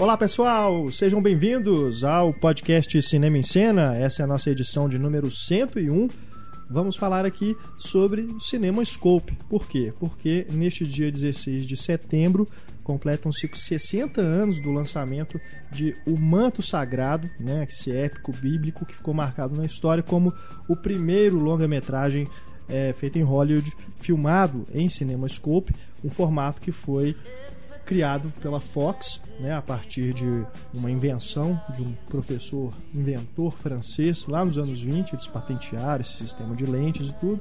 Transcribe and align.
Olá 0.00 0.16
pessoal, 0.16 0.90
sejam 0.90 1.20
bem-vindos 1.20 2.04
ao 2.04 2.32
podcast 2.32 3.02
Cinema 3.02 3.36
em 3.36 3.42
Cena. 3.42 3.94
Essa 3.94 4.22
é 4.22 4.24
a 4.24 4.26
nossa 4.26 4.48
edição 4.48 4.88
de 4.88 4.98
número 4.98 5.30
101. 5.30 6.08
Vamos 6.70 6.96
falar 6.96 7.26
aqui 7.26 7.54
sobre 7.76 8.22
o 8.22 8.40
Cinema 8.40 8.82
Scope. 8.82 9.36
Por 9.46 9.68
quê? 9.68 9.92
Porque 10.00 10.46
neste 10.52 10.86
dia 10.86 11.12
16 11.12 11.66
de 11.66 11.76
setembro 11.76 12.48
completam-se 12.82 13.46
60 13.52 14.22
anos 14.22 14.58
do 14.58 14.72
lançamento 14.72 15.38
de 15.70 15.94
O 16.06 16.18
Manto 16.18 16.62
Sagrado, 16.62 17.28
né, 17.38 17.66
esse 17.68 17.94
épico 17.94 18.32
bíblico 18.32 18.86
que 18.86 18.96
ficou 18.96 19.12
marcado 19.12 19.54
na 19.54 19.66
história 19.66 20.02
como 20.02 20.32
o 20.66 20.74
primeiro 20.74 21.36
longa-metragem 21.38 22.26
é, 22.70 22.94
feito 22.94 23.18
em 23.18 23.22
Hollywood, 23.22 23.70
filmado 23.98 24.64
em 24.72 24.88
CinemaScope, 24.88 25.74
um 26.02 26.08
formato 26.08 26.62
que 26.62 26.72
foi 26.72 27.14
criado 27.90 28.32
pela 28.40 28.60
Fox, 28.60 29.20
né, 29.40 29.52
a 29.52 29.60
partir 29.60 30.14
de 30.14 30.46
uma 30.72 30.88
invenção 30.88 31.60
de 31.74 31.82
um 31.82 31.92
professor 32.08 32.72
inventor 32.94 33.52
francês 33.52 34.26
lá 34.28 34.44
nos 34.44 34.56
anos 34.56 34.80
20, 34.80 35.14
eles 35.14 35.26
patentearam 35.26 36.00
esse 36.00 36.12
sistema 36.12 36.54
de 36.54 36.64
lentes 36.64 37.08
e 37.08 37.12
tudo 37.14 37.40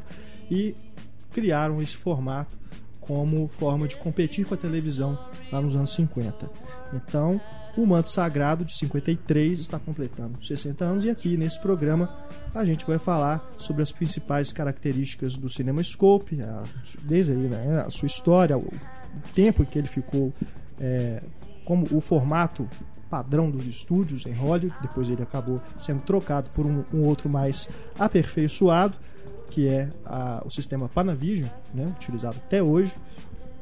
e 0.49 0.75
criaram 1.31 1.80
esse 1.80 1.95
formato 1.95 2.58
como 2.99 3.48
forma 3.48 3.88
de 3.88 3.95
competir 3.98 4.44
com 4.44 4.55
a 4.55 4.58
televisão 4.58 5.20
lá 5.52 5.62
nos 5.62 5.75
anos 5.75 5.94
50. 5.94 6.50
Então, 6.95 7.39
o 7.77 7.86
Manto 7.86 8.09
Sagrado 8.09 8.66
de 8.66 8.73
53 8.73 9.59
está 9.59 9.77
completando 9.77 10.44
60 10.44 10.84
anos 10.84 11.03
e 11.05 11.11
aqui 11.11 11.38
nesse 11.38 11.59
programa 11.59 12.09
a 12.55 12.66
gente 12.66 12.88
vai 12.88 12.97
falar 12.97 13.47
sobre 13.55 13.84
as 13.84 13.91
principais 13.91 14.52
características 14.52 15.38
do 15.38 15.47
CinemaScope, 15.47 16.41
a, 16.41 16.63
desde 17.03 17.34
aí, 17.34 17.38
né, 17.38 17.84
a 17.86 17.91
sua 17.91 18.08
história, 18.08 18.58
o 18.58 18.73
tempo 19.33 19.63
em 19.63 19.65
que 19.65 19.77
ele 19.77 19.88
ficou 19.88 20.33
é, 20.79 21.21
como 21.65 21.88
o 21.91 22.02
formato 22.02 22.67
padrão 23.09 23.49
dos 23.49 23.66
estúdios 23.66 24.25
em 24.25 24.33
Hollywood, 24.33 24.73
depois 24.81 25.09
ele 25.09 25.23
acabou 25.23 25.61
sendo 25.77 26.01
trocado 26.01 26.49
por 26.51 26.66
um, 26.66 26.83
um 26.93 27.03
outro 27.05 27.29
mais 27.29 27.67
aperfeiçoado, 27.97 28.95
que 29.49 29.67
é 29.67 29.89
a, 30.05 30.43
o 30.45 30.51
sistema 30.51 30.88
Panavision, 30.88 31.49
né, 31.73 31.85
utilizado 31.85 32.38
até 32.38 32.61
hoje. 32.61 32.93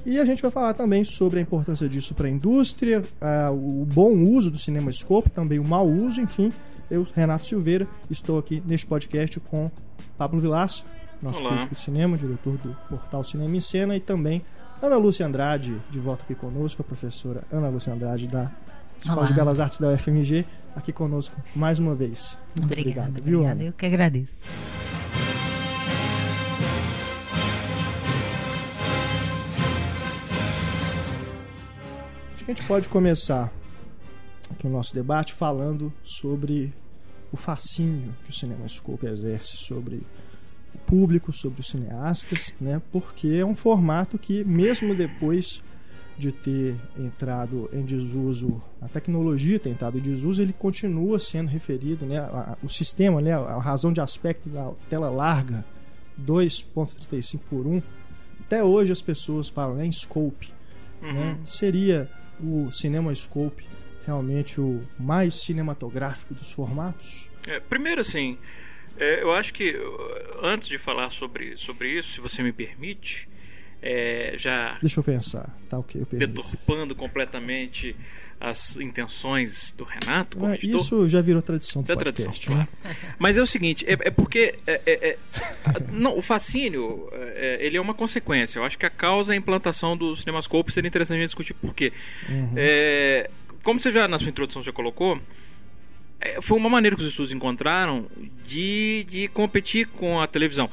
E 0.06 0.20
a 0.20 0.26
gente 0.26 0.42
vai 0.42 0.52
falar 0.52 0.73
também 0.73 1.04
sobre 1.04 1.39
a 1.39 1.42
importância 1.42 1.88
disso 1.88 2.14
para 2.14 2.28
a 2.28 2.30
indústria, 2.30 3.04
a, 3.20 3.52
o 3.52 3.86
bom 3.86 4.14
uso 4.17 4.52
do 4.52 4.58
CinemaScope, 4.58 5.30
também 5.30 5.59
o 5.59 5.67
mau 5.67 5.88
uso, 5.88 6.22
enfim. 6.22 6.52
Eu, 6.89 7.06
Renato 7.14 7.45
Silveira, 7.45 7.88
estou 8.09 8.39
aqui 8.39 8.64
neste 8.66 8.88
podcast 8.88 9.39
com 9.42 9.70
Pablo 10.17 10.39
Vilaça, 10.39 10.86
nosso 11.22 11.42
Olá. 11.42 11.52
crítico 11.52 11.76
de 11.76 11.82
cinema, 11.82 12.17
diretor 12.17 12.58
do 12.58 12.76
portal 12.88 13.23
Cinema 13.23 13.56
em 13.56 13.59
Cena, 13.59 13.95
e 13.98 14.00
também 14.00 14.42
Ana 14.81 14.97
Lúcia 14.97 15.25
Andrade, 15.25 15.81
de 15.89 16.00
volta 16.00 16.23
aqui 16.23 16.36
conosco, 16.36 16.81
a 16.81 16.86
professora 16.86 17.44
Ana 17.52 17.67
Lúcia 17.70 17.92
Andrade 17.94 18.28
da 18.28 18.52
Escola 18.97 19.20
Olá. 19.20 19.28
de 19.28 19.33
Belas 19.33 19.59
Artes 19.59 19.80
da 19.80 19.89
UFMG, 19.89 20.45
aqui 20.75 20.92
conosco 20.94 21.36
mais 21.56 21.80
uma 21.80 21.95
vez. 21.95 22.38
Muito 22.56 22.72
Obrigada, 22.72 23.09
obrigado, 23.09 23.23
viu, 23.25 23.39
obrigada. 23.39 23.59
Ana? 23.61 23.70
Eu 23.70 23.73
que 23.73 23.86
agradeço. 23.86 24.31
Acho 32.36 32.45
que 32.45 32.52
a 32.52 32.53
gente 32.53 32.67
pode 32.67 32.89
começar 32.89 33.52
aqui 34.52 34.67
o 34.67 34.70
nosso 34.70 34.94
debate 34.94 35.33
falando 35.33 35.92
sobre 36.03 36.73
o 37.31 37.38
fascínio 37.38 38.14
que 38.23 38.30
o 38.30 38.33
CinemaScope 38.33 39.05
exerce 39.08 39.58
sobre 39.58 40.05
público, 40.88 41.32
sobre 41.32 41.60
os 41.62 41.68
cineastas, 41.70 42.54
né? 42.60 42.82
Porque 42.92 43.28
é 43.28 43.46
um 43.46 43.54
formato 43.54 44.18
que 44.18 44.44
mesmo 44.44 44.96
depois 44.96 45.62
de 46.18 46.32
ter 46.32 46.76
entrado 46.98 47.70
em 47.72 47.84
desuso, 47.86 48.60
a 48.82 48.88
tecnologia 48.88 49.60
ter 49.60 49.70
entrado 49.70 50.00
em 50.00 50.02
desuso, 50.02 50.42
ele 50.42 50.52
continua 50.54 51.20
sendo 51.20 51.48
referido, 51.50 52.08
né? 52.08 52.17
a- 52.17 52.23
a- 52.54 52.58
o 52.64 52.67
sistema, 52.67 53.22
né? 53.22 53.34
A 53.34 53.60
razão 53.60 53.94
de 53.94 54.02
aspecto 54.02 54.50
da 54.50 54.72
tela 54.89 55.10
larga, 55.11 55.64
2.35 56.17 57.40
por 57.50 57.67
1, 57.67 57.82
até 58.42 58.64
hoje 58.64 58.92
as 58.92 59.02
pessoas 59.02 59.50
falam 59.50 59.76
né, 59.76 59.86
em 59.86 59.92
scope, 59.92 60.52
Uhum. 61.02 61.14
né? 61.14 61.38
Seria 61.45 62.10
o 62.40 62.72
CinemaScope 62.72 63.64
realmente 64.06 64.60
o 64.60 64.82
mais 65.00 65.36
cinematográfico 65.36 66.34
dos 66.34 66.52
formatos? 66.52 67.30
É, 67.45 67.60
primeiro, 67.60 68.02
assim, 68.02 68.38
é, 69.00 69.22
eu 69.24 69.32
acho 69.34 69.54
que 69.54 69.72
uh, 69.72 70.46
antes 70.46 70.68
de 70.68 70.78
falar 70.78 71.12
sobre, 71.12 71.58
sobre 71.58 72.00
isso, 72.00 72.14
se 72.14 72.22
você 72.22 72.44
me 72.44 72.52
permite, 72.52 73.28
é, 73.82 74.34
já 74.38 74.78
Deixa 74.82 75.00
eu 75.00 75.04
pensar. 75.04 75.56
Tá 75.70 75.78
ok, 75.78 76.02
eu 76.02 76.20
deturpando 76.20 76.96
completamente 76.96 77.96
as 78.40 78.78
intenções 78.78 79.74
do 79.76 79.84
Renato 79.84 80.38
como 80.38 80.52
É, 80.52 80.56
editor. 80.56 80.80
isso 80.80 81.10
já 81.10 81.22
virou 81.22 81.42
tradição 81.42 81.82
do 81.82 81.92
é 81.92 81.96
podcast, 81.96 82.46
tradição, 82.46 82.56
né? 82.56 82.68
Mas 83.18 83.38
é 83.38 83.42
o 83.42 83.48
seguinte, 83.48 83.84
é, 83.88 83.94
é 83.94 84.12
porque 84.12 84.56
é, 84.68 84.82
é, 84.86 85.10
é, 85.10 85.18
não, 85.92 86.18
o 86.18 86.22
fascínio 86.22 87.10
é, 87.12 87.58
ele 87.62 87.78
é 87.78 87.82
uma 87.82 87.96
consequência. 87.96 88.60
Eu 88.60 88.64
acho 88.64 88.78
que 88.78 88.86
a 88.86 88.90
causa 88.92 89.34
é 89.34 89.36
a 89.36 89.38
implantação 89.38 89.98
do 89.98 90.16
cinemascope 90.16 90.72
seria 90.72 90.88
interessante 90.88 91.18
a 91.18 91.22
gente 91.22 91.30
discutir 91.30 91.56
por 91.56 91.74
quê. 91.74 91.92
Uhum. 92.30 92.56
Como 93.64 93.80
você 93.80 93.92
já 93.92 94.08
na 94.08 94.20
sua 94.20 94.30
introdução 94.30 94.62
já 94.62 94.72
colocou, 94.72 95.20
foi 96.42 96.58
uma 96.58 96.70
maneira 96.70 96.95
que 96.95 97.02
os 97.02 97.08
estudos 97.10 97.32
encontraram 97.32 98.08
de, 98.44 99.05
de 99.08 99.28
competir 99.30 99.88
com 99.88 100.20
a 100.20 100.28
televisão. 100.28 100.70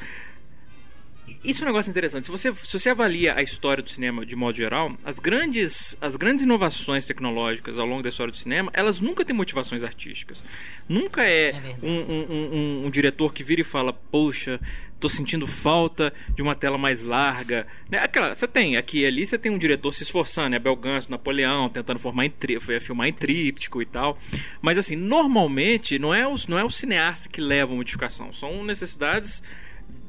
Isso 1.43 1.63
é 1.63 1.65
um 1.65 1.69
negócio 1.69 1.91
interessante. 1.91 2.25
Se 2.27 2.31
você, 2.31 2.53
se 2.55 2.79
você 2.79 2.91
avalia 2.91 3.35
a 3.35 3.43
história 3.43 3.83
do 3.83 3.89
cinema 3.89 4.25
de 4.25 4.35
modo 4.35 4.57
geral, 4.57 4.97
as 5.05 5.19
grandes, 5.19 5.97
as 6.01 6.17
grandes 6.17 6.43
inovações 6.43 7.07
tecnológicas 7.07 7.79
ao 7.79 7.87
longo 7.87 8.03
da 8.03 8.09
história 8.09 8.31
do 8.31 8.37
cinema, 8.37 8.71
elas 8.75 9.01
nunca 9.01 9.25
têm 9.25 9.35
motivações 9.37 9.85
artísticas. 9.85 10.43
Nunca 10.89 11.23
é, 11.25 11.51
É 11.51 11.77
um, 11.83 11.91
um- 11.91 12.27
um- 12.31 12.87
um- 12.87 12.91
diretor 12.91 13.33
que 13.33 13.43
vira 13.43 13.61
e 13.61 13.65
fala, 13.65 13.93
poxa, 13.93 14.59
tô 15.01 15.09
sentindo 15.09 15.47
falta 15.47 16.13
de 16.35 16.41
uma 16.43 16.55
tela 16.55 16.79
mais 16.79 17.03
larga. 17.03 17.67
Né? 17.91 17.99
Aquela, 17.99 18.35
você 18.35 18.49
tem 18.49 18.77
aqui 18.79 19.01
e 19.01 19.07
ali, 19.07 19.27
você 19.27 19.37
tem 19.39 19.53
um 19.53 19.59
diretor 19.59 19.93
se 19.93 20.03
esforçando, 20.03 20.51
né? 20.51 20.59
Bel 20.59 20.77
Ganso, 20.77 21.11
Napoleão, 21.11 21.69
tentando 21.69 22.01
formar 22.01 22.25
em 22.25 22.31
tri, 22.31 22.59
filmar 22.81 23.07
em 23.09 23.13
tríptico 23.13 23.83
e 23.83 23.87
tal. 23.87 24.19
Mas 24.63 24.79
assim, 24.79 24.97
normalmente 24.97 25.99
não 25.99 26.15
é, 26.15 26.27
os, 26.27 26.47
não 26.47 26.59
é 26.59 26.65
o 26.65 26.71
cineasta 26.71 27.29
que 27.29 27.41
leva 27.41 27.73
a 27.73 27.77
modificação, 27.77 28.33
são 28.33 28.65
necessidades 28.65 29.43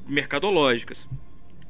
mercadológicas. 0.07 1.07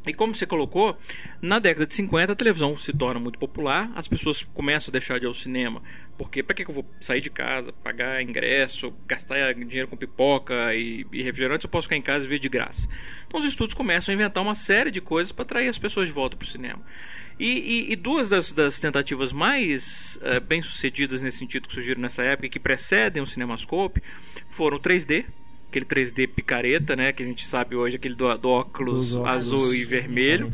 E 0.07 0.13
como 0.13 0.35
você 0.35 0.45
colocou, 0.45 0.95
na 1.41 1.57
década 1.57 1.87
de 1.87 1.95
50 1.95 2.33
a 2.33 2.35
televisão 2.35 2.77
se 2.77 2.93
torna 2.93 3.19
muito 3.19 3.39
popular, 3.39 3.91
as 3.95 4.07
pessoas 4.07 4.43
começam 4.43 4.91
a 4.91 4.93
deixar 4.93 5.17
de 5.19 5.25
ir 5.25 5.27
ao 5.27 5.33
cinema, 5.33 5.81
porque 6.15 6.43
para 6.43 6.53
que 6.55 6.63
eu 6.63 6.71
vou 6.75 6.85
sair 7.01 7.21
de 7.21 7.31
casa, 7.31 7.73
pagar 7.73 8.21
ingresso, 8.21 8.93
gastar 9.07 9.55
dinheiro 9.55 9.87
com 9.87 9.97
pipoca 9.97 10.75
e, 10.75 11.07
refrigerante, 11.11 11.65
eu 11.65 11.69
posso 11.71 11.85
ficar 11.87 11.95
em 11.95 12.03
casa 12.03 12.25
e 12.27 12.29
ver 12.29 12.37
de 12.37 12.47
graça. 12.47 12.87
Então 13.27 13.39
os 13.39 13.45
estudos 13.47 13.73
começam 13.73 14.11
a 14.11 14.15
inventar 14.15 14.43
uma 14.43 14.53
série 14.53 14.91
de 14.91 15.01
coisas 15.01 15.31
para 15.31 15.41
atrair 15.41 15.69
as 15.69 15.79
pessoas 15.79 16.07
de 16.07 16.13
volta 16.13 16.37
para 16.37 16.45
o 16.45 16.49
cinema. 16.49 16.83
E, 17.39 17.47
e- 17.89 17.91
e 17.93 17.95
duas 17.95 18.29
das, 18.29 18.53
das 18.53 18.79
tentativas 18.79 19.33
mais 19.33 20.19
eh, 20.21 20.39
bem 20.39 20.61
sucedidas 20.61 21.23
nesse 21.23 21.39
sentido 21.39 21.67
que 21.67 21.73
surgiram 21.73 21.99
nessa 21.99 22.23
época 22.23 22.45
e 22.45 22.49
que 22.49 22.59
precedem 22.59 23.23
o 23.23 23.25
Cinemascope 23.27 24.01
foram 24.51 24.77
o 24.77 24.79
3D, 24.79 25.25
aquele 25.75 25.85
3D 25.85 26.29
picareta, 26.29 26.95
né, 26.95 27.11
que 27.11 27.21
a 27.21 27.25
gente 27.25 27.45
sabe 27.45 27.75
hoje, 27.75 27.97
aquele 27.97 28.15
do, 28.15 28.33
do 28.37 28.49
óculos, 28.49 29.13
óculos 29.13 29.29
azul 29.29 29.73
e 29.73 29.83
vermelho, 29.83 30.51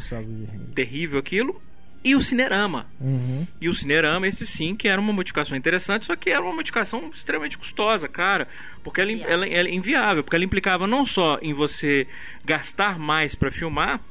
terrível 0.73 1.19
aquilo, 1.19 1.61
e 2.03 2.15
o 2.15 2.21
Cinerama. 2.21 2.87
Uhum. 2.99 3.45
E 3.59 3.69
o 3.69 3.73
Cinerama, 3.73 4.27
esse 4.27 4.47
sim, 4.47 4.75
que 4.75 4.87
era 4.87 4.99
uma 4.99 5.13
modificação 5.13 5.55
interessante, 5.55 6.07
só 6.07 6.15
que 6.15 6.31
era 6.31 6.41
uma 6.41 6.53
modificação 6.53 7.11
extremamente 7.13 7.59
custosa, 7.59 8.07
cara. 8.07 8.47
Porque 8.83 9.01
ela, 9.01 9.11
ela, 9.11 9.47
ela 9.47 9.67
é 9.67 9.71
inviável, 9.71 10.23
porque 10.23 10.35
ela 10.35 10.43
implicava 10.43 10.87
não 10.87 11.05
só 11.05 11.37
em 11.43 11.53
você 11.53 12.07
gastar 12.43 12.97
mais 12.97 13.35
para 13.35 13.51
filmar, 13.51 14.01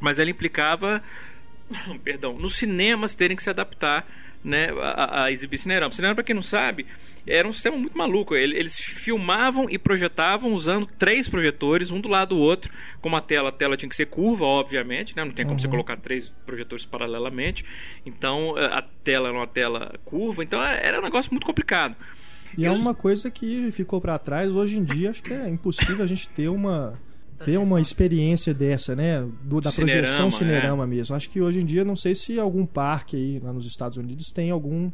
mas 0.00 0.20
ela 0.20 0.30
implicava, 0.30 1.02
perdão, 2.04 2.38
nos 2.38 2.54
cinemas 2.54 3.16
terem 3.16 3.36
que 3.36 3.42
se 3.42 3.50
adaptar 3.50 4.06
né, 4.44 4.70
a, 4.80 5.24
a 5.24 5.32
exibir 5.32 5.58
Cinerama. 5.58 5.92
Cinerama, 5.92 6.16
para 6.16 6.24
quem 6.24 6.34
não 6.34 6.42
sabe, 6.42 6.84
era 7.26 7.46
um 7.46 7.52
sistema 7.52 7.76
muito 7.76 7.96
maluco. 7.96 8.34
Ele- 8.34 8.56
Eles 8.56 8.76
filmavam 8.76 9.68
e 9.70 9.78
projetavam 9.78 10.52
usando 10.52 10.86
três 10.98 11.28
projetores, 11.28 11.90
um 11.90 12.00
do 12.00 12.08
lado 12.08 12.30
do 12.34 12.38
outro, 12.40 12.72
como 13.00 13.16
a 13.16 13.20
tela, 13.20 13.50
a 13.50 13.52
tela 13.52 13.76
tinha 13.76 13.88
que 13.88 13.94
ser 13.96 14.06
curva, 14.06 14.44
obviamente, 14.44 15.16
né? 15.16 15.24
não 15.24 15.32
tem 15.32 15.46
como 15.46 15.60
você 15.60 15.68
colocar 15.68 15.96
três 15.96 16.32
projetores 16.44 16.84
paralelamente. 16.84 17.64
Então 18.04 18.58
eh, 18.58 18.66
a 18.66 18.82
tela 19.04 19.28
era 19.28 19.36
uma 19.38 19.46
tela 19.46 19.94
curva, 20.04 20.42
então 20.42 20.62
eh, 20.64 20.80
era 20.82 20.98
um 20.98 21.02
negócio 21.02 21.30
muito 21.32 21.46
complicado. 21.46 21.94
E 22.58 22.66
é 22.66 22.70
uma 22.70 22.94
coisa 22.94 23.30
que 23.30 23.70
ficou 23.70 24.00
para 24.00 24.18
trás. 24.18 24.54
Hoje 24.54 24.76
em 24.78 24.84
dia, 24.84 25.10
acho 25.10 25.22
que 25.22 25.32
é 25.32 25.48
impossível 25.48 26.02
a 26.04 26.06
gente 26.06 26.28
ter 26.28 26.48
uma 26.48 26.98
ter 27.44 27.58
uma 27.58 27.80
experiência 27.80 28.52
dessa, 28.52 28.94
né? 28.94 29.26
Do, 29.42 29.60
da 29.60 29.70
Cinerama, 29.70 30.00
projeção 30.02 30.28
é. 30.28 30.30
cinerama 30.30 30.86
mesmo. 30.86 31.14
Acho 31.14 31.30
que 31.30 31.40
hoje 31.40 31.60
em 31.60 31.64
dia, 31.64 31.84
não 31.84 31.96
sei 31.96 32.14
se 32.14 32.38
algum 32.38 32.66
parque 32.66 33.16
aí 33.16 33.38
lá 33.38 33.52
nos 33.52 33.66
Estados 33.66 33.98
Unidos 33.98 34.32
tem 34.32 34.50
algum 34.50 34.90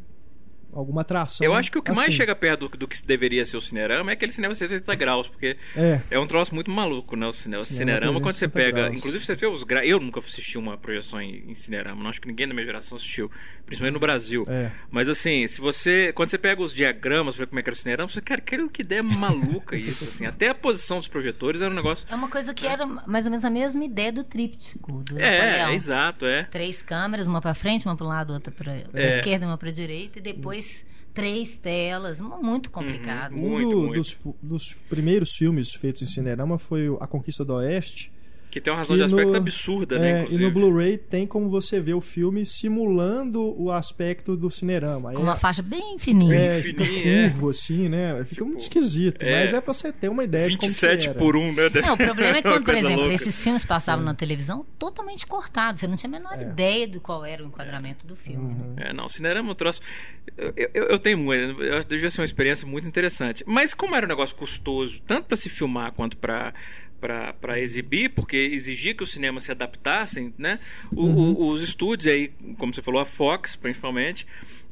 alguma 0.73 1.01
atração. 1.01 1.45
Eu 1.45 1.53
acho 1.53 1.71
que 1.71 1.77
o 1.77 1.81
que 1.81 1.91
mais 1.91 2.09
assim. 2.09 2.17
chega 2.17 2.35
perto 2.35 2.69
do, 2.69 2.77
do 2.77 2.87
que 2.87 3.03
deveria 3.05 3.45
ser 3.45 3.57
o 3.57 3.61
Cinerama 3.61 4.11
é 4.11 4.13
aquele 4.13 4.31
cinema 4.31 4.53
180 4.55 4.95
graus, 4.95 5.27
porque 5.27 5.57
É. 5.75 6.01
é 6.11 6.19
um 6.19 6.27
troço 6.27 6.53
muito 6.53 6.69
maluco, 6.71 7.15
né? 7.15 7.27
O 7.27 7.33
cinema, 7.33 7.63
Cinema 7.63 7.93
Cinerama, 7.93 8.19
quando 8.21 8.35
você 8.35 8.47
360 8.47 8.51
pega. 8.53 8.71
graus. 8.87 8.97
Inclusive, 8.97 9.25
você 9.25 9.35
vê 9.35 9.47
os 9.47 9.63
gra... 9.63 9.85
Eu 9.85 9.99
nunca 9.99 10.19
assisti 10.19 10.57
uma 10.57 10.77
projeção 10.77 11.21
em, 11.21 11.43
em 11.49 11.55
Cinerama, 11.55 12.01
não 12.01 12.09
acho 12.09 12.21
que 12.21 12.27
ninguém 12.27 12.47
da 12.47 12.53
minha 12.53 12.65
geração 12.65 12.95
assistiu, 12.97 13.31
principalmente 13.65 13.93
no 13.93 13.99
Brasil. 13.99 14.45
É. 14.47 14.71
Mas 14.91 15.09
assim, 15.09 15.45
se 15.47 15.59
você. 15.61 16.11
Quando 16.13 16.29
você 16.29 16.37
pega 16.37 16.61
os 16.61 16.73
diagramas, 16.73 17.35
ver 17.35 17.47
como 17.47 17.59
é 17.59 17.63
que 17.63 17.69
era 17.69 17.73
o 17.75 17.77
Cinerama, 17.77 18.07
você, 18.09 18.21
cara, 18.21 18.39
aquilo 18.41 18.69
que 18.69 18.81
ideia 18.81 19.01
maluca 19.03 19.75
isso, 19.75 20.05
assim. 20.07 20.25
Até 20.25 20.49
a 20.49 20.55
posição 20.55 20.97
dos 20.99 21.07
projetores 21.07 21.61
era 21.61 21.71
um 21.71 21.75
negócio. 21.75 22.05
É 22.09 22.15
uma 22.15 22.29
coisa 22.29 22.53
que 22.53 22.65
era 22.67 22.85
mais 22.85 23.25
ou 23.25 23.31
menos 23.31 23.45
a 23.45 23.49
mesma 23.49 23.83
ideia 23.83 24.11
do 24.11 24.23
tríptico. 24.23 25.03
Do 25.03 25.19
É, 25.19 25.61
é 25.63 25.73
exato, 25.73 26.25
é. 26.25 26.43
Três 26.45 26.81
câmeras, 26.81 27.27
uma 27.27 27.41
pra 27.41 27.53
frente, 27.53 27.85
uma 27.85 27.95
pro 27.95 28.05
lado, 28.05 28.33
outra 28.33 28.51
pra, 28.51 28.73
pra 28.91 29.01
É. 29.01 29.17
esquerda, 29.19 29.45
uma 29.45 29.57
pra 29.57 29.71
direita, 29.71 30.19
e 30.19 30.21
depois 30.21 30.58
três 31.13 31.57
telas. 31.57 32.19
Muito 32.21 32.69
complicado. 32.71 33.33
Uhum. 33.33 33.45
Um 33.45 33.49
Muito, 33.49 33.69
do- 33.71 33.81
muito. 33.87 33.95
Dos, 33.97 34.17
dos 34.41 34.73
primeiros 34.89 35.35
filmes 35.35 35.73
feitos 35.73 36.01
em 36.01 36.05
Cinerama 36.05 36.57
foi 36.57 36.87
A 36.99 37.07
Conquista 37.07 37.43
do 37.43 37.53
Oeste. 37.55 38.11
Que 38.51 38.59
tem 38.59 38.73
uma 38.73 38.79
razão 38.79 38.97
de 38.97 39.03
aspecto 39.03 39.29
no- 39.31 39.37
absurda, 39.37 39.95
é, 39.97 39.99
né? 39.99 40.19
e 40.21 40.23
Inclusive. 40.23 40.43
no 40.45 40.51
Blu-ray 40.51 40.97
tem 40.97 41.27
como 41.27 41.47
você 41.49 41.79
ver 41.79 41.93
o 41.93 42.01
filme 42.01 42.45
simulando 42.45 43.53
o 43.61 43.71
aspecto 43.71 44.35
do 44.35 44.49
Cinerama. 44.49 45.13
Com 45.13 45.21
uma 45.21 45.33
é- 45.33 45.37
faixa 45.37 45.61
bem 45.61 45.97
fininha. 45.99 46.33
É, 46.35 46.61
fica 46.61 46.83
fininha, 46.83 47.25
é. 47.25 47.29
curvo 47.29 47.49
assim, 47.49 47.89
né? 47.89 48.23
Fica 48.25 48.43
muito 48.43 48.61
esquisito. 48.61 49.21
é. 49.21 49.41
Mas 49.41 49.53
é 49.53 49.61
pra 49.61 49.73
você 49.73 49.91
ter 49.93 50.09
uma 50.09 50.23
ideia 50.23 50.49
de 50.49 50.57
como 50.57 50.61
que 50.61 50.67
27 50.67 51.09
era. 51.09 51.17
por 51.19 51.35
1, 51.35 51.53
né? 51.53 51.69
Não, 51.81 51.93
o 51.93 51.97
problema 51.97 52.37
é 52.37 52.41
Uma 52.41 52.41
quando, 52.41 52.63
por 52.63 52.73
coisa 52.73 52.79
exemplo, 52.87 53.01
louca. 53.01 53.13
esses 53.15 53.43
filmes 53.43 53.65
passavam 53.65 54.03
na 54.03 54.13
televisão 54.15 54.65
totalmente 54.79 55.27
cortados. 55.27 55.81
Você 55.81 55.87
não 55.87 55.95
tinha 55.95 56.09
a 56.09 56.11
menor 56.11 56.33
É. 56.33 56.41
ideia 56.41 56.87
do 56.87 56.99
qual 56.99 57.23
era 57.23 57.43
o 57.43 57.47
enquadramento 57.47 58.07
do 58.07 58.15
filme. 58.15 58.39
Uhum. 58.53 58.73
É, 58.77 58.91
não, 58.93 59.07
Cinerama 59.07 59.49
é 59.49 59.51
um 59.51 59.55
troço. 59.55 59.79
Eu, 60.37 60.53
eu, 60.73 60.83
eu 60.85 60.99
tenho 60.99 61.17
muito. 61.17 61.61
Eu 61.61 61.83
devia 61.83 62.09
ser 62.09 62.21
uma 62.21 62.25
experiência 62.25 62.67
muito 62.67 62.87
interessante. 62.87 63.43
Mas 63.45 63.73
como 63.73 63.95
era 63.95 64.05
um 64.05 64.09
negócio 64.09 64.35
custoso, 64.35 65.01
tanto 65.05 65.27
para 65.27 65.37
se 65.37 65.49
filmar 65.49 65.91
quanto 65.91 66.17
para 66.17 66.53
para 66.99 67.59
exibir, 67.59 68.09
porque 68.09 68.35
exigia 68.37 68.93
que 68.93 69.03
os 69.03 69.11
cinemas 69.11 69.43
se 69.43 69.51
adaptassem, 69.51 70.33
né? 70.37 70.59
O- 70.95 71.05
o- 71.05 71.49
os 71.51 71.61
estúdios 71.61 72.07
aí, 72.07 72.31
como 72.57 72.73
você 72.73 72.81
falou, 72.81 72.99
a 73.01 73.05
Fox 73.05 73.55
principalmente, 73.55 74.25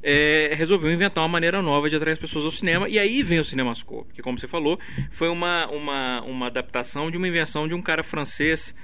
é, 0.04 0.52
resolveu 0.56 0.92
inventar 0.92 1.24
uma 1.24 1.30
maneira 1.30 1.62
nova 1.62 1.90
de 1.90 1.96
atrair 1.96 2.14
as 2.14 2.20
pessoas 2.20 2.46
ao 2.46 2.52
cinema. 2.52 2.88
E 2.90 3.00
aí 3.00 3.24
vem 3.24 3.40
o 3.40 3.46
Cinemascope, 3.46 4.14
que 4.14 4.22
como 4.22 4.38
você 4.38 4.48
falou, 4.48 4.80
foi 5.12 5.30
uma, 5.30 5.68
uma, 5.72 6.22
uma 6.22 6.48
adaptação 6.48 7.10
de 7.10 7.18
uma 7.18 7.28
invenção 7.28 7.68
de 7.68 7.74
um 7.74 7.82
cara 7.82 8.04
francês, 8.04 8.76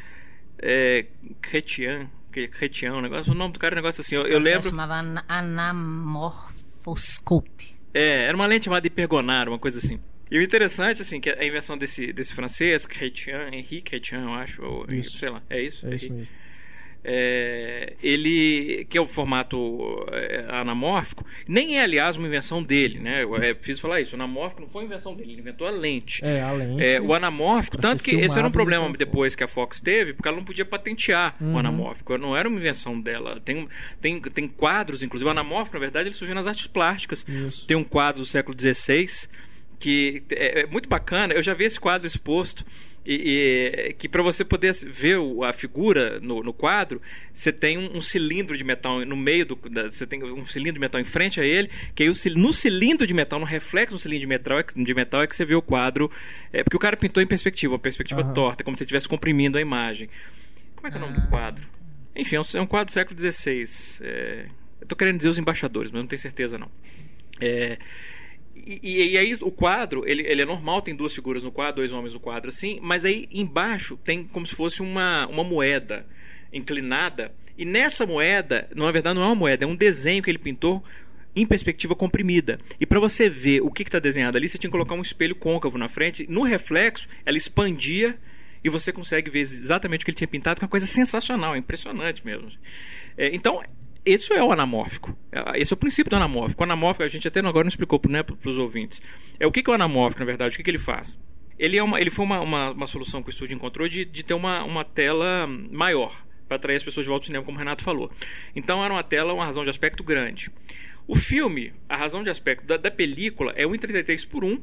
é, 0.62 1.06
Chrétien, 1.42 2.10
que- 2.32 2.48
Chrétien, 2.48 2.92
um 2.92 3.02
negócio, 3.02 3.32
o 3.32 3.36
nome 3.36 3.54
do 3.54 3.60
cara 3.60 3.74
é 3.74 3.76
um 3.76 3.82
negócio 3.82 4.02
assim. 4.02 4.16
Eu, 4.16 4.26
eu 4.26 4.40
O 4.40 4.42
lembro. 4.42 4.70
chamava 4.70 4.96
ana- 4.96 5.24
anamorfoscope. 5.28 7.76
É, 7.94 8.26
era 8.28 8.36
uma 8.36 8.48
lente 8.48 8.66
chamada 8.66 8.86
hipergonar, 8.88 9.48
uma 9.48 9.60
coisa 9.60 9.78
assim. 9.80 10.00
E 10.34 10.38
o 10.40 10.42
interessante, 10.42 11.00
assim, 11.00 11.22
que 11.22 11.30
a 11.30 11.46
invenção 11.46 11.78
desse, 11.78 12.12
desse 12.12 12.34
francês, 12.34 12.88
Chrétien, 12.88 13.36
Henri 13.54 13.84
Chrétien, 13.84 14.20
eu 14.24 14.34
acho, 14.34 14.64
ou, 14.66 14.92
Isso. 14.92 15.20
sei 15.20 15.30
lá, 15.30 15.44
é 15.48 15.62
isso? 15.62 15.86
É 15.86 15.94
isso 15.94 16.08
Henri? 16.08 16.16
mesmo. 16.18 16.34
É, 17.06 17.94
ele, 18.02 18.88
que 18.90 18.98
é 18.98 19.02
o 19.02 19.06
formato 19.06 19.58
é, 20.10 20.46
anamórfico, 20.50 21.26
nem 21.48 21.78
é, 21.78 21.84
aliás, 21.84 22.16
uma 22.16 22.26
invenção 22.26 22.64
dele, 22.64 22.98
né? 22.98 23.24
Eu 23.24 23.36
é, 23.36 23.54
preciso 23.54 23.82
falar 23.82 24.00
isso, 24.02 24.14
o 24.14 24.16
anamórfico 24.16 24.62
não 24.62 24.70
foi 24.70 24.86
invenção 24.86 25.14
dele, 25.14 25.34
ele 25.34 25.42
inventou 25.42 25.68
a 25.68 25.70
lente. 25.70 26.24
É, 26.26 26.42
a 26.42 26.52
lente. 26.54 26.82
É, 26.82 27.02
o 27.02 27.14
anamórfico, 27.14 27.78
tanto 27.78 28.02
que 28.04 28.16
esse 28.16 28.38
era 28.40 28.48
um 28.48 28.52
problema 28.52 28.86
conforto. 28.86 29.00
depois 29.00 29.36
que 29.36 29.44
a 29.44 29.48
Fox 29.48 29.82
teve, 29.82 30.14
porque 30.14 30.28
ela 30.30 30.38
não 30.38 30.46
podia 30.46 30.66
patentear 30.66 31.36
Uhum. 31.42 31.54
o 31.54 31.58
anamórfico. 31.60 32.18
Não 32.18 32.36
era 32.38 32.48
uma 32.48 32.58
invenção 32.58 33.00
dela. 33.00 33.40
Tem, 33.44 33.68
tem, 34.02 34.20
tem 34.22 34.48
quadros, 34.48 35.04
inclusive, 35.04 35.28
o 35.28 35.32
anamórfico, 35.32 35.76
na 35.76 35.82
verdade, 35.82 36.08
ele 36.08 36.16
surgiu 36.16 36.34
nas 36.34 36.48
artes 36.48 36.68
plásticas. 36.68 37.26
Isso. 37.28 37.68
Tem 37.68 37.76
um 37.76 37.84
quadro 37.84 38.22
do 38.22 38.26
século 38.26 38.58
XVI 38.60 39.28
que 39.84 40.24
é, 40.32 40.62
é 40.62 40.66
muito 40.66 40.88
bacana. 40.88 41.34
Eu 41.34 41.44
já 41.44 41.54
vi 41.54 41.66
esse 41.66 41.78
quadro 41.80 42.08
exposto. 42.08 42.66
E, 43.06 43.16
e- 43.90 43.94
que 43.96 44.08
para 44.08 44.24
você 44.24 44.46
poder 44.46 44.74
ver 44.86 45.18
a 45.46 45.52
figura 45.52 46.22
no, 46.22 46.42
no 46.42 46.54
quadro, 46.54 47.02
você 47.34 47.52
tem 47.52 47.78
um, 47.78 47.98
um 47.98 48.02
cilindro 48.02 48.58
de 48.58 48.64
metal 48.64 49.04
no 49.06 49.18
meio 49.18 49.46
do. 49.46 49.56
da- 49.70 49.92
você 49.92 50.08
tem 50.08 50.24
um 50.24 50.46
cilindro 50.46 50.76
de 50.76 50.80
metal 50.80 51.02
em 51.02 51.04
frente 51.04 51.42
a 51.42 51.44
ele, 51.46 51.70
que 51.94 52.04
aí 52.04 52.10
o 52.10 52.14
no 52.38 52.54
cilindro 52.54 53.06
de 53.06 53.14
metal, 53.14 53.40
no 53.40 53.46
reflexo 53.46 53.98
do 53.98 54.00
cilindro 54.00 54.22
de 54.22 54.28
metal, 54.28 54.58
é 54.60 54.64
que- 54.64 54.82
de 54.82 54.94
metal 54.94 55.22
é 55.22 55.28
que 55.28 55.36
você 55.36 55.44
vê 55.44 55.54
o 55.54 55.62
quadro. 55.62 56.10
É, 56.54 56.64
porque 56.64 56.78
o 56.78 56.80
cara 56.80 56.96
pintou 56.96 57.22
em 57.22 57.28
perspectiva, 57.28 57.74
uma 57.74 57.80
perspectiva 57.80 58.22
Aham. 58.22 58.34
torta, 58.34 58.64
como 58.64 58.78
se 58.78 58.84
estivesse 58.84 59.10
comprimindo 59.10 59.58
a 59.58 59.62
imagem. 59.62 60.08
Como 60.78 60.88
é 60.88 60.92
que 60.92 60.96
é 60.98 61.00
o 61.02 61.04
nome 61.06 61.20
do 61.20 61.28
quadro? 61.28 61.68
Enfim, 62.16 62.38
é 62.38 62.40
um, 62.40 62.44
é 62.56 62.62
um 62.62 62.68
quadro 62.68 62.86
do 62.86 62.94
século 62.94 63.20
XVI. 63.20 63.66
É, 64.02 64.46
eu 64.80 64.88
tô 64.88 64.96
querendo 64.96 65.18
dizer 65.18 65.28
os 65.28 65.38
embaixadores, 65.38 65.92
mas 65.92 66.00
não 66.02 66.08
tenho 66.08 66.20
certeza 66.22 66.58
não. 66.58 66.72
É, 67.42 67.78
e, 68.66 68.80
e- 68.84 69.12
e 69.14 69.18
aí 69.18 69.34
o 69.42 69.52
quadro, 69.52 70.04
ele, 70.08 70.24
ele 70.28 70.42
é 70.42 70.46
normal, 70.46 70.82
tem 70.82 70.96
duas 70.96 71.14
figuras 71.14 71.44
no 71.44 71.52
quadro, 71.52 71.78
dois 71.78 71.92
homens 71.92 72.14
no 72.14 72.20
quadro 72.20 72.50
assim, 72.50 72.80
mas 72.82 73.06
aí 73.06 73.28
embaixo 73.32 73.98
tem 73.98 74.24
como 74.26 74.46
se 74.46 74.56
fosse 74.56 74.82
uma, 74.82 75.28
uma 75.28 75.44
moeda 75.44 76.06
inclinada, 76.52 77.32
e 77.58 77.66
nessa 77.66 78.06
moeda, 78.06 78.68
na 78.76 78.92
verdade 78.92 79.16
não 79.16 79.24
é 79.24 79.28
uma 79.28 79.36
moeda, 79.36 79.64
é 79.66 79.68
um 79.68 79.76
desenho 79.76 80.22
que 80.24 80.30
ele 80.30 80.38
pintou 80.38 80.84
em 81.36 81.46
perspectiva 81.48 81.96
comprimida. 81.96 82.60
E 82.80 82.86
para 82.86 83.00
você 83.00 83.28
ver 83.28 83.62
o 83.62 83.72
que 83.72 83.82
está 83.84 83.98
desenhado 84.00 84.38
ali, 84.38 84.48
você 84.48 84.58
tinha 84.58 84.70
que 84.70 84.72
colocar 84.72 84.94
um 84.94 85.02
espelho 85.02 85.36
côncavo 85.36 85.78
na 85.78 85.90
frente, 85.90 86.26
no 86.30 86.44
reflexo, 86.44 87.08
ela 87.26 87.38
expandia 87.38 88.18
e 88.64 88.70
você 88.70 88.94
consegue 88.94 89.30
ver 89.32 89.40
exatamente 89.40 90.02
o 90.02 90.06
que 90.06 90.12
ele 90.12 90.16
tinha 90.18 90.28
pintado, 90.28 90.60
que 90.60 90.64
é 90.64 90.68
uma 90.68 90.70
coisa 90.72 90.86
sensacional, 90.86 91.56
é 91.56 91.58
impressionante 91.58 92.24
mesmo. 92.26 92.50
É, 93.18 93.34
então, 93.36 93.62
isso 94.06 94.34
é 94.34 94.44
o 94.44 94.52
anamórfico. 94.52 95.18
É, 95.32 95.62
Esse 95.62 95.74
é 95.74 95.76
o 95.76 95.78
princípio 95.78 96.10
do 96.10 96.16
anamórfico. 96.16 96.62
O 96.62 96.66
anamórfico, 96.66 97.04
a 97.04 97.08
gente 97.08 97.28
até 97.28 97.40
agora 97.40 97.64
não 97.64 97.70
explicou 97.70 98.02
né, 98.10 98.24
para 98.24 98.50
os 98.50 98.58
ouvintes. 98.58 99.02
É, 99.40 99.48
o 99.48 99.52
que, 99.52 99.64
que 99.64 99.70
é 99.70 99.72
o 99.72 99.76
anamórfico, 99.76 100.20
na 100.20 100.26
verdade? 100.26 100.54
O 100.54 100.58
que, 100.58 100.64
que 100.64 100.70
ele 100.70 100.78
faz? 100.78 101.20
Ele, 101.58 101.78
é 101.78 101.84
uma, 101.84 102.02
ele 102.02 102.10
foi 102.10 102.26
uma, 102.26 102.42
uma, 102.42 102.72
uma 102.72 102.86
solução 102.86 103.22
que 103.22 103.30
o 103.30 103.32
estúdio 103.32 103.56
encontrou 103.56 103.88
de, 103.88 104.06
de 104.06 104.24
ter 104.24 104.34
uma, 104.34 104.64
uma 104.64 104.84
tela 104.84 105.48
maior 105.48 106.24
para 106.48 106.58
atrair 106.58 106.76
as 106.76 106.84
pessoas 106.84 107.06
de 107.06 107.10
volta 107.10 107.24
ao 107.24 107.28
cinema, 107.28 107.46
como 107.46 107.58
o 107.58 107.60
Renato 107.60 107.84
falou. 107.84 108.12
Então 108.56 108.84
era 108.84 108.94
uma 108.94 109.04
tela, 109.04 109.34
uma 109.34 109.46
razão 109.46 109.64
de 109.64 109.70
aspecto 109.70 110.04
grande. 110.04 110.52
O 111.08 111.16
filme, 111.16 111.74
a 111.88 111.96
razão 111.96 112.24
de 112.24 112.30
aspecto 112.30 112.66
da, 112.66 112.78
da 112.78 112.92
película 112.92 113.54
é 113.56 113.64
1,33 113.66 114.28
por 114.28 114.44
1, 114.44 114.62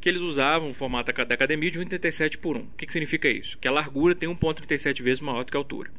que 0.00 0.08
eles 0.08 0.20
usavam 0.20 0.70
o 0.70 0.74
formato 0.74 1.12
da 1.12 1.34
academia 1.34 1.70
de 1.70 1.80
1,37 1.80 2.38
por 2.38 2.56
1. 2.56 2.60
O 2.60 2.66
que, 2.76 2.86
que 2.86 2.92
significa 2.92 3.28
isso? 3.28 3.58
Que 3.58 3.68
a 3.68 3.72
largura 3.72 4.14
tem 4.14 4.28
1,37 4.28 5.02
vezes 5.02 5.20
maior 5.20 5.44
do 5.44 5.50
que 5.50 5.56
a 5.56 5.60
altura. 5.60 5.90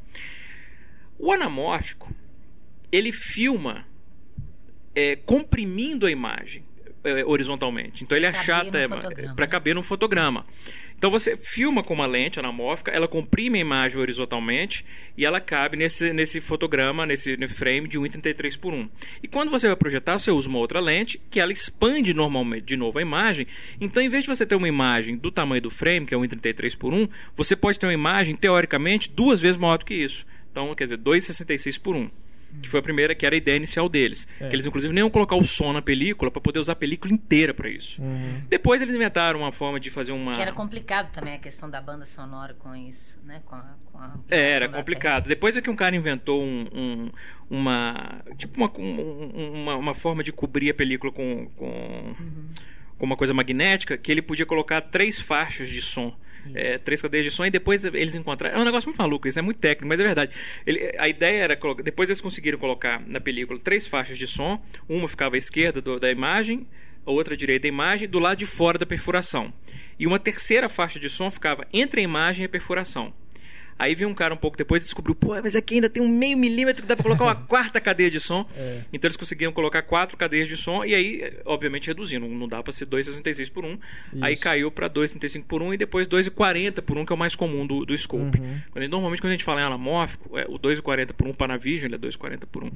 O 1.18 1.30
anamórfico, 1.30 2.12
ele 2.90 3.12
filma 3.12 3.86
é, 4.94 5.16
comprimindo 5.16 6.06
a 6.06 6.10
imagem 6.10 6.64
é, 7.04 7.24
horizontalmente. 7.24 8.04
Então 8.04 8.16
ele 8.16 8.26
achata 8.26 8.88
fotograma, 8.88 9.34
para 9.34 9.46
né? 9.46 9.50
caber 9.50 9.74
num 9.74 9.82
fotograma. 9.82 10.46
Então 11.00 11.10
você 11.10 11.34
filma 11.34 11.82
com 11.82 11.94
uma 11.94 12.04
lente 12.04 12.38
anamórfica, 12.38 12.90
ela 12.90 13.08
comprime 13.08 13.56
a 13.56 13.60
imagem 13.62 13.98
horizontalmente 13.98 14.84
e 15.16 15.24
ela 15.24 15.40
cabe 15.40 15.74
nesse, 15.74 16.12
nesse 16.12 16.42
fotograma, 16.42 17.06
nesse, 17.06 17.38
nesse 17.38 17.54
frame 17.54 17.88
de 17.88 17.98
1,33 17.98 18.58
por 18.58 18.74
1. 18.74 18.86
E 19.22 19.26
quando 19.26 19.50
você 19.50 19.66
vai 19.66 19.76
projetar, 19.76 20.18
você 20.18 20.30
usa 20.30 20.50
uma 20.50 20.58
outra 20.58 20.78
lente 20.78 21.18
que 21.30 21.40
ela 21.40 21.54
expande 21.54 22.12
normalmente 22.12 22.66
de 22.66 22.76
novo 22.76 22.98
a 22.98 23.02
imagem. 23.02 23.46
Então, 23.80 24.02
em 24.02 24.10
vez 24.10 24.24
de 24.24 24.28
você 24.28 24.44
ter 24.44 24.56
uma 24.56 24.68
imagem 24.68 25.16
do 25.16 25.30
tamanho 25.30 25.62
do 25.62 25.70
frame, 25.70 26.06
que 26.06 26.14
é 26.14 26.18
1,33 26.18 26.76
por 26.76 26.92
1, 26.92 27.08
você 27.34 27.56
pode 27.56 27.78
ter 27.78 27.86
uma 27.86 27.94
imagem, 27.94 28.36
teoricamente, 28.36 29.10
duas 29.10 29.40
vezes 29.40 29.56
maior 29.56 29.78
do 29.78 29.86
que 29.86 29.94
isso. 29.94 30.26
Então, 30.50 30.74
quer 30.74 30.84
dizer, 30.84 30.98
2,66 30.98 31.80
por 31.80 31.96
1. 31.96 32.10
Que 32.62 32.68
foi 32.68 32.80
a 32.80 32.82
primeira, 32.82 33.14
que 33.14 33.24
era 33.24 33.34
a 33.34 33.38
ideia 33.38 33.56
inicial 33.56 33.88
deles. 33.88 34.26
É. 34.40 34.48
Que 34.48 34.54
eles, 34.56 34.66
inclusive, 34.66 34.92
nem 34.92 35.02
iam 35.02 35.10
colocar 35.10 35.36
o 35.36 35.44
som 35.44 35.72
na 35.72 35.80
película 35.82 36.30
para 36.30 36.40
poder 36.40 36.58
usar 36.58 36.72
a 36.72 36.76
película 36.76 37.12
inteira 37.12 37.54
para 37.54 37.68
isso. 37.70 38.00
Uhum. 38.02 38.42
Depois 38.48 38.82
eles 38.82 38.94
inventaram 38.94 39.40
uma 39.40 39.52
forma 39.52 39.78
de 39.80 39.88
fazer 39.90 40.12
uma. 40.12 40.34
Que 40.34 40.42
era 40.42 40.52
complicado 40.52 41.10
também 41.12 41.34
a 41.34 41.38
questão 41.38 41.70
da 41.70 41.80
banda 41.80 42.04
sonora 42.04 42.54
com 42.54 42.74
isso, 42.74 43.20
né? 43.24 43.40
Com 43.46 43.54
a, 43.54 43.74
com 43.92 43.98
a 43.98 44.14
É, 44.30 44.50
era 44.52 44.68
complicado. 44.68 45.26
Depois 45.28 45.56
é 45.56 45.60
que 45.62 45.70
um 45.70 45.76
cara 45.76 45.94
inventou 45.96 46.42
um, 46.42 46.66
um- 46.72 47.10
uma. 47.48 48.22
Tipo 48.36 48.56
uma, 48.58 48.72
um- 48.78 49.62
uma, 49.62 49.76
uma 49.76 49.94
forma 49.94 50.22
de 50.22 50.32
cobrir 50.32 50.70
a 50.70 50.74
película 50.74 51.12
com, 51.12 51.46
com, 51.56 52.14
com 52.98 53.06
uma 53.06 53.16
coisa 53.16 53.32
magnética 53.34 53.96
que 53.96 54.10
ele 54.12 54.22
podia 54.22 54.44
colocar 54.46 54.80
três 54.82 55.20
faixas 55.20 55.68
de 55.68 55.80
som. 55.80 56.14
É, 56.54 56.78
três 56.78 57.00
cadeias 57.02 57.24
de 57.24 57.30
som 57.30 57.44
e 57.44 57.50
depois 57.50 57.84
eles 57.84 58.14
encontraram. 58.14 58.56
É 58.56 58.60
um 58.60 58.64
negócio 58.64 58.88
muito 58.88 58.98
maluco, 58.98 59.26
isso 59.28 59.38
é 59.38 59.42
muito 59.42 59.58
técnico, 59.58 59.86
mas 59.88 60.00
é 60.00 60.02
verdade. 60.02 60.34
Ele- 60.66 60.92
a 60.98 61.08
ideia 61.08 61.42
era. 61.44 61.58
Depois 61.82 62.08
eles 62.08 62.20
conseguiram 62.20 62.58
colocar 62.58 63.02
na 63.06 63.20
película 63.20 63.58
três 63.58 63.86
faixas 63.86 64.18
de 64.18 64.26
som. 64.26 64.60
Uma 64.88 65.08
ficava 65.08 65.34
à 65.34 65.38
esquerda 65.38 65.80
do- 65.80 65.98
da 66.00 66.10
imagem, 66.10 66.66
a 67.06 67.10
outra 67.10 67.34
à 67.34 67.36
direita 67.36 67.62
da 67.62 67.68
imagem, 67.68 68.08
do 68.08 68.18
lado 68.18 68.38
de 68.38 68.46
fora 68.46 68.78
da 68.78 68.86
perfuração. 68.86 69.52
E 69.98 70.06
uma 70.06 70.18
terceira 70.18 70.68
faixa 70.68 70.98
de 70.98 71.08
som 71.10 71.30
ficava 71.30 71.66
entre 71.72 72.00
a 72.00 72.04
imagem 72.04 72.42
e 72.44 72.46
a 72.46 72.48
perfuração. 72.48 73.12
Aí 73.80 73.94
veio 73.94 74.10
um 74.10 74.14
cara 74.14 74.34
um 74.34 74.36
pouco 74.36 74.58
depois 74.58 74.82
e 74.82 74.84
descobriu, 74.84 75.14
pô, 75.14 75.28
mas 75.42 75.56
aqui 75.56 75.76
ainda 75.76 75.88
tem 75.88 76.02
um 76.02 76.08
meio 76.08 76.36
milímetro 76.36 76.82
que 76.82 76.88
dá 76.88 76.94
pra 76.94 77.02
colocar 77.02 77.24
uma 77.24 77.34
quarta 77.48 77.80
cadeia 77.80 78.10
de 78.10 78.20
som. 78.20 78.46
É. 78.54 78.82
Então 78.92 79.08
eles 79.08 79.16
conseguiram 79.16 79.52
colocar 79.52 79.80
quatro 79.80 80.18
cadeias 80.18 80.46
de 80.48 80.56
som 80.56 80.84
e 80.84 80.94
aí, 80.94 81.32
obviamente, 81.46 81.86
reduzindo. 81.86 82.28
Não 82.28 82.46
dá 82.46 82.62
pra 82.62 82.74
ser 82.74 82.86
2,66 82.86 83.50
por 83.50 83.64
1. 83.64 83.78
Aí 84.20 84.34
Isso. 84.34 84.42
caiu 84.42 84.70
pra 84.70 84.90
2,35 84.90 85.44
por 85.44 85.62
1 85.62 85.72
e 85.72 85.76
depois 85.78 86.06
2,40 86.06 86.82
por 86.82 86.98
1, 86.98 87.06
que 87.06 87.12
é 87.12 87.16
o 87.16 87.18
mais 87.18 87.34
comum 87.34 87.66
do, 87.66 87.86
do 87.86 87.96
scope. 87.96 88.38
Uhum. 88.38 88.60
Quando, 88.70 88.86
normalmente, 88.88 89.22
quando 89.22 89.30
a 89.30 89.34
gente 89.34 89.44
fala 89.44 89.62
em 89.62 89.64
anamórfico, 89.64 90.38
é, 90.38 90.44
o 90.46 90.58
2,40 90.58 91.14
por 91.14 91.26
1 91.26 91.32
Panavision, 91.32 91.86
ele 91.86 91.94
é 91.94 91.98
2,40 91.98 92.42
por 92.52 92.64
1. 92.64 92.66
É. 92.66 92.70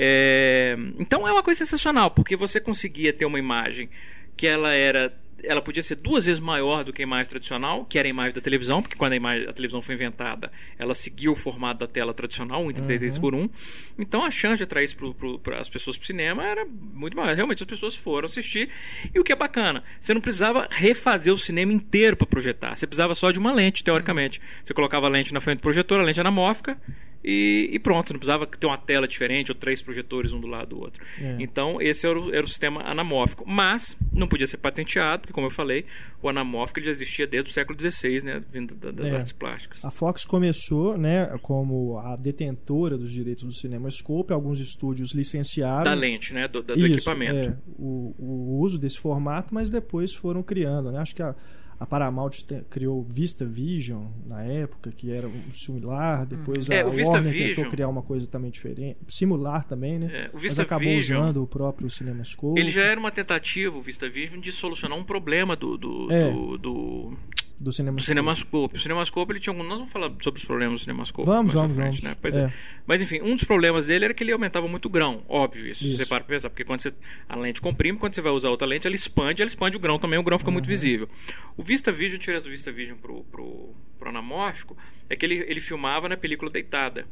É, 0.00 0.76
Então 0.98 1.26
é 1.26 1.32
uma 1.32 1.42
coisa 1.42 1.58
sensacional, 1.58 2.10
porque 2.10 2.36
você 2.36 2.60
conseguia 2.60 3.12
ter 3.12 3.24
uma 3.24 3.38
imagem 3.38 3.88
que 4.36 4.46
ela 4.46 4.72
era. 4.74 5.12
Ela 5.42 5.62
podia 5.62 5.82
ser 5.82 5.96
duas 5.96 6.24
vezes 6.24 6.40
maior 6.40 6.84
do 6.84 6.92
que 6.92 7.02
a 7.02 7.04
imagem 7.04 7.28
tradicional, 7.28 7.84
que 7.84 7.98
era 7.98 8.08
a 8.08 8.10
imagem 8.10 8.34
da 8.34 8.40
televisão, 8.40 8.82
porque 8.82 8.96
quando 8.96 9.12
a, 9.12 9.16
imagem, 9.16 9.48
a 9.48 9.52
televisão 9.52 9.80
foi 9.80 9.94
inventada, 9.94 10.50
ela 10.78 10.94
seguiu 10.94 11.32
o 11.32 11.36
formato 11.36 11.80
da 11.80 11.86
tela 11.86 12.12
tradicional, 12.12 12.62
1 12.64 12.70
em 12.70 12.74
33 12.74 13.18
por 13.18 13.34
1. 13.34 13.48
Então 13.98 14.24
a 14.24 14.30
chance 14.30 14.56
de 14.56 14.64
atrair 14.64 14.84
isso 14.84 14.96
para 15.42 15.60
as 15.60 15.68
pessoas 15.68 15.96
para 15.96 16.04
o 16.04 16.06
cinema 16.06 16.44
era 16.44 16.64
muito 16.66 17.16
maior. 17.16 17.34
Realmente 17.34 17.62
as 17.62 17.68
pessoas 17.68 17.94
foram 17.94 18.26
assistir. 18.26 18.68
E 19.14 19.18
o 19.20 19.24
que 19.24 19.32
é 19.32 19.36
bacana, 19.36 19.82
você 20.00 20.12
não 20.12 20.20
precisava 20.20 20.68
refazer 20.70 21.32
o 21.32 21.38
cinema 21.38 21.72
inteiro 21.72 22.16
para 22.16 22.26
projetar. 22.26 22.76
Você 22.76 22.86
precisava 22.86 23.14
só 23.14 23.30
de 23.30 23.38
uma 23.38 23.52
lente, 23.52 23.84
teoricamente. 23.84 24.40
Você 24.62 24.74
colocava 24.74 25.06
a 25.06 25.08
lente 25.08 25.32
na 25.32 25.40
frente 25.40 25.58
do 25.58 25.62
projetor, 25.62 26.00
a 26.00 26.02
lente 26.02 26.20
anamórfica, 26.20 26.76
e, 27.24 27.68
e 27.72 27.78
pronto, 27.78 28.12
não 28.12 28.18
precisava 28.18 28.46
ter 28.46 28.66
uma 28.66 28.78
tela 28.78 29.06
diferente 29.08 29.50
ou 29.50 29.54
três 29.54 29.82
projetores 29.82 30.32
um 30.32 30.40
do 30.40 30.46
lado 30.46 30.68
do 30.70 30.80
outro. 30.80 31.04
É. 31.20 31.36
Então, 31.40 31.80
esse 31.82 32.06
era 32.06 32.18
o, 32.18 32.32
era 32.34 32.44
o 32.44 32.48
sistema 32.48 32.82
anamórfico. 32.82 33.44
Mas 33.46 33.96
não 34.12 34.28
podia 34.28 34.46
ser 34.46 34.56
patenteado, 34.58 35.22
porque, 35.22 35.32
como 35.32 35.46
eu 35.46 35.50
falei, 35.50 35.84
o 36.22 36.28
anamórfico 36.28 36.80
já 36.80 36.90
existia 36.90 37.26
desde 37.26 37.50
o 37.50 37.52
século 37.52 37.78
XVI, 37.78 38.24
né, 38.24 38.42
vindo 38.52 38.74
da- 38.74 38.90
das 38.90 39.06
É. 39.12 39.16
artes 39.16 39.32
plásticas. 39.32 39.84
A 39.84 39.90
Fox 39.90 40.24
começou, 40.24 40.96
né, 40.96 41.26
como 41.42 41.98
a 41.98 42.16
detentora 42.16 42.96
dos 42.96 43.10
direitos 43.10 43.44
do 43.44 43.52
CinemaScope, 43.52 44.32
alguns 44.32 44.60
estúdios 44.60 45.12
licenciaram 45.12 45.84
Da 45.84 45.94
lente, 45.94 46.32
né, 46.32 46.46
do, 46.48 46.62
da- 46.62 46.74
do 46.74 46.80
Isso, 46.86 46.94
equipamento. 46.96 47.34
é, 47.36 47.56
o, 47.78 48.14
o 48.18 48.58
uso 48.60 48.78
desse 48.78 48.98
formato, 48.98 49.52
mas 49.54 49.70
depois 49.70 50.14
foram 50.14 50.42
criando, 50.42 50.90
né? 50.92 50.98
Acho 50.98 51.14
que 51.14 51.22
a, 51.22 51.34
a 51.80 51.86
Paramount 51.86 52.30
te- 52.30 52.64
criou 52.68 53.02
Vista 53.04 53.44
Vision 53.44 54.06
na 54.26 54.42
época, 54.42 54.90
que 54.90 55.10
era 55.12 55.26
um 55.28 55.52
similar, 55.52 56.26
depois 56.26 56.68
É, 56.68 56.80
a 56.80 56.88
Vista 56.88 57.12
Warner 57.14 57.32
Vision- 57.32 57.54
tentou 57.54 57.70
criar 57.70 57.88
uma 57.88 58.02
coisa 58.02 58.26
também 58.26 58.50
diferente, 58.50 58.98
similar 59.08 59.64
também, 59.64 59.98
né? 59.98 60.10
É, 60.12 60.28
o 60.28 60.30
mas 60.34 60.42
Vista 60.42 60.62
acabou 60.62 60.88
Vision- 60.88 61.22
usando 61.22 61.42
o 61.42 61.46
próprio 61.46 61.88
CinemaScope. 61.88 62.60
Ele 62.60 62.70
já 62.70 62.82
era 62.82 62.98
uma 62.98 63.10
tentativa, 63.12 63.76
o 63.76 63.80
VistaVision, 63.82 64.40
de 64.40 64.50
solucionar 64.52 64.98
um 64.98 65.04
problema 65.04 65.54
do, 65.54 65.76
do, 65.78 66.08
É. 66.12 66.30
do, 66.30 66.58
do, 66.58 67.16
do 67.60 67.70
do 67.70 68.02
CinemaScope. 68.02 68.76
O 68.76 68.80
Cinemascope 68.80 69.32
ele 69.32 69.40
tinha 69.40 69.52
algum. 69.52 69.64
Nós 69.64 69.78
vamos 69.78 69.92
falar 69.92 70.12
sobre 70.20 70.38
os 70.38 70.44
problemas 70.44 70.80
do 70.80 70.84
Cinemascope. 70.84 71.26
Vamos, 71.26 71.52
vamos, 71.54 71.74
frente, 71.74 72.00
vamos. 72.00 72.02
Né? 72.02 72.16
Pois 72.20 72.36
É. 72.36 72.44
é. 72.44 72.52
Mas 72.86 73.02
enfim, 73.02 73.20
um 73.20 73.34
dos 73.34 73.44
problemas 73.44 73.88
dele 73.88 74.06
era 74.06 74.14
que 74.14 74.22
ele 74.22 74.32
aumentava 74.32 74.68
muito 74.68 74.86
o 74.86 74.88
grão. 74.88 75.22
Óbvio 75.28 75.66
isso. 75.66 75.84
Isso. 75.84 75.96
Se 75.96 76.04
você 76.04 76.06
para 76.06 76.24
pra 76.24 76.34
pensar. 76.34 76.50
Porque 76.50 76.64
quando 76.64 76.80
você, 76.80 76.92
a 77.28 77.36
lente 77.36 77.60
comprime, 77.60 77.98
quando 77.98 78.14
você 78.14 78.20
vai 78.20 78.32
usar 78.32 78.50
outra 78.50 78.66
lente, 78.66 78.86
ela 78.86 78.94
expande, 78.94 79.42
ela 79.42 79.48
expande 79.48 79.76
o 79.76 79.80
grão 79.80 79.98
também, 79.98 80.18
o 80.18 80.22
grão 80.22 80.38
fica 80.38 80.50
muito 80.50 80.66
visível. 80.68 81.08
O 81.56 81.62
VistaVision, 81.62 82.16
a 82.16 82.18
diferença 82.18 82.44
do 82.44 82.50
VistaVision 82.50 82.96
pro, 82.96 83.24
pro, 83.24 83.74
pro 83.98 84.08
anamórfico, 84.08 84.76
é 85.10 85.16
que 85.16 85.26
ele, 85.26 85.44
ele 85.48 85.60
filmava 85.60 86.08
na 86.08 86.16
película 86.16 86.50
deitada. 86.50 87.06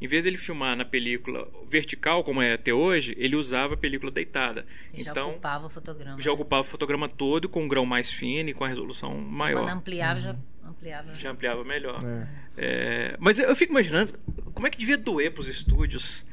Em 0.00 0.06
vez 0.06 0.22
dele 0.24 0.36
filmar 0.36 0.76
na 0.76 0.84
película 0.84 1.48
vertical, 1.70 2.22
como 2.22 2.42
é 2.42 2.52
até 2.52 2.72
hoje, 2.72 3.14
ele 3.18 3.34
usava 3.34 3.74
a 3.74 3.76
película 3.78 4.10
deitada. 4.12 4.66
Já 4.92 5.10
então, 5.10 5.30
ocupava 5.30 5.66
o 5.66 5.70
fotograma. 5.70 6.20
já 6.20 6.30
ocupava 6.32 6.60
o 6.60 6.64
fotograma 6.64 7.08
todo 7.08 7.48
com 7.48 7.62
um 7.64 7.68
grão 7.68 7.86
mais 7.86 8.10
fino 8.10 8.50
e 8.50 8.54
com 8.54 8.64
a 8.64 8.68
resolução 8.68 9.16
maior. 9.18 9.62
Quando 9.62 9.70
ampliava, 9.78 10.20
já 10.20 10.36
ampliava. 10.66 11.14
Já 11.14 11.30
ampliava 11.30 11.64
melhor. 11.64 11.96
É. 12.04 12.26
É, 12.58 13.16
mas 13.18 13.38
eu, 13.38 13.48
eu 13.48 13.56
fico 13.56 13.72
imaginando 13.72 14.12
como 14.52 14.66
é 14.66 14.70
que 14.70 14.76
devia 14.78 14.98
doer 14.98 15.32
pros 15.32 15.48
estúdios 15.48 16.24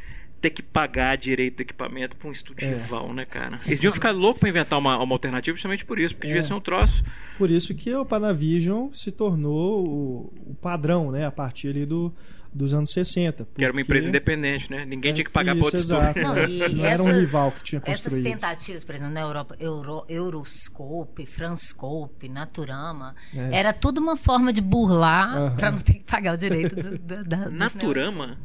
ter 0.42 0.50
que 0.50 0.62
pagar 0.62 1.16
direito 1.16 1.56
do 1.56 1.62
equipamento 1.62 2.18
pra 2.18 2.28
um 2.28 2.32
estúdio 2.34 2.68
É. 2.68 2.74
rival, 2.74 3.14
né, 3.14 3.24
cara? 3.24 3.56
Eles 3.66 3.80
deviam 3.80 3.94
ficar 3.94 4.12
loucos 4.12 4.42
pra 4.42 4.50
inventar 4.50 4.78
uma, 4.78 4.98
uma 5.02 5.16
alternativa 5.16 5.56
justamente 5.56 5.86
por 5.86 5.98
isso, 5.98 6.14
porque 6.16 6.28
devia 6.28 6.42
É. 6.42 6.44
ser 6.44 6.54
um 6.54 6.60
troço. 6.60 7.02
Por 7.38 7.50
isso 7.50 7.74
que 7.74 7.94
o 7.96 8.06
Panavision 8.06 8.92
se 8.92 9.10
tornou 9.10 9.88
o, 9.88 10.34
o 10.52 10.56
padrão, 10.56 11.12
né? 11.12 11.26
A 11.26 11.32
partir 11.32 11.70
ali 11.70 11.86
do, 11.86 12.14
dos 12.54 12.74
anos 12.74 12.92
60. 12.92 13.48
Que 13.56 13.64
era 13.64 13.72
uma 13.72 13.80
porque- 13.80 13.82
empresa 13.82 14.10
independente, 14.10 14.70
né? 14.72 14.86
Ninguém 14.86 15.12
É, 15.12 15.14
tinha 15.16 15.26
que 15.26 15.32
pagar 15.32 15.56
pra 15.56 15.66
isso, 15.68 15.78
outro 15.78 15.80
exato. 15.80 16.20
Não, 16.20 16.38
e 16.48 16.74
Não 16.76 16.86
era 16.86 17.02
um 17.04 17.08
essas- 17.10 17.20
rival 17.22 17.52
que 17.52 17.64
tinha 17.64 17.82
Essas 17.86 18.02
construído. 18.02 18.24
tentativas, 18.24 18.84
por 18.84 18.96
exemplo, 18.96 19.14
na 19.14 19.22
Europa, 19.22 19.56
Euro, 19.60 20.06
Euroscope, 20.08 21.26
Franscope, 21.26 22.30
Naturama, 22.30 23.16
É. 23.34 23.58
era 23.60 23.74
tudo 23.74 24.00
uma 24.00 24.16
forma 24.16 24.52
de 24.54 24.62
burlar 24.62 25.56
para 25.56 25.72
não 25.72 25.80
ter 25.80 25.94
que 25.94 26.04
pagar 26.04 26.34
o 26.34 26.38
direito 26.38 26.76
do, 26.76 26.98
do, 26.98 27.24
da, 27.24 27.38
do 27.46 27.52
Naturama? 27.52 28.38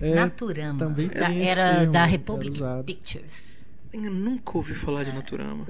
É, 0.00 0.14
Naturama. 0.14 0.78
também 0.78 1.08
Da- 1.08 1.32
era 1.34 1.78
termo, 1.78 1.92
da 1.92 2.04
Republic. 2.04 2.58
Pictures. 2.86 3.49
Eu 3.92 4.10
nunca 4.10 4.56
ouvi 4.56 4.72
falar 4.74 5.04
de 5.04 5.12
Naturama. 5.12 5.66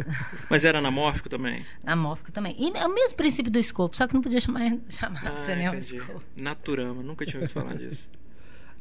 Mas 0.50 0.64
era 0.64 0.78
anamórfico 0.78 1.28
também? 1.28 1.64
Amórfico 1.86 2.30
também. 2.30 2.54
E 2.58 2.70
é 2.76 2.86
o 2.86 2.94
mesmo 2.94 3.16
princípio 3.16 3.50
do 3.50 3.62
scope, 3.62 3.96
só 3.96 4.06
que 4.06 4.12
não 4.14 4.20
podia 4.20 4.40
chamar, 4.40 4.76
chamar 4.88 5.22
Ah, 5.24 5.52
entendi. 5.62 5.98
scope. 6.00 6.24
Naturama, 6.36 7.02
nunca 7.02 7.24
tinha 7.24 7.40
ouvido 7.40 7.52
falar 7.52 7.76
disso. 7.76 8.08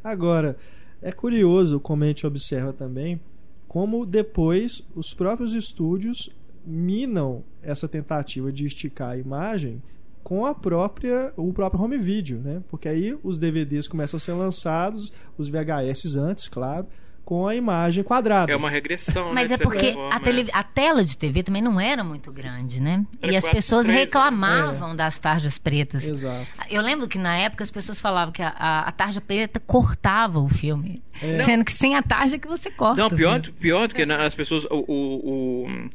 Agora, 0.04 0.58
é 1.02 1.12
curioso 1.12 1.80
como 1.80 2.04
a 2.04 2.08
gente 2.08 2.26
observa 2.28 2.74
também 2.74 3.20
como 3.68 4.06
depois 4.06 4.82
os 4.96 5.14
próprios 5.14 5.54
estúdios 5.54 6.30
minam 6.66 7.44
essa 7.62 7.88
tentativa 7.88 8.52
de 8.52 8.66
esticar 8.66 9.12
a 9.12 9.18
imagem 9.18 9.82
com 10.24 10.46
a 10.46 10.54
própria 10.54 11.32
o 11.38 11.54
próprio 11.54 11.82
home 11.82 11.98
video, 11.98 12.40
né? 12.40 12.62
Porque 12.68 12.90
aí 12.90 13.18
os 13.24 13.38
DVDs 13.40 13.88
começam 13.88 14.18
a 14.18 14.20
ser 14.20 14.34
lançados, 14.34 15.14
os 15.38 15.48
VHS 15.50 16.16
antes, 16.18 16.48
claro, 16.48 16.88
com 17.30 17.48
a 17.48 17.56
imagem 17.56 18.04
quadrada. 18.04 18.52
É 18.52 18.56
uma 18.56 18.72
regressão, 18.72 19.32
Mas 19.32 19.36
né? 19.36 19.42
é 19.42 19.44
de 19.44 19.64
certa 19.64 19.64
porque 19.64 19.96
a, 20.12 20.20
tele- 20.20 20.50
a 20.52 20.64
tela 20.64 21.06
de 21.06 21.16
TV 21.16 21.44
também 21.44 21.62
não 21.62 21.80
era 21.80 22.04
muito 22.04 22.32
grande, 22.34 22.82
né? 22.82 23.06
Era 23.22 23.32
e 23.32 23.36
as 23.38 23.44
4 23.44 23.56
pessoas 23.56 23.84
3, 23.84 23.96
né? 23.96 24.04
reclamavam 24.06 24.96
das 24.96 25.20
tarjas 25.20 25.60
pretas. 25.60 26.06
Exato. 26.06 26.48
Eu 26.72 26.82
lembro 26.82 27.08
que 27.08 27.20
na 27.20 27.38
época 27.38 27.64
as 27.64 27.70
pessoas 27.70 28.02
falavam 28.02 28.32
que 28.34 28.42
a, 28.42 28.50
a, 28.58 28.80
a 28.90 28.92
tarja 28.92 29.22
preta 29.22 29.60
cortava 29.60 30.40
o 30.40 30.50
filme. 30.50 31.04
É. 31.22 31.44
Sendo 31.44 31.64
que 31.64 31.72
sem 31.72 31.96
a 31.96 32.02
tarja 32.02 32.40
que 32.40 32.48
você 32.48 32.72
corta. 32.72 33.00
Não, 33.00 33.12
pior, 33.12 33.38
né? 33.38 33.44
pior 33.60 33.88
do 33.88 33.94
que 33.94 34.02
as 34.02 34.34
pessoas. 34.34 34.66
O, 34.66 34.78
o, 34.88 35.68
o, 35.68 35.90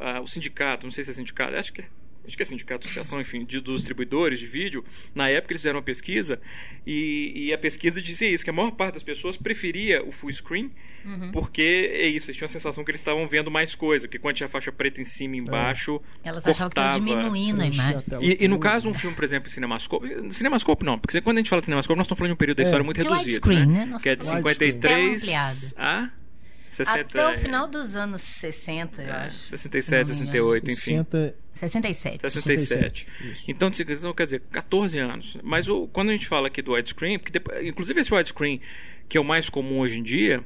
a- 0.00 0.20
o 0.22 0.26
sindicato, 0.26 0.86
não 0.86 0.90
sei 0.90 1.04
se 1.04 1.10
é 1.10 1.12
sindicato, 1.12 1.54
acho 1.56 1.74
que 1.74 1.82
é. 1.82 1.84
Acho 2.26 2.36
que 2.36 2.42
é 2.42 2.46
sindicato, 2.46 2.86
associação, 2.86 3.20
enfim, 3.20 3.44
de, 3.44 3.60
dos 3.60 3.80
distribuidores 3.80 4.38
de 4.38 4.46
vídeo. 4.46 4.84
Na 5.14 5.28
época 5.28 5.52
eles 5.52 5.62
fizeram 5.62 5.78
uma 5.78 5.84
pesquisa 5.84 6.38
e, 6.86 7.32
e 7.46 7.52
a 7.52 7.58
pesquisa 7.58 8.00
dizia 8.00 8.30
isso: 8.30 8.44
que 8.44 8.50
a 8.50 8.52
maior 8.52 8.70
parte 8.72 8.94
das 8.94 9.02
pessoas 9.02 9.36
preferia 9.36 10.04
o 10.04 10.12
full 10.12 10.30
screen, 10.32 10.70
Uhum. 11.02 11.30
porque 11.32 11.90
é 11.94 12.06
isso, 12.06 12.26
eles 12.28 12.36
tinham 12.36 12.44
a 12.44 12.48
sensação 12.48 12.84
que 12.84 12.90
eles 12.90 13.00
estavam 13.00 13.26
vendo 13.26 13.50
mais 13.50 13.74
coisa, 13.74 14.06
que 14.06 14.18
quando 14.18 14.36
tinha 14.36 14.48
faixa 14.50 14.70
preta 14.70 15.00
em 15.00 15.04
cima 15.04 15.34
e 15.34 15.38
embaixo. 15.38 15.98
Elas 16.22 16.46
achavam 16.46 16.68
que 16.70 16.78
ia 16.78 16.84
cortava. 16.84 16.98
diminuindo 16.98 17.62
a 17.62 17.66
imagem. 17.66 17.96
a 18.12 18.20
E, 18.22 18.36
e 18.44 18.46
no 18.48 18.58
caso, 18.58 18.86
um 18.86 18.92
filme, 18.92 19.16
por 19.16 19.24
exemplo, 19.24 19.48
em 19.48 19.50
Cinemascope. 19.50 20.30
Cinemascope 20.30 20.84
não, 20.84 20.98
porque 20.98 21.18
quando 21.22 21.38
a 21.38 21.40
gente 21.40 21.48
fala 21.48 21.62
de 21.62 21.66
Cinemascope, 21.66 21.96
nós 21.96 22.04
estamos 22.06 22.18
falando 22.18 22.30
de 22.32 22.34
um 22.34 22.36
período 22.36 22.58
da 22.58 22.62
É. 22.64 22.66
história 22.66 22.84
muito 22.84 22.98
De 22.98 23.02
reduzido. 23.04 23.28
widescreen, 23.28 23.66
né? 23.66 23.86
né? 23.86 23.96
Que 24.02 24.10
é 24.10 24.16
de 24.16 24.24
falamos 24.26 24.44
widescreen. 24.46 25.18
53 25.18 25.22
Tela 25.22 25.50
ampliada. 25.50 26.10
a 26.12 26.20
60, 26.68 27.00
Até 27.00 27.34
o 27.34 27.38
final 27.38 27.66
dos 27.66 27.96
anos 27.96 28.20
60, 28.22 29.02
eu 29.02 29.08
é, 29.08 29.12
acho. 29.26 29.38
67, 29.38 30.06
Se 30.08 30.12
não 30.12 30.20
me 30.20 30.26
68, 30.26 30.70
enfim. 30.70 30.76
60, 30.76 31.34
67. 31.60 32.30
67. 32.30 33.06
Isso. 33.32 33.44
Então, 33.50 33.72
se- 33.72 33.82
então, 33.82 34.12
quer 34.14 34.24
dizer, 34.24 34.42
14 34.50 34.98
anos. 34.98 35.36
Mas 35.42 35.68
o- 35.68 35.86
quando 35.88 36.10
a 36.10 36.12
gente 36.12 36.26
fala 36.26 36.48
aqui 36.48 36.62
do 36.62 36.72
widescreen, 36.72 37.18
porque 37.18 37.32
depois- 37.32 37.66
inclusive 37.66 38.00
esse 38.00 38.12
widescreen, 38.12 38.60
que 39.08 39.16
é 39.18 39.20
o 39.20 39.24
mais 39.24 39.48
comum 39.50 39.78
hoje 39.80 39.98
em 39.98 40.02
dia, 40.02 40.42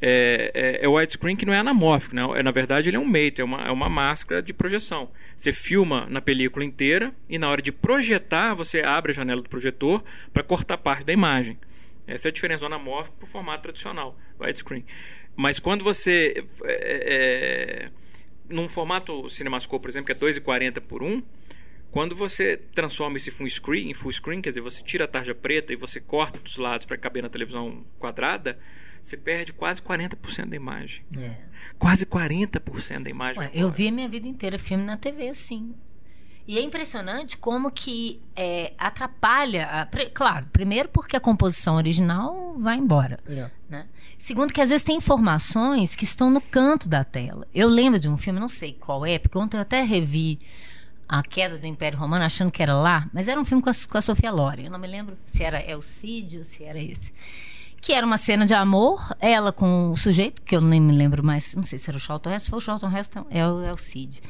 é, 0.00 0.50
é, 0.54 0.84
é 0.84 0.88
o 0.88 0.92
widescreen 0.96 1.34
que 1.36 1.44
não 1.44 1.52
é 1.52 1.58
anamórfico, 1.58 2.14
né? 2.14 2.22
É, 2.36 2.42
na 2.42 2.50
verdade 2.52 2.88
ele 2.88 2.96
é 2.96 3.00
um 3.00 3.04
mate, 3.04 3.40
é 3.40 3.44
uma, 3.44 3.66
é 3.66 3.70
uma 3.70 3.88
máscara 3.88 4.40
de 4.42 4.52
projeção. 4.52 5.10
Você 5.36 5.52
filma 5.52 6.06
na 6.08 6.20
película 6.20 6.64
inteira 6.64 7.12
e 7.28 7.38
na 7.38 7.48
hora 7.48 7.60
de 7.62 7.72
projetar, 7.72 8.54
você 8.54 8.80
abre 8.80 9.10
a 9.12 9.14
janela 9.14 9.42
do 9.42 9.48
projetor 9.48 10.02
para 10.32 10.42
cortar 10.42 10.78
parte 10.78 11.04
da 11.04 11.12
imagem. 11.12 11.58
Essa 12.06 12.28
é 12.28 12.30
a 12.30 12.32
diferença 12.32 12.60
do 12.60 12.66
anamórfico 12.66 13.16
para 13.18 13.26
o 13.26 13.28
formato 13.28 13.62
tradicional, 13.64 14.16
widescreen. 14.40 14.84
Mas 15.36 15.58
quando 15.58 15.84
você... 15.84 16.44
é, 16.64 17.84
é, 17.86 17.88
num 18.48 18.68
formato 18.68 19.28
Cinemascope, 19.28 19.82
por 19.82 19.88
exemplo, 19.88 20.06
que 20.06 20.12
é 20.12 20.14
2,40 20.14 20.80
por 20.80 21.02
1, 21.02 21.22
quando 21.90 22.14
você 22.14 22.56
transforma 22.56 23.16
esse 23.16 23.30
full 23.30 23.48
screen 23.48 23.90
em 23.90 23.94
full 23.94 24.12
screen, 24.12 24.42
quer 24.42 24.50
dizer, 24.50 24.60
você 24.60 24.82
tira 24.82 25.04
a 25.04 25.08
tarja 25.08 25.34
preta 25.34 25.72
e 25.72 25.76
você 25.76 26.00
corta 26.00 26.38
dos 26.38 26.56
lados 26.56 26.84
para 26.84 26.98
caber 26.98 27.22
na 27.22 27.28
televisão 27.28 27.84
quadrada, 27.98 28.58
você 29.00 29.16
perde 29.16 29.52
quase 29.52 29.80
40% 29.80 30.46
da 30.46 30.56
imagem. 30.56 31.02
É. 31.16 31.36
Quase 31.78 32.04
40% 32.04 33.02
da 33.02 33.10
imagem. 33.10 33.40
Ué, 33.40 33.50
eu 33.54 33.70
vi 33.70 33.88
a 33.88 33.92
minha 33.92 34.08
vida 34.08 34.28
inteira 34.28 34.58
filme 34.58 34.84
na 34.84 34.96
TV, 34.96 35.28
assim. 35.28 35.74
E 36.48 36.56
é 36.58 36.62
impressionante 36.62 37.36
como 37.36 37.70
que 37.70 38.22
é, 38.34 38.72
atrapalha. 38.78 39.66
a- 39.66 39.88
claro, 40.14 40.46
primeiro 40.50 40.88
porque 40.88 41.14
a 41.14 41.20
composição 41.20 41.76
original 41.76 42.54
vai 42.58 42.78
embora. 42.78 43.20
é. 43.28 43.50
né? 43.68 43.86
Segundo, 44.18 44.50
que 44.52 44.60
às 44.62 44.70
vezes 44.70 44.82
tem 44.84 44.96
informações 44.96 45.94
que 45.94 46.04
estão 46.04 46.30
no 46.30 46.40
canto 46.40 46.88
da 46.88 47.04
tela. 47.04 47.46
Eu 47.54 47.68
lembro 47.68 48.00
de 48.00 48.08
um 48.08 48.16
filme, 48.16 48.40
não 48.40 48.48
sei 48.48 48.72
qual 48.72 49.04
é, 49.04 49.18
porque 49.18 49.36
ontem 49.36 49.58
eu 49.58 49.60
até 49.60 49.82
revi 49.82 50.38
A 51.06 51.22
Queda 51.22 51.58
do 51.58 51.66
Império 51.66 51.98
Romano, 51.98 52.24
achando 52.24 52.50
que 52.50 52.62
era 52.62 52.74
lá, 52.74 53.08
mas 53.12 53.28
era 53.28 53.38
um 53.38 53.44
filme 53.44 53.62
com 53.62 53.68
a, 53.68 53.72
com 53.88 53.98
a 53.98 54.02
Sofia 54.02 54.32
Loren. 54.32 54.64
Eu 54.64 54.70
não 54.70 54.78
me 54.78 54.88
lembro 54.88 55.18
se 55.26 55.42
era 55.44 55.62
Elcídio, 55.62 56.44
se 56.44 56.64
era 56.64 56.80
esse. 56.80 57.12
Que 57.80 57.92
era 57.92 58.06
uma 58.06 58.16
cena 58.16 58.46
de 58.46 58.54
amor, 58.54 59.14
ela 59.20 59.52
com 59.52 59.90
o 59.90 59.96
sujeito, 59.96 60.40
que 60.42 60.56
eu 60.56 60.60
nem 60.62 60.80
me 60.80 60.92
lembro 60.94 61.22
mais, 61.22 61.54
não 61.54 61.62
sei 61.64 61.78
se 61.78 61.88
era 61.90 61.96
o 61.98 62.00
Charlton 62.00 62.30
Heston, 62.30 62.44
se 62.44 62.50
for 62.50 62.56
o 62.56 62.60
Charlton 62.60 62.90
Heston, 62.96 63.26
é 63.30 63.46
o 63.46 63.62
Elcídio. 63.62 64.22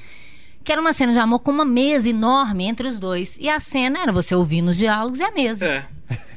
Que 0.69 0.73
era 0.73 0.83
uma 0.83 0.93
cena 0.93 1.15
de 1.15 1.19
amor 1.19 1.39
com 1.39 1.51
uma 1.51 1.65
mesa 1.65 2.11
enorme 2.11 2.65
entre 2.65 2.87
os 2.87 2.99
dois. 2.99 3.39
E 3.41 3.49
a 3.49 3.59
cena 3.59 4.03
era 4.03 4.13
você 4.13 4.35
ouvindo 4.35 4.69
os 4.69 4.77
diálogos 4.77 5.19
e 5.19 5.23
a 5.23 5.31
mesa. 5.31 5.67
É. 5.67 5.87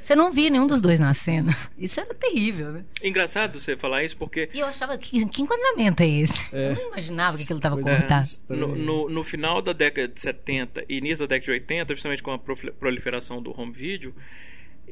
Você 0.02 0.16
não 0.16 0.32
via 0.32 0.50
nenhum 0.50 0.66
dos 0.66 0.80
dois 0.80 1.02
na 1.02 1.14
cena. 1.14 1.54
Isso 1.78 2.00
era 2.00 2.14
terrível, 2.14 2.72
né? 2.72 2.86
Engraçado 3.04 3.60
você 3.60 3.76
falar 3.76 4.06
isso 4.06 4.16
porque 4.16 4.50
E 4.54 4.60
eu 4.60 4.68
achava 4.68 4.98
que, 4.98 5.26
que 5.26 5.42
enquadramento 5.42 6.02
é 6.02 6.08
esse? 6.08 6.48
Eu 6.54 6.76
não 6.76 6.88
imaginava 6.88 7.36
que 7.36 7.44
aquilo 7.44 7.60
estava 7.60 7.78
é. 7.78 7.84
cortado. 7.84 8.26
Estranho. 8.26 8.68
no, 8.68 8.76
no, 8.78 9.10
no 9.10 9.24
final 9.26 9.62
da 9.62 9.74
década 9.74 10.08
de 10.08 10.22
70 10.22 10.86
e 10.88 11.00
início 11.00 11.28
da 11.28 11.36
década 11.36 11.46
de 11.48 11.52
80, 11.52 11.94
justamente 11.94 12.24
com 12.24 12.32
a 12.32 12.40
proliferação 12.40 13.44
do 13.44 13.52
home 13.60 13.74
video, 13.74 14.16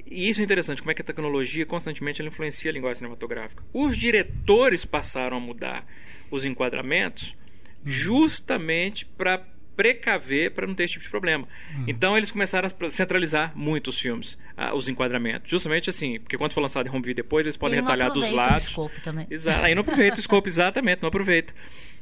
e 0.05 0.27
isso 0.27 0.41
é 0.41 0.43
interessante, 0.43 0.81
como 0.81 0.91
é 0.91 0.93
que 0.93 1.01
a 1.01 1.05
tecnologia 1.05 1.65
constantemente 1.65 2.21
ela 2.21 2.27
influencia 2.27 2.69
a 2.69 2.73
linguagem 2.73 2.95
cinematográfica. 2.95 3.63
Os 3.73 3.95
diretores 3.95 4.83
passaram 4.83 5.37
a 5.37 5.39
mudar 5.39 5.85
os 6.29 6.43
enquadramentos 6.43 7.39
justamente 7.85 9.05
para 9.05 9.41
precaver 9.75 10.51
para 10.51 10.67
não 10.67 10.75
ter 10.75 10.83
esse 10.83 10.93
tipo 10.93 11.05
de 11.05 11.09
problema. 11.09 11.47
Então 11.87 12.17
eles 12.17 12.29
começaram 12.31 12.67
a 12.67 12.89
centralizar 12.89 13.53
muito 13.55 13.87
os 13.89 13.97
filmes, 13.97 14.37
ah, 14.57 14.73
os 14.75 14.89
enquadramentos. 14.89 15.49
Justamente 15.49 15.89
assim, 15.89 16.19
porque 16.19 16.37
quando 16.37 16.51
for 16.51 16.59
lançado 16.59 16.87
em 16.87 16.89
home 16.89 16.99
video 17.01 17.15
depois, 17.23 17.45
eles 17.45 17.55
podem 17.55 17.77
Ele 17.79 17.85
retalhar 17.87 18.09
dos 18.11 18.23
aproveita 18.25 18.47
o 18.47 18.51
lados. 18.51 18.65
scope 18.65 19.01
também. 19.01 19.25
Exato. 19.31 19.63
Aí 19.65 19.73
não 19.73 19.81
aproveita 19.81 20.19
o 20.19 20.21
scope, 20.21 20.49
exatamente, 20.49 21.01
não 21.01 21.07
aproveita. 21.07 21.53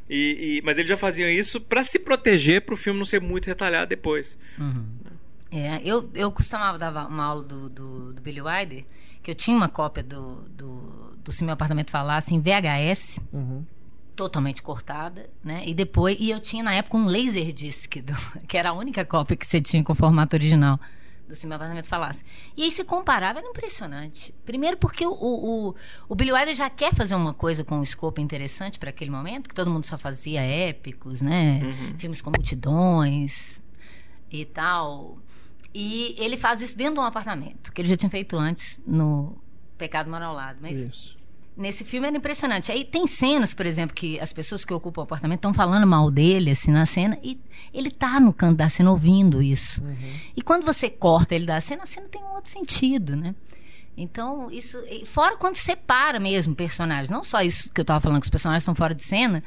E, 0.10 0.58
e- 0.58 0.62
mas 0.64 0.78
eles 0.78 0.90
já 0.90 0.98
faziam 0.98 1.30
isso 1.30 1.62
para 1.62 1.84
se 1.84 2.00
proteger 2.00 2.62
para 2.66 2.74
o 2.74 2.78
filme 2.78 2.98
não 2.98 3.06
ser 3.06 3.22
muito 3.22 3.46
retalhado 3.46 3.90
depois. 3.90 4.40
É, 5.52 5.80
eu, 5.88 6.10
eu 6.16 6.32
costumava 6.32 6.80
dar 6.80 7.08
uma 7.08 7.24
aula 7.26 7.44
do, 7.44 7.70
do, 7.70 8.14
do 8.14 8.22
Billy 8.22 8.42
Wilder, 8.42 8.84
que 9.22 9.30
eu 9.32 9.36
tinha 9.36 9.56
uma 9.56 9.70
cópia 9.70 10.02
do, 10.04 10.42
do, 10.50 11.16
do 11.24 11.32
Se 11.32 11.44
Meu 11.44 11.54
Apartamento 11.54 11.92
Falasse 11.92 12.34
em 12.34 12.42
VHS, 12.42 13.20
Uhum. 13.32 13.64
Totalmente 14.18 14.64
cortada, 14.64 15.30
né? 15.44 15.64
E 15.66 15.74
depois, 15.74 16.18
e 16.20 16.32
eu 16.32 16.42
tinha 16.42 16.64
na 16.64 16.74
época 16.74 16.98
um 16.98 17.06
Laserdisc, 17.06 18.02
do, 18.02 18.14
que 18.48 18.58
era 18.58 18.72
a 18.72 18.74
única 18.74 19.06
cópia 19.06 19.38
que 19.38 19.46
você 19.46 19.62
tinha 19.62 19.84
com 19.84 19.94
o 19.94 19.96
formato 19.96 20.36
original 20.36 20.80
do 21.28 21.36
Se 21.36 21.46
Meu 21.46 21.56
Apartamento 21.56 21.88
Falasse. 21.88 22.24
E 22.56 22.64
aí 22.64 22.72
se 22.72 22.84
comparava, 22.84 23.40
era 23.40 23.48
impressionante. 23.48 24.34
Primeiro 24.46 24.78
porque 24.78 25.06
o, 25.06 25.12
o, 25.12 25.76
o, 26.10 26.16
Billy 26.16 26.32
Wilder 26.32 26.56
já 26.56 26.70
quer 26.70 26.96
fazer 26.96 27.16
uma 27.16 27.34
coisa 27.34 27.64
com 27.64 27.78
um 27.78 27.84
escopo 27.84 28.20
interessante 28.20 28.80
para 28.80 28.90
aquele 28.90 29.12
momento, 29.12 29.48
que 29.48 29.54
todo 29.54 29.70
mundo 29.70 29.86
só 29.86 29.98
fazia 29.98 30.42
épicos, 30.42 31.22
né? 31.22 31.60
Filmes 31.98 32.22
com 32.22 32.32
multidões 32.32 33.62
e 34.32 34.46
tal. 34.46 35.20
E 35.74 36.16
ele 36.18 36.38
faz 36.38 36.62
isso 36.62 36.78
dentro 36.78 36.96
de 36.96 37.00
um 37.02 37.04
apartamento, 37.04 37.72
que 37.72 37.82
ele 37.82 37.90
já 37.90 37.98
tinha 37.98 38.10
feito 38.10 38.38
antes 38.38 38.82
no 38.88 39.38
Pecado 39.78 40.10
Mal 40.10 40.24
ao 40.24 40.34
Lado. 40.34 40.60
Mas 40.62 40.78
Isso. 40.78 41.17
Nesse 41.58 41.84
filme 41.84 42.08
era 42.08 42.16
impressionante. 42.16 42.72
Aí 42.72 42.86
tem 42.86 43.08
cenas, 43.08 43.54
por 43.54 43.66
exemplo, 43.66 43.96
que 43.96 44.20
as 44.20 44.32
pessoas 44.32 44.64
que 44.64 44.72
ocupam 44.74 45.02
o 45.02 45.04
apartamento 45.04 45.40
estão 45.40 45.54
falando 45.54 45.88
mal 45.88 46.12
dele, 46.12 46.52
assim, 46.52 46.72
na 46.72 46.86
cena, 46.86 47.18
e 47.24 47.40
ele 47.74 47.90
tá 47.90 48.20
no 48.20 48.32
canto 48.32 48.58
da 48.58 48.70
cena 48.70 48.92
ouvindo 48.92 49.42
isso. 49.42 49.82
E 50.36 50.42
quando 50.44 50.64
você 50.64 50.88
corta 50.90 51.34
ele 51.34 51.48
da 51.48 51.60
cena, 51.60 51.84
a 51.84 51.88
cena 51.88 52.08
tem 52.10 52.22
um 52.24 52.34
outro 52.36 52.52
sentido, 52.52 53.16
né? 53.16 53.34
Então, 54.00 54.52
isso. 54.52 54.78
Fora 55.06 55.36
quando 55.38 55.56
separa 55.56 56.20
mesmo 56.20 56.54
personagens. 56.56 57.10
Não 57.10 57.24
só 57.24 57.42
isso 57.42 57.72
que 57.74 57.82
eu 57.82 57.84
estava 57.84 58.00
falando, 58.00 58.20
que 58.22 58.28
os 58.28 58.32
personagens 58.32 58.62
estão 58.62 58.76
fora 58.76 58.94
de 58.94 59.02
cena. 59.04 59.44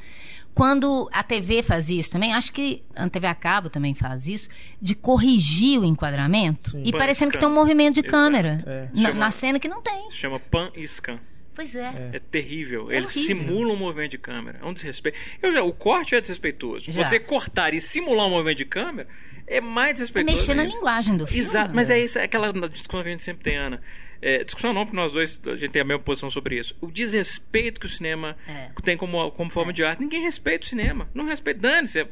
Quando 0.52 1.08
a 1.12 1.22
TV 1.22 1.62
faz 1.62 1.88
isso 1.88 2.10
também, 2.10 2.34
acho 2.34 2.52
que 2.52 2.82
a 2.96 3.08
TV 3.08 3.28
a 3.28 3.34
cabo 3.36 3.70
também 3.70 3.94
faz 3.94 4.26
isso, 4.26 4.48
de 4.82 4.96
corrigir 4.96 5.78
o 5.78 5.84
enquadramento 5.84 6.72
Sim. 6.72 6.82
e 6.84 6.90
Pan 6.90 6.98
parecendo 6.98 7.30
que 7.30 7.36
scan. 7.36 7.46
tem 7.46 7.48
um 7.48 7.54
movimento 7.60 7.94
de 7.94 8.00
Exato. 8.00 8.10
câmera 8.12 8.58
É. 8.66 8.88
na, 8.92 9.02
Chama- 9.10 9.20
na 9.20 9.30
cena 9.30 9.60
que 9.60 9.68
não 9.68 9.80
tem. 9.80 10.10
Se 10.10 10.16
chama 10.16 10.40
pan 10.40 10.72
e 10.74 10.82
scan. 10.88 11.20
Pois 11.60 11.76
é. 11.76 11.92
É 12.14 12.18
terrível. 12.18 12.90
É 12.90 12.96
Eles 12.96 13.14
horrível. 13.14 13.36
simulam 13.36 13.74
um 13.74 13.78
movimento 13.78 14.12
de 14.12 14.16
câmera. 14.18 14.60
É 14.62 14.64
um 14.64 14.72
desrespeito. 14.72 15.18
Eu 15.42 15.52
já, 15.52 15.62
o 15.62 15.74
corte 15.74 16.14
é 16.14 16.20
desrespeitoso. 16.22 16.90
Já. 16.90 17.04
Você 17.04 17.20
cortar 17.20 17.74
e 17.74 17.82
simular 17.82 18.26
um 18.26 18.30
movimento 18.30 18.56
de 18.56 18.64
câmera 18.64 19.06
é 19.46 19.60
mais 19.60 19.90
É 19.90 19.92
desrespeitoso. 19.92 20.34
mexer 20.38 20.54
na 20.54 20.64
linguagem 20.64 21.18
do 21.18 21.26
filme. 21.26 21.42
Exato, 21.42 21.74
mas 21.74 21.90
é 21.90 21.98
isso, 22.02 22.18
é 22.18 22.22
aquela 22.24 22.50
discussão 22.66 23.02
que 23.02 23.08
a 23.08 23.10
gente 23.10 23.22
sempre 23.22 23.44
tem, 23.44 23.56
Ana. 23.58 23.82
É, 24.22 24.44
discussão 24.44 24.72
não, 24.74 24.84
porque 24.84 24.96
nós 24.96 25.12
dois 25.12 25.40
a 25.46 25.54
gente 25.54 25.70
tem 25.70 25.80
a 25.80 25.84
mesma 25.84 26.02
posição 26.02 26.28
sobre 26.28 26.58
isso. 26.58 26.76
O 26.80 26.88
desrespeito 26.88 27.80
que 27.80 27.86
o 27.86 27.88
cinema 27.88 28.36
É. 28.46 28.70
tem 28.82 28.96
como, 28.96 29.30
como 29.30 29.50
forma 29.50 29.72
de 29.72 29.82
arte. 29.82 30.00
Ninguém 30.00 30.22
respeita 30.22 30.64
o 30.64 30.68
cinema. 30.68 31.08
Não 31.14 31.24
respeita. 31.24 31.60
Dane-se. 31.60 32.06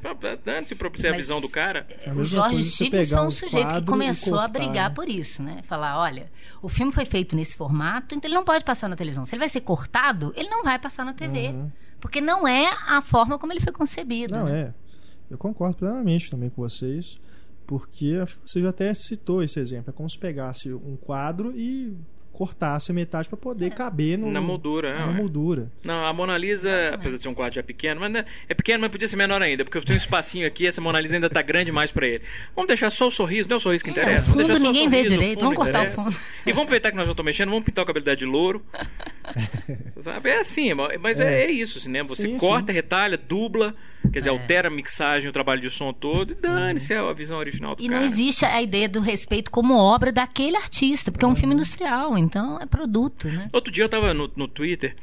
Dane-se 0.44 0.74
pra 0.74 0.90
ser 0.94 1.08
a 1.08 1.16
visão 1.16 1.40
do 1.40 1.48
cara. 1.48 1.86
É 2.02 2.10
o 2.10 2.24
Jorge 2.24 2.64
você 2.64 2.70
Stevens 2.70 3.10
foi 3.10 3.20
um 3.20 3.30
sujeito 3.30 3.74
que 3.74 3.84
começou 3.84 4.38
a 4.38 4.48
brigar 4.48 4.88
né? 4.88 4.94
por 4.94 5.08
isso, 5.08 5.42
né? 5.42 5.60
Falar, 5.62 5.98
olha, 5.98 6.30
o 6.62 6.68
filme 6.68 6.92
foi 6.92 7.04
feito 7.04 7.36
nesse 7.36 7.56
formato, 7.56 8.14
então 8.14 8.28
ele 8.28 8.34
não 8.34 8.44
pode 8.44 8.64
passar 8.64 8.88
na 8.88 8.96
televisão. 8.96 9.24
Se 9.24 9.34
ele 9.34 9.40
vai 9.40 9.48
ser 9.48 9.60
cortado, 9.60 10.32
ele 10.34 10.48
não 10.48 10.64
vai 10.64 10.78
passar 10.78 11.04
na 11.04 11.12
TV. 11.12 11.54
Porque 12.00 12.20
não 12.20 12.46
é 12.46 12.70
a 12.86 13.02
forma 13.02 13.38
como 13.38 13.52
ele 13.52 13.60
foi 13.60 13.72
concebido. 13.72 14.34
Não, 14.34 14.44
né? 14.46 14.60
é. 14.60 14.88
Eu 15.30 15.36
concordo 15.36 15.76
plenamente 15.76 16.30
também 16.30 16.48
com 16.48 16.62
vocês, 16.62 17.20
porque 17.68 18.18
acho 18.22 18.38
que 18.38 18.50
você 18.50 18.62
já 18.62 18.70
até 18.70 18.92
citou 18.94 19.42
esse 19.42 19.60
exemplo. 19.60 19.90
É 19.90 19.92
como 19.92 20.08
se 20.08 20.18
pegasse 20.18 20.72
um 20.72 20.96
quadro 20.96 21.52
e 21.54 21.94
cortasse 22.32 22.92
a 22.92 22.94
metade 22.94 23.28
para 23.28 23.36
poder 23.36 23.72
caber 23.72 24.16
no, 24.16 24.30
Na 24.30 24.40
moldura, 24.40 24.96
na 24.96 25.10
é. 25.12 25.14
moldura. 25.16 25.72
Não, 25.84 26.06
a 26.06 26.12
Mona 26.12 26.38
Lisa, 26.38 26.70
apesar 26.94 27.16
de 27.16 27.22
ser 27.22 27.28
um 27.28 27.34
quadro 27.34 27.56
já 27.56 27.64
pequeno, 27.64 28.00
mas 28.00 28.12
né, 28.12 28.24
é 28.48 28.54
pequeno, 28.54 28.80
mas 28.80 28.90
podia 28.92 29.08
ser 29.08 29.16
menor 29.16 29.42
ainda, 29.42 29.64
porque 29.64 29.76
eu 29.76 29.82
tenho 29.84 29.96
um 29.98 30.00
espacinho 30.00 30.46
aqui, 30.46 30.64
essa 30.64 30.80
Mona 30.80 31.00
Lisa 31.00 31.16
ainda 31.16 31.28
tá 31.28 31.42
grande 31.42 31.66
demais 31.66 31.90
pra 31.90 32.06
ele. 32.06 32.22
Vamos 32.54 32.68
deixar 32.68 32.90
só 32.90 33.08
o 33.08 33.10
sorriso, 33.10 33.48
não 33.48 33.56
é 33.56 33.58
o 33.58 33.60
sorriso 33.60 33.82
que 33.82 33.90
É, 33.90 33.92
interessa. 33.92 34.30
o 34.30 34.34
vamos 34.34 34.46
deixar 34.46 34.52
fundo 34.54 34.62
só 34.66 34.70
o 34.70 34.72
ninguém 34.72 34.88
vê 34.88 34.96
sorriso, 34.98 35.14
direito, 35.18 35.40
vamos 35.40 35.56
cortar 35.56 35.80
o 35.80 35.82
interessa. 35.82 36.04
fundo. 36.04 36.16
E 36.46 36.52
vamos 36.52 36.62
aproveitar 36.62 36.90
que 36.92 36.96
nós 36.96 37.06
já 37.06 37.10
estamos 37.12 37.26
mexendo, 37.28 37.48
vamos 37.50 37.64
pintar 37.64 37.82
o 37.82 37.86
cabelo 37.86 38.04
dela 38.04 38.16
de 38.16 38.24
louro. 38.24 38.64
Sabe? 40.00 40.30
É 40.30 40.40
assim, 40.40 40.70
mas 41.00 41.18
é, 41.20 41.42
é 41.44 41.50
isso, 41.50 41.78
o 41.78 41.80
cinema. 41.80 42.08
Você 42.08 42.22
Sim, 42.22 42.38
corta, 42.38 42.72
sim. 42.72 42.76
retalha, 42.76 43.18
dubla, 43.18 43.74
quer 44.12 44.18
dizer, 44.20 44.30
É. 44.30 44.32
altera 44.32 44.68
a 44.68 44.70
mixagem, 44.70 45.28
o 45.28 45.32
trabalho 45.32 45.60
de 45.60 45.70
som 45.70 45.92
todo, 45.92 46.32
e 46.32 46.34
dane-se 46.34 46.94
a 46.94 47.12
visão 47.12 47.38
original 47.38 47.74
do 47.76 47.82
E 47.82 47.88
cara. 47.88 47.98
não 48.00 48.06
existe 48.06 48.44
a 48.44 48.60
ideia 48.62 48.88
do 48.88 49.00
respeito 49.00 49.50
como 49.50 49.74
obra 49.74 50.10
daquele 50.12 50.56
artista, 50.56 51.10
porque 51.12 51.24
é 51.24 51.28
um 51.28 51.34
filme 51.34 51.54
industrial, 51.54 52.16
então 52.16 52.58
é 52.60 52.66
produto, 52.66 53.28
né? 53.28 53.48
Outro 53.52 53.72
dia 53.72 53.84
eu 53.84 53.88
tava 53.88 54.12
no, 54.14 54.30
no 54.36 54.46
Twitter, 54.48 54.94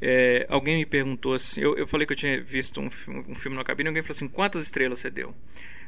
é, 0.00 0.46
alguém 0.50 0.76
me 0.76 0.86
perguntou 0.86 1.34
assim, 1.34 1.60
eu, 1.60 1.76
eu 1.78 1.86
falei 1.86 2.06
que 2.06 2.12
eu 2.12 2.16
tinha 2.16 2.40
visto 2.42 2.80
um, 2.80 2.90
um 3.28 3.34
filme 3.34 3.56
na 3.56 3.64
cabine, 3.64 3.86
e 3.86 3.90
alguém 3.90 4.02
falou 4.02 4.16
assim, 4.16 4.28
quantas 4.28 4.62
estrelas 4.62 4.98
você 4.98 5.10
deu? 5.10 5.34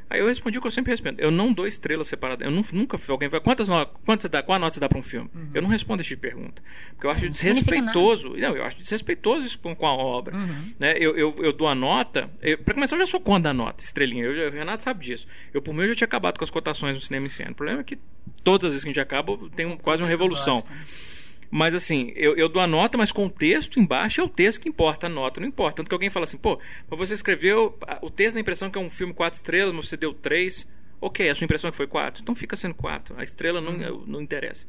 Aí 0.09 0.21
eu 0.21 0.27
respondi 0.29 0.57
o 0.57 0.61
que 0.61 0.66
eu 0.69 0.71
sempre 0.71 0.92
respondo, 0.92 1.21
eu 1.21 1.33
não 1.33 1.53
dou 1.53 1.66
estrelas 1.66 2.07
separadas, 2.07 2.47
eu 2.47 2.51
nu- 2.53 2.64
nunca, 2.73 2.97
alguém 3.09 3.29
fala, 3.29 3.40
quantas 3.42 3.66
no, 3.66 3.85
quantas 4.05 4.23
você 4.23 4.29
dá, 4.29 4.40
qual 4.42 4.55
a 4.55 4.59
nota 4.61 4.75
você 4.75 4.81
dá 4.81 4.88
pra 4.88 4.99
um 4.99 5.03
filme? 5.03 5.29
Eu 5.53 5.61
não 5.61 5.69
respondo 5.69 6.01
esse 6.01 6.11
tipo 6.11 6.25
de 6.25 6.33
pergunta, 6.33 6.62
porque 6.90 7.07
eu 7.07 7.11
acho 7.11 7.23
Uhum. 7.23 7.27
É, 7.27 7.29
não 7.29 7.33
desrespeitoso, 7.33 8.29
não, 8.37 8.57
eu 8.57 8.64
acho 8.64 8.77
desrespeitoso 8.79 9.45
isso 9.45 9.59
com, 9.59 9.75
com 9.75 9.87
a 9.87 9.92
obra, 9.92 10.37
Uhum. 10.37 10.75
né? 10.79 10.95
Eu, 10.99 11.16
eu, 11.16 11.35
eu 11.42 11.53
dou 11.53 11.66
a 11.66 11.75
nota, 11.75 12.31
pra 12.64 12.75
começar 12.75 12.95
eu 12.95 13.01
já 13.01 13.07
sou 13.07 13.21
contra 13.21 13.51
a 13.51 13.55
nota, 13.55 13.83
estrelinha, 13.83 14.25
eu, 14.25 14.49
o 14.49 14.53
Renato 14.53 14.85
sabe 14.85 15.05
disso, 15.05 15.27
eu 15.53 15.61
por 15.61 15.75
mim 15.75 15.83
eu 15.83 15.88
já 15.88 15.95
tinha 15.97 16.07
acabado 16.07 16.38
com 16.38 16.45
as 16.45 16.51
cotações 16.51 16.95
no 16.95 17.01
cinema 17.03 17.27
em 17.27 17.31
cena, 17.31 17.51
o 17.51 17.55
problema 17.57 17.81
é 17.81 17.85
que 17.85 17.99
todas 18.45 18.66
as 18.66 18.73
vezes 18.75 18.85
que 18.85 18.90
a 18.90 18.92
gente 18.92 19.01
acaba 19.01 19.37
tem 19.57 19.66
um- 19.66 19.77
quase 19.77 20.03
uma 20.05 20.09
revolução. 20.09 20.61
Gosta. 20.61 21.16
Mas 21.51 21.75
assim, 21.75 22.13
eu, 22.17 22.37
eu 22.37 22.49
dou 22.49 22.63
a 22.63 22.67
nota, 22.67 22.99
mas 22.99 23.13
com 23.13 23.27
o 23.27 23.31
texto 23.31 23.79
embaixo 23.79 24.21
é 24.21 24.25
o 24.25 24.29
texto 24.29 24.61
que 24.61 24.69
importa, 24.69 25.07
a 25.07 25.11
nota 25.11 25.41
não 25.41 25.49
importa. 25.49 25.77
Tanto 25.77 25.89
que 25.89 25.95
alguém 25.95 26.11
fala 26.11 26.25
assim, 26.25 26.37
pô, 26.37 26.59
mas 26.89 26.99
você 26.99 27.15
escreveu. 27.15 27.79
O 28.03 28.11
texto 28.11 28.35
dá 28.35 28.41
a 28.41 28.43
impressão 28.43 28.71
que 28.71 28.79
é 28.79 28.81
um 28.81 28.91
filme 28.91 29.15
quatro 29.15 29.37
estrelas, 29.37 29.75
mas 29.75 29.89
você 29.89 29.97
deu 29.97 30.13
três. 30.13 30.69
Ok, 31.01 31.29
a 31.29 31.35
sua 31.35 31.45
impressão 31.45 31.69
é 31.69 31.71
que 31.71 31.77
foi 31.77 31.87
quatro. 31.87 32.23
Então 32.23 32.35
fica 32.35 32.57
sendo 32.57 32.75
quatro. 32.75 33.15
A 33.19 33.23
estrela 33.23 33.61
não, 33.61 33.73
não 34.07 34.21
interessa. 34.21 34.67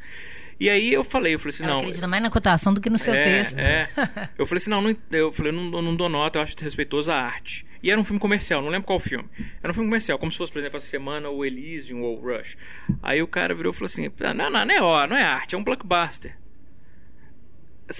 E 0.60 0.70
aí 0.70 0.92
eu 0.92 1.04
falei, 1.04 1.36
eu 1.36 1.40
falei 1.40 1.54
assim, 1.54 1.64
Ela 1.64 1.74
não. 1.74 1.80
acredita 1.82 2.08
mais 2.08 2.24
na 2.24 2.32
cotação 2.32 2.74
do 2.74 2.82
que 2.82 2.90
no 2.90 2.98
seu 2.98 3.14
é, 3.14 3.24
texto. 3.24 3.60
é. 3.60 3.90
Eu 4.38 4.46
falei 4.46 4.58
assim, 4.58 4.70
não, 4.72 4.82
não 4.82 4.96
eu 5.12 5.32
falei, 5.32 5.52
eu 5.52 5.56
não, 5.56 5.82
não 5.82 5.96
dou 5.96 6.10
nota, 6.10 6.40
eu 6.40 6.44
acho 6.44 6.56
desrespeitoso 6.56 7.12
a 7.12 7.16
arte. 7.16 7.66
E 7.82 7.92
era 7.92 8.00
um 8.00 8.04
filme 8.04 8.20
comercial, 8.20 8.62
não 8.62 8.70
lembro 8.70 8.88
qual 8.88 9.00
filme. 9.00 9.30
Era 9.62 9.72
um 9.72 9.74
filme 9.74 9.88
comercial, 9.88 10.18
como 10.18 10.32
se 10.32 10.38
fosse, 10.38 10.52
por 10.52 10.60
exemplo, 10.60 10.78
essa 10.78 10.88
semana 10.88 11.30
o 11.30 11.46
Elysium 11.46 12.02
ou 12.02 12.18
o 12.18 12.22
Rush. 12.22 12.58
Aí 13.04 13.22
o 13.22 13.28
cara 13.28 13.54
virou 13.54 13.72
e 13.72 13.76
falou 13.76 13.86
assim: 13.86 14.12
"Ah, 14.22 14.34
não, 14.34 14.50
não, 14.50 14.66
não 14.66 14.74
é 14.74 14.82
ó, 14.82 15.08
não 15.08 15.16
é 15.16 15.24
arte, 15.24 15.54
é 15.54 15.58
um 15.58 15.64
blockbuster. 15.64 16.36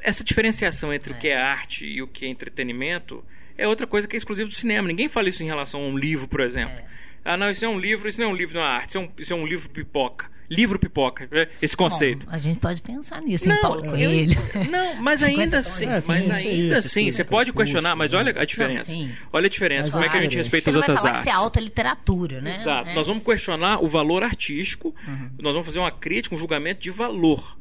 Essa 0.04 0.24
diferenciação 0.24 0.94
entre 0.94 1.14
o 1.14 1.16
que 1.16 1.28
é 1.30 1.38
arte 1.38 1.86
e 1.86 2.02
o 2.02 2.08
que 2.08 2.26
é 2.26 2.28
entretenimento 2.30 3.24
é 3.58 3.68
outra 3.68 3.88
coisa 3.88 4.08
que 4.08 4.16
é 4.16 4.18
exclusiva 4.18 4.48
do 4.50 4.56
cinema. 4.56 4.88
Ninguém 4.88 5.08
fala 5.08 5.30
isso 5.30 5.42
em 5.44 5.48
relação 5.48 5.82
a 5.82 5.88
um 5.88 5.98
livro, 5.98 6.28
por 6.28 6.42
exemplo. 6.42 6.76
É. 6.76 6.86
Ah, 7.26 7.36
não, 7.38 7.50
isso 7.50 7.64
não 7.66 7.74
é 7.74 7.76
um 7.76 7.80
livro, 7.80 8.08
isso 8.08 8.20
não 8.22 8.28
é 8.30 8.32
um 8.32 8.36
livro, 8.36 8.56
não 8.58 8.64
é 8.64 8.68
arte, 8.68 8.90
isso 8.90 8.98
é 8.98 9.02
um, 9.02 9.10
isso 9.18 9.34
é 9.34 9.36
um 9.36 9.46
livro 9.46 9.70
pipoca. 9.70 10.30
Livro 10.50 10.80
pipoca, 10.80 11.28
né? 11.30 11.48
esse 11.62 11.76
conceito. 11.76 12.26
Bom, 12.26 12.32
a 12.32 12.38
gente 12.38 12.58
pode 12.62 12.82
pensar 12.82 13.22
nisso 13.22 13.44
em 13.44 13.50
Não, 13.50 13.58
Paulo 13.62 13.84
eu- 13.86 13.92
Coelho. 13.92 14.38
Não, 14.72 14.96
mas 14.96 15.20
50 15.20 15.42
ainda 15.42 15.58
assim, 15.58 15.86
É, 15.86 16.02
mas 16.08 16.30
ainda 16.32 16.78
assim, 16.78 17.12
você 17.12 17.26
que 17.26 17.30
pode 17.30 17.52
questionar, 17.52 17.98
mas 17.98 18.14
né? 18.14 18.20
olha 18.20 18.42
a 18.42 18.46
diferença. 18.46 18.92
sim. 18.94 19.12
Olha 19.34 19.48
a 19.48 19.50
diferença, 19.50 19.88
Mas 19.88 19.94
como 19.94 20.06
é 20.06 20.10
que 20.10 20.16
a 20.16 20.22
gente 20.22 20.38
respeita 20.38 20.70
as 20.70 20.74
não 20.74 20.82
outras 20.82 21.00
falar 21.00 21.10
que 21.12 21.18
artes. 21.20 21.34
isso 21.34 21.38
é 21.38 21.44
alta 21.44 21.60
literatura, 21.60 22.40
né? 22.40 22.52
Exato. 22.52 22.90
É. 22.90 22.96
Nós 22.96 23.08
vamos 23.08 23.26
questionar 23.26 23.84
o 23.84 23.90
valor 23.90 24.24
artístico, 24.24 24.96
nós 25.38 25.52
vamos 25.52 25.66
fazer 25.68 25.80
uma 25.80 25.92
crítica, 25.92 26.34
um 26.34 26.38
julgamento 26.38 26.80
de 26.80 26.92
valor. 26.92 27.58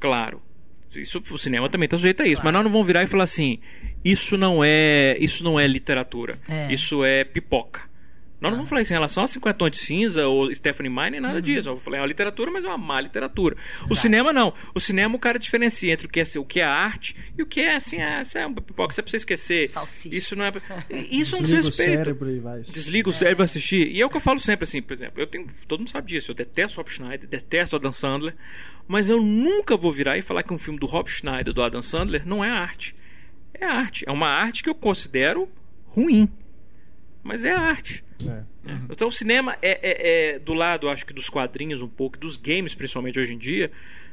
Claro. 0.00 0.42
Isso, 1.00 1.22
o 1.30 1.38
cinema 1.38 1.68
também 1.68 1.86
está 1.86 1.96
sujeito 1.96 2.22
a 2.22 2.26
isso, 2.26 2.42
mas 2.44 2.52
nós 2.52 2.64
não 2.64 2.70
vamos 2.70 2.86
virar 2.86 3.02
e 3.02 3.06
falar 3.06 3.24
assim: 3.24 3.58
isso 4.04 4.36
não 4.36 4.62
é, 4.64 5.16
isso 5.20 5.42
não 5.44 5.58
é 5.58 5.66
literatura, 5.66 6.38
É. 6.48 6.72
isso 6.72 7.04
é 7.04 7.24
pipoca. 7.24 7.80
Nós 8.38 8.50
não 8.50 8.58
vamos 8.58 8.68
falar 8.68 8.82
isso 8.82 8.92
em 8.92 8.96
relação 8.96 9.24
a 9.24 9.26
50 9.26 9.56
Tons 9.56 9.70
de 9.70 9.76
Cinza 9.78 10.28
ou 10.28 10.52
Stephanie 10.52 10.92
Meyer, 10.92 11.12
nem 11.12 11.20
nada 11.20 11.40
disso. 11.40 11.70
Eu 11.70 11.74
vou 11.74 11.82
falar 11.82 11.96
é 11.96 12.00
uma 12.00 12.06
literatura, 12.06 12.50
mas 12.50 12.64
é 12.64 12.68
uma 12.68 12.76
má 12.76 13.00
literatura. 13.00 13.56
O 13.88 13.96
cinema 13.96 14.30
não. 14.32 14.52
O 14.74 14.80
cinema 14.80 15.16
o 15.16 15.18
cara 15.18 15.38
diferencia 15.38 15.92
entre 15.92 16.06
o 16.06 16.10
que 16.10 16.20
é, 16.20 16.24
o 16.38 16.44
que 16.44 16.60
é 16.60 16.64
arte 16.64 17.16
e 17.36 17.42
o 17.42 17.46
que 17.46 17.60
é 17.60 17.76
assim, 17.76 17.96
é, 18.00 18.20
isso 18.20 18.36
é 18.36 18.46
um 18.46 18.52
pipoca, 18.52 18.92
isso 18.92 19.00
é 19.00 19.02
pra 19.02 19.10
você 19.10 19.16
esquecer. 19.16 19.68
Salsicha. 19.70 20.14
Isso 20.14 20.36
não 20.36 20.44
é. 20.44 20.52
Isso 21.10 21.36
é 21.36 21.38
um 21.38 21.42
Desliga 21.42 21.44
o 21.44 21.46
desrespeito. 21.46 21.90
cérebro 21.90 22.30
e 22.30 22.38
vai. 22.40 22.60
Desliga 22.60 23.08
o 23.08 23.12
cérebro 23.12 23.36
pra 23.36 23.44
assistir. 23.46 23.88
E 23.90 24.00
é 24.02 24.04
o 24.06 24.10
que 24.10 24.16
eu 24.16 24.20
falo 24.20 24.38
sempre, 24.38 24.64
assim, 24.64 24.82
por 24.82 24.92
exemplo, 24.92 25.20
eu 25.20 25.26
tenho. 25.26 25.46
Todo 25.66 25.80
mundo 25.80 25.90
sabe 25.90 26.08
disso. 26.08 26.30
Eu 26.30 26.34
detesto 26.34 26.78
o 26.78 26.82
Rob 26.82 26.90
Schneider, 26.90 27.26
detesto 27.28 27.74
o 27.74 27.78
Adam 27.78 27.92
Sandler. 27.92 28.34
Mas 28.86 29.08
eu 29.08 29.22
nunca 29.22 29.76
vou 29.76 29.90
virar 29.90 30.16
e 30.18 30.22
falar 30.22 30.42
que 30.42 30.52
um 30.52 30.58
filme 30.58 30.78
do 30.78 30.86
Rob 30.86 31.08
Schneider, 31.10 31.52
do 31.52 31.62
Adam 31.62 31.82
Sandler, 31.82 32.26
não 32.26 32.44
é 32.44 32.50
arte. 32.50 32.94
É 33.54 33.64
arte. 33.64 34.04
É 34.06 34.12
uma 34.12 34.28
arte 34.28 34.62
que 34.62 34.68
eu 34.68 34.74
considero 34.74 35.48
ruim. 35.86 36.28
Mas 37.26 37.44
é 37.44 37.52
arte. 37.52 38.02
É. 38.26 38.42
Então 38.90 39.08
o 39.08 39.12
cinema 39.12 39.56
é, 39.60 39.70
é- 39.82 40.34
é, 40.34 40.38
do 40.38 40.54
lado, 40.54 40.88
acho 40.88 41.04
que 41.04 41.12
dos 41.12 41.28
quadrinhos 41.28 41.82
um 41.82 41.88
pouco, 41.88 42.18
dos 42.18 42.36
games 42.36 42.74
principalmente 42.74 43.18
hoje 43.20 43.34
em 43.34 43.38
dia, 43.38 43.70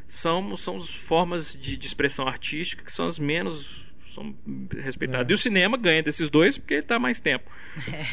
são, 0.07 0.55
são 0.57 0.77
as 0.77 0.89
formas 0.89 1.53
de, 1.59 1.77
de 1.77 1.87
expressão 1.87 2.27
artística 2.27 2.83
que 2.83 2.91
são 2.91 3.05
as 3.05 3.17
menos 3.17 3.81
são 4.13 4.35
respeitadas. 4.83 5.31
E 5.31 5.33
o 5.33 5.37
cinema 5.37 5.75
ganha 5.75 6.03
desses 6.03 6.29
dois 6.29 6.59
porque 6.59 6.75
ele 6.75 6.81
está 6.81 6.97
há 6.97 6.99
mais 6.99 7.19
tempo. 7.19 7.49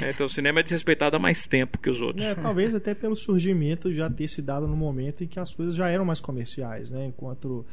É, 0.00 0.10
então 0.10 0.24
o 0.24 0.30
cinema 0.30 0.60
é 0.60 0.62
desrespeitado 0.62 1.14
há 1.16 1.18
mais 1.18 1.46
tempo 1.46 1.76
que 1.78 1.90
os 1.90 2.00
outros. 2.00 2.24
É, 2.24 2.34
talvez 2.34 2.74
até 2.74 2.94
pelo 2.94 3.14
surgimento 3.14 3.92
já 3.92 4.08
ter 4.08 4.26
se 4.26 4.40
dado 4.40 4.66
no 4.66 4.76
momento 4.76 5.22
em 5.22 5.26
que 5.26 5.38
as 5.38 5.54
coisas 5.54 5.74
já 5.74 5.88
eram 5.90 6.04
mais 6.06 6.18
comerciais, 6.20 6.90
né? 6.90 7.04
Enquanto 7.04 7.66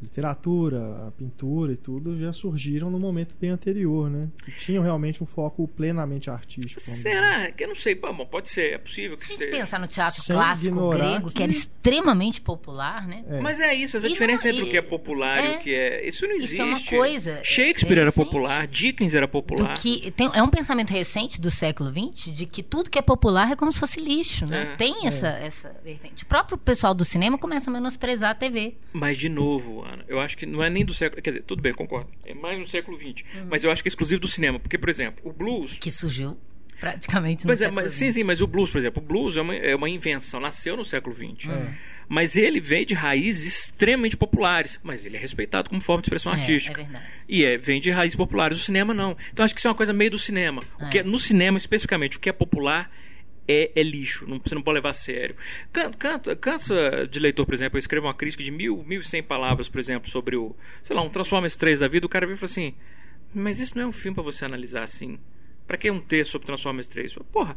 literatura, 0.00 1.06
a 1.08 1.10
pintura 1.10 1.72
e 1.72 1.76
tudo 1.76 2.16
já 2.16 2.32
surgiram 2.32 2.90
no 2.90 2.98
momento 2.98 3.36
bem 3.40 3.50
anterior, 3.50 4.10
né? 4.10 4.28
E 4.46 4.50
tinham 4.52 4.82
realmente 4.82 5.22
um 5.22 5.26
foco 5.26 5.66
plenamente 5.68 6.30
artístico. 6.30 6.80
vamos 6.80 6.98
dizer. 7.02 7.10
Será? 7.10 7.50
Que 7.52 7.64
eu 7.64 7.68
não 7.68 7.74
sei. 7.74 7.94
Bom, 7.94 8.14
pode 8.26 8.48
ser, 8.48 8.72
é 8.74 8.78
possível 8.78 9.16
que 9.16 9.26
Se 9.26 9.32
a 9.32 9.36
gente 9.36 9.44
seja. 9.46 9.58
pensar 9.58 9.78
no 9.78 9.86
teatro 9.86 10.20
Sem 10.22 10.34
clássico 10.36 10.90
grego, 10.90 11.28
que... 11.28 11.34
que- 11.36 11.42
era 11.42 11.52
extremamente 11.52 12.40
popular, 12.40 13.06
né? 13.06 13.24
É. 13.28 13.40
Mas 13.40 13.60
é 13.60 13.74
isso, 13.74 13.96
essa 13.96 14.06
E 14.08 14.12
diferença 14.12 14.44
não- 14.48 14.54
entre 14.54 14.64
o 14.68 14.70
que 14.70 14.76
é 14.76 14.82
popular 14.82 15.44
e 15.44 15.46
é. 15.46 15.56
o 15.56 15.60
que 15.60 15.74
é. 15.74 16.06
Isso 16.08 16.26
não 16.26 16.34
existe. 16.34 16.54
Isso 16.54 16.62
é 16.62 16.64
uma 16.64 16.80
coisa, 16.84 17.40
Shakespeare 17.44 17.98
é 17.98 18.00
era 18.02 18.12
popular, 18.12 18.66
Dickens 18.66 19.14
era 19.14 19.26
Do 19.26 19.30
popular. 19.30 19.74
que 19.76 20.10
tem, 20.12 20.30
é 20.34 20.42
um 20.42 20.48
pensamento 20.48 20.90
recente 20.90 21.40
do 21.40 21.50
século 21.50 21.90
XX 21.92 22.32
de 22.34 22.46
que 22.46 22.62
tudo 22.62 22.90
que 22.90 22.98
é 22.98 23.02
popular 23.02 23.52
é 23.52 23.56
como 23.56 23.72
se 23.72 23.78
fosse 23.80 24.00
lixo, 24.00 24.46
né? 24.48 24.72
É. 24.72 24.76
Tem 24.76 25.06
essa, 25.06 25.28
essa 25.28 25.74
vertente. 25.84 26.24
O 26.24 26.26
próprio 26.26 26.56
pessoal 26.58 26.94
do 26.94 27.04
cinema 27.04 27.38
começa 27.38 27.70
a 27.70 27.72
menosprezar 27.72 28.30
a 28.30 28.34
TV. 28.34 28.76
Mas, 28.92 29.18
de 29.18 29.28
novo, 29.28 29.84
Eu 30.08 30.20
acho 30.20 30.36
que 30.36 30.46
não 30.46 30.62
é 30.62 30.70
nem 30.70 30.84
do 30.84 30.92
século. 30.94 31.20
Quer 31.22 31.30
dizer, 31.30 31.42
tudo 31.44 31.60
bem, 31.62 31.72
concordo. 31.72 32.10
É 32.26 32.34
mais 32.34 32.58
no 32.58 32.66
século 32.66 32.96
XX. 32.98 33.24
Uhum. 33.34 33.46
Mas 33.50 33.64
eu 33.64 33.70
acho 33.70 33.82
que 33.82 33.88
é 33.88 33.90
exclusivo 33.90 34.20
do 34.20 34.28
cinema. 34.28 34.58
Porque, 34.58 34.78
por 34.78 34.88
exemplo, 34.88 35.20
o 35.24 35.32
blues. 35.32 35.78
que 35.78 35.90
surgiu 35.90 36.36
praticamente 36.78 37.44
no 37.44 37.48
Pois 37.48 37.60
é, 37.60 37.64
século 37.66 37.82
mas, 37.82 37.92
sim, 37.92 38.06
XX. 38.06 38.14
sim, 38.14 38.24
mas 38.24 38.40
o 38.40 38.46
blues, 38.46 38.70
por 38.70 38.78
exemplo, 38.78 39.02
o 39.02 39.06
blues 39.06 39.36
é 39.36 39.42
uma, 39.42 39.54
é 39.54 39.76
uma 39.76 39.88
invenção, 39.90 40.40
nasceu 40.40 40.76
no 40.76 40.84
século 40.84 41.14
XX. 41.14 41.46
Uhum. 41.46 41.74
Mas 42.08 42.36
ele 42.36 42.58
vem 42.60 42.84
de 42.84 42.94
raízes 42.94 43.64
extremamente 43.66 44.16
populares. 44.16 44.80
Mas 44.82 45.04
ele 45.04 45.16
é 45.16 45.20
respeitado 45.20 45.68
como 45.68 45.80
forma 45.80 46.02
de 46.02 46.06
expressão 46.06 46.32
É, 46.32 46.36
artística. 46.36 46.80
é 46.80 46.84
verdade. 46.84 47.04
E 47.28 47.44
é, 47.44 47.56
vem 47.58 47.80
de 47.80 47.90
raízes 47.90 48.16
populares. 48.16 48.58
O 48.58 48.64
cinema 48.64 48.92
não. 48.94 49.16
Então 49.32 49.44
acho 49.44 49.54
que 49.54 49.60
isso 49.60 49.68
é 49.68 49.70
uma 49.70 49.76
coisa 49.76 49.92
meio 49.92 50.10
do 50.10 50.18
cinema. 50.18 50.62
O 50.80 50.88
que 50.88 50.98
é, 50.98 51.02
no 51.02 51.18
cinema, 51.18 51.58
especificamente, 51.58 52.16
o 52.16 52.20
que 52.20 52.28
é 52.28 52.32
popular 52.32 52.90
é, 53.50 53.70
é 53.74 53.82
lixo. 53.82 54.24
Não, 54.28 54.40
você 54.44 54.54
não 54.54 54.62
pode 54.62 54.76
levar 54.76 54.90
a 54.90 54.92
sério. 54.94 55.34
Can- 55.72 55.90
Cansa, 56.40 57.06
de 57.10 57.18
leitor, 57.18 57.44
por 57.44 57.54
exemplo, 57.54 57.76
eu 57.76 57.80
escrevo 57.80 58.06
uma 58.06 58.14
crítica 58.14 58.42
de 58.44 58.50
mil, 58.50 58.84
mil 58.86 59.00
e 59.00 59.04
cem 59.04 59.22
palavras, 59.22 59.68
por 59.68 59.78
exemplo, 59.78 60.08
sobre 60.10 60.36
o, 60.36 60.54
sei 60.82 60.94
lá, 60.94 61.02
um 61.02 61.10
Transformers 61.10 61.56
3 61.56 61.80
da 61.80 61.88
vida, 61.88 62.06
o 62.06 62.08
cara 62.08 62.26
vem 62.26 62.34
e 62.34 62.38
fala 62.38 62.50
assim, 62.50 62.74
mas 63.34 63.58
isso 63.60 63.76
não 63.76 63.84
é 63.84 63.86
um 63.86 63.92
filme 63.92 64.14
pra 64.14 64.22
você 64.24 64.44
analisar 64.44 64.82
assim. 64.82 65.18
Pra 65.66 65.76
que 65.76 65.90
um 65.90 66.00
texto 66.00 66.32
sobre 66.32 66.46
Transformers 66.46 66.86
3? 66.88 67.14
Eu, 67.16 67.24
Porra, 67.24 67.56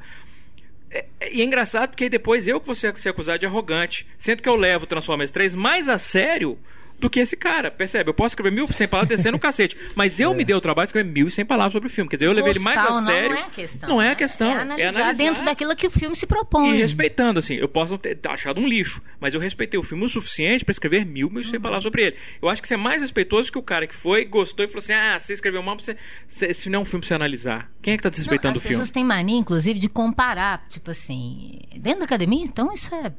é- 0.92 1.06
é- 1.20 1.36
e 1.36 1.42
é 1.42 1.44
engraçado 1.44 1.90
porque 1.90 2.10
depois 2.10 2.48
eu 2.48 2.60
que 2.60 2.66
vou 2.68 2.76
ser, 2.76 2.96
ser 2.98 3.10
acusado 3.10 3.40
de 3.40 3.46
arrogante. 3.46 4.08
Sendo 4.18 4.42
que 4.44 4.50
eu 4.50 4.56
levo 4.56 4.86
Transformers 4.86 5.32
3 5.32 5.56
mais 5.56 5.90
a 5.90 5.98
sério 5.98 6.58
do 7.04 7.10
que 7.10 7.20
esse 7.20 7.36
cara. 7.38 7.70
Percebe? 7.70 8.10
Eu 8.10 8.14
posso 8.14 8.34
escrever 8.34 8.52
mil 8.52 8.66
e 8.66 8.74
cem 8.74 8.88
palavras 8.88 9.16
descendo 9.18 9.38
o 9.38 9.40
cacete. 9.40 9.78
Mas 9.96 10.20
eu 10.20 10.34
me 10.34 10.44
dei 10.44 10.56
o 10.56 10.62
trabalho 10.62 10.86
de 10.86 10.90
escrever 10.90 11.10
mil 11.12 11.28
e 11.28 11.32
cem 11.32 11.46
palavras 11.46 11.74
sobre 11.74 11.88
o 11.88 11.92
filme. 11.92 12.10
Quer 12.10 12.16
dizer, 12.18 12.26
eu 12.28 12.32
levei 12.34 12.52
ele 12.52 12.60
mais 12.60 12.78
Gostar 12.80 12.92
a 12.92 12.96
não, 12.96 13.06
sério. 13.06 13.30
Não 13.30 13.38
é 13.38 13.42
a 13.44 13.50
questão. 13.50 13.90
Não 13.90 14.02
é 14.02 14.06
a 14.08 14.10
né? 14.10 14.16
questão. 14.16 14.48
É 14.48 14.62
analisar, 14.62 14.90
analisar 14.90 15.24
dentro 15.24 15.46
daquilo 15.46 15.76
que 15.76 15.88
o 15.88 15.92
filme 15.92 16.16
se 16.16 16.26
propõe. 16.26 16.72
E 16.72 16.78
respeitando, 16.78 17.40
assim, 17.40 17.56
eu 17.56 17.68
posso 17.68 17.98
ter 17.98 18.18
achado 18.28 18.60
um 18.60 18.68
lixo, 18.68 19.02
mas 19.20 19.34
eu 19.34 19.40
respeitei 19.40 19.80
o 19.80 19.84
filme 19.84 20.06
o 20.06 20.10
suficiente 20.10 20.66
pra 20.66 20.72
escrever 20.72 21.06
mil, 21.06 21.30
mil 21.30 21.42
e 21.42 21.46
Uhum. 21.46 21.52
cem 21.52 21.60
palavras 21.60 21.84
sobre 21.84 22.04
ele. 22.04 22.16
Eu 22.42 22.50
acho 22.50 22.62
que 22.62 22.68
você 22.68 22.74
é 22.76 22.78
mais 22.78 23.02
respeitoso 23.02 23.52
que 23.52 23.58
o 23.58 23.62
cara 23.64 23.86
que 23.86 23.96
foi, 23.96 24.26
gostou 24.26 24.64
e 24.66 24.68
falou 24.68 24.80
assim: 24.80 24.94
ah, 24.94 25.20
você 25.20 25.34
escreveu 25.34 25.62
mal, 25.62 25.78
você, 25.78 25.96
você, 26.28 26.48
esse 26.48 26.70
não 26.70 26.80
é 26.80 26.82
um 26.82 26.86
filme 26.86 27.02
pra 27.02 27.08
você 27.10 27.14
analisar. 27.14 27.70
Quem 27.82 27.94
é 27.94 27.98
que 27.98 28.04
tá 28.04 28.10
desrespeitando 28.10 28.54
Não, 28.54 28.56
o 28.56 28.58
as 28.60 28.64
filme? 28.64 28.78
pessoas 28.78 28.92
têm 28.92 29.04
mania, 29.04 29.38
inclusive, 29.38 29.80
de 29.80 29.90
comparar. 29.90 30.66
Tipo 30.70 30.92
assim, 30.92 31.60
dentro 31.76 32.00
da 32.00 32.06
academia, 32.06 32.44
então 32.44 32.74
isso 32.74 32.94
é. 32.96 33.12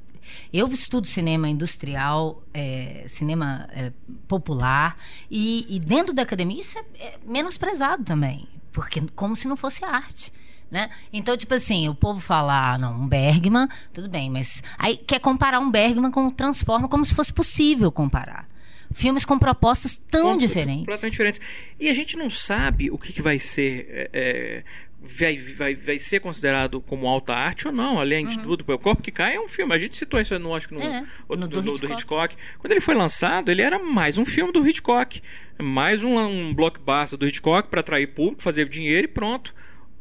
Eu 0.53 0.69
estudo 0.69 1.07
cinema 1.07 1.49
industrial, 1.49 2.43
é, 2.53 3.05
cinema 3.09 3.69
é, 3.73 3.93
popular, 4.29 4.97
e, 5.31 5.67
e 5.75 5.79
dentro 5.81 6.15
da 6.15 6.23
academia 6.23 6.61
isso 6.61 6.79
é, 6.79 6.83
é 6.99 7.19
menosprezado 7.27 8.05
também, 8.05 8.49
porque 8.73 9.01
como 9.15 9.35
se 9.37 9.49
não 9.49 9.57
fosse 9.57 9.85
arte. 9.85 10.33
Né? 10.71 10.91
Então, 11.13 11.37
tipo 11.37 11.55
assim, 11.55 11.89
o 11.89 11.95
povo 11.95 12.19
fala, 12.19 12.73
ah, 12.73 12.79
não, 12.79 13.03
um 13.03 13.07
Bergman, 13.07 13.69
tudo 13.93 14.09
bem, 14.09 14.29
mas 14.29 14.61
aí 14.77 14.97
quer 14.97 15.21
comparar 15.21 15.61
um 15.61 15.71
Bergman 15.71 16.11
com 16.11 16.27
o 16.27 16.33
Transforma 16.33 16.89
como 16.89 17.05
se 17.05 17.15
fosse 17.15 17.33
possível 17.33 17.93
comparar. 17.93 18.49
Filmes 18.93 19.25
com 19.25 19.39
propostas 19.39 20.01
tão 20.11 20.33
Com- 20.33 20.39
diferentes. 20.39 20.81
Completamente 20.81 21.13
diferentes. 21.13 21.41
E 21.79 21.89
a 21.89 21.95
gente 21.95 22.17
não 22.17 22.29
sabe 22.31 22.91
o 22.91 22.99
que, 22.99 23.13
que 23.13 23.23
vai 23.23 23.39
ser. 23.39 23.87
é, 23.89 24.11
é, 24.13 24.65
vai, 25.05 25.37
vai, 25.37 25.75
vai 25.75 25.99
ser 25.99 26.21
considerado 26.21 26.81
como 26.81 27.07
alta 27.07 27.33
arte 27.35 27.67
ou 27.67 27.73
não, 27.73 27.99
além 28.01 28.27
de 28.27 28.39
tudo. 28.39 28.65
O 28.67 28.79
Corpo 28.79 29.03
que 29.03 29.11
Cai 29.11 29.37
é 29.37 29.41
um 29.41 29.49
filme. 29.49 29.75
A 29.75 29.79
gente 29.79 29.97
citou 29.97 30.21
isso, 30.21 30.39
no, 30.39 30.55
acho 30.55 30.69
que 30.69 30.75
no, 30.75 30.81
Uhum. 30.81 30.87
É, 30.97 31.05
no 31.31 31.37
do 31.37 31.49
do, 31.49 31.63
do 31.63 31.71
Hitchcock. 31.73 31.93
Hitchcock. 31.95 32.37
Quando 32.59 32.71
ele 32.73 32.81
foi 32.81 32.95
lançado, 32.95 33.51
ele 33.51 33.63
era 33.63 33.79
mais 33.79 34.19
um 34.19 34.25
filme 34.27 34.53
do 34.53 34.67
Hitchcock. 34.67 35.23
Mais 35.61 36.03
um, 36.03 36.19
um 36.19 36.53
blockbuster 36.55 37.19
do 37.19 37.27
Hitchcock 37.27 37.69
para 37.69 37.81
atrair 37.81 38.09
público, 38.09 38.43
fazer 38.43 38.69
dinheiro 38.69 39.05
e 39.05 39.09
pronto. 39.09 39.55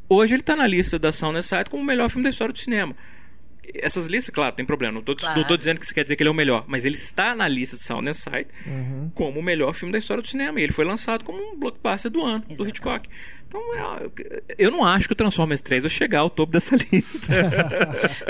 Hoje 0.10 0.34
ele 0.36 0.42
está 0.42 0.56
na 0.56 0.66
lista 0.68 0.98
da 1.00 1.12
Sound 1.12 1.42
Site 1.44 1.70
como 1.70 1.82
o 1.84 1.86
melhor 1.86 2.10
filme 2.10 2.24
da 2.24 2.30
história 2.30 2.52
do 2.54 2.60
cinema. 2.60 2.96
Essas 3.76 4.08
listas, 4.08 4.34
claro, 4.36 4.54
tem 4.54 4.66
problema. 4.66 4.94
Não 4.96 5.02
tô, 5.02 5.16
Claro. 5.16 5.58
dizendo 5.58 5.78
que 5.80 5.86
isso 5.86 5.94
quer 5.94 6.04
dizer 6.04 6.18
que 6.18 6.22
ele 6.22 6.28
é 6.28 6.32
o 6.32 6.36
melhor, 6.36 6.66
mas 6.68 6.84
ele 6.84 6.96
está 6.96 7.34
na 7.34 7.48
lista 7.48 7.78
de 7.78 7.84
Sound 7.84 8.10
and 8.10 8.14
Sight 8.14 8.50
Uhum. 8.68 9.10
como 9.16 9.40
o 9.40 9.44
melhor 9.44 9.74
filme 9.74 9.92
da 9.94 9.98
história 9.98 10.22
do 10.22 10.28
cinema. 10.28 10.60
E 10.60 10.64
ele 10.64 10.74
foi 10.74 10.84
lançado 10.84 11.24
como 11.24 11.40
um 11.42 11.58
blockbuster 11.58 12.12
do 12.12 12.22
ano, 12.22 12.40
do 12.42 12.46
Exatamente. 12.48 12.70
Hitchcock. 12.70 13.10
Então, 13.54 13.62
é, 13.76 14.42
eu 14.58 14.72
não 14.72 14.84
acho 14.84 15.08
que 15.08 15.14
o 15.14 15.16
Transformers 15.16 15.62
3 15.62 15.84
vai 15.84 15.90
chegar 15.90 16.22
ao 16.22 16.30
topo 16.30 16.52
dessa 16.52 16.76
lista. 16.92 17.32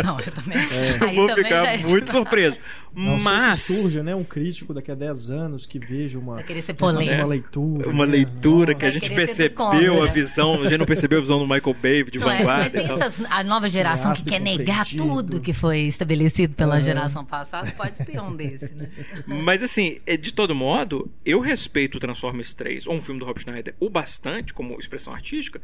Não, 0.04 0.20
eu 0.20 0.32
também. 0.32 0.58
eu 0.58 1.08
aí 1.08 1.16
vou 1.16 1.28
também 1.30 1.44
ficar 1.46 1.66
é 1.66 1.78
muito 1.78 2.12
surpreso. 2.12 2.58
Não 2.96 3.20
Mas. 3.20 3.66
que 3.66 3.74
surja, 3.74 4.04
né, 4.04 4.16
um 4.16 4.24
crítico 4.24 4.74
daqui 4.74 4.92
a 4.92 4.96
10 4.96 5.32
anos 5.32 5.66
que 5.66 5.80
veja 5.80 6.20
uma, 6.20 6.44
faça 6.44 6.74
polêmico. 6.76 7.14
uma 7.16 7.26
leitura. 7.26 7.90
Uma 7.90 8.06
né? 8.06 8.12
leitura 8.12 8.76
que 8.76 8.86
a 8.86 8.92
gente 8.92 9.10
percebeu 9.14 10.04
a 10.04 10.06
né? 10.06 10.12
visão, 10.12 10.62
a 10.62 10.68
gente 10.68 10.78
não 10.78 10.86
percebeu 10.86 11.18
a 11.18 11.22
visão 11.22 11.40
do 11.40 11.46
Michael 11.46 11.76
Bay 11.82 12.04
de 12.04 12.20
Não, 12.20 12.30
é, 12.30 12.36
mas 12.36 12.40
vanguarda. 12.40 12.70
tem 12.70 12.86
e 12.86 12.88
tal. 12.88 13.02
essas, 13.02 13.26
a 13.32 13.44
nova 13.44 13.68
geração 13.68 14.14
que 14.14 14.24
quer 14.26 14.40
negar 14.40 14.86
tudo 14.86 15.42
que 15.42 15.54
foi 15.54 15.82
estabelecido 15.82 16.54
pela 16.54 16.78
É. 16.78 16.82
geração 16.82 17.26
passada, 17.26 17.72
pode 17.72 17.98
ter 18.06 18.20
um 18.20 18.36
desse, 18.36 18.72
né? 18.76 18.90
Mas 19.26 19.64
assim, 19.64 20.00
é, 20.06 20.16
de 20.16 20.32
todo 20.34 20.54
modo, 20.54 21.10
eu 21.26 21.40
respeito 21.40 21.96
o 21.96 22.00
Transformers 22.00 22.54
3, 22.54 22.88
ou 22.88 22.96
um 22.96 23.02
filme 23.02 23.20
do 23.20 23.26
Rob 23.26 23.40
Schneider, 23.40 23.74
o 23.80 23.90
bastante 23.90 24.54
como 24.54 24.78
expressão 24.78 25.14
artística, 25.14 25.60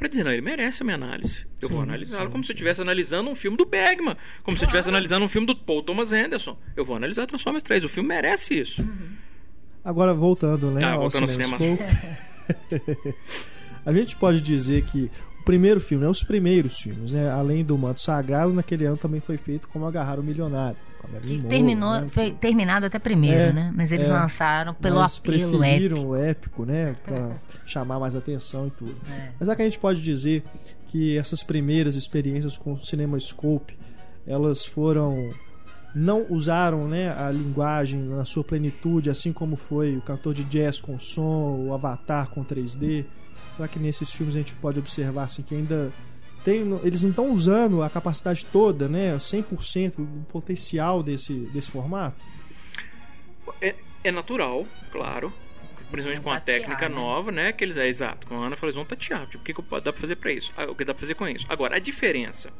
pra 0.00 0.08
dizer, 0.08 0.24
não, 0.24 0.32
ele 0.32 0.40
merece 0.42 0.82
a 0.82 0.84
minha 0.84 0.96
análise. 0.96 1.46
Eu 1.60 1.68
vou 1.68 1.78
Sim, 1.78 1.84
analisá-lo 1.84 2.24
sim, 2.24 2.30
como 2.32 2.42
se 2.42 2.50
eu 2.50 2.54
sim. 2.54 2.56
estivesse 2.56 2.80
analisando 2.80 3.30
um 3.30 3.34
filme 3.34 3.56
do 3.56 3.64
Bergman, 3.64 4.16
como 4.42 4.56
se 4.56 4.64
eu 4.64 4.66
estivesse 4.66 4.88
analisando 4.88 5.24
um 5.24 5.28
filme 5.28 5.46
do 5.46 5.54
Paul 5.54 5.82
Thomas 5.82 6.12
Anderson. 6.12 6.56
Eu 6.76 6.84
vou 6.84 6.96
analisar 6.96 7.26
Transformers 7.26 7.62
3, 7.62 7.84
o 7.84 7.88
filme 7.88 8.08
merece 8.08 8.58
isso. 8.58 8.84
Agora, 9.84 10.12
voltando 10.12 10.70
né, 10.70 10.80
Ah, 10.82 10.92
ao 10.94 11.00
voltando 11.02 11.22
ao 11.22 11.28
cinema 11.28 11.56
cinema. 11.58 11.78
A 13.84 13.92
gente 13.92 14.16
pode 14.16 14.40
dizer 14.40 14.84
que 14.84 15.10
o 15.40 15.44
primeiro 15.44 15.80
filme, 15.80 16.04
né, 16.04 16.10
os 16.10 16.22
primeiros 16.22 16.78
filmes, 16.80 17.12
né, 17.12 17.30
além 17.30 17.64
do 17.64 17.76
Manto 17.78 18.00
Sagrado, 18.00 18.52
naquele 18.52 18.84
ano 18.84 18.96
também 18.96 19.20
foi 19.20 19.36
feito 19.36 19.68
como 19.68 19.86
Agarrar 19.86 20.18
o 20.18 20.22
Milionário. 20.22 20.76
Monroe, 21.08 21.40
Terminou, 21.48 22.00
né, 22.00 22.08
foi 22.08 22.32
terminado 22.32 22.86
até 22.86 22.98
primeiro, 22.98 23.50
É, 23.50 23.52
né? 23.52 23.72
Mas 23.74 23.90
eles 23.92 24.06
é. 24.06 24.12
lançaram 24.12 24.74
pelo 24.74 25.00
apelo 25.00 25.62
épico. 25.64 26.00
o 26.00 26.16
épico, 26.16 26.64
né, 26.64 26.96
pra 27.04 27.36
chamar 27.66 27.98
mais 27.98 28.14
atenção 28.14 28.66
e 28.66 28.70
tudo. 28.70 28.96
É. 29.10 29.30
Mas 29.38 29.48
é 29.48 29.56
que 29.56 29.62
a 29.62 29.64
gente 29.64 29.78
pode 29.78 30.00
dizer 30.00 30.44
que 30.86 31.16
essas 31.16 31.42
primeiras 31.42 31.94
experiências 31.94 32.58
com 32.58 32.72
o 32.72 32.78
Cinema 32.78 33.18
Scope, 33.18 33.78
elas 34.26 34.64
foram 34.66 35.30
não 35.94 36.26
usaram 36.30 36.86
né, 36.86 37.12
a 37.12 37.30
linguagem 37.30 38.00
na 38.00 38.24
sua 38.24 38.44
plenitude, 38.44 39.10
assim 39.10 39.32
como 39.32 39.56
foi 39.56 39.96
o 39.96 40.00
cantor 40.00 40.34
de 40.34 40.44
jazz 40.44 40.80
com 40.80 40.98
som, 40.98 41.66
o 41.66 41.74
Avatar 41.74 42.28
com 42.28 42.44
3D. 42.44 43.04
Será 43.50 43.66
que 43.66 43.78
nesses 43.78 44.12
filmes 44.12 44.34
a 44.36 44.38
gente 44.38 44.54
pode 44.54 44.78
observar 44.78 45.24
assim, 45.24 45.42
que 45.42 45.54
ainda 45.54 45.90
tem, 46.44 46.62
eles 46.82 47.02
não 47.02 47.10
estão 47.10 47.30
usando 47.32 47.82
a 47.82 47.90
capacidade 47.90 48.44
toda, 48.46 48.88
né, 48.88 49.16
100% 49.16 49.96
do 49.96 50.24
potencial 50.26 51.02
desse, 51.02 51.32
desse 51.52 51.70
formato? 51.70 52.22
É, 53.60 53.74
é 54.04 54.10
natural, 54.10 54.66
claro. 54.92 55.32
principalmente 55.90 56.22
com 56.22 56.30
a 56.30 56.34
tatear, 56.40 56.60
técnica 56.60 56.88
né? 56.88 56.94
nova, 56.94 57.32
né? 57.32 57.52
Que 57.52 57.64
eles 57.64 57.76
é 57.76 57.86
exato. 57.88 58.26
Com 58.26 58.40
a 58.42 58.46
Ana 58.46 58.56
falou, 58.56 58.68
eles 58.68 58.74
vão 58.76 58.84
tatear. 58.84 59.26
Tipo, 59.26 59.38
o 59.38 59.44
que, 59.44 59.54
que 59.54 59.62
dá 59.82 59.92
pra 59.92 60.00
fazer 60.00 60.16
pra 60.16 60.32
isso? 60.32 60.52
Ah, 60.56 60.64
O 60.64 60.74
que 60.74 60.84
dá 60.84 60.94
pra 60.94 61.00
fazer 61.00 61.14
com 61.14 61.26
isso? 61.28 61.46
Agora, 61.48 61.76
a 61.76 61.78
diferença 61.78 62.50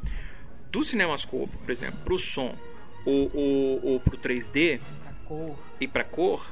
do 0.71 0.83
cinemascope, 0.83 1.55
por 1.57 1.71
exemplo, 1.71 1.99
pro 2.03 2.17
som 2.19 2.55
ou, 3.05 3.31
ou, 3.33 3.85
ou 3.85 3.99
pro 3.99 4.17
3D 4.17 4.79
Pra 4.79 5.13
cor. 5.25 5.57
e 5.79 5.87
pra 5.87 6.03
cor, 6.03 6.45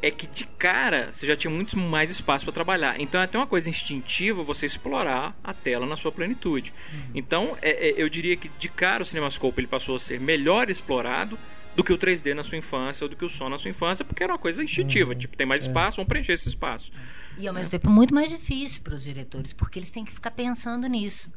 é 0.00 0.10
que 0.10 0.26
de 0.26 0.44
cara 0.46 1.10
você 1.12 1.26
já 1.26 1.36
tinha 1.36 1.50
muito 1.50 1.78
mais 1.78 2.10
espaço 2.10 2.44
para 2.44 2.52
trabalhar. 2.54 3.00
Então 3.00 3.20
é 3.20 3.24
até 3.24 3.38
uma 3.38 3.46
coisa 3.46 3.68
instintiva 3.70 4.42
você 4.42 4.66
explorar 4.66 5.36
a 5.44 5.54
tela 5.54 5.86
na 5.86 5.96
sua 5.96 6.10
plenitude. 6.10 6.72
Então 7.14 7.56
é- 7.62 7.88
é- 7.90 7.94
eu 8.02 8.08
diria 8.08 8.36
que 8.36 8.48
de 8.58 8.68
cara 8.68 9.02
o 9.02 9.06
CinemaScope 9.06 9.60
ele 9.60 9.66
passou 9.68 9.94
a 9.96 9.98
ser 9.98 10.18
melhor 10.20 10.70
explorado 10.70 11.38
do 11.76 11.82
que 11.82 11.92
o 11.92 11.96
3D 11.96 12.34
na 12.34 12.42
sua 12.42 12.58
infância 12.58 13.04
ou 13.04 13.08
do 13.08 13.16
que 13.16 13.24
o 13.24 13.28
som 13.30 13.48
na 13.48 13.56
sua 13.56 13.70
infância, 13.70 14.04
porque 14.04 14.22
era 14.22 14.32
uma 14.32 14.38
coisa 14.38 14.62
instintiva. 14.62 15.14
Tipo, 15.14 15.36
tem 15.36 15.46
mais 15.46 15.62
espaço, 15.62 15.96
vamos 15.96 16.08
preencher 16.08 16.32
esse 16.32 16.48
espaço. 16.48 16.92
E 17.38 17.48
ao 17.48 17.54
mesmo 17.54 17.70
tempo 17.70 17.88
muito 17.88 18.14
mais 18.14 18.28
difícil 18.28 18.82
para 18.82 18.92
os 18.94 19.02
diretores, 19.04 19.54
porque 19.54 19.78
eles 19.78 19.90
têm 19.90 20.04
que 20.04 20.12
ficar 20.12 20.32
pensando 20.32 20.86
nisso. 20.86 21.32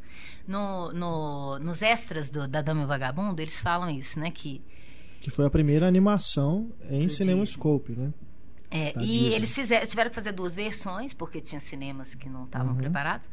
No, 0.45 0.91
no- 0.91 1.57
nos 1.59 1.81
extras 1.81 2.29
do- 2.29 2.47
da 2.49 2.61
Dama 2.61 2.81
e 2.81 2.83
o 2.83 2.87
Vagabundo, 2.87 3.41
eles 3.41 3.61
falam 3.61 3.89
isso, 3.89 4.19
né? 4.19 4.29
Que 4.29 4.61
Que 5.25 5.31
foi 5.31 5.43
a 5.43 5.49
primeira 5.49 5.87
animação 5.87 6.71
em 6.87 7.09
CinemaScope, 7.09 7.93
né? 7.93 8.13
É, 8.69 8.93
Da 8.93 9.01
e 9.01 9.07
Disney. 9.07 9.33
eles 9.33 9.55
fizeram, 9.55 9.87
tiveram 9.87 10.09
que 10.11 10.15
fazer 10.15 10.31
duas 10.33 10.53
versões, 10.55 11.15
porque 11.15 11.41
tinha 11.41 11.59
cinemas 11.59 12.13
que 12.13 12.29
não 12.29 12.43
estavam 12.45 12.73
Uhum. 12.73 12.77
preparados. 12.77 13.27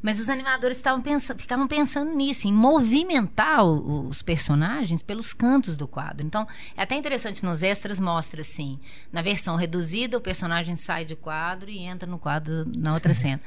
Mas 0.00 0.20
os 0.20 0.28
animadores 0.28 0.76
estavam 0.76 1.00
pensando, 1.02 1.40
ficavam 1.40 1.66
pensando 1.66 2.14
nisso, 2.14 2.46
em 2.46 2.52
movimentar 2.52 3.64
o- 3.64 4.06
os 4.08 4.22
personagens 4.22 5.02
pelos 5.02 5.32
cantos 5.32 5.76
do 5.76 5.88
quadro. 5.88 6.24
Então, 6.24 6.46
é 6.76 6.82
até 6.82 6.94
interessante, 6.94 7.44
nos 7.44 7.60
extras 7.60 7.98
mostra 7.98 8.42
assim, 8.42 8.78
na 9.12 9.20
versão 9.20 9.56
reduzida, 9.56 10.16
o 10.16 10.20
personagem 10.20 10.76
sai 10.76 11.04
de 11.04 11.16
quadro 11.16 11.70
e 11.70 11.78
entra 11.80 12.08
no 12.08 12.18
quadro 12.20 12.70
na 12.76 12.94
outra 12.94 13.14
cena. 13.14 13.40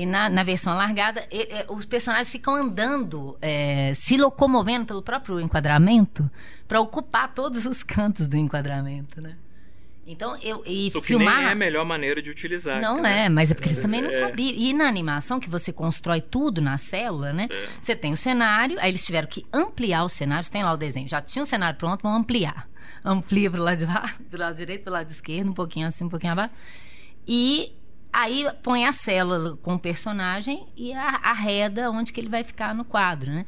E 0.00 0.06
na, 0.06 0.30
na 0.30 0.44
versão 0.44 0.72
alargada, 0.72 1.26
e- 1.28 1.64
os 1.70 1.84
personagens 1.84 2.30
ficam 2.30 2.54
andando, 2.54 3.36
é, 3.42 3.92
se 3.94 4.16
locomovendo 4.16 4.86
pelo 4.86 5.02
próprio 5.02 5.40
enquadramento, 5.40 6.30
para 6.68 6.80
ocupar 6.80 7.34
todos 7.34 7.66
os 7.66 7.82
cantos 7.82 8.28
do 8.28 8.36
enquadramento, 8.36 9.20
né? 9.20 9.34
Então, 10.06 10.36
eu 10.40 10.62
e 10.64 10.86
O 10.94 11.00
que 11.02 11.08
filmar 11.08 11.38
nem 11.38 11.46
é 11.48 11.50
a 11.52 11.54
melhor 11.56 11.84
maneira 11.84 12.22
de 12.22 12.30
utilizar. 12.30 12.80
não 12.80 13.02
né? 13.02 13.26
é, 13.26 13.28
mas 13.28 13.50
é 13.50 13.54
porque 13.54 13.70
eles 13.70 13.82
também 13.82 14.00
não 14.00 14.10
É. 14.10 14.12
sabiam. 14.12 14.54
E 14.56 14.72
na 14.72 14.86
animação, 14.86 15.40
que 15.40 15.50
você 15.50 15.72
constrói 15.72 16.20
tudo 16.20 16.62
na 16.62 16.78
célula, 16.78 17.32
né? 17.32 17.48
É. 17.50 17.66
Você 17.80 17.96
tem 17.96 18.12
o 18.12 18.16
cenário, 18.16 18.78
aí 18.80 18.90
eles 18.92 19.04
tiveram 19.04 19.26
que 19.28 19.44
ampliar 19.52 20.04
o 20.04 20.08
cenário. 20.08 20.44
Você 20.44 20.50
tem 20.52 20.62
lá 20.62 20.72
o 20.72 20.76
desenho. 20.78 21.08
Já 21.08 21.20
tinha 21.20 21.42
o 21.42 21.46
cenário 21.46 21.76
pronto, 21.76 22.02
vão 22.02 22.14
ampliar. 22.14 22.68
Amplia 23.04 23.50
pro 23.50 23.60
lado 23.62 23.78
de 23.78 23.84
lá, 23.84 24.14
do 24.30 24.38
lado 24.38 24.54
direito, 24.56 24.84
pro 24.84 24.92
lado 24.92 25.10
esquerdo, 25.10 25.50
um 25.50 25.54
pouquinho 25.54 25.88
assim, 25.88 26.04
um 26.04 26.08
pouquinho 26.08 26.32
abaixo. 26.34 26.54
E 27.26 27.72
aí 28.12 28.46
põe 28.62 28.84
a 28.86 28.92
célula 28.92 29.56
com 29.58 29.74
o 29.74 29.78
personagem 29.78 30.66
e 30.76 30.92
a- 30.92 31.20
arreda 31.22 31.90
onde 31.90 32.12
que 32.12 32.20
ele 32.20 32.28
vai 32.28 32.44
ficar 32.44 32.74
no 32.74 32.84
quadro, 32.84 33.30
né? 33.30 33.46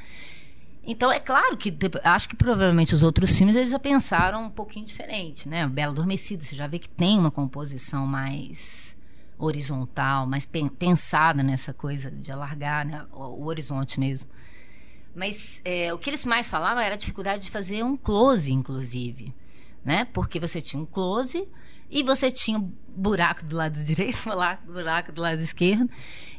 Então, 0.83 1.13
é 1.13 1.21
claro 1.21 1.57
que 1.59 1.77
acho 2.03 2.29
que 2.29 2.35
provavelmente 2.35 2.95
os 2.95 3.03
outros 3.03 3.37
filmes 3.37 3.55
eles 3.55 3.71
já 3.71 3.79
pensaram 3.79 4.45
um 4.47 4.51
pouquinho 4.51 4.87
diferente, 4.87 5.47
né? 5.49 5.67
O 5.67 5.69
Belo 5.69 5.93
Adormecido, 5.93 6.43
você 6.43 6.57
já 6.57 6.67
vê 6.67 6.79
que 6.79 6.89
tem 6.89 7.19
uma 7.19 7.31
composição 7.31 8.07
mais 8.07 8.97
horizontal, 9.39 10.27
mais 10.27 10.47
pen- 10.47 10.69
pensada 10.69 11.43
nessa 11.43 11.73
coisa 11.73 12.11
de 12.11 12.31
alargar 12.33 12.87
né? 12.87 13.05
o, 13.13 13.23
o 13.43 13.47
horizonte 13.47 13.99
mesmo. 14.01 14.29
Mas 15.15 15.61
é, 15.65 15.93
o 15.93 15.99
que 15.99 16.09
eles 16.09 16.25
mais 16.25 16.49
falavam 16.51 16.83
era 16.83 16.95
a 16.95 16.99
dificuldade 16.99 17.43
de 17.43 17.51
fazer 17.51 17.83
um 17.85 17.97
close, 17.97 18.51
inclusive. 18.53 19.35
Né? 19.85 20.07
Porque 20.13 20.39
você 20.39 20.61
tinha 20.61 20.81
um 20.81 20.87
close 20.87 21.47
e 21.91 22.03
você 22.03 22.31
tinha 22.31 22.59
um 22.59 22.73
buraco 22.89 23.45
do 23.45 23.57
lado 23.57 23.79
direito, 23.85 24.23
buraco, 24.25 24.71
buraco 24.71 25.13
do 25.13 25.21
lado 25.21 25.41
esquerdo. 25.41 25.91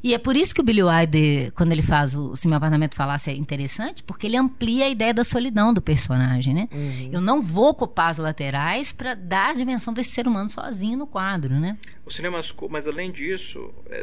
E 0.03 0.13
é 0.13 0.17
por 0.17 0.35
isso 0.35 0.53
que 0.55 0.61
o 0.61 0.63
Billy 0.63 0.81
Wilder, 0.81 1.51
quando 1.51 1.71
ele 1.71 1.81
faz 1.81 2.15
o 2.15 2.35
Se 2.35 2.47
Meu 2.47 2.57
Apartamento 2.57 2.95
Falasse, 2.95 3.29
é 3.29 3.35
interessante, 3.35 4.01
porque 4.01 4.25
ele 4.25 4.35
amplia 4.35 4.85
a 4.85 4.89
ideia 4.89 5.13
da 5.13 5.23
solidão 5.23 5.71
do 5.71 5.81
personagem, 5.81 6.55
né? 6.55 6.67
Eu 7.11 7.21
não 7.21 7.39
vou 7.41 7.69
ocupar 7.69 8.09
as 8.09 8.17
laterais 8.17 8.91
para 8.91 9.13
dar 9.13 9.51
a 9.51 9.53
dimensão 9.53 9.93
desse 9.93 10.09
ser 10.11 10.27
humano 10.27 10.49
sozinho 10.49 10.97
no 10.97 11.05
quadro, 11.05 11.59
né? 11.59 11.77
O 12.03 12.09
cinemascope, 12.09 12.71
mas 12.71 12.87
além 12.87 13.11
disso, 13.11 13.71
é, 13.91 14.01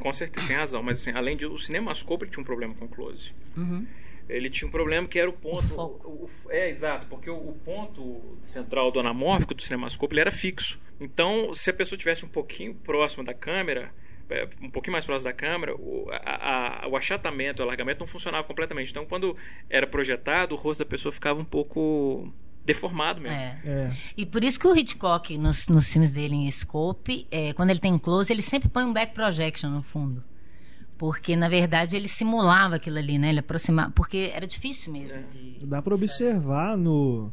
com 0.00 0.12
certeza 0.12 0.46
tem 0.46 0.56
razão, 0.56 0.82
mas 0.82 1.00
assim, 1.00 1.12
além 1.12 1.36
disso, 1.36 1.52
o 1.52 1.58
cinemascope 1.58 2.24
ele 2.24 2.32
tinha 2.32 2.42
um 2.42 2.46
problema 2.46 2.74
com 2.74 2.86
o 2.86 2.88
close. 2.88 3.32
Ele 4.28 4.48
tinha 4.48 4.66
um 4.68 4.70
problema 4.70 5.06
que 5.08 5.18
era 5.18 5.28
o 5.28 5.32
ponto. 5.32 5.74
O 5.74 5.82
o- 6.04 6.24
o- 6.46 6.50
é, 6.50 6.70
exato, 6.70 7.06
porque 7.08 7.28
o, 7.28 7.34
o 7.36 7.56
ponto 7.64 8.36
central 8.40 8.90
do 8.90 9.00
anamórfico 9.00 9.54
do 9.54 9.62
cinemascope 9.62 10.14
ele 10.14 10.20
era 10.20 10.32
fixo. 10.32 10.80
Então, 11.00 11.52
se 11.52 11.68
a 11.70 11.72
pessoa 11.74 11.98
tivesse 11.98 12.24
um 12.24 12.28
pouquinho 12.28 12.74
próxima 12.74 13.24
da 13.24 13.34
câmera, 13.34 13.90
é, 14.30 14.48
um 14.62 14.70
pouquinho 14.70 14.92
mais 14.92 15.04
próximo 15.04 15.30
da 15.30 15.36
câmera, 15.36 15.74
o, 15.74 16.06
a- 16.10 16.84
a- 16.84 16.88
o 16.88 16.96
achatamento, 16.96 17.60
o 17.60 17.64
alargamento 17.64 18.00
não 18.00 18.06
funcionava 18.06 18.44
completamente. 18.46 18.90
Então, 18.90 19.04
quando 19.04 19.36
era 19.68 19.86
projetado, 19.86 20.54
o 20.54 20.58
rosto 20.58 20.84
da 20.84 20.88
pessoa 20.88 21.12
ficava 21.12 21.40
um 21.40 21.44
pouco 21.44 22.32
deformado 22.64 23.20
mesmo. 23.20 23.36
É. 23.36 23.60
É. 23.64 23.96
E 24.16 24.24
por 24.24 24.44
isso 24.44 24.58
que 24.58 24.66
o 24.68 24.76
Hitchcock, 24.76 25.36
nos, 25.36 25.66
nos 25.66 25.92
filmes 25.92 26.12
dele 26.12 26.36
em 26.36 26.50
scope, 26.50 27.26
é, 27.30 27.52
quando 27.54 27.70
ele 27.70 27.80
tem 27.80 27.98
close, 27.98 28.32
ele 28.32 28.40
sempre 28.42 28.68
põe 28.68 28.84
um 28.84 28.92
back 28.92 29.12
projection 29.12 29.68
no 29.68 29.82
fundo. 29.82 30.22
Porque, 31.02 31.34
na 31.34 31.48
verdade, 31.48 31.96
ele 31.96 32.06
simulava 32.06 32.76
aquilo 32.76 32.96
ali, 32.96 33.18
né? 33.18 33.30
Ele 33.30 33.40
aproximava. 33.40 33.90
Porque 33.90 34.30
era 34.32 34.46
difícil 34.46 34.92
mesmo 34.92 35.20
de. 35.32 35.66
Dá 35.66 35.82
pra 35.82 35.96
observar 35.96 36.76
no, 36.78 37.32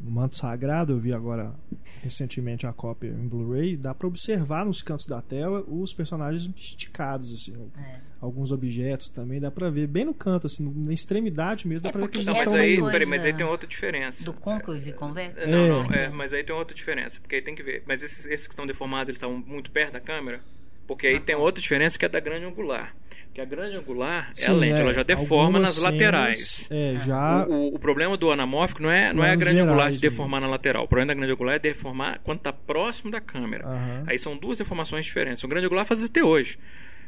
no 0.00 0.10
Manto 0.10 0.34
Sagrado, 0.36 0.94
eu 0.94 0.98
vi 0.98 1.12
agora 1.12 1.54
recentemente 2.02 2.66
a 2.66 2.72
cópia 2.72 3.10
em 3.10 3.28
Blu-ray, 3.28 3.76
dá 3.76 3.94
pra 3.94 4.08
observar 4.08 4.66
nos 4.66 4.82
cantos 4.82 5.06
da 5.06 5.22
tela 5.22 5.62
os 5.68 5.94
personagens 5.94 6.50
esticados, 6.56 7.32
assim. 7.32 7.54
É. 7.78 8.00
Alguns 8.20 8.50
objetos 8.50 9.08
também, 9.10 9.38
dá 9.38 9.48
pra 9.48 9.70
ver 9.70 9.86
bem 9.86 10.06
no 10.06 10.12
canto, 10.12 10.48
assim, 10.48 10.68
na 10.84 10.92
extremidade 10.92 11.68
mesmo, 11.68 11.84
dá 11.84 11.90
É 11.90 11.92
pra 11.92 12.00
ver 12.00 12.08
que 12.08 12.16
eles 12.16 12.26
Não, 12.26 12.34
mas 12.34 12.42
estão 12.42 12.60
aí, 12.60 12.82
peraí, 12.82 13.06
mas 13.06 13.24
aí 13.24 13.32
tem 13.32 13.46
outra 13.46 13.68
diferença. 13.68 14.24
Do 14.24 14.32
côncavo 14.32 14.76
e 14.76 14.92
convexo? 14.92 15.38
É, 15.38 15.46
Não, 15.46 15.84
não, 15.84 15.92
É. 15.94 16.06
é, 16.06 16.08
mas 16.08 16.32
aí 16.32 16.42
tem 16.42 16.52
outra 16.56 16.74
diferença, 16.74 17.20
porque 17.20 17.36
aí 17.36 17.42
tem 17.42 17.54
que 17.54 17.62
ver. 17.62 17.84
Mas 17.86 18.02
esses, 18.02 18.26
esses 18.26 18.48
que 18.48 18.54
estão 18.54 18.66
deformados, 18.66 19.08
eles 19.10 19.18
estavam 19.18 19.38
muito 19.38 19.70
perto 19.70 19.92
da 19.92 20.00
câmera? 20.00 20.40
Porque 20.86 21.06
aí 21.06 21.20
tem 21.20 21.34
outra 21.34 21.60
diferença 21.62 21.98
que 21.98 22.04
é 22.04 22.08
da 22.08 22.20
grande 22.20 22.44
angular. 22.44 22.94
Que 23.32 23.40
a 23.40 23.44
grande 23.44 23.76
angular 23.76 24.26
é 24.28 24.30
a 24.30 24.34
Sim, 24.34 24.52
lente, 24.52 24.78
é, 24.78 24.82
ela 24.82 24.92
já 24.92 25.02
deforma 25.02 25.58
nas 25.58 25.70
cenas, 25.72 25.92
laterais. 25.92 26.68
É, 26.70 26.94
já... 27.04 27.44
O, 27.48 27.52
o- 27.52 27.74
o 27.74 27.78
problema 27.80 28.16
do 28.16 28.30
anamórfico 28.30 28.80
não 28.80 28.90
é, 28.90 29.12
não 29.12 29.24
é 29.24 29.30
a 29.32 29.34
grande 29.34 29.58
angular 29.58 29.90
de 29.90 29.98
deformar 29.98 30.40
na 30.40 30.46
lateral. 30.46 30.84
O 30.84 30.88
problema 30.88 31.08
da 31.08 31.14
grande 31.14 31.32
angular 31.32 31.56
é 31.56 31.58
deformar 31.58 32.20
quando 32.22 32.38
está 32.38 32.52
próximo 32.52 33.10
da 33.10 33.20
câmera. 33.20 33.66
Aham. 33.66 34.04
Aí 34.06 34.16
são 34.18 34.36
duas 34.36 34.58
deformações 34.58 35.04
diferentes. 35.04 35.42
O 35.42 35.48
grande 35.48 35.66
angular 35.66 35.84
faz 35.84 35.98
isso 36.00 36.10
até 36.10 36.22
hoje. 36.22 36.58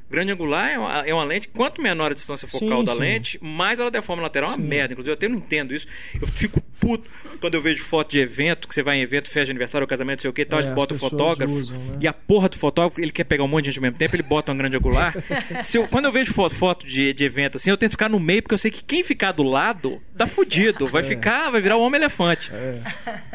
Grande 0.08 0.30
angular 0.32 0.70
é 0.70 0.78
uma, 0.78 1.06
é 1.08 1.12
uma 1.14 1.24
lente, 1.24 1.48
quanto 1.48 1.82
menor 1.82 2.12
a 2.12 2.14
distância 2.14 2.46
focal 2.46 2.78
Sim, 2.80 2.84
da 2.84 2.92
sim. 2.94 2.98
lente, 3.00 3.38
mais 3.42 3.78
ela 3.80 3.90
deforma 3.90 4.22
a 4.22 4.24
lateral. 4.24 4.50
É 4.50 4.54
uma 4.54 4.62
Sim. 4.62 4.68
merda. 4.68 4.92
Inclusive, 4.92 5.10
eu 5.10 5.14
até 5.14 5.28
não 5.28 5.36
entendo 5.38 5.74
isso. 5.74 5.86
Eu 6.20 6.26
fico 6.28 6.60
puto 6.80 7.08
quando 7.40 7.54
eu 7.54 7.62
vejo 7.62 7.82
foto 7.84 8.10
de 8.12 8.20
evento, 8.20 8.68
que 8.68 8.74
você 8.74 8.82
vai 8.82 8.98
em 8.98 9.02
evento, 9.02 9.24
festa 9.24 9.46
de 9.46 9.50
aniversário, 9.50 9.86
casamento, 9.86 10.18
não 10.18 10.22
sei 10.22 10.30
o 10.30 10.32
que, 10.32 10.44
tal, 10.44 10.58
É, 10.60 10.62
eles 10.62 10.70
botam 10.72 10.96
o 10.96 11.00
fotógrafo. 11.00 11.52
usam, 11.52 11.76
né? 11.78 11.98
E 12.00 12.06
a 12.06 12.12
porra 12.12 12.48
do 12.48 12.56
fotógrafo, 12.56 13.00
ele 13.00 13.10
quer 13.10 13.24
pegar 13.24 13.42
um 13.44 13.48
monte 13.48 13.64
de 13.64 13.70
gente 13.72 13.78
ao 13.78 13.82
mesmo 13.82 13.98
tempo, 13.98 14.14
ele 14.14 14.22
bota 14.22 14.52
uma 14.52 14.58
grande 14.58 14.76
angular. 14.76 15.14
Se 15.64 15.76
eu- 15.78 15.88
quando 15.88 16.04
eu 16.04 16.12
vejo 16.12 16.32
foto, 16.32 16.54
foto 16.54 16.86
de, 16.86 17.12
de 17.12 17.24
evento 17.24 17.56
assim, 17.56 17.70
eu 17.70 17.76
tento 17.76 17.92
ficar 17.92 18.08
no 18.08 18.20
meio, 18.20 18.42
porque 18.42 18.54
eu 18.54 18.58
sei 18.58 18.70
que 18.70 18.82
quem 18.84 19.02
ficar 19.02 19.32
do 19.32 19.42
lado 19.42 20.00
tá 20.16 20.26
fudido. 20.26 20.86
Vai 20.86 21.02
ficar, 21.02 21.50
vai 21.50 21.60
virar 21.60 21.76
o 21.76 21.82
homem-elefante. 21.82 22.50
É. 22.54 22.78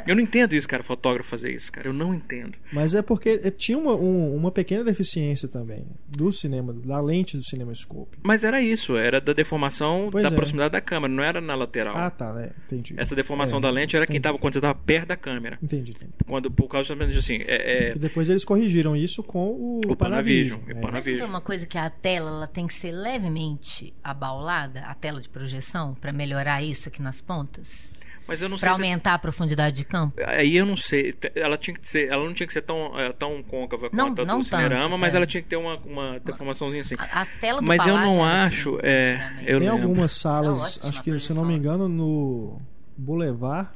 Eu 0.07 0.15
não 0.15 0.21
entendo 0.21 0.53
isso, 0.53 0.67
cara, 0.67 0.83
fotógrafo 0.83 1.29
fazer 1.29 1.51
isso, 1.53 1.71
cara. 1.71 1.87
Eu 1.87 1.93
não 1.93 2.13
entendo. 2.13 2.57
Mas 2.71 2.95
é 2.95 3.01
porque 3.01 3.41
eh, 3.43 3.51
tinha 3.51 3.77
uma, 3.77 3.93
um- 3.95 4.35
uma 4.35 4.51
pequena 4.51 4.83
deficiência 4.83 5.47
também 5.47 5.85
do 6.07 6.31
cinema, 6.31 6.60
da 6.61 6.99
lente 7.01 7.37
do 7.37 7.43
CinemaScope. 7.43 8.17
Mas 8.23 8.43
era 8.43 8.61
isso, 8.61 8.97
era 8.97 9.19
da 9.19 9.33
deformação 9.33 10.09
Pois 10.11 10.23
da 10.23 10.29
é. 10.29 10.33
proximidade 10.33 10.71
da 10.71 10.81
câmera, 10.81 11.13
não 11.13 11.23
era 11.23 11.41
na 11.41 11.55
lateral. 11.55 11.95
Ah, 11.97 12.09
tá, 12.09 12.33
né? 12.33 12.51
Entendi. 12.65 12.93
Essa 12.97 13.15
deformação 13.15 13.59
É, 13.59 13.61
da 13.61 13.69
lente 13.69 13.95
era 13.95 14.05
quem 14.05 14.19
tava 14.19 14.37
quando 14.37 14.53
você 14.53 14.59
estava 14.59 14.75
perto 14.75 15.07
da 15.09 15.17
câmera. 15.17 15.57
Entendi, 15.61 15.91
entendi. 15.91 16.11
Quando, 16.25 16.49
por 16.51 16.67
causa 16.67 16.95
de 16.95 17.17
assim, 17.17 17.37
é, 17.45 17.89
é, 17.89 17.95
depois 17.95 18.29
eles 18.29 18.45
corrigiram 18.45 18.95
isso 18.95 19.23
com 19.23 19.49
o, 19.49 19.81
o 19.87 19.95
Panavision. 19.95 20.59
Panavision. 20.59 20.59
O 20.59 20.71
É. 20.71 20.73
Mas 20.73 20.81
Panavision. 20.85 21.17
tem 21.19 21.27
uma 21.27 21.41
coisa 21.41 21.65
que 21.65 21.77
a 21.77 21.89
tela 21.89 22.29
ela 22.29 22.47
tem 22.47 22.67
que 22.67 22.73
ser 22.73 22.91
levemente 22.91 23.93
abaulada, 24.03 24.81
a 24.81 24.93
tela 24.93 25.21
de 25.21 25.29
projeção, 25.29 25.93
para 25.95 26.11
melhorar 26.11 26.61
isso 26.63 26.87
aqui 26.87 27.01
nas 27.01 27.21
pontas? 27.21 27.89
Mas 28.27 28.41
eu 28.41 28.47
não 28.47 28.57
sei 28.57 28.67
Para 28.69 28.75
se- 28.75 28.81
aumentar 28.83 29.13
a 29.15 29.19
profundidade 29.19 29.75
de 29.77 29.83
campo? 29.85 30.15
Aí 30.25 30.55
eu 30.55 30.65
não 30.65 30.77
sei. 30.77 31.13
Ela 31.35 31.57
tinha 31.57 31.75
que 31.75 31.85
ser. 31.87 32.07
Ela 32.09 32.23
não 32.23 32.33
tinha 32.33 32.47
que 32.47 32.53
ser 32.53 32.61
tão, 32.61 32.97
é, 32.99 33.11
tão 33.11 33.41
côncava 33.43 33.89
Não- 33.91 34.07
quanto 34.07 34.21
a 34.21 34.25
não 34.25 34.39
do 34.39 34.43
Cinerama, 34.45 34.83
tanto, 34.83 34.97
mas 34.99 35.13
é. 35.13 35.17
ela 35.17 35.25
tinha 35.25 35.41
que 35.43 35.49
ter 35.49 35.57
uma, 35.57 35.75
uma 35.77 36.19
deformaçãozinha 36.19 36.81
assim. 36.81 36.95
A, 36.97 37.21
a 37.21 37.25
tela 37.25 37.59
do 37.61 37.67
Mas 37.67 37.85
eu 37.85 37.97
não 37.97 38.25
era 38.25 38.45
acho, 38.45 38.75
assim, 38.77 38.79
é, 38.87 39.31
eu 39.41 39.59
Tem 39.59 39.69
lembro. 39.69 39.83
algumas 39.83 40.01
Não, 40.01 40.07
salas, 40.07 40.61
ótima 40.77 40.89
acho 40.89 41.01
que, 41.03 41.19
se 41.19 41.29
eu 41.31 41.35
não 41.35 41.43
me 41.45 41.55
engano, 41.55 41.89
no 41.89 42.61
Boulevard, 42.97 43.69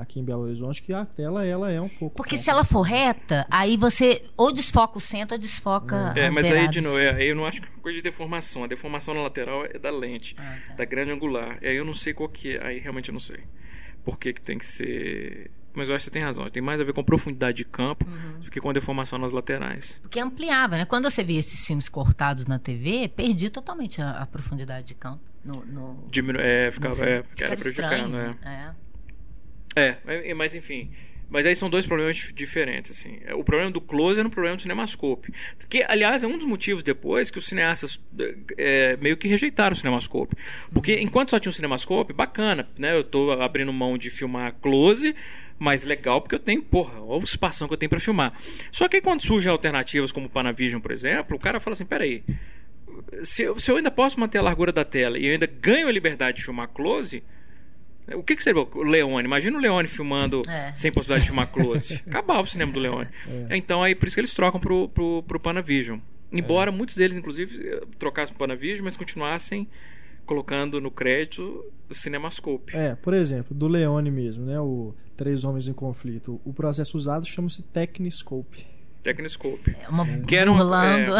aqui 0.00 0.18
em 0.18 0.24
Belo 0.24 0.42
Horizonte, 0.42 0.82
que 0.82 0.92
a 0.92 1.04
tela 1.04 1.44
ela 1.44 1.70
é 1.70 1.80
um 1.80 1.88
pouco. 1.88 2.16
Porque 2.16 2.36
se 2.38 2.48
ela 2.50 2.64
for 2.64 2.82
reta, 2.82 3.46
aí 3.50 3.76
você 3.76 4.24
ou 4.36 4.52
desfoca 4.52 4.98
o 4.98 5.00
centro 5.00 5.34
ou 5.34 5.40
desfoca 5.40 6.12
É, 6.16 6.26
as 6.26 6.34
mas 6.34 6.44
aí 6.46 6.52
beiradas. 6.52 6.74
de 6.74 6.80
novo, 6.80 6.98
é, 6.98 7.10
aí 7.14 7.28
eu 7.28 7.36
não 7.36 7.46
acho 7.46 7.60
que 7.60 7.68
é 7.68 7.70
uma 7.70 7.82
coisa 7.82 7.96
de 7.98 8.02
deformação. 8.02 8.64
A 8.64 8.66
deformação 8.66 9.14
na 9.14 9.22
lateral 9.22 9.64
é 9.66 9.78
da 9.78 9.90
lente, 9.90 10.34
Ah, 10.38 10.56
tá. 10.68 10.74
da 10.74 10.84
grande 10.84 11.10
angular. 11.12 11.58
E 11.62 11.66
aí 11.68 11.76
eu 11.76 11.84
não 11.84 11.94
sei 11.94 12.12
qual 12.14 12.28
que 12.28 12.56
é. 12.56 12.64
Aí 12.66 12.78
realmente 12.78 13.08
eu 13.08 13.12
não 13.12 13.20
sei. 13.20 13.40
Por 14.04 14.18
que, 14.18 14.32
que 14.32 14.40
tem 14.40 14.56
que 14.58 14.66
ser. 14.66 15.50
mas 15.74 15.88
eu 15.88 15.94
acho 15.94 16.04
que 16.04 16.10
você 16.10 16.10
tem 16.14 16.22
razão. 16.22 16.48
Tem 16.50 16.62
mais 16.62 16.80
a 16.80 16.84
ver 16.84 16.92
com 16.94 17.04
profundidade 17.04 17.58
de 17.58 17.64
campo 17.64 18.06
Uhum. 18.08 18.40
do 18.40 18.50
que 18.50 18.60
com 18.60 18.70
a 18.70 18.72
deformação 18.72 19.18
nas 19.18 19.30
laterais. 19.30 19.98
Porque 20.02 20.18
ampliava, 20.18 20.76
né? 20.78 20.84
Quando 20.86 21.08
você 21.08 21.22
via 21.22 21.38
esses 21.38 21.64
filmes 21.66 21.88
cortados 21.88 22.46
na 22.46 22.58
TV, 22.58 23.08
perdi 23.14 23.50
totalmente 23.50 24.00
a, 24.02 24.22
a 24.22 24.26
profundidade 24.26 24.86
de 24.88 24.94
campo. 24.94 25.20
No, 25.44 25.64
no, 25.64 26.04
Diminu 26.10 26.38
é, 26.40 26.70
ficava, 26.70 26.94
no 26.94 26.96
filme. 26.96 27.12
é, 27.12 27.22
Ficava 27.22 27.52
era 27.52 27.56
prejudicando, 27.60 28.16
estranho, 28.16 28.38
é. 28.42 28.74
É. 29.76 29.96
É, 30.06 30.34
mas 30.34 30.54
enfim. 30.54 30.90
Mas 31.28 31.46
aí 31.46 31.54
são 31.54 31.70
dois 31.70 31.86
problemas 31.86 32.16
dif- 32.16 32.32
diferentes, 32.32 32.90
assim. 32.90 33.20
O 33.36 33.44
problema 33.44 33.70
do 33.70 33.80
close 33.80 34.18
era 34.18 34.26
um 34.26 34.30
problema 34.32 34.56
do 34.56 34.62
cinemascope. 34.62 35.32
Que, 35.68 35.84
aliás, 35.84 36.24
é 36.24 36.26
um 36.26 36.36
dos 36.36 36.44
motivos 36.46 36.82
depois 36.82 37.30
que 37.30 37.38
os 37.38 37.46
cineastas 37.46 38.00
é, 38.58 38.96
meio 38.96 39.16
que 39.16 39.28
rejeitaram 39.28 39.72
o 39.72 39.76
cinemascope. 39.76 40.34
Porque 40.74 40.98
enquanto 40.98 41.30
só 41.30 41.38
tinha 41.38 41.50
um 41.50 41.52
cinemascope, 41.52 42.12
bacana, 42.12 42.68
né? 42.76 42.96
Eu 42.96 43.04
tô 43.04 43.30
abrindo 43.30 43.72
mão 43.72 43.96
de 43.96 44.10
filmar 44.10 44.54
close, 44.60 45.14
mas 45.56 45.84
legal 45.84 46.20
porque 46.20 46.34
eu 46.34 46.40
tenho, 46.40 46.62
porra, 46.64 47.00
olha 47.00 47.20
o 47.20 47.24
espação 47.24 47.68
que 47.68 47.74
eu 47.74 47.78
tenho 47.78 47.90
para 47.90 48.00
filmar. 48.00 48.32
Só 48.72 48.88
que 48.88 48.96
aí 48.96 49.02
quando 49.02 49.22
surgem 49.22 49.52
alternativas 49.52 50.10
como 50.10 50.26
o 50.26 50.30
Panavision, 50.30 50.80
por 50.80 50.90
exemplo, 50.90 51.36
o 51.36 51.40
cara 51.40 51.60
fala 51.60 51.74
assim, 51.74 51.86
peraí, 51.86 52.24
se 53.22 53.46
se 53.56 53.70
eu 53.70 53.76
ainda 53.76 53.90
posso 53.90 54.18
manter 54.18 54.38
a 54.38 54.42
largura 54.42 54.72
da 54.72 54.84
tela 54.84 55.16
e 55.16 55.26
eu 55.26 55.32
ainda 55.32 55.46
ganho 55.46 55.86
a 55.86 55.92
liberdade 55.92 56.38
de 56.38 56.44
filmar 56.44 56.66
close, 56.68 57.22
o 58.16 58.22
que, 58.22 58.36
que 58.36 58.42
seria 58.42 58.60
o 58.62 58.82
Leone? 58.82 59.24
Imagina 59.26 59.56
o 59.56 59.60
Leone 59.60 59.88
filmando 59.88 60.42
É. 60.48 60.72
sem 60.74 60.90
possibilidade 60.92 61.22
de 61.24 61.28
filmar 61.28 61.48
close. 61.50 61.94
Acabava 62.06 62.40
o 62.42 62.46
cinema 62.46 62.72
do 62.72 62.80
Leone. 62.80 63.08
Então, 63.50 63.82
aí 63.82 63.94
por 63.94 64.06
isso 64.06 64.16
que 64.16 64.20
eles 64.20 64.34
trocam 64.34 64.60
pro, 64.60 64.88
pro, 64.88 65.22
pro 65.22 65.40
Panavision. 65.40 65.98
Embora 66.32 66.70
muitos 66.70 66.94
deles, 66.94 67.16
inclusive, 67.16 67.68
eh, 67.68 67.80
trocassem 67.98 68.34
pro 68.34 68.46
Panavision, 68.46 68.84
mas 68.84 68.96
continuassem 68.96 69.68
colocando 70.24 70.80
no 70.80 70.90
crédito 70.90 71.64
o 71.88 71.94
Cinemascope. 71.94 72.76
É, 72.76 72.94
por 72.94 73.14
exemplo, 73.14 73.52
do 73.54 73.66
Leone 73.66 74.10
mesmo, 74.12 74.46
né? 74.46 74.60
O 74.60 74.94
Três 75.16 75.42
Homens 75.42 75.66
em 75.66 75.72
Conflito. 75.72 76.40
O 76.44 76.52
processo 76.52 76.96
usado 76.96 77.26
chama-se 77.26 77.62
Techniscope. 77.64 78.64
Techniscope. 79.02 79.74
É 79.82 79.88
uma 79.88 80.06
Que 80.06 80.36
era 80.36 80.50
um- 80.50 80.56
burlando. 80.56 81.12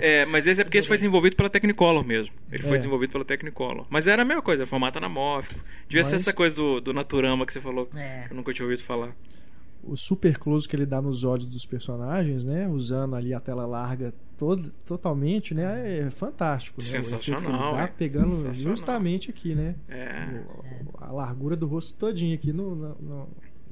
É, 0.00 0.24
mas 0.26 0.46
esse 0.46 0.60
é 0.60 0.64
porque 0.64 0.78
esse 0.78 0.88
foi 0.88 0.96
desenvolvido 0.96 1.36
pela 1.36 1.50
Technicolor 1.50 2.04
mesmo. 2.04 2.32
Ele 2.50 2.62
foi 2.62 2.74
É. 2.74 2.78
desenvolvido 2.78 3.10
pela 3.12 3.24
Technicolor. 3.24 3.86
Mas 3.90 4.06
era 4.08 4.22
a 4.22 4.24
mesma 4.24 4.42
coisa, 4.42 4.64
formato 4.66 4.98
anamórfico. 4.98 5.60
Devia 5.88 6.04
ser 6.04 6.12
Mas- 6.14 6.22
essa 6.22 6.32
coisa 6.32 6.56
do, 6.56 6.80
do 6.80 6.92
Naturama 6.92 7.44
que 7.46 7.52
você 7.52 7.60
falou, 7.60 7.88
É. 7.94 8.24
que 8.26 8.32
eu 8.32 8.36
nunca 8.36 8.52
tinha 8.52 8.64
ouvido 8.66 8.82
falar. 8.82 9.14
O 9.84 9.96
super 9.96 10.36
close 10.38 10.68
que 10.68 10.74
ele 10.74 10.84
dá 10.84 11.00
nos 11.00 11.22
olhos 11.24 11.46
dos 11.46 11.64
personagens, 11.64 12.44
né? 12.44 12.66
Usando 12.68 13.14
ali 13.14 13.32
a 13.32 13.40
tela 13.40 13.64
larga 13.64 14.12
todo, 14.36 14.70
totalmente, 14.84 15.54
né? 15.54 16.00
É 16.06 16.10
fantástico, 16.10 16.78
né? 16.80 16.86
O 16.86 16.88
efeito 16.90 17.08
que 17.22 17.30
ele 17.30 17.38
Sensacional, 17.38 17.74
dá 17.74 17.82
é. 17.82 17.86
pegando 17.86 18.28
Sensacional. 18.28 18.54
justamente 18.76 19.30
aqui, 19.30 19.54
né? 19.54 19.76
É. 19.88 20.42
O- 20.92 21.04
a 21.04 21.12
largura 21.12 21.54
do 21.56 21.66
rosto 21.66 21.94
todinho 21.96 22.34
aqui 22.34 22.52
no, 22.52 22.74
na, 22.74 22.88
no- 23.00 23.28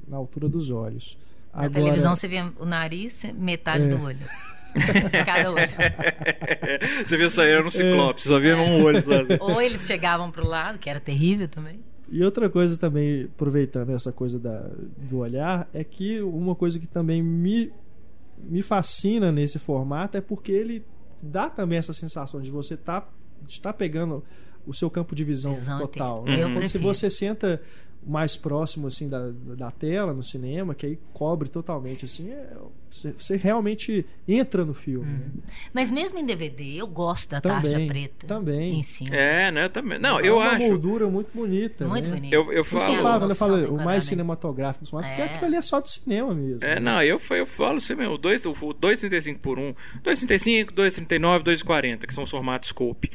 na 0.07 0.17
altura 0.17 0.47
dos 0.47 0.71
olhos. 0.71 1.17
Na 1.53 1.69
televisão 1.69 2.15
você 2.15 2.27
via 2.27 2.51
o 2.59 2.65
nariz, 2.65 3.23
metade 3.35 3.85
É. 3.85 3.87
do 3.87 4.01
olho. 4.01 4.19
De 4.75 5.23
cada 5.25 5.51
olho. 5.51 5.69
você 7.05 7.17
viu 7.17 7.29
só 7.29 7.43
era 7.43 7.65
um 7.65 7.71
ciclope, 7.71 8.21
só 8.21 8.39
via 8.39 8.55
um 8.57 8.83
olho. 8.83 9.01
Só. 9.01 9.45
Ou 9.45 9.61
eles 9.61 9.85
chegavam 9.85 10.29
pro 10.29 10.45
lado, 10.45 10.77
que 10.77 10.89
era 10.89 10.99
terrível 10.99 11.47
também. 11.47 11.79
E 12.09 12.23
outra 12.23 12.49
coisa 12.49 12.77
também, 12.77 13.23
aproveitando 13.25 13.89
essa 13.89 14.11
coisa 14.11 14.39
da, 14.39 14.69
do 14.97 15.17
olhar, 15.17 15.67
é 15.73 15.83
que 15.83 16.21
uma 16.21 16.55
coisa 16.55 16.79
que 16.79 16.87
também 16.87 17.21
me, 17.21 17.71
me 18.43 18.61
fascina 18.61 19.31
nesse 19.31 19.59
formato 19.59 20.17
é 20.17 20.21
porque 20.21 20.51
ele 20.51 20.85
dá 21.21 21.49
também 21.49 21.77
essa 21.77 21.91
sensação 21.93 22.39
de 22.39 22.49
você 22.49 22.75
estar 22.75 23.01
tá, 23.01 23.09
de 23.41 23.59
tá 23.59 23.73
pegando 23.73 24.23
o 24.65 24.73
seu 24.73 24.89
campo 24.89 25.15
de 25.15 25.23
visão, 25.23 25.55
Visão 25.55 25.79
total. 25.79 26.23
Né? 26.23 26.43
Eu 26.43 26.53
Quando 26.53 26.67
se 26.67 26.77
você 26.77 27.09
senta 27.09 27.61
mais 28.05 28.37
próximo 28.37 28.87
assim 28.87 29.07
da, 29.07 29.29
da 29.31 29.71
tela 29.71 30.13
no 30.13 30.23
cinema, 30.23 30.73
que 30.73 30.85
aí 30.85 30.99
cobre 31.13 31.49
totalmente 31.49 32.05
assim, 32.05 32.29
é- 32.29 32.57
você, 32.91 33.35
realmente 33.37 34.05
entra 34.27 34.63
no 34.65 34.73
filme. 34.73 35.05
né? 35.11 35.21
Mas 35.73 35.89
mesmo 35.91 36.17
em 36.19 36.25
DVD, 36.25 36.75
eu 36.77 36.87
gosto 36.87 37.29
da 37.29 37.41
Também, 37.41 37.71
tarja 37.71 37.87
preta. 37.87 38.27
também. 38.27 38.79
Em 38.79 38.83
cima. 38.83 39.15
É, 39.15 39.51
né? 39.51 39.65
Eu 39.65 39.69
também. 39.69 39.99
Não, 39.99 40.19
É 40.19 40.27
eu 40.27 40.35
uma 40.37 40.47
acho. 40.51 40.67
moldura 40.67 41.07
muito 41.07 41.31
bonita. 41.33 41.87
Muito 41.87 42.07
né? 42.09 42.15
bonito. 42.15 42.33
Eu- 42.33 42.51
eu 42.51 42.63
falo- 42.65 42.93
eu 42.93 43.01
falo, 43.01 43.29
eu 43.31 43.35
falo 43.35 43.75
o 43.75 43.83
mais 43.83 44.03
cinematográfico 44.03 44.83
do 44.83 44.87
cinema, 44.87 45.07
porque 45.07 45.21
É. 45.21 45.25
aquilo 45.25 45.45
ali 45.45 45.55
é 45.55 45.61
só 45.61 45.79
do 45.79 45.87
cinema 45.89 46.33
mesmo. 46.33 46.63
É, 46.63 46.75
né? 46.75 46.79
não, 46.79 47.01
eu, 47.03 47.19
eu 47.31 47.45
falo 47.45 47.77
assim 47.77 47.95
mesmo, 47.95 48.13
o 48.13 48.17
dois- 48.17 48.45
o 48.45 48.53
2,35 48.73 49.39
por 49.39 49.59
1, 49.59 49.73
2,35, 50.03 50.71
2,39, 50.73 51.43
2,40, 51.43 52.05
que 52.07 52.13
são 52.13 52.23
os 52.23 52.29
formatos 52.31 52.69
scope. 52.69 53.11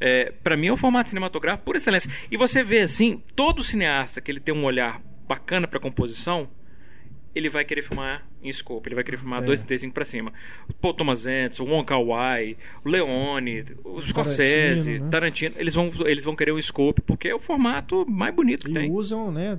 É, 0.00 0.32
para 0.42 0.56
mim 0.56 0.66
é 0.68 0.72
um 0.72 0.76
formato 0.76 1.08
cinematográfico 1.08 1.64
por 1.64 1.76
excelência. 1.76 2.10
E 2.30 2.36
você 2.36 2.62
vê 2.62 2.80
assim, 2.80 3.22
todo 3.36 3.62
cineasta 3.62 4.20
que 4.20 4.30
ele 4.30 4.40
tem 4.40 4.54
um 4.54 4.64
olhar 4.64 5.00
bacana 5.28 5.66
para 5.68 5.78
composição, 5.78 6.48
ele 7.34 7.48
vai 7.48 7.64
querer 7.64 7.82
filmar 7.82 8.26
em 8.42 8.52
scope, 8.52 8.88
ele 8.88 8.94
vai 8.94 9.04
querer 9.04 9.16
filmar 9.18 9.42
É. 9.42 9.46
2,35 9.46 9.92
para 9.92 10.04
cima. 10.04 10.32
Paul 10.80 10.94
Thomas 10.94 11.26
Anderson, 11.26 11.64
Wong 11.64 11.84
Kar-wai, 11.86 12.56
o 12.84 12.88
Leone, 12.88 13.64
o 13.84 14.00
Scorsese, 14.02 14.84
Tarantino, 15.00 15.04
né? 15.04 15.10
Tarantino, 15.10 15.54
eles 15.58 15.74
vão 15.74 15.90
eles 16.06 16.24
vão 16.24 16.36
querer 16.36 16.52
um 16.52 16.60
scope 16.60 17.00
porque 17.02 17.28
é 17.28 17.34
o 17.34 17.40
formato 17.40 18.04
mais 18.08 18.34
bonito 18.34 18.66
que 18.66 18.70
E 18.70 18.74
tem. 18.74 18.90
usam, 18.90 19.30
né? 19.32 19.56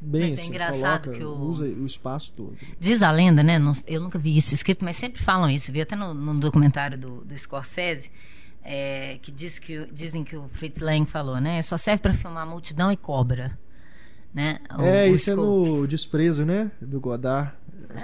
Bem 0.00 0.20
Mas 0.22 0.30
é 0.32 0.34
assim, 0.34 0.48
engraçado 0.50 1.04
coloca, 1.04 1.18
que 1.18 1.24
o- 1.24 1.30
usa 1.48 1.64
o 1.64 1.86
espaço 1.86 2.30
todo. 2.32 2.54
Diz 2.78 3.02
a 3.02 3.10
lenda, 3.10 3.42
né? 3.42 3.58
não- 3.58 3.72
eu 3.86 4.02
nunca 4.02 4.18
vi 4.18 4.36
isso 4.36 4.52
escrito, 4.52 4.84
mas 4.84 4.96
sempre 4.96 5.22
falam 5.22 5.48
isso. 5.48 5.72
Vi 5.72 5.80
até 5.80 5.96
no, 5.96 6.12
no 6.12 6.38
documentário 6.38 6.98
do, 6.98 7.24
do 7.24 7.38
Scorsese, 7.38 8.10
é, 8.62 9.18
que 9.22 9.32
diz 9.32 9.58
que, 9.58 9.86
dizem 9.92 10.22
que 10.22 10.36
o 10.36 10.46
Fritz 10.48 10.80
Lang 10.80 11.06
falou, 11.10 11.40
né? 11.40 11.62
Só 11.62 11.78
serve 11.78 12.02
para 12.02 12.12
filmar 12.12 12.46
multidão 12.46 12.92
e 12.92 12.96
cobra. 12.98 13.58
Né? 14.34 14.58
O- 14.76 14.82
é, 14.82 15.08
o 15.08 15.14
isso 15.14 15.30
é 15.30 15.34
no 15.36 15.86
Desprezo, 15.86 16.44
né? 16.44 16.70
Do 16.80 17.00
Godard. 17.00 17.52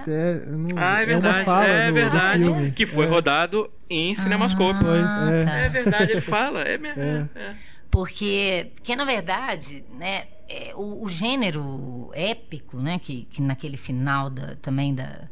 É, 0.06 0.46
no- 0.46 0.78
Ah, 0.78 1.00
é 1.00 1.02
é 1.02 1.06
verdade. 1.06 1.36
uma 1.38 1.44
fala 1.44 1.66
é 1.66 1.88
no, 1.88 1.94
verdade. 1.94 2.44
filme. 2.44 2.70
Que 2.70 2.86
foi 2.86 3.06
É. 3.06 3.08
rodado 3.08 3.68
em 3.90 4.14
Cinemascope. 4.14 4.78
Foi, 4.78 5.00
Ah, 5.00 5.28
é. 5.32 5.44
tá. 5.44 5.52
É 5.58 5.68
verdade, 5.68 6.12
ele 6.12 6.20
fala. 6.20 6.60
É 6.62 6.78
mesmo. 6.78 7.02
É. 7.02 7.28
é, 7.34 7.38
é. 7.40 7.54
Porque, 7.90 8.70
porque 8.76 8.94
na 8.94 9.04
verdade, 9.04 9.82
né, 9.98 10.26
é, 10.48 10.72
o, 10.76 11.02
o 11.04 11.08
gênero 11.08 12.08
épico, 12.14 12.76
né, 12.78 13.00
que, 13.00 13.26
que 13.28 13.42
naquele 13.42 13.76
final 13.76 14.30
da, 14.30 14.54
também 14.62 14.94
da. 14.94 15.22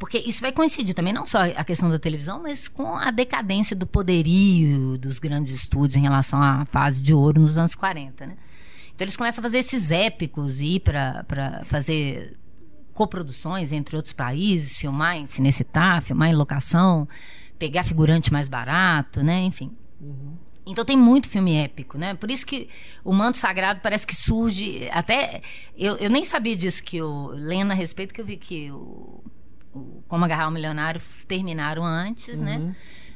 Porque 0.00 0.18
isso 0.18 0.40
vai 0.40 0.50
coincidir 0.50 0.96
também, 0.96 1.12
não 1.12 1.24
só 1.24 1.42
a 1.44 1.62
questão 1.62 1.88
da 1.88 1.96
televisão, 2.00 2.42
mas 2.42 2.66
com 2.66 2.96
a 2.96 3.12
decadência 3.12 3.76
do 3.76 3.86
poderio 3.86 4.98
dos 4.98 5.20
grandes 5.20 5.52
estúdios 5.52 5.94
em 5.94 6.00
relação 6.02 6.42
à 6.42 6.64
fase 6.64 7.00
de 7.00 7.14
ouro 7.14 7.40
nos 7.40 7.56
anos 7.56 7.76
40, 7.76 8.26
né? 8.26 8.34
Então 9.02 9.08
eles 9.08 9.16
começam 9.16 9.42
a 9.42 9.44
fazer 9.44 9.58
esses 9.58 9.90
épicos 9.90 10.60
e 10.60 10.76
ir 10.76 10.80
para 10.80 11.62
fazer 11.64 12.36
coproduções 12.94 13.72
entre 13.72 13.96
outros 13.96 14.12
países, 14.12 14.78
filmar 14.78 15.16
em 15.16 15.26
cinecitar, 15.26 16.00
filmar 16.02 16.28
em 16.30 16.36
locação, 16.36 17.08
pegar 17.58 17.82
figurante 17.82 18.32
mais 18.32 18.48
barato, 18.48 19.20
né? 19.20 19.40
Enfim. 19.42 19.72
Então 20.64 20.84
tem 20.84 20.96
muito 20.96 21.28
filme 21.28 21.56
épico, 21.56 21.98
né? 21.98 22.14
Por 22.14 22.30
isso 22.30 22.46
que 22.46 22.68
o 23.02 23.12
Manto 23.12 23.38
Sagrado 23.38 23.80
parece 23.82 24.06
que 24.06 24.14
surge. 24.14 24.88
Até. 24.92 25.42
Eu, 25.76 25.96
eu 25.96 26.08
nem 26.08 26.22
sabia 26.22 26.54
disso 26.54 26.80
que 26.84 26.98
eu. 26.98 27.32
Lendo 27.34 27.72
a 27.72 27.74
respeito, 27.74 28.14
que 28.14 28.20
eu 28.20 28.24
vi 28.24 28.36
que 28.36 28.70
o, 28.70 29.20
o 29.74 30.02
Como 30.06 30.24
Agarrar 30.24 30.46
um 30.46 30.52
Milionário 30.52 31.00
terminaram 31.26 31.84
antes, 31.84 32.38
né? 32.38 32.72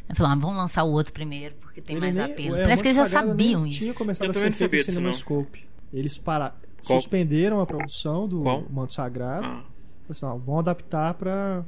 Eu 0.08 0.16
falei, 0.16 0.32
ah, 0.32 0.36
vamos 0.36 0.56
lançar 0.56 0.82
o 0.82 0.90
outro 0.90 1.12
primeiro, 1.12 1.54
porque 1.60 1.80
tem 1.80 1.94
Uhum. 1.96 2.02
Ele 2.04 2.12
mais 2.12 2.26
nem- 2.28 2.34
apelo. 2.34 2.56
é, 2.56 2.62
Parece 2.62 2.80
o 2.80 2.82
que 2.82 2.88
eles 2.88 2.96
já 2.96 3.06
sabiam 3.06 3.64
isso. 3.66 3.78
tinha 3.78 3.94
começado 3.94 4.26
Eu 4.26 4.30
a 4.30 4.34
ser 4.34 4.46
não 4.50 4.52
feito 4.52 4.72
não. 4.86 4.94
Cinemascope. 4.94 5.66
Eles 5.92 6.18
para... 6.18 6.54
Qual? 6.86 7.00
suspenderam 7.00 7.60
a 7.60 7.66
produção 7.66 8.28
do 8.28 8.42
Qual? 8.42 8.64
Manto 8.70 8.94
Sagrado. 8.94 9.46
Ah. 9.46 9.64
Assim, 10.08 10.24
ó, 10.24 10.36
vão 10.36 10.60
adaptar 10.60 11.14
para 11.14 11.64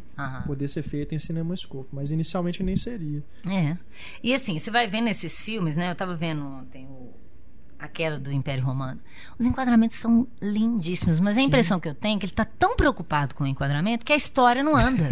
poder 0.47 0.69
ser 0.69 0.83
feito 0.83 1.15
em 1.15 1.19
Cinemascope. 1.19 1.89
Mas 1.93 2.13
inicialmente 2.13 2.63
nem 2.63 2.77
seria. 2.77 3.23
É. 3.45 3.77
E 4.23 4.33
assim, 4.33 4.59
você 4.59 4.71
vai 4.71 4.87
vendo 4.87 5.09
esses 5.09 5.45
filmes, 5.45 5.77
né? 5.77 5.91
Eu 5.91 5.97
tava 5.97 6.15
vendo 6.15 6.45
ontem 6.45 6.87
o 6.87 7.13
A 7.79 7.87
Queda 7.87 8.19
do 8.19 8.33
Império 8.33 8.65
Romano. 8.65 9.01
Os 9.39 9.47
enquadramentos 9.47 9.99
são 9.99 10.27
lindíssimos, 10.41 11.21
mas 11.21 11.37
a 11.37 11.41
impressão 11.41 11.79
que 11.79 11.89
eu 11.89 11.95
tenho 11.95 12.17
é 12.17 12.21
que 12.21 12.27
ele 12.27 12.33
tá 12.33 12.45
tão 12.45 12.75
preocupado 12.77 13.35
com 13.35 13.45
o 13.45 13.47
enquadramento 13.47 14.05
que 14.05 14.13
a 14.13 14.17
história 14.17 14.65
não 14.65 14.77
anda. 14.77 15.05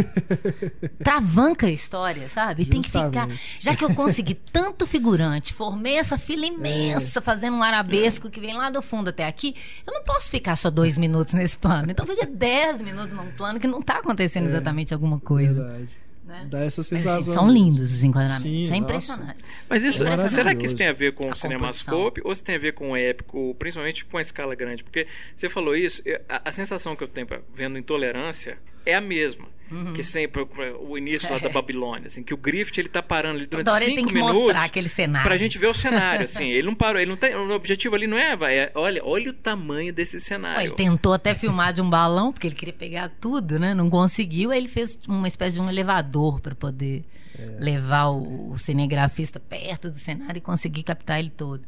Travanca 0.99 1.67
a 1.67 1.71
história, 1.71 2.29
sabe? 2.29 2.65
Tem 2.65 2.83
que 2.83 2.89
ficar. 2.89 3.05
Justamente. 3.05 3.57
Já 3.61 3.77
que 3.77 3.85
eu 3.85 3.95
consegui 3.95 4.35
tanto 4.35 4.87
figurante, 4.87 5.53
formei 5.53 5.97
essa 5.97 6.19
fila 6.19 6.45
imensa, 6.45 7.21
fazendo 7.21 7.57
um 7.57 7.63
arabesco 7.63 8.31
que 8.31 8.41
vem 8.41 8.55
lá 8.55 8.69
do 8.69 8.83
fundo 8.83 9.11
até 9.11 9.27
aqui, 9.27 9.55
eu 9.87 9.93
não 9.93 10.03
posso 10.03 10.29
ficar 10.31 10.57
só 10.57 10.71
dois 10.71 10.99
minutos 10.99 11.35
nesse 11.35 11.57
plano. 11.57 11.91
Então 11.91 12.05
fica 12.07 12.27
dez 12.27 12.81
minutos 12.81 13.15
num 13.15 13.31
plano 13.33 13.61
que 13.61 13.67
não 13.67 13.81
tá 13.81 13.99
acontecendo 13.99 14.49
exatamente 14.49 14.93
alguma 14.93 15.21
coisa. 15.21 15.63
Verdade. 15.63 16.06
Né? 16.27 16.47
Dá 16.51 16.61
essa 16.61 16.81
Mas, 16.81 16.87
sensação. 16.89 17.19
assim, 17.21 17.33
são 17.33 17.51
lindos 17.51 17.81
os 17.81 18.05
enquadramentos. 18.05 18.43
Sim, 18.43 18.59
isso 18.63 18.73
é 18.73 18.81
nossa. 18.81 18.93
impressionante. 18.93 19.45
Mas 19.69 19.85
isso, 19.85 20.03
É 20.03 20.05
maravilhoso. 20.05 20.35
será 20.35 20.55
que 20.55 20.67
isso 20.67 20.77
tem 20.77 20.89
a 20.89 20.93
ver 20.93 21.15
com 21.15 21.29
A 21.29 21.33
o 21.33 21.35
Cinemascope 21.37 22.21
ou 22.25 22.35
se 22.35 22.43
tem 22.43 22.57
a 22.57 22.59
ver 22.59 22.73
com 22.75 22.91
o 22.91 22.97
épico, 22.97 23.55
principalmente 23.59 24.05
com 24.05 24.19
a 24.19 24.23
escala 24.23 24.55
grande? 24.55 24.83
Porque 24.85 25.07
você 25.35 25.49
falou 25.49 25.75
isso, 25.77 26.03
a, 26.29 26.49
a 26.49 26.53
sensação 26.53 26.97
que 26.97 27.05
eu 27.05 27.09
tenho 27.09 27.27
vendo 27.55 27.79
Intolerância 27.79 28.59
é 28.85 28.95
a 28.95 29.01
mesma. 29.01 29.47
Uhum. 29.71 29.93
Que 29.95 30.03
sempre 30.05 30.47
o 30.81 30.97
início 30.97 31.31
lá 31.33 31.39
da 31.39 31.49
Babilônia, 31.51 32.07
assim, 32.07 32.23
que 32.23 32.33
o 32.33 32.37
Griffith 32.37 32.79
ele 32.79 32.89
tá 32.89 33.03
parando 33.03 33.39
ali 33.39 33.47
durante 33.47 33.67
Toda 33.67 33.81
cinco 33.81 33.97
tem 33.97 34.07
que 34.07 34.15
minutos 34.15 34.37
mostrar 34.37 34.65
aquele 34.65 34.89
cenário. 34.89 35.27
pra 35.29 35.37
gente 35.37 35.59
ver 35.59 35.67
o 35.67 35.75
cenário, 35.75 36.25
assim. 36.27 36.49
Ele 36.51 36.67
não 36.67 36.75
parou, 36.75 37.01
ele 37.01 37.11
não 37.11 37.17
tem, 37.17 37.35
o 37.35 37.51
objetivo 37.53 37.95
ali 37.97 38.07
não 38.07 38.17
é, 38.17 38.37
vai, 38.37 38.57
é 38.57 38.73
olha, 38.75 39.01
olha 39.05 39.31
o 39.31 39.33
tamanho 39.33 39.93
desse 39.93 40.21
cenário. 40.21 40.63
Ele 40.69 40.75
tentou 40.75 41.13
até 41.13 41.35
filmar 41.35 41.73
de 41.73 41.83
um 41.83 41.91
balão, 41.91 42.33
porque 42.33 42.47
ele 42.47 42.55
queria 42.55 42.75
pegar 42.75 43.11
tudo, 43.21 43.59
né? 43.59 43.75
Não 43.75 43.91
conseguiu, 43.91 44.51
aí 44.53 44.59
ele 44.59 44.69
fez 44.69 44.99
uma 45.09 45.27
espécie 45.27 45.57
de 45.57 45.61
um 45.61 45.69
elevador 45.69 46.41
para 46.41 46.55
poder 46.55 47.05
É. 47.39 47.57
levar 47.61 48.07
o, 48.07 48.53
o 48.53 48.57
cinegrafista 48.57 49.39
perto 49.39 49.91
do 49.91 49.99
cenário 49.99 50.39
e 50.39 50.41
conseguir 50.41 50.83
captar 50.85 51.19
ele 51.19 51.29
todo. 51.31 51.63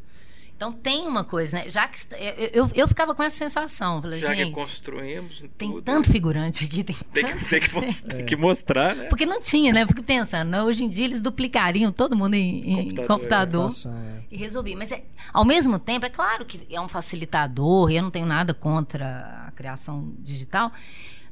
Então 0.59 0.73
tem 0.73 1.07
uma 1.07 1.23
coisa, 1.23 1.59
né? 1.59 1.71
Já 1.71 1.87
que 1.87 2.01
eu, 2.13 2.65
eu, 2.65 2.71
eu 2.75 2.89
ficava 2.89 3.15
com 3.15 3.23
essa 3.23 3.37
sensação, 3.37 4.03
falei, 4.03 4.21
Já 4.21 4.31
que 4.35 4.39
gente, 4.43 4.53
construímos 4.55 5.45
tem 5.57 5.71
tudo, 5.71 5.83
tanto 5.83 6.11
figurante 6.11 6.65
aqui, 6.65 6.83
tem 6.83 6.97
tem 7.13 7.23
tanto 7.23 7.39
que, 7.39 7.49
tem 7.49 7.61
que, 7.61 7.75
mos- 7.77 8.01
tem 8.01 8.27
que 8.27 8.37
mostrar, 8.37 8.97
né? 8.97 9.05
Porque 9.05 9.25
não 9.25 9.41
tinha, 9.41 9.73
né? 9.73 9.85
Eu 9.85 9.87
fico 9.87 10.03
pensando, 10.03 10.49
né? 10.49 10.61
hoje 10.65 10.83
em 10.83 10.89
dia 10.89 11.05
eles 11.05 11.21
duplicariam 11.23 11.93
todo 11.93 12.17
mundo 12.17 12.35
em, 12.35 12.73
em 12.73 12.77
Computador, 12.89 13.07
computador, 13.07 13.65
Passa, 13.67 13.89
é. 13.91 14.23
e 14.33 14.37
resolvi. 14.37 14.75
Mas 14.75 14.91
é, 14.91 15.05
ao 15.33 15.45
mesmo 15.45 15.79
tempo, 15.79 16.05
é 16.07 16.11
claro 16.11 16.45
que 16.45 16.67
é 16.69 16.81
um 16.81 16.89
facilitador, 16.89 17.89
e 17.93 17.97
eu 17.97 18.03
não 18.03 18.11
tenho 18.11 18.27
nada 18.27 18.53
contra 18.53 19.45
a 19.47 19.53
criação 19.53 20.13
digital. 20.19 20.73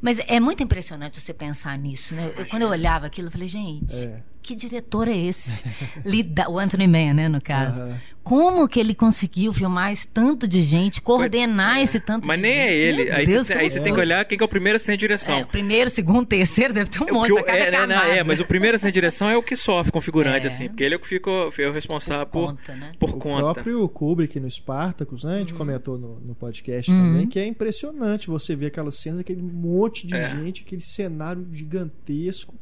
Mas 0.01 0.21
é 0.21 0.39
muito 0.39 0.63
impressionante 0.63 1.21
você 1.21 1.35
pensar 1.35 1.77
nisso, 1.77 2.15
né? 2.15 2.31
Eu- 2.37 2.47
quando 2.47 2.63
eu 2.63 2.69
olhava 2.69 3.07
aquilo, 3.07 3.27
eu 3.29 3.33
falei, 3.33 3.49
gente, 3.49 3.93
É. 3.97 4.23
que 4.47 4.55
diretor 4.55 5.09
é 5.09 5.17
esse? 5.17 5.63
Lida, 6.05 6.49
o 6.49 6.59
Anthony 6.59 6.87
Mann, 6.87 7.15
né, 7.15 7.29
no 7.29 7.41
caso. 7.41 7.81
Aham. 7.81 7.97
Como 8.27 8.67
que 8.67 8.81
ele 8.81 8.93
conseguiu 8.93 9.53
filmar 9.53 9.93
esse 9.93 10.05
tanto 10.09 10.49
de 10.49 10.61
gente, 10.65 11.01
coordenar 11.01 11.79
esse 11.81 12.01
tanto 12.01 12.27
Mas 12.27 12.39
de 12.39 12.43
nem 12.43 12.55
gente? 12.55 12.67
é 12.69 12.77
ele. 12.77 13.05
Meu 13.05 13.15
Aí, 13.15 13.25
Deus, 13.27 13.47
você, 13.47 13.53
aí 13.53 13.71
você 13.71 13.79
tem 13.81 13.95
que 13.95 14.01
olhar 14.01 14.25
quem 14.25 14.37
que 14.37 14.43
é 14.43 14.45
o 14.45 14.49
primeiro 14.49 14.81
sem 14.81 14.99
direção. 14.99 15.37
É, 15.37 15.45
primeiro, 15.45 15.89
segundo, 15.91 16.27
terceiro, 16.27 16.75
deve 16.75 16.91
ter 16.91 17.01
um 17.05 17.07
O 17.07 17.15
monte 17.15 17.31
eu- 17.31 17.39
é, 17.47 17.71
né, 17.71 17.87
não, 17.87 18.03
é, 18.03 18.25
mas 18.25 18.41
o 18.41 18.45
primeiro 18.45 18.77
sem 18.81 18.91
direção 18.91 19.31
é 19.31 19.37
o 19.37 19.43
que 19.45 19.55
sofre 19.55 19.93
configurante, 19.93 20.45
É. 20.45 20.49
assim, 20.49 20.67
porque 20.67 20.83
ele 20.83 20.95
é 20.95 20.99
o 20.99 21.01
que 21.01 21.07
fica 21.07 21.31
é 21.31 21.69
o 21.69 21.73
responsável 21.73 22.27
por, 22.27 22.49
conta, 22.57 22.75
né? 22.75 22.93
por 22.99 23.11
O 23.11 23.17
conta. 23.17 23.53
próprio 23.55 23.89
Kubrick 23.89 24.41
no 24.41 24.51
Spartacus, 24.51 25.23
né? 25.23 25.31
A 25.31 25.33
Uhum. 25.35 25.39
gente 25.43 25.55
comentou 25.55 25.97
no, 25.97 26.19
no 26.19 26.35
podcast 26.35 26.91
também, 26.91 27.29
que 27.29 27.39
é 27.39 27.47
impressionante 27.47 28.27
você 28.27 28.57
ver 28.57 28.67
aquelas 28.67 28.97
cenas, 28.97 29.21
aquele 29.21 29.41
monte 29.41 30.05
de 30.05 30.17
É. 30.17 30.31
gente, 30.31 30.63
aquele 30.67 30.83
cenário 30.83 31.47
gigantesco. 31.53 32.57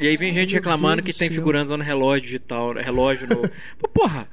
E 0.00 0.08
aí 0.08 0.16
vem 0.16 0.32
gente 0.32 0.50
Deus 0.50 0.54
reclamando 0.54 1.02
do 1.02 1.06
que 1.06 1.12
tem 1.12 1.28
figurantes 1.30 1.70
no 1.70 1.82
relógio 1.84 2.22
digital, 2.22 2.72
relógio 2.72 3.28
no. 3.28 3.36
Pô, 3.78 3.88
Porra! 3.88 4.26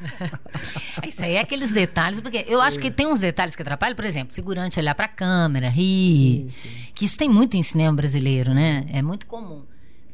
Isso 1.06 1.24
aí 1.24 1.34
é 1.34 1.40
aqueles 1.40 1.72
detalhes, 1.72 2.20
porque 2.20 2.44
eu 2.48 2.60
acho 2.60 2.78
que 2.78 2.88
tem 2.90 3.06
uns 3.06 3.18
detalhes 3.18 3.56
que 3.56 3.62
atrapalham, 3.62 3.96
por 3.96 4.04
exemplo, 4.04 4.32
figurante 4.34 4.78
olhar 4.78 4.94
pra 4.94 5.08
câmera, 5.08 5.68
rir. 5.68 6.46
Sim, 6.46 6.50
sim. 6.50 6.68
Que 6.94 7.04
isso 7.04 7.18
tem 7.18 7.28
muito 7.28 7.56
em 7.56 7.62
cinema 7.64 7.96
brasileiro, 7.96 8.54
né? 8.54 8.86
É 8.92 9.02
muito 9.02 9.26
comum. 9.26 9.64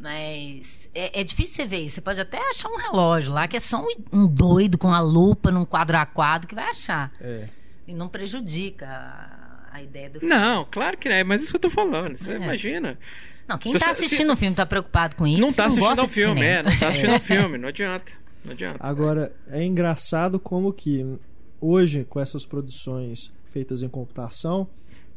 Mas 0.00 0.88
é, 0.94 1.20
é 1.20 1.24
difícil 1.24 1.55
você 1.57 1.64
ver 1.66 1.80
isso. 1.84 1.96
Você 1.96 2.00
pode 2.00 2.20
até 2.20 2.38
achar 2.50 2.68
um 2.68 2.76
relógio 2.76 3.32
lá 3.32 3.46
que 3.48 3.57
é 3.57 3.61
só 3.61 3.82
um, 3.82 3.88
um 4.12 4.26
doido 4.26 4.78
com 4.78 4.92
a 4.92 5.00
lupa 5.00 5.50
num 5.50 5.64
quadro 5.64 5.96
a 5.96 6.07
quadro 6.07 6.48
que 6.48 6.55
vai 6.55 6.64
achar. 6.70 7.12
É. 7.20 7.48
E 7.86 7.94
não 7.94 8.09
prejudica 8.09 8.86
a, 8.86 9.68
a 9.76 9.82
ideia 9.82 10.09
do 10.11 10.20
filme. 10.20 10.34
Não, 10.34 10.66
claro 10.70 10.96
que 10.96 11.09
não 11.09 11.16
é, 11.16 11.24
mas 11.24 11.42
isso 11.42 11.50
que 11.50 11.57
eu 11.57 11.61
tô 11.61 11.70
falando. 11.70 12.16
Você 12.16 12.32
É. 12.32 12.36
imagina. 12.36 12.98
Não, 13.49 13.59
quem 13.59 13.72
tá 13.72 13.78
se- 13.78 13.90
assistindo 14.05 14.32
o 14.32 14.36
filme 14.36 14.55
tá 14.57 14.64
preocupado 14.66 15.16
com 15.16 15.26
isso. 15.26 15.40
não 15.40 15.53
tá 15.53 15.66
assistindo 15.66 15.99
ao 16.01 16.07
de 16.07 16.12
filme, 16.12 16.40
cinema. 16.40 16.68
é, 16.68 16.72
não 16.72 16.78
tá 16.78 16.88
assistindo 16.88 17.12
ao 17.14 17.20
filme, 17.20 17.59
não 17.59 17.68
adianta. 17.68 18.12
Não 18.45 18.53
adianta. 18.53 18.78
Agora, 18.80 19.32
é 19.49 19.62
engraçado 19.64 20.38
como 20.38 20.72
que 20.72 21.05
hoje, 21.61 22.05
com 22.09 22.20
essas 22.20 22.45
produções 22.45 23.32
feitas 23.51 23.82
em 23.82 23.88
computação, 23.88 24.66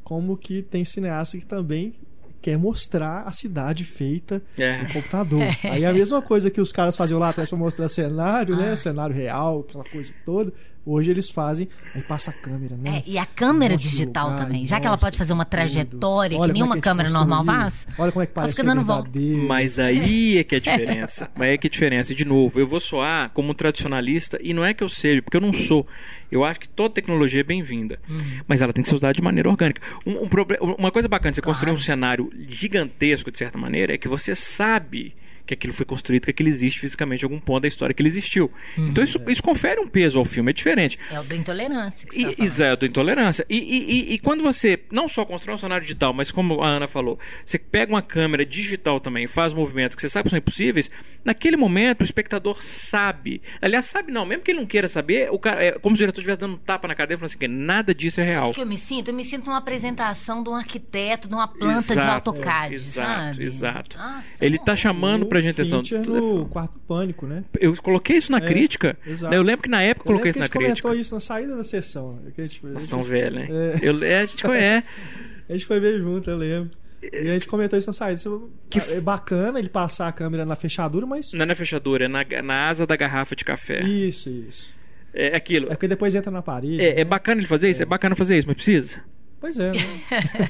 como 0.03 0.38
que 0.38 0.61
tem 0.61 0.86
cineasta 0.86 1.38
que 1.38 1.45
também 1.45 1.93
quer 2.41 2.57
mostrar 2.57 3.23
a 3.23 3.32
cidade 3.32 3.84
feita 3.84 4.41
É. 4.57 4.82
em 4.84 4.88
computador. 4.93 5.41
Aí 5.63 5.84
é 5.84 5.88
a 5.88 5.93
mesma 5.93 6.21
coisa 6.21 6.49
que 6.49 6.61
os 6.61 6.71
caras 6.71 6.95
faziam 6.95 7.19
lá 7.19 7.30
atrás 7.30 7.49
para 7.49 7.57
mostrar 7.57 7.89
cenário, 7.89 8.55
né? 8.55 8.75
Cenário 8.75 9.13
real, 9.15 9.65
aquela 9.67 9.84
coisa 9.84 10.13
toda. 10.25 10.53
Hoje 10.89 11.11
eles 11.11 11.29
fazem, 11.29 11.67
aí 11.93 12.01
passa 12.01 12.31
a 12.31 12.33
câmera, 12.33 12.77
né? 12.77 12.99
É, 12.99 13.03
e 13.05 13.17
a 13.17 13.25
câmera 13.25 13.73
Mostra 13.73 13.89
digital 13.89 14.29
lugar, 14.29 14.45
também. 14.45 14.65
Já 14.65 14.79
que 14.79 14.88
ela 14.88 14.93
mostra 14.93 15.07
pode 15.07 15.17
fazer 15.17 15.33
uma 15.33 15.43
trajetória 15.43 16.38
Olha 16.38 16.45
que 16.45 16.51
é 16.51 16.53
nenhuma 16.53 16.75
a 16.75 16.77
gente 16.77 16.83
câmera 16.85 17.09
normal 17.09 17.43
faz. 17.43 17.85
Olha 17.97 18.09
como 18.09 18.23
é 18.23 18.25
que 18.25 18.31
ela 18.31 18.33
parece 18.33 18.61
que 18.61 18.69
é 18.69 18.73
verdadeiro. 18.73 19.47
Mas 19.49 19.79
aí 19.79 20.38
é 20.38 20.45
que 20.45 20.55
é 20.55 20.57
a 20.59 20.61
diferença. 20.61 21.29
Mas 21.35 21.47
aí 21.49 21.53
é 21.55 21.57
que 21.57 21.67
é 21.67 21.69
a 21.69 21.71
diferença. 21.71 22.13
E, 22.13 22.15
de 22.15 22.23
novo, 22.23 22.57
eu 22.57 22.65
vou 22.65 22.79
soar 22.79 23.29
como 23.31 23.51
um 23.51 23.53
tradicionalista, 23.53 24.39
e 24.41 24.53
não 24.53 24.63
é 24.63 24.73
que 24.73 24.81
eu 24.81 24.88
seja, 24.88 25.21
porque 25.21 25.35
eu 25.35 25.41
não 25.41 25.51
sou. 25.51 25.85
Eu 26.31 26.45
acho 26.45 26.61
que 26.61 26.69
toda 26.69 26.93
tecnologia 26.93 27.41
é 27.41 27.43
bem-vinda. 27.43 27.99
Mas 28.47 28.61
ela 28.61 28.71
tem 28.71 28.81
que 28.81 28.88
ser 28.88 28.95
usada 28.95 29.13
de 29.13 29.21
maneira 29.21 29.49
orgânica. 29.49 29.81
Um, 30.05 30.23
um 30.23 30.75
uma 30.77 30.91
coisa 30.91 31.09
bacana 31.09 31.31
de 31.31 31.35
você 31.35 31.41
construir 31.41 31.73
um 31.73 31.77
cenário 31.77 32.31
gigantesco, 32.47 33.29
de 33.29 33.38
certa 33.38 33.57
maneira, 33.57 33.93
é 33.93 33.97
que 33.97 34.07
você 34.07 34.33
sabe 34.33 35.13
que 35.47 35.53
aquilo 35.53 35.73
foi 35.73 35.85
construído, 35.85 36.25
que 36.25 36.31
aquilo 36.31 36.49
existe 36.49 36.79
fisicamente 36.79 37.21
em 37.21 37.25
algum 37.25 37.39
ponto 37.39 37.61
da 37.61 37.67
história 37.67 37.93
que 37.93 38.01
ele 38.01 38.09
existiu. 38.09 38.51
Então 38.77 39.03
isso, 39.03 39.19
isso 39.27 39.41
confere 39.41 39.79
um 39.79 39.87
peso 39.87 40.19
ao 40.19 40.25
filme, 40.25 40.51
é 40.51 40.53
diferente. 40.53 40.99
É 41.11 41.19
o 41.19 41.23
da 41.23 41.35
intolerância. 41.35 42.07
Que 42.07 42.19
E, 42.21 42.35
tá 42.35 42.43
exato, 42.43 42.85
intolerância. 42.85 43.45
E, 43.49 43.57
e, 43.57 44.11
e- 44.11 44.13
e 44.15 44.19
quando 44.19 44.43
você 44.43 44.79
não 44.91 45.07
só 45.07 45.25
constrói 45.25 45.55
um 45.55 45.57
cenário 45.57 45.81
digital, 45.83 46.13
mas 46.13 46.31
como 46.31 46.61
a 46.61 46.67
Ana 46.67 46.87
falou, 46.87 47.17
você 47.45 47.57
pega 47.57 47.91
uma 47.93 48.01
câmera 48.01 48.45
digital 48.45 48.99
também 48.99 49.23
e 49.23 49.27
faz 49.27 49.53
movimentos 49.53 49.95
que 49.95 50.01
você 50.01 50.09
sabe 50.09 50.23
que 50.25 50.29
são 50.31 50.37
impossíveis, 50.39 50.91
naquele 51.23 51.55
momento 51.57 52.01
o 52.01 52.03
espectador 52.03 52.61
sabe. 52.61 53.41
Aliás, 53.61 53.85
sabe 53.85 54.11
não, 54.11 54.25
mesmo 54.25 54.43
que 54.43 54.51
ele 54.51 54.59
não 54.59 54.67
queira 54.67 54.87
saber, 54.87 55.29
o 55.31 55.39
cara, 55.39 55.63
é 55.63 55.71
como 55.73 55.95
o 55.95 55.97
diretor 55.97 56.19
estivesse 56.19 56.39
dando 56.41 56.55
um 56.55 56.57
tapa 56.57 56.87
na 56.87 56.95
cadeira 56.95 57.17
e 57.17 57.27
falando 57.27 57.35
assim, 57.35 57.47
nada 57.65 57.95
disso 57.95 58.19
é 58.21 58.23
real. 58.23 58.49
O 58.49 58.53
que 58.53 58.61
eu 58.61 58.65
me 58.65 58.77
sinto? 58.77 59.09
Eu 59.09 59.13
me 59.15 59.23
sinto 59.23 59.45
numa 59.45 59.57
apresentação 59.57 60.43
de 60.43 60.49
um 60.49 60.55
arquiteto, 60.55 61.27
de 61.27 61.33
uma 61.33 61.47
planta 61.47 61.93
de 61.93 61.99
Exato, 62.01 62.29
AutoCAD, 62.31 62.73
exato, 62.73 63.33
sabe? 63.33 63.43
exato. 63.45 63.97
Nossa, 63.97 64.45
Ele 64.45 64.57
não. 64.57 64.65
tá 64.65 64.75
chamando 64.75 65.25
pra 65.25 65.36
gente 65.41 65.59
atenção. 65.61 65.81
No 66.07 66.45
quarto 66.45 66.79
pânico, 66.79 67.25
né? 67.25 67.43
Eu 67.59 67.75
coloquei 67.81 68.17
isso 68.17 68.31
na 68.31 68.38
É, 68.39 68.41
crítica. 68.41 68.97
exato. 69.05 69.31
né? 69.31 69.38
Eu 69.38 69.43
lembro 69.43 69.63
que 69.63 69.69
na 69.69 69.81
época 69.83 70.03
eu 70.03 70.07
coloquei 70.13 70.29
isso 70.31 70.38
que 70.38 70.39
na 70.39 70.43
a 70.45 70.47
gente 70.47 70.57
crítica. 70.57 70.81
comentou 70.88 71.01
isso 71.01 71.13
na 71.13 71.19
saída 71.19 71.55
da 71.55 71.63
sessão. 71.63 72.19
Que 72.35 72.41
a 72.41 72.45
gente, 72.45 72.61
a 72.65 72.69
Nós 72.69 72.83
gente- 72.83 72.89
tão 72.89 73.03
velho, 73.03 73.39
hein? 73.39 73.47
É. 73.49 73.79
Eu, 73.81 74.03
é, 74.03 74.19
a 74.21 74.25
gente 74.25 74.43
conhece. 74.43 74.88
A 75.49 75.53
gente 75.53 75.65
foi 75.65 75.79
ver 75.79 76.01
junto, 76.01 76.29
eu 76.29 76.35
lembro. 76.38 76.71
E 77.01 77.29
a 77.29 77.33
gente 77.33 77.47
comentou 77.47 77.79
isso 77.79 77.88
na 77.88 77.93
saída. 77.93 78.15
Isso 78.15 78.49
Que 78.69 78.79
é 78.79 78.99
bacana 78.99 79.59
ele 79.59 79.69
passar 79.69 80.09
a 80.09 80.11
câmera 80.11 80.45
na 80.45 80.57
fechadura, 80.57 81.05
mas. 81.05 81.31
Não 81.31 81.43
é 81.43 81.45
na 81.45 81.55
fechadura, 81.55 82.03
é 82.03 82.07
na, 82.09 82.25
na 82.43 82.67
asa 82.67 82.85
da 82.85 82.97
garrafa 82.97 83.33
de 83.33 83.45
café. 83.45 83.79
Isso, 83.81 84.29
isso. 84.29 84.75
É 85.13 85.33
aquilo. 85.35 85.67
É 85.67 85.69
porque 85.69 85.88
depois 85.88 86.13
entra 86.15 86.29
na 86.29 86.41
parede. 86.41 86.81
É, 86.81 86.95
né? 86.95 87.01
é 87.01 87.05
bacana 87.05 87.39
ele 87.39 87.47
fazer 87.47 87.69
isso? 87.69 87.81
É 87.81 87.85
bacana 87.85 88.13
fazer 88.13 88.38
isso, 88.38 88.45
mas 88.47 88.55
precisa. 88.57 88.99
Pois 89.39 89.59
é, 89.59 89.71
né? 89.71 89.79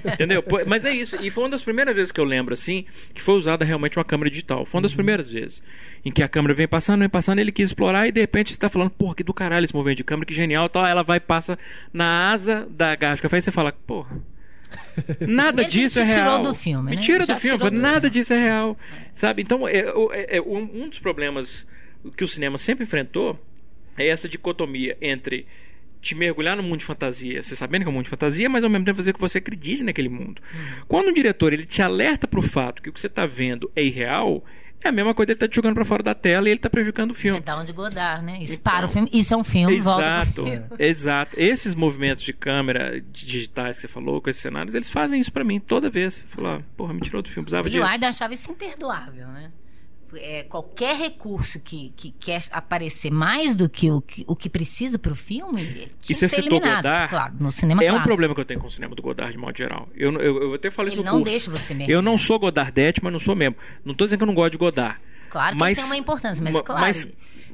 Entendeu? 0.13 0.41
Mas 0.65 0.85
é 0.85 0.93
isso. 0.93 1.17
E 1.21 1.29
foi 1.29 1.43
uma 1.43 1.49
das 1.49 1.61
primeiras 1.63 1.93
vezes 1.93 2.11
que 2.11 2.19
eu 2.19 2.23
lembro, 2.23 2.53
assim, 2.53 2.85
que 3.13 3.21
foi 3.21 3.35
usada 3.35 3.65
realmente 3.65 3.97
uma 3.99 4.05
câmera 4.05 4.29
digital. 4.29 4.65
Foi 4.65 4.77
uma 4.79 4.83
das 4.83 4.93
primeiras 4.93 5.29
vezes. 5.29 5.61
Em 6.05 6.11
que 6.11 6.23
a 6.23 6.27
câmera 6.29 6.53
vem 6.53 6.67
passando, 6.69 7.01
vem 7.01 7.09
passando, 7.09 7.39
ele 7.39 7.51
quis 7.51 7.69
explorar 7.69 8.07
e 8.07 8.11
de 8.13 8.21
repente 8.21 8.53
você 8.53 8.57
tá 8.59 8.69
falando, 8.69 8.91
porra, 8.91 9.15
que 9.15 9.23
do 9.23 9.33
caralho 9.33 9.65
esse 9.65 9.75
movimento 9.75 9.97
de 9.97 10.03
câmera, 10.05 10.25
que 10.25 10.33
genial 10.33 10.69
tal. 10.69 10.85
Ela 10.85 11.03
vai 11.03 11.17
e 11.17 11.19
passa 11.19 11.59
na 11.91 12.31
asa 12.31 12.65
da 12.69 12.95
café 12.95 13.37
e 13.37 13.41
você 13.41 13.51
fala, 13.51 13.73
porra. 13.73 14.17
Nada 15.27 15.61
Ele 15.63 15.69
disso 15.69 15.99
é 15.99 16.03
real. 16.03 16.41
do 16.41 16.53
filme, 16.53 16.89
Me 16.91 16.95
né? 16.95 17.01
tira 17.01 17.25
Já 17.25 17.33
do 17.33 17.39
filme. 17.39 17.57
do 17.57 17.71
Nada 17.71 18.09
disso 18.09 18.33
é 18.33 18.39
real. 18.39 18.77
Sabe? 19.15 19.41
Então, 19.41 19.67
é, 19.67 19.79
é- 20.13 20.37
é 20.37 20.41
um 20.41 20.87
dos 20.87 20.99
problemas 20.99 21.67
que 22.15 22.23
o 22.23 22.27
cinema 22.27 22.57
sempre 22.57 22.85
enfrentou 22.85 23.37
é 23.97 24.07
essa 24.07 24.29
dicotomia 24.29 24.95
entre 25.01 25.45
te 26.01 26.15
mergulhar 26.15 26.55
no 26.55 26.63
mundo 26.63 26.77
de 26.79 26.85
fantasia, 26.85 27.41
você 27.41 27.55
sabendo 27.55 27.81
que 27.83 27.87
é 27.87 27.91
um 27.91 27.93
mundo 27.93 28.03
de 28.05 28.09
fantasia, 28.09 28.49
mas 28.49 28.63
ao 28.63 28.69
mesmo 28.69 28.85
tempo 28.85 28.97
fazer 28.97 29.13
com 29.13 29.17
que 29.17 29.21
você 29.29 29.37
acredite 29.39 29.83
naquele 29.83 30.09
mundo. 30.09 30.41
Quando 30.87 31.09
um 31.09 31.13
diretor 31.13 31.53
ele 31.53 31.65
te 31.65 31.81
alerta 31.81 32.27
para 32.27 32.39
o 32.39 32.43
fato 32.43 32.81
que 32.81 32.89
o 32.89 32.93
que 32.93 32.99
você 32.99 33.07
está 33.07 33.25
vendo 33.25 33.71
é 33.75 33.83
irreal, 33.83 34.43
é 34.83 34.89
a 34.89 34.91
mesma 34.91 35.13
coisa 35.15 35.31
ele 35.31 35.39
tá 35.39 35.47
te 35.47 35.55
jogando 35.55 35.73
para 35.73 35.83
fora 35.83 36.03
da 36.03 36.13
tela 36.13 36.47
e 36.47 36.51
ele 36.51 36.59
tá 36.59 36.69
prejudicando 36.69 37.09
o 37.11 37.15
filme. 37.15 37.39
É 37.39 37.41
da 37.41 37.57
onde 37.59 37.73
Godard, 37.73 38.23
né? 38.23 38.37
Isso 38.43 38.53
Então, 38.53 38.71
para 38.73 38.85
o 38.85 38.89
filme. 38.89 39.09
Isso 39.11 39.33
é 39.33 39.37
um 39.37 39.43
filme, 39.43 39.75
Exato, 39.75 40.43
filme. 40.45 40.63
exato. 40.77 41.35
Esses 41.39 41.73
movimentos 41.73 42.23
de 42.23 42.31
câmera 42.31 43.01
de- 43.01 43.25
digitais 43.25 43.77
que 43.77 43.81
você 43.81 43.87
falou, 43.87 44.21
com 44.21 44.29
esses 44.29 44.41
cenários, 44.41 44.75
eles 44.75 44.89
fazem 44.89 45.19
isso 45.19 45.33
pra 45.33 45.43
mim 45.43 45.59
toda 45.59 45.89
vez. 45.89 46.27
Falou, 46.29 46.51
ah, 46.51 46.61
porra, 46.77 46.93
me 46.93 47.01
tirou 47.01 47.23
do 47.23 47.27
filme, 47.27 47.45
precisava 47.45 47.63
Billy 47.63 47.79
disso. 47.79 47.91
Wilder 47.91 48.09
achava 48.09 48.33
isso 48.35 48.51
imperdoável, 48.51 49.27
né? 49.29 49.51
É, 50.15 50.43
qualquer 50.43 50.95
recurso 50.95 51.59
que, 51.59 51.91
que 51.95 52.11
quer 52.19 52.41
aparecer 52.51 53.11
mais 53.11 53.55
do 53.55 53.67
que 53.67 53.91
o 53.91 53.99
que, 54.01 54.23
o 54.27 54.35
que 54.35 54.49
precisa 54.49 54.97
para 54.97 55.11
o 55.11 55.15
filme, 55.15 55.61
tinha 55.63 55.89
E 56.09 56.13
você 56.15 56.29
citou 56.29 56.43
eliminado. 56.57 56.77
Godard, 56.83 57.09
Claro, 57.09 57.33
no 57.39 57.51
cinema 57.51 57.83
é 57.83 57.87
um 57.87 57.89
clássico. 57.89 58.07
problema 58.07 58.33
que 58.35 58.41
eu 58.41 58.45
tenho 58.45 58.59
com 58.59 58.67
o 58.67 58.71
cinema 58.71 58.95
do 58.95 59.01
Godard 59.01 59.31
de 59.33 59.37
modo 59.37 59.57
geral. 59.57 59.89
Eu, 59.95 60.13
eu, 60.13 60.43
eu 60.43 60.53
até 60.53 60.71
falei 60.71 60.89
isso 60.93 60.97
Ele 61.01 61.03
no 61.05 61.11
não 61.11 61.19
curso. 61.23 61.31
deixa 61.31 61.51
você 61.51 61.73
mergulhar. 61.73 61.97
Eu 61.97 62.01
não 62.01 62.17
sou 62.17 62.39
Godardete, 62.39 63.03
mas 63.03 63.11
não 63.11 63.19
sou 63.19 63.35
mesmo. 63.35 63.55
Não 63.83 63.93
tô 63.93 64.05
dizendo 64.05 64.19
que 64.19 64.23
eu 64.23 64.27
não 64.27 64.33
gosto 64.35 64.53
de 64.53 64.57
Godard. 64.57 64.97
Claro 65.29 65.55
que 65.55 65.59
mas, 65.59 65.77
tem 65.77 65.85
uma 65.85 65.97
importância, 65.97 66.41
mas 66.43 66.53
ma- 66.53 66.63
claro. 66.63 66.81
mas 66.81 67.07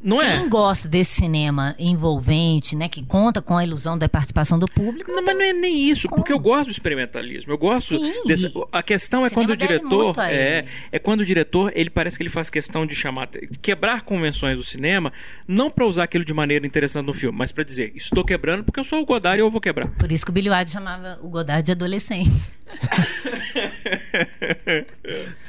não 0.03 0.19
Quem 0.19 0.27
é. 0.29 0.47
gosta 0.47 0.87
desse 0.87 1.15
cinema 1.15 1.75
envolvente, 1.79 2.75
né, 2.75 2.87
que 2.89 3.03
conta 3.03 3.41
com 3.41 3.57
a 3.57 3.63
ilusão 3.63 3.97
da 3.97 4.07
participação 4.09 4.59
do 4.59 4.65
público, 4.67 5.11
Não, 5.11 5.23
mas 5.23 5.35
não 5.35 5.41
é 5.43 5.53
nem 5.53 5.89
isso, 5.89 6.07
Como? 6.09 6.21
porque 6.21 6.33
eu 6.33 6.39
gosto 6.39 6.65
do 6.65 6.71
experimentalismo. 6.71 7.51
Eu 7.53 7.57
gosto 7.57 7.97
Sim, 7.97 8.23
dessa- 8.27 8.51
a 8.71 8.83
questão 8.83 9.25
é 9.25 9.29
quando 9.29 9.51
o 9.51 9.57
diretor 9.57 10.13
é, 10.19 10.65
é 10.91 10.99
quando 10.99 11.21
o 11.21 11.25
diretor, 11.25 11.71
ele 11.75 11.89
parece 11.89 12.17
que 12.17 12.23
ele 12.23 12.29
faz 12.29 12.49
questão 12.49 12.85
de 12.85 12.93
chamar 12.95 13.29
quebrar 13.61 14.01
convenções 14.03 14.57
do 14.57 14.63
cinema, 14.63 15.11
não 15.47 15.69
para 15.71 15.85
usar 15.85 16.03
aquilo 16.03 16.25
de 16.25 16.33
maneira 16.33 16.65
interessante 16.67 17.05
no 17.05 17.13
filme, 17.13 17.37
mas 17.37 17.51
para 17.51 17.63
dizer, 17.63 17.91
estou 17.95 18.23
quebrando 18.25 18.63
porque 18.63 18.79
eu 18.79 18.83
sou 18.83 19.01
o 19.01 19.05
Godard 19.05 19.37
e 19.39 19.41
eu 19.41 19.49
vou 19.49 19.61
quebrar. 19.61 19.87
por 19.97 20.11
isso 20.11 20.25
que 20.25 20.31
o 20.31 20.33
Billy 20.33 20.49
Wilder 20.49 20.67
chamava 20.67 21.17
o 21.21 21.29
Godard 21.29 21.63
de 21.63 21.71
adolescente. 21.71 22.51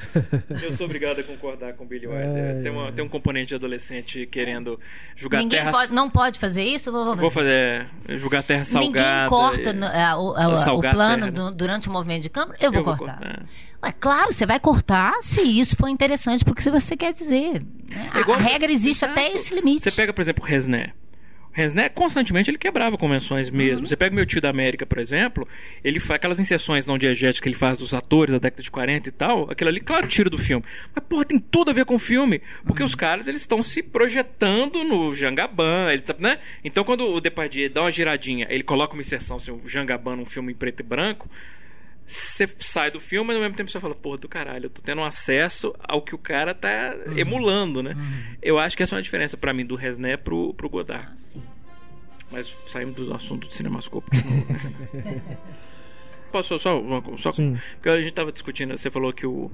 Eu 0.63 0.73
sou 0.73 0.87
obrigado 0.87 1.21
a 1.21 1.23
concordar 1.23 1.73
com 1.75 1.85
o 1.85 1.87
Billy 1.87 2.07
Wilder. 2.07 2.27
É, 2.59 2.63
tem, 2.63 2.71
uma- 2.71 2.89
é. 2.89 2.93
tem 2.93 3.05
um 3.05 3.09
componente 3.09 3.49
de 3.49 3.55
adolescente 3.55 4.27
querendo 4.27 4.79
julgar 5.17 5.39
Ninguém 5.39 5.59
terra. 5.61 5.73
pode, 5.73 5.93
não 5.93 6.09
pode 6.11 6.39
fazer 6.39 6.63
isso? 6.65 6.89
Eu 6.89 6.93
Vou, 6.93 7.05
vou 7.07 7.17
Vou 7.17 7.31
fazer 7.31 7.87
julgar 8.11 8.43
terra 8.43 8.65
salgada. 8.65 9.09
Ninguém 9.09 9.29
corta 9.29 9.71
e- 9.71 9.73
no- 9.73 9.87
é, 9.87 10.15
o, 10.17 10.37
é, 10.37 10.47
o- 10.49 10.81
a 10.87 10.91
plano 10.91 11.31
du- 11.33 11.51
durante 11.55 11.89
o 11.89 11.93
movimento 11.93 12.23
de 12.23 12.31
câmara. 12.31 12.57
Eu 12.61 12.71
vou 12.71 12.81
Eu 12.81 12.85
vou 12.85 12.97
cortar. 12.97 13.19
cortar. 13.19 13.43
Ué, 13.85 13.93
claro, 14.01 14.33
você 14.33 14.47
vai 14.47 14.59
cortar 14.59 15.13
se 15.21 15.43
isso 15.43 15.77
for 15.77 15.89
interessante, 15.89 16.45
porque 16.45 16.63
se 16.63 16.71
você 16.71 16.97
quer 16.97 17.13
dizer. 17.13 17.63
né? 17.91 18.11
A, 18.13 18.21
É 18.21 18.33
a 18.33 18.37
regra 18.37 18.73
existe 18.73 19.05
Exato. 19.05 19.13
até 19.13 19.33
esse 19.35 19.55
limite. 19.55 19.83
Você 19.83 19.91
pega, 19.91 20.13
por 20.13 20.23
exemplo, 20.23 20.43
o 20.45 20.47
Resné. 20.47 20.93
Resné, 21.55 21.89
constantemente, 21.89 22.51
ele 22.51 22.59
quebrava 22.59 22.99
convenções 22.99 23.49
mesmo. 23.49 23.79
Uhum. 23.79 23.87
Você 23.87 23.97
pega 23.97 24.13
o 24.13 24.17
meu 24.17 24.27
tio 24.27 24.41
da 24.41 24.51
América, 24.51 24.85
por 24.85 24.99
exemplo, 24.99 25.49
ele 25.85 26.01
faz 26.01 26.17
aquelas 26.17 26.41
inserções 26.41 26.85
não 26.85 26.99
diegéticas 26.99 27.41
que 27.41 27.49
ele 27.49 27.55
faz 27.57 27.79
dos 27.79 27.95
atores 27.95 28.33
da 28.33 28.39
década 28.39 28.61
de 28.63 28.71
40 28.71 29.09
e 29.09 29.13
tal, 29.13 29.51
aquilo 29.51 29.71
ali, 29.71 29.81
claro, 29.81 30.07
tira 30.09 30.29
do 30.29 30.37
filme. 30.37 30.65
Mas, 30.95 31.05
porra, 31.05 31.25
tem 31.25 31.39
tudo 31.39 31.71
a 31.71 31.75
ver 31.75 31.85
com 31.85 31.95
o 31.95 31.99
filme. 31.99 32.43
Porque 32.67 32.83
Uhum. 32.83 32.87
os 32.87 32.95
caras, 32.97 33.29
eles 33.29 33.41
estão 33.43 33.63
se 33.63 33.83
projetando 33.83 34.83
no 34.85 35.15
Jangaban, 35.15 35.91
eles 35.93 36.03
tá- 36.03 36.17
né? 36.19 36.39
Então, 36.65 36.83
quando 36.85 37.07
o 37.07 37.21
Depardieu 37.21 37.71
dá 37.71 37.83
uma 37.83 37.91
giradinha, 37.91 38.47
ele 38.51 38.65
coloca 38.65 38.93
uma 38.95 39.01
inserção, 39.01 39.37
assim, 39.37 39.53
o 39.53 39.63
Jangaban 39.69 40.17
num 40.17 40.27
filme 40.27 40.53
em 40.53 40.57
preto 40.57 40.81
e 40.81 40.83
branco, 40.83 41.31
você 42.07 42.47
sai 42.59 42.91
do 42.91 43.01
filme, 43.01 43.29
mas 43.29 43.37
ao 43.37 43.43
mesmo 43.43 43.57
tempo 43.57 43.71
você 43.71 43.81
fala, 43.81 43.95
porra, 43.95 44.19
do 44.19 44.29
caralho, 44.29 44.67
eu 44.67 44.71
tô 44.71 44.83
tendo 44.83 45.03
acesso 45.03 45.75
ao 45.81 46.03
que 46.03 46.15
o 46.15 46.19
cara 46.19 46.55
tá 46.55 46.95
Uhum. 47.07 47.19
emulando, 47.19 47.83
né? 47.83 47.97
Eu 48.43 48.59
acho 48.59 48.77
que 48.77 48.83
essa 48.83 48.95
é 48.95 48.97
uma 48.97 49.03
diferença 49.03 49.37
pra 49.37 49.53
mim 49.55 49.65
do 49.65 49.75
Resné 49.75 50.17
pro, 50.17 50.53
pro 50.55 50.69
Godard. 50.69 51.11
Mas 52.31 52.55
saímos 52.67 52.95
do 52.97 53.15
assunto 53.15 53.47
do 53.49 53.53
cinemascope. 53.55 54.09
né? 54.17 55.21
Posso 56.33 56.59
só, 56.59 56.83
só 57.17 57.31
Sim. 57.33 57.57
porque 57.75 57.89
a 57.89 58.01
gente 58.01 58.13
tava 58.13 58.33
discutindo, 58.33 58.77
você 58.77 58.91
falou 58.91 59.13
que 59.13 59.27
o 59.27 59.51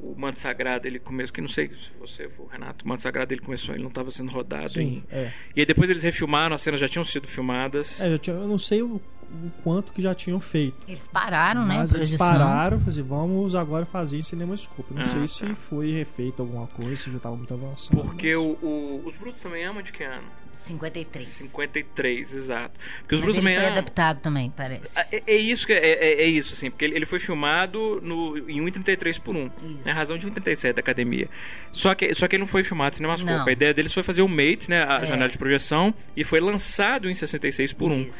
o 0.00 0.14
Manto 0.16 0.38
Sagrado, 0.38 0.86
ele 0.86 1.00
começou, 1.00 1.34
que 1.34 1.40
não 1.40 1.48
sei 1.48 1.70
se 1.74 1.90
você, 1.98 2.30
o 2.38 2.46
Renato, 2.46 2.84
o 2.84 2.88
Manto 2.88 3.02
Sagrado, 3.02 3.34
ele 3.34 3.40
começou, 3.40 3.74
ele 3.74 3.82
não 3.82 3.88
estava 3.88 4.12
sendo 4.12 4.30
rodado 4.30 4.70
Sim, 4.70 5.02
em... 5.02 5.04
é. 5.10 5.32
E 5.56 5.60
aí 5.60 5.66
depois 5.66 5.90
eles 5.90 6.04
refilmaram, 6.04 6.54
as 6.54 6.62
cenas 6.62 6.78
já 6.78 6.86
tinham 6.86 7.02
sido 7.02 7.26
filmadas. 7.26 8.00
É, 8.00 8.08
já 8.10 8.16
tinha- 8.16 8.36
eu 8.36 8.46
não 8.46 8.58
sei 8.58 8.80
o, 8.80 9.00
o 9.30 9.50
quanto 9.62 9.92
que 9.92 10.00
já 10.02 10.14
tinham 10.14 10.40
feito. 10.40 10.76
Eles 10.88 11.06
pararam, 11.12 11.64
né? 11.66 11.76
Mas 11.78 11.92
eles 11.94 12.16
pararam, 12.16 12.80
fazer, 12.80 13.02
vamos 13.02 13.54
agora 13.54 13.84
fazer 13.84 14.18
em 14.18 14.22
cinemascope. 14.22 14.92
Não 14.94 15.02
Ah, 15.02 15.04
sei 15.04 15.20
tá. 15.20 15.26
se 15.26 15.54
foi 15.54 15.90
refeito 15.92 16.40
alguma 16.42 16.66
coisa, 16.66 16.96
se 16.96 17.10
já 17.10 17.16
estava 17.18 17.36
muito 17.36 17.52
avançado. 17.52 17.96
Porque 18.02 18.28
mas- 18.34 18.38
o, 18.38 18.50
o- 18.66 19.02
os 19.04 19.16
Brutos 19.16 19.40
também 19.42 19.64
amam 19.64 19.82
de 19.82 19.92
que 19.92 20.02
ano? 20.04 20.26
53. 20.52 21.24
53, 21.26 22.34
exato. 22.34 22.72
Porque 23.00 23.14
os 23.14 23.20
Mas 23.20 23.26
Brutos 23.32 23.36
ele 23.36 23.36
também 23.36 23.54
foi 23.54 23.64
amam. 23.64 23.78
adaptado 23.78 24.20
também, 24.20 24.50
parece. 24.56 24.90
Ah, 24.96 25.06
É, 25.12 25.22
é 25.26 25.36
isso 25.36 25.66
que 25.66 25.72
é, 25.72 25.78
é- 25.78 26.22
é 26.22 26.26
isso 26.26 26.52
assim, 26.52 26.70
porque 26.70 26.84
ele, 26.84 26.96
ele 26.96 27.06
foi 27.06 27.18
filmado 27.20 28.00
no, 28.02 28.36
em 28.48 28.60
1,33 28.60 29.18
por 29.20 29.36
1. 29.36 29.46
Isso. 29.46 29.52
É 29.84 29.90
a 29.90 29.94
razão 29.94 30.18
de 30.18 30.26
1,37 30.26 30.74
da 30.74 30.80
academia. 30.80 31.28
Só 31.70 31.94
que, 31.94 32.12
só 32.14 32.26
que 32.26 32.34
ele 32.36 32.40
não 32.40 32.46
foi 32.48 32.64
filmado 32.64 32.94
em 32.94 32.96
cinemascope. 32.96 33.32
Não. 33.32 33.46
A 33.46 33.52
ideia 33.52 33.72
deles 33.72 33.92
foi 33.94 34.02
fazer 34.02 34.22
o 34.22 34.28
Mate, 34.28 34.68
né, 34.68 34.84
a 34.84 35.02
É. 35.02 35.06
janela 35.06 35.28
de 35.30 35.38
projeção, 35.38 35.94
e 36.16 36.24
foi 36.24 36.40
lançado 36.40 37.08
em 37.08 37.14
66 37.14 37.72
por 37.72 37.90
1. 37.92 38.10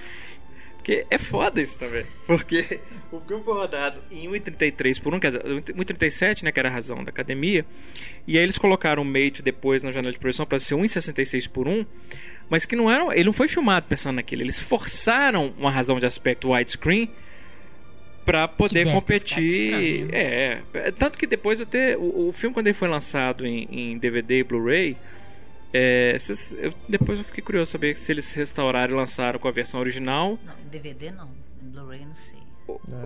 Porque 0.89 1.07
é 1.11 1.19
foda 1.19 1.61
isso 1.61 1.79
também. 1.79 2.07
Porque 2.27 2.81
o 3.13 3.21
filme 3.21 3.45
foi 3.45 3.55
rodado 3.55 4.01
em 4.11 4.27
1,33 4.27 5.03
por 5.03 5.13
1, 5.13 5.21
quer 5.21 5.27
dizer, 5.29 5.43
1,37, 5.45 6.43
né, 6.43 6.51
que 6.51 6.59
era 6.59 6.71
a 6.71 6.73
razão 6.73 7.05
da 7.05 7.11
academia. 7.11 7.67
E 8.27 8.39
aí 8.39 8.43
eles 8.43 8.57
colocaram 8.57 9.03
o 9.03 9.05
Mate 9.05 9.43
depois 9.43 9.83
na 9.83 9.93
janela 9.93 10.11
de 10.11 10.19
projeção 10.19 10.47
para 10.47 10.59
ser 10.59 10.75
1,66 10.77 11.47
por 11.51 11.69
1. 11.69 11.85
Mas 12.49 12.65
que 12.65 12.75
não 12.75 12.91
era. 12.91 13.15
Ele 13.15 13.25
não 13.25 13.35
foi 13.35 13.49
filmado 13.49 13.85
pensando 13.87 14.17
naquilo. 14.17 14.41
Eles 14.41 14.59
forçaram 14.59 15.53
uma 15.59 15.71
razão 15.71 16.01
de 16.01 16.07
aspecto 16.07 16.53
widescreen 16.53 17.11
para 18.25 18.49
poder 18.49 18.91
competir. 18.91 20.09
É, 20.11 20.63
é, 20.73 20.91
Tanto 20.93 21.19
que 21.19 21.27
depois 21.27 21.61
até. 21.61 21.99
O, 21.99 22.29
o 22.29 22.33
filme, 22.33 22.55
quando 22.55 22.67
ele 22.67 22.75
foi 22.75 22.89
lançado 22.89 23.47
em, 23.47 23.69
em 23.71 23.99
DVD 23.99 24.39
e 24.39 24.43
Blu-ray. 24.43 24.97
É, 25.73 26.17
cês- 26.19 26.57
eu- 26.61 26.73
depois 26.89 27.19
eu 27.19 27.25
fiquei 27.25 27.43
curioso 27.43 27.71
saber 27.71 27.97
se 27.97 28.11
eles 28.13 28.33
restauraram 28.35 28.95
e 28.95 28.97
lançaram 28.97 29.39
com 29.39 29.49
a 29.49 29.53
versão 29.53 29.81
original. 29.81 30.39
Não, 30.45 30.55
em 30.65 30.69
DVD 30.69 31.11
não. 31.11 31.29
Em 31.63 31.69
Blu-ray 31.71 32.05
não 32.05 32.15
sei. 32.15 32.39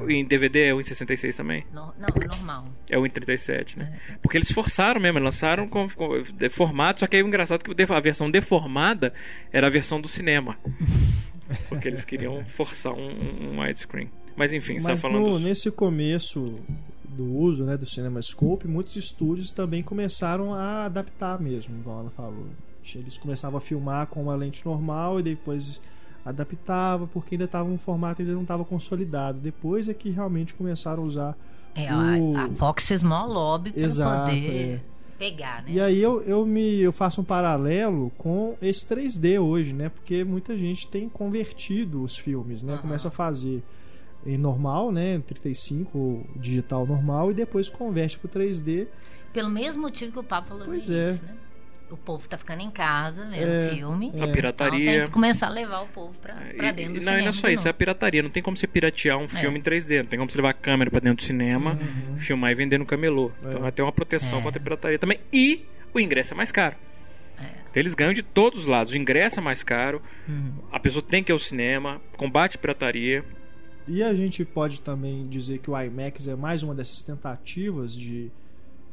Em 0.08 0.24
DVD 0.24 0.64
é 0.64 0.74
o 0.74 0.80
em 0.80 0.82
66 0.82 1.36
também? 1.36 1.64
No- 1.72 1.94
não, 1.96 2.08
é 2.20 2.26
normal. 2.26 2.66
É 2.90 2.98
o 2.98 3.06
em 3.06 3.10
37, 3.10 3.78
né? 3.78 3.96
Porque 4.20 4.36
eles 4.36 4.50
forçaram 4.50 5.00
mesmo, 5.00 5.18
eles 5.18 5.24
lançaram 5.24 5.68
com, 5.68 5.88
com 5.88 6.10
formato, 6.50 6.98
só 7.00 7.06
que 7.06 7.14
aí 7.16 7.22
o 7.22 7.28
engraçado 7.28 7.60
é 7.60 7.74
que 7.74 7.82
o 7.92 7.94
a 7.94 8.00
versão 8.00 8.28
deformada 8.28 9.14
era 9.52 9.68
a 9.68 9.70
versão 9.70 10.00
do 10.00 10.08
cinema. 10.08 10.58
Porque 11.68 11.86
eles 11.88 12.04
queriam 12.04 12.44
forçar 12.44 12.92
um, 12.92 13.08
um- 13.54 13.60
widescreen. 13.60 14.10
Mas 14.34 14.52
enfim, 14.52 14.80
você 14.80 14.86
tá 14.88 14.96
falando. 14.96 15.20
no- 15.28 15.38
nesse 15.38 15.70
começo 15.70 16.58
do 17.12 17.24
uso 17.24 17.64
né, 17.64 17.76
do 17.76 17.86
CinemaScope, 17.86 18.66
muitos 18.66 18.96
estúdios 18.96 19.50
também 19.52 19.82
começaram 19.82 20.54
a 20.54 20.84
adaptar 20.84 21.40
mesmo, 21.40 21.76
igual 21.78 22.00
ela 22.00 22.10
falou. 22.10 22.46
Eles 22.94 23.16
começavam 23.18 23.58
a 23.58 23.60
filmar 23.60 24.06
com 24.08 24.22
uma 24.24 24.34
lente 24.34 24.64
normal 24.66 25.20
e 25.20 25.22
depois 25.22 25.80
adaptava, 26.24 27.06
porque 27.06 27.34
ainda 27.34 27.44
estava 27.44 27.68
um 27.68 27.78
formato 27.78 28.22
ainda 28.22 28.34
não 28.34 28.42
estava 28.42 28.64
consolidado. 28.64 29.38
Depois 29.38 29.88
é 29.88 29.94
que 29.94 30.10
realmente 30.10 30.54
começaram 30.54 31.02
a 31.02 31.06
usar. 31.06 31.36
É, 31.74 31.92
O- 31.94 32.36
a, 32.36 32.44
a 32.44 32.48
Fox 32.50 32.86
fez 32.86 33.02
maior 33.02 33.26
lobby 33.26 33.72
para 33.72 34.24
poder 34.24 34.74
é. 34.74 34.80
pegar, 35.18 35.62
né? 35.62 35.70
E 35.72 35.80
aí 35.80 36.00
eu, 36.02 36.22
eu 36.22 36.44
me 36.44 36.80
eu 36.80 36.92
faço 36.92 37.20
um 37.20 37.24
paralelo 37.24 38.10
com 38.18 38.56
esse 38.60 38.84
3D 38.86 39.40
hoje, 39.40 39.72
né? 39.72 39.88
Porque 39.88 40.22
muita 40.24 40.56
gente 40.56 40.86
tem 40.88 41.08
convertido 41.08 42.02
os 42.02 42.16
filmes, 42.16 42.62
né? 42.62 42.74
Aham. 42.74 42.82
Começa 42.82 43.08
a 43.08 43.10
fazer 43.10 43.62
em 44.25 44.37
normal, 44.39 44.93
né? 44.93 45.20
35 45.27 45.99
ou 45.99 46.27
digital 46.37 46.87
normal 46.87 47.31
e 47.31 47.35
depois 47.35 47.68
converte 47.70 48.18
pro 48.18 48.29
3D. 48.29 48.87
Pelo 49.33 49.49
mesmo 49.51 49.83
motivo 49.83 50.12
que 50.12 50.18
o 50.18 50.23
Pablo 50.23 50.49
falou 50.51 50.64
Pois 50.66 50.91
é. 50.91 51.09
início, 51.09 51.27
né? 51.27 51.35
O 51.91 51.97
povo 51.97 52.27
tá 52.27 52.39
ficando 52.39 52.62
em 52.62 52.70
casa 52.70 53.27
vendo 53.27 53.51
É, 53.51 53.68
filme. 53.75 54.07
A 54.12 54.16
Então 54.16 54.33
pirataria. 54.33 54.87
tem 55.01 55.05
que 55.07 55.11
começar 55.11 55.49
a 55.49 55.51
levar 55.51 55.83
o 55.83 55.89
povo 55.89 56.14
pra, 56.23 56.33
É, 56.49 56.55
pra 56.55 56.68
e- 56.70 56.73
dentro 56.73 56.93
do 56.95 56.97
e- 56.97 57.01
cinema. 57.01 57.16
não, 57.18 57.23
não 57.25 57.29
é 57.29 57.33
só 57.33 57.49
isso, 57.51 57.68
é 57.68 57.70
a 57.70 57.75
pirataria. 57.75 58.23
Não 58.23 58.31
tem 58.31 58.43
como 58.43 58.57
você 58.57 58.66
piratear 58.66 59.18
um 59.18 59.29
filme 59.29 59.57
É. 59.57 59.59
em 59.59 59.62
3D. 59.62 59.99
Não 59.99 60.07
tem 60.07 60.18
como 60.18 60.31
você 60.31 60.39
levar 60.39 60.51
a 60.51 60.55
câmera 60.55 60.91
pra 60.91 61.01
dentro 61.01 61.16
do 61.18 61.23
cinema, 61.23 61.79
filmar 62.16 62.51
e 62.51 62.55
vender 62.55 62.79
no 62.79 62.87
camelô. 62.87 63.31
Então 63.41 63.51
É. 63.51 63.59
vai 63.59 63.73
ter 63.73 63.83
uma 63.83 63.93
proteção 63.93 64.39
É. 64.39 64.43
contra 64.43 64.59
a 64.59 64.62
pirataria 64.62 64.99
também. 64.99 65.18
E 65.31 65.66
o 65.93 66.01
ingresso 66.01 66.33
é 66.33 66.37
mais 66.37 66.51
caro. 66.51 66.77
É. 67.39 67.45
Então 67.70 67.81
eles 67.81 67.93
ganham 67.93 68.14
de 68.14 68.23
todos 68.23 68.61
os 68.61 68.66
lados. 68.66 68.95
O 68.95 68.97
ingresso 68.97 69.39
é 69.41 69.43
mais 69.43 69.62
caro, 69.62 70.01
Uhum. 70.27 70.53
a 70.73 70.81
pessoa 70.81 71.03
tem 71.03 71.23
que 71.23 71.31
ir 71.31 71.35
ao 71.35 71.39
cinema, 71.39 72.01
combate 72.16 72.57
a 72.57 72.59
pirataria. 72.59 73.23
E 73.89 74.03
a 74.03 74.14
gente 74.14 74.45
pode 74.45 74.80
também 74.80 75.24
dizer 75.24 75.59
que 75.59 75.70
o 75.70 75.78
IMAX 75.80 76.28
é 76.28 76.37
mais 76.37 76.62
uma 76.62 76.74
dessas 76.74 77.03
tentativas 77.05 77.95
de 77.95 78.30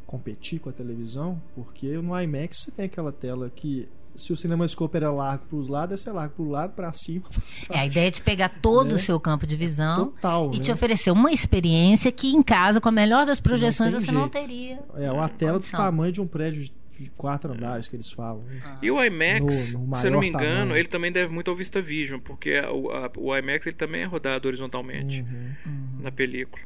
competir 0.05 0.59
com 0.59 0.69
a 0.69 0.73
televisão, 0.73 1.39
porque 1.55 1.87
no 1.99 2.19
IMAX 2.19 2.57
você 2.63 2.71
tem 2.71 2.85
aquela 2.85 3.11
tela 3.11 3.51
que 3.55 3.87
se 4.15 4.33
o 4.33 4.35
CinemaScope 4.35 4.97
era 4.97 5.11
largo 5.11 5.45
para 5.47 5.57
os 5.57 5.69
lados, 5.69 6.05
é 6.07 6.11
largo 6.11 6.33
para 6.35 6.43
o 6.43 6.49
lado, 6.49 6.73
para 6.73 6.91
cima. 6.91 7.25
pra 7.67 7.77
É, 7.77 7.79
a 7.81 7.85
ideia 7.85 8.07
é 8.07 8.11
de 8.11 8.21
pegar 8.21 8.49
todo 8.59 8.87
Né? 8.87 8.93
o 8.95 8.97
seu 8.97 9.19
campo 9.19 9.45
de 9.45 9.55
visão 9.55 10.05
Total, 10.07 10.49
e 10.51 10.57
né? 10.57 10.63
te 10.63 10.71
oferecer 10.71 11.11
uma 11.11 11.31
experiência 11.31 12.11
que 12.11 12.27
em 12.27 12.41
casa, 12.41 12.81
com 12.81 12.89
a 12.89 12.91
melhor 12.91 13.25
das 13.27 13.39
projeções, 13.39 13.91
tem 13.93 14.01
você 14.03 14.11
não 14.11 14.21
jeito. 14.21 14.31
teria. 14.33 14.79
É 14.95 15.11
uma 15.11 15.29
tela 15.29 15.59
do 15.59 15.65
tamanho 15.65 16.11
de 16.11 16.19
um 16.19 16.27
prédio 16.27 16.63
de- 16.63 16.73
de 17.03 17.09
quatro 17.11 17.53
andares 17.53 17.87
que 17.87 17.95
eles 17.95 18.11
falam. 18.11 18.43
E 18.81 18.91
o 18.91 19.03
IMAX, 19.03 19.73
No- 19.73 19.87
no 19.87 19.95
se 19.95 20.07
eu 20.07 20.11
não 20.11 20.19
me 20.19 20.27
engano, 20.27 20.59
tamanho. 20.61 20.77
ele 20.77 20.87
também 20.87 21.11
deve 21.11 21.31
muito 21.33 21.49
ao 21.49 21.55
VistaVision, 21.55 22.19
porque 22.19 22.51
a- 22.55 22.71
o, 22.71 22.91
a- 22.91 23.11
o 23.17 23.35
IMAX 23.37 23.65
ele 23.67 23.75
também 23.75 24.01
é 24.01 24.05
rodado 24.05 24.47
horizontalmente 24.47 25.21
Uhum. 25.21 25.99
na 26.01 26.11
película. 26.11 26.61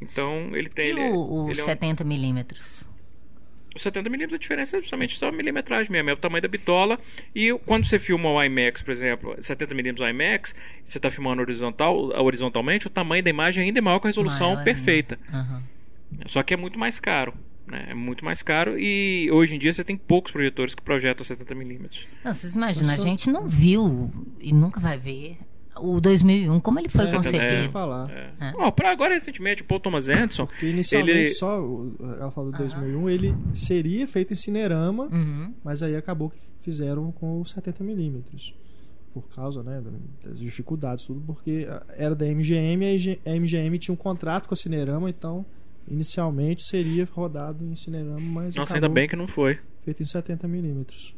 Então 0.00 0.54
ele 0.56 0.68
tem. 0.68 0.86
E 0.86 0.90
ele, 0.90 1.00
o, 1.10 1.44
o 1.44 1.50
ele 1.50 1.60
é 1.60 1.62
um- 1.62 1.66
70 1.66 2.04
milímetros? 2.04 2.88
Os 3.76 3.82
70 3.82 4.08
mm 4.08 4.34
a 4.34 4.38
diferença 4.38 4.76
é 4.76 4.80
justamente 4.80 5.18
só 5.18 5.28
a 5.28 5.32
milimetragem 5.32 5.90
mesmo, 5.90 6.08
é 6.08 6.12
o 6.12 6.16
tamanho 6.16 6.40
da 6.42 6.46
bitola. 6.46 6.96
E 7.34 7.52
quando 7.66 7.84
você 7.84 7.98
filma 7.98 8.30
o 8.30 8.40
IMAX, 8.40 8.82
por 8.82 8.92
exemplo, 8.92 9.34
70 9.40 9.74
mm 9.74 10.08
IMAX, 10.10 10.54
você 10.84 10.98
está 10.98 11.10
filmando 11.10 11.42
horizontal, 11.42 11.96
horizontalmente, 12.22 12.86
o 12.86 12.90
tamanho 12.90 13.22
da 13.24 13.30
imagem 13.30 13.64
ainda 13.64 13.80
é 13.80 13.82
maior 13.82 13.98
que 13.98 14.06
a 14.06 14.10
resolução 14.10 14.52
Maior 14.52 14.64
perfeita. 14.64 15.18
Aham. 15.32 15.62
Só 16.26 16.42
que 16.44 16.54
é 16.54 16.56
muito 16.56 16.78
mais 16.78 17.00
caro. 17.00 17.34
Né? 17.66 17.86
É 17.90 17.94
muito 17.94 18.24
mais 18.24 18.42
caro 18.42 18.78
e 18.78 19.28
hoje 19.32 19.54
em 19.54 19.58
dia 19.58 19.72
você 19.72 19.82
tem 19.82 19.96
poucos 19.96 20.30
projetores 20.30 20.74
que 20.74 20.82
projetam 20.82 21.24
70 21.24 21.54
mm. 21.54 21.78
Não, 22.24 22.34
vocês 22.34 22.54
imaginam, 22.54 22.92
a 22.92 22.98
gente 22.98 23.30
não 23.30 23.48
viu 23.48 24.10
e 24.38 24.52
nunca 24.52 24.78
vai 24.78 24.98
ver 24.98 25.38
o 25.76 26.00
2001, 26.00 26.60
como 26.60 26.78
ele 26.78 26.88
foi 26.88 27.06
É, 27.06 27.10
concebido. 27.10 27.44
é. 27.44 27.68
falar. 27.68 28.08
É. 28.10 28.70
Pra 28.72 28.90
agora, 28.92 29.14
recentemente, 29.14 29.62
o 29.62 29.64
Paul 29.64 29.80
Thomas 29.80 30.08
Anderson, 30.08 30.46
Porque 30.46 30.66
inicialmente 30.66 31.10
ele... 31.18 31.28
só, 31.28 31.56
ela 32.20 32.30
falou 32.30 32.52
de 32.52 32.58
2001, 32.58 33.10
ele 33.10 33.34
seria 33.52 34.06
feito 34.06 34.32
em 34.32 34.36
Cinerama, 34.36 35.04
Uhum. 35.10 35.52
mas 35.64 35.82
aí 35.82 35.96
acabou 35.96 36.30
que 36.30 36.38
fizeram 36.60 37.10
com 37.10 37.40
os 37.40 37.52
70mm. 37.54 38.54
Por 39.12 39.28
causa 39.34 39.62
né, 39.62 39.82
das 40.24 40.38
dificuldades, 40.40 41.06
tudo, 41.06 41.20
porque 41.26 41.66
era 41.96 42.14
da 42.14 42.26
MGM, 42.26 42.84
IG 42.94 43.20
a 43.24 43.30
MGM 43.30 43.78
tinha 43.78 43.92
um 43.94 43.96
contrato 43.96 44.48
com 44.48 44.54
a 44.54 44.56
Cinerama, 44.56 45.08
então 45.08 45.46
inicialmente 45.88 46.62
seria 46.62 47.08
rodado 47.12 47.64
em 47.64 47.74
Cinerama, 47.74 48.20
mas 48.20 48.54
Nossa, 48.56 48.74
ainda 48.74 48.88
bem 48.88 49.08
que 49.08 49.16
não 49.16 49.26
foi. 49.28 49.58
feito 49.82 50.02
em 50.02 50.06
70mm. 50.06 51.14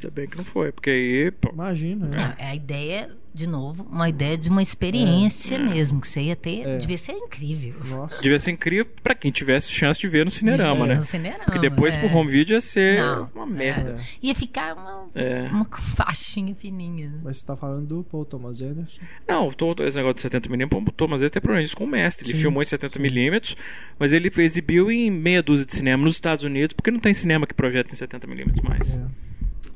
Ainda 0.00 0.10
bem 0.14 0.28
que 0.28 0.36
não 0.36 0.44
foi, 0.44 0.70
porque 0.72 0.90
aí. 0.90 1.30
Pô, 1.32 1.50
Imagina, 1.52 2.06
né? 2.06 2.34
É, 2.38 2.46
a 2.50 2.54
ideia, 2.54 3.10
de 3.34 3.48
novo, 3.48 3.82
uma 3.90 4.08
ideia 4.08 4.38
de 4.38 4.48
uma 4.48 4.62
experiência 4.62 5.56
É. 5.56 5.58
mesmo, 5.58 6.00
que 6.00 6.06
você 6.06 6.20
ia 6.22 6.36
ter, 6.36 6.60
É. 6.66 6.76
devia 6.78 6.96
ser 6.98 7.12
incrível. 7.12 7.74
Nossa. 7.86 8.22
devia 8.22 8.38
ser 8.38 8.52
incrível 8.52 8.86
pra 9.02 9.14
quem 9.14 9.32
tivesse 9.32 9.70
chance 9.72 9.98
de 10.00 10.06
ver 10.06 10.24
no 10.24 10.30
Cinerama, 10.30 10.82
De 10.82 10.82
ver 10.82 10.88
né? 10.88 10.94
no 11.00 11.02
Cinerama, 11.06 11.44
Porque 11.44 11.58
depois 11.58 11.96
é. 11.96 11.98
pro 12.06 12.16
home 12.16 12.30
video 12.30 12.54
ia 12.54 12.60
ser 12.60 12.98
Não, 13.00 13.28
uma 13.34 13.46
merda. 13.46 13.96
Ia 14.22 14.34
ficar 14.36 14.74
uma, 14.76 15.08
É. 15.16 15.48
uma 15.48 15.64
faixinha 15.96 16.54
fininha. 16.54 17.10
né? 17.10 17.20
Mas 17.24 17.38
você 17.38 17.46
tá 17.46 17.56
falando 17.56 17.86
do 17.86 18.04
Paul 18.04 18.24
Thomas 18.24 18.62
Anderson. 18.62 19.00
Não, 19.26 19.50
todo 19.50 19.84
esse 19.84 19.96
negócio 19.96 20.14
de 20.14 20.20
70mm, 20.22 20.88
o 20.88 20.92
Thomas 20.92 21.20
Edison 21.22 21.32
tem 21.32 21.42
problema 21.42 21.62
disso 21.64 21.76
com 21.76 21.84
o 21.84 21.88
mestre. 21.88 22.26
Ele 22.28 22.34
Sim, 22.36 22.42
filmou 22.42 22.62
em 22.62 22.66
70mm, 22.66 23.56
mas 23.98 24.12
ele 24.12 24.30
exibiu 24.38 24.90
em 24.92 25.10
meia 25.10 25.42
dúzia 25.42 25.66
de 25.66 25.74
cinema 25.74 26.04
nos 26.04 26.14
Estados 26.14 26.44
Unidos, 26.44 26.72
porque 26.72 26.90
não 26.90 27.00
tem 27.00 27.12
cinema 27.12 27.46
que 27.48 27.54
projeta 27.54 27.92
em 27.92 27.96
70mm 27.96 28.62
mais. 28.62 28.94
É. 28.94 29.27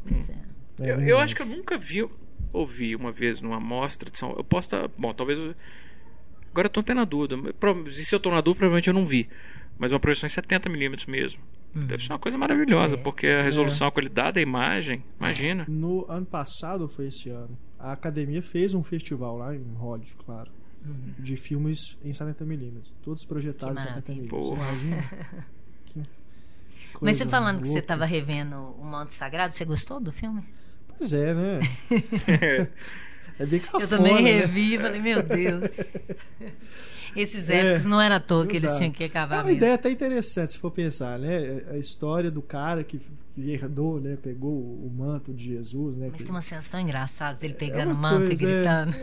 Pois 0.08 0.28
é. 0.30 0.36
É 0.80 0.90
eu, 0.92 1.00
eu 1.00 1.18
acho 1.18 1.34
que 1.36 1.42
eu 1.42 1.46
nunca 1.46 1.76
vi, 1.78 2.08
ouvi 2.52 2.96
uma 2.96 3.12
vez 3.12 3.40
numa 3.40 3.60
mostra 3.60 4.10
de 4.10 4.18
São 4.18 4.32
Eu 4.36 4.44
posso 4.44 4.66
estar. 4.74 4.88
Bom, 4.98 5.12
talvez. 5.14 5.38
eu- 5.38 5.54
Agora 6.50 6.66
eu 6.66 6.70
tô 6.70 6.80
até 6.80 6.92
na 6.92 7.04
dúvida. 7.04 7.36
Se 7.90 8.14
eu 8.14 8.20
tô 8.20 8.30
na 8.30 8.40
dúvida, 8.40 8.58
provavelmente 8.58 8.88
eu 8.88 8.94
não 8.94 9.06
vi. 9.06 9.28
Mas 9.78 9.92
uma 9.92 10.00
projeção 10.00 10.26
em 10.26 10.30
70mm 10.30 11.08
mesmo. 11.08 11.40
Deve 11.74 12.04
ser 12.04 12.12
uma 12.12 12.18
coisa 12.18 12.36
maravilhosa, 12.36 12.96
É. 12.96 12.98
porque 12.98 13.26
a 13.26 13.42
resolução, 13.42 13.86
a 13.86 13.90
qualidade 13.90 14.34
da 14.34 14.40
imagem, 14.42 15.02
imagina. 15.18 15.64
No 15.66 16.04
ano 16.10 16.26
passado, 16.26 16.82
ou 16.82 16.88
foi 16.88 17.06
esse 17.06 17.30
ano, 17.30 17.56
a 17.78 17.92
academia 17.92 18.42
fez 18.42 18.74
um 18.74 18.82
festival 18.82 19.38
lá 19.38 19.56
em 19.56 19.62
Hollywood, 19.76 20.14
claro, 20.26 20.50
de 21.18 21.34
filmes 21.36 21.96
em 22.04 22.10
70mm, 22.10 22.92
todos 23.02 23.24
projetados 23.24 23.82
em 23.82 23.86
Que 23.86 24.12
70mm. 24.12 24.28
Você 24.28 24.28
Porra. 24.28 24.62
imagina? 24.72 25.04
Mas 27.00 27.16
você 27.16 27.26
falando 27.26 27.58
que 27.58 27.64
você 27.66 27.72
louca. 27.74 27.80
estava 27.84 28.04
revendo 28.04 28.56
o 28.56 28.84
Manto 28.84 29.14
Sagrado, 29.14 29.54
você 29.54 29.64
gostou 29.64 29.98
do 30.00 30.12
filme? 30.12 30.42
Pois 30.98 31.12
é, 31.12 31.34
né? 31.34 31.60
É 33.38 33.46
bem 33.46 33.60
cafona, 33.60 33.84
Eu 33.84 33.88
também 33.88 34.22
né? 34.22 34.30
revi 34.40 34.74
e 34.74 34.78
falei, 34.78 35.00
meu 35.00 35.22
Deus. 35.22 35.64
Esses 37.14 37.48
É, 37.50 37.60
épicos 37.60 37.84
não 37.84 38.00
era 38.00 38.16
à 38.16 38.20
toa 38.20 38.46
que 38.46 38.52
não 38.54 38.56
eles 38.58 38.70
dá. 38.72 38.78
tinham 38.78 38.90
que 38.92 39.02
É 39.04 39.06
acabar 39.06 39.36
uma 39.38 39.44
mesmo. 39.44 39.56
ideia 39.58 39.74
até 39.74 39.90
interessante, 39.90 40.52
se 40.52 40.58
for 40.58 40.70
pensar, 40.70 41.18
né? 41.18 41.62
A 41.70 41.76
história 41.76 42.30
do 42.30 42.40
cara 42.42 42.82
que, 42.82 42.98
que 43.34 43.50
herdou, 43.52 44.00
né? 44.00 44.16
Pegou 44.22 44.50
o 44.52 44.90
manto 44.94 45.32
de 45.32 45.44
Jesus, 45.44 45.96
né? 45.96 46.06
Mas 46.10 46.16
que- 46.18 46.24
tem 46.24 46.30
umas 46.34 46.44
cenas 46.44 46.68
tão 46.68 46.80
engraçadas 46.80 47.38
dele 47.40 47.54
pegando 47.54 47.90
o 47.90 47.94
uma 47.94 48.12
manto 48.12 48.26
coisa, 48.28 48.42
e 48.42 48.46
gritando. 48.46 48.94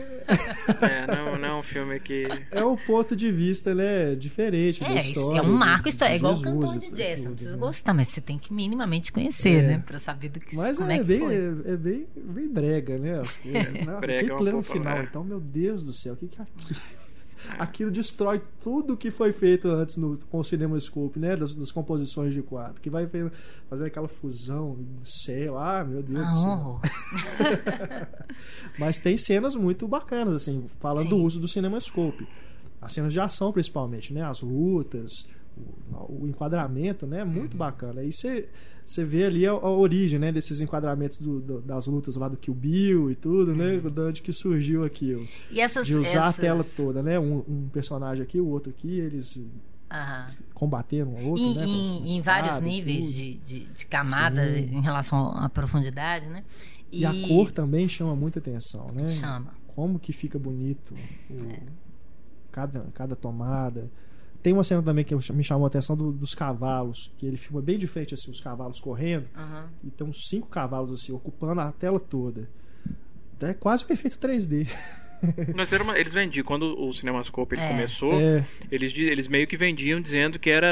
É, 0.82 1.06
não, 1.16 1.38
não 1.38 1.48
é 1.48 1.54
um 1.58 1.62
filme 1.62 1.98
que. 2.00 2.24
É 2.50 2.64
um 2.64 2.76
ponto 2.76 3.14
de 3.16 3.30
vista, 3.30 3.74
né? 3.74 4.14
Diferente 4.14 4.82
É, 4.84 4.96
história. 4.98 5.38
é 5.38 5.42
um 5.42 5.52
marco 5.52 5.88
histórico. 5.88 6.14
É 6.14 6.18
igual 6.18 6.32
o 6.32 6.36
Jesus 6.36 6.54
cantor 6.60 6.78
de 6.80 6.86
tudo, 6.86 6.96
jazz. 6.96 7.16
Você 7.18 7.24
não 7.24 7.32
precisa 7.32 7.52
né? 7.52 7.58
gostar, 7.58 7.94
mas 7.94 8.08
você 8.08 8.20
tem 8.20 8.38
que 8.38 8.52
minimamente 8.52 9.12
conhecer, 9.12 9.62
É. 9.64 9.66
né? 9.66 9.82
Pra 9.86 9.98
saber 9.98 10.28
do 10.30 10.40
que, 10.40 10.54
Mas 10.56 10.78
como 10.78 10.90
é, 10.90 10.96
é, 10.96 10.98
que 10.98 11.04
bem, 11.04 11.18
foi. 11.20 11.34
é, 11.36 11.76
bem, 11.76 12.06
bem 12.16 12.48
brega, 12.48 12.98
né? 12.98 13.20
As 13.20 13.36
coisas. 13.36 13.72
Né? 13.72 13.80
Brega 14.00 14.30
é 14.30 14.34
um 14.34 14.38
plano 14.38 14.62
pouco, 14.62 14.72
final, 14.72 14.98
né? 14.98 15.06
então, 15.08 15.24
meu 15.24 15.40
Deus 15.40 15.82
do 15.82 15.92
céu, 15.92 16.14
o 16.14 16.16
que, 16.16 16.28
que 16.28 16.40
é 16.40 16.44
aquilo? 16.44 16.80
Aquilo 17.58 17.90
destrói 17.90 18.40
tudo 18.62 18.96
que 18.96 19.10
foi 19.10 19.32
feito 19.32 19.68
antes 19.68 19.96
no, 19.96 20.16
com 20.26 20.38
o 20.40 20.44
CinemaScope, 20.44 21.18
né? 21.18 21.36
Das, 21.36 21.54
das 21.54 21.70
composições 21.72 22.32
de 22.34 22.42
quadro. 22.42 22.80
Que 22.80 22.90
vai 22.90 23.08
fazer 23.68 23.86
aquela 23.86 24.08
fusão 24.08 24.74
do 24.78 25.06
céu. 25.08 25.58
Ah, 25.58 25.84
meu 25.84 26.02
Deus 26.02 26.18
do 26.18 26.24
Ah, 26.24 26.30
céu. 26.30 26.50
horror. 26.50 26.80
Mas 28.78 28.98
tem 29.00 29.16
cenas 29.16 29.54
muito 29.54 29.86
bacanas, 29.88 30.34
assim, 30.34 30.64
falando 30.78 31.04
Sim. 31.04 31.10
do 31.10 31.16
uso 31.18 31.40
do 31.40 31.48
CinemaScope. 31.48 32.26
As 32.80 32.92
cenas 32.92 33.12
de 33.12 33.20
ação, 33.20 33.52
principalmente, 33.52 34.12
né? 34.12 34.22
As 34.22 34.40
lutas, 34.40 35.26
o, 35.56 36.26
enquadramento, 36.26 37.06
né? 37.06 37.24
Muito 37.24 37.56
bacana. 37.56 38.00
Aí 38.00 38.10
você 38.12 39.04
vê 39.04 39.24
ali 39.24 39.46
a, 39.46 39.50
a 39.52 39.70
origem, 39.70 40.18
né? 40.18 40.32
Desses 40.32 40.60
enquadramentos 40.60 41.18
do- 41.18 41.40
do- 41.40 41.60
das 41.60 41.86
lutas 41.86 42.16
lá 42.16 42.28
do 42.28 42.36
Kill 42.36 42.54
Bill 42.54 43.10
e 43.10 43.14
tudo, 43.14 43.54
né? 43.54 43.78
De 43.78 44.00
onde 44.00 44.22
que 44.22 44.32
surgiu 44.32 44.84
aquilo. 44.84 45.26
E 45.50 45.60
essas. 45.60 45.86
De 45.86 45.94
usar 45.94 46.08
essas... 46.28 46.38
a 46.38 46.40
tela 46.40 46.64
toda, 46.64 47.02
né? 47.02 47.18
Um, 47.18 47.44
um 47.48 47.68
personagem 47.72 48.22
aqui, 48.22 48.40
o 48.40 48.46
outro 48.46 48.70
aqui, 48.70 48.98
eles 48.98 49.38
Aham. 49.90 50.26
combateram 50.54 51.10
um 51.12 51.28
outro, 51.28 51.44
Em, 51.44 51.54
né? 51.54 51.64
em- 51.66 51.98
com 52.00 52.04
em 52.06 52.18
espada 52.18 52.48
vários 52.48 52.58
e 52.58 52.62
níveis 52.70 53.12
de, 53.12 53.34
de, 53.34 53.60
de 53.66 53.86
camada 53.86 54.42
Sim. 54.54 54.76
em 54.76 54.80
relação 54.80 55.30
à 55.36 55.48
profundidade, 55.48 56.28
né? 56.28 56.44
E 56.92 57.04
a 57.04 57.12
cor 57.28 57.52
também 57.52 57.88
chama 57.88 58.16
muita 58.16 58.38
atenção, 58.40 58.88
né? 58.92 59.06
Chama. 59.08 59.52
como 59.68 59.98
que 59.98 60.12
fica 60.12 60.38
bonito 60.38 60.92
o- 61.30 61.80
cada, 62.50 62.80
cada 62.94 63.14
tomada. 63.14 63.90
Tem 64.42 64.52
uma 64.52 64.64
cena 64.64 64.82
também 64.82 65.04
que 65.04 65.14
me 65.14 65.42
chamou 65.44 65.64
a 65.64 65.68
atenção 65.68 65.94
do- 65.96 66.12
dos 66.12 66.34
cavalos, 66.34 67.12
que 67.18 67.26
ele 67.26 67.36
filma 67.36 67.60
bem 67.60 67.76
de 67.78 67.86
frente 67.86 68.14
assim, 68.14 68.30
os 68.30 68.40
cavalos 68.40 68.80
correndo, 68.80 69.26
Aham. 69.36 69.68
e 69.84 69.90
tem 69.90 70.06
uns 70.06 70.28
cinco 70.28 70.48
cavalos 70.48 70.90
assim, 70.90 71.12
ocupando 71.12 71.60
a 71.60 71.70
tela 71.72 72.00
toda. 72.00 72.48
É 73.40 73.52
quase 73.54 73.84
um 73.88 73.92
efeito 73.92 74.18
3D. 74.18 74.66
Mas 75.54 75.72
era 75.72 75.82
uma- 75.82 75.98
eles 75.98 76.12
vendiam, 76.12 76.44
quando 76.44 76.78
o 76.80 76.92
Cinemascope 76.92 77.54
ele 77.54 77.62
É. 77.62 77.68
começou, 77.68 78.12
É, 78.20 78.44
eles, 78.70 78.96
eles 78.96 79.28
meio 79.28 79.46
que 79.46 79.56
vendiam 79.56 80.00
dizendo 80.00 80.38
que 80.38 80.50
era, 80.50 80.66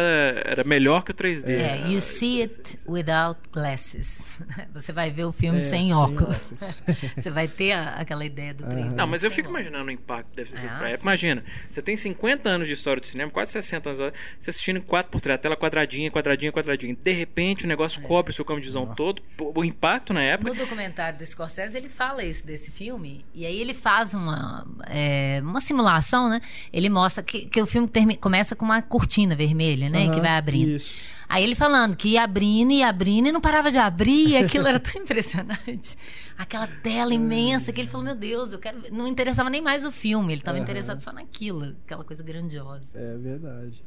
era 0.45 0.65
melhor 0.65 1.03
que 1.05 1.11
o 1.11 1.15
3D. 1.15 1.51
É, 1.53 1.89
you 1.89 2.01
see 2.01 2.43
it 2.43 2.79
without 2.87 3.39
glasses. 3.53 4.39
Você 4.73 4.93
vai 4.93 5.11
ver 5.11 5.25
o 5.25 5.33
filme 5.33 5.59
é, 5.59 5.63
sem 5.69 5.93
óculos. 5.95 6.41
Você 7.17 7.31
vai 7.31 7.49
ter 7.49 7.73
a- 7.73 7.95
aquela 7.97 8.25
ideia 8.25 8.55
do 8.55 8.65
3D. 8.65 8.95
Não, 8.95 9.07
mas 9.07 9.23
eu 9.25 9.31
sem 9.31 9.37
fico 9.37 9.49
óculos. 9.49 9.67
imaginando 9.67 9.89
o 9.91 9.93
impacto 9.93 10.31
que 10.31 10.37
deve 10.37 10.51
ser 10.51 10.67
Ah, 10.69 10.79
pra 10.79 10.89
época. 10.89 10.97
sim. 10.99 11.03
Imagina, 11.03 11.45
você 11.69 11.83
tem 11.83 11.97
50 11.97 12.49
anos 12.49 12.69
de 12.69 12.75
história 12.75 13.01
de 13.01 13.09
cinema, 13.09 13.31
quase 13.31 13.53
60 13.53 13.91
anos, 13.91 14.15
você 14.39 14.51
assistindo 14.51 14.79
em 14.79 14.83
4x3, 14.83 15.35
a 15.35 15.39
tela 15.39 15.57
quadradinha, 15.57 16.11
quadradinha, 16.11 16.53
quadradinha. 16.53 16.97
De 17.03 17.13
repente 17.13 17.65
o 17.65 17.69
negócio 17.69 18.01
cobre 18.03 18.31
o 18.31 18.35
seu 18.35 18.45
campo 18.45 18.61
de 18.61 18.67
visão 18.67 18.87
todo. 18.95 19.23
O 19.39 19.65
impacto 19.65 20.13
na 20.13 20.23
época. 20.23 20.51
No 20.53 20.57
documentário 20.57 21.19
do 21.19 21.27
Scorsese, 21.27 21.77
ele 21.77 21.89
fala 21.89 22.23
isso 22.25 22.47
desse 22.47 22.71
filme. 22.71 23.25
E 23.35 23.45
aí 23.45 23.61
ele 23.61 23.75
faz 23.75 24.15
uma, 24.15 24.38
é, 24.87 25.41
uma 25.43 25.61
simulação, 25.61 26.29
né? 26.29 26.41
Ele 26.73 26.89
mostra 26.89 27.23
que, 27.23 27.47
que 27.47 27.61
o 27.61 27.67
filme 27.67 27.89
termi- 27.89 28.17
começa 28.17 28.55
com 28.57 28.65
uma 28.65 28.81
cortina 28.83 29.35
vermelha, 29.37 29.89
né? 29.91 30.05
aham, 30.05 30.15
que 30.15 30.21
vai 30.21 30.37
abrindo. 30.37 30.71
Isso. 30.71 30.97
Aí 31.29 31.45
ele 31.45 31.55
falando 31.55 31.95
que 31.95 32.11
ia 32.11 32.23
abrindo 32.25 32.73
e 32.73 32.83
abrindo 32.83 33.29
e 33.29 33.33
não 33.33 33.41
parava 33.41 33.71
de 33.71 33.77
abrir, 33.77 34.29
e 34.31 34.37
aquilo 34.39 34.67
era 34.67 34.81
tão 34.81 34.95
impressionante. 35.03 35.97
Aquela 36.39 36.67
tela 36.67 37.13
imensa 37.13 37.71
que 37.73 37.81
ele 37.81 37.89
falou: 37.89 38.05
Meu 38.07 38.15
Deus, 38.17 38.51
eu 38.53 38.59
quero. 38.59 38.81
ver." 38.81 38.91
Não 38.91 39.07
interessava 39.07 39.51
nem 39.51 39.61
mais 39.61 39.85
o 39.85 39.93
filme, 39.93 40.33
ele 40.33 40.41
estava 40.41 40.57
Aham. 40.57 40.65
interessado 40.65 41.01
só 41.01 41.13
naquilo, 41.13 41.77
aquela 41.85 42.03
coisa 42.05 42.23
grandiosa. 42.23 42.87
É 42.95 43.17
verdade. 43.19 43.83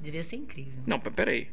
Devia 0.00 0.22
ser 0.24 0.36
incrível. 0.36 0.82
Não, 0.86 0.98
mas 1.04 1.14
peraí. 1.14 1.48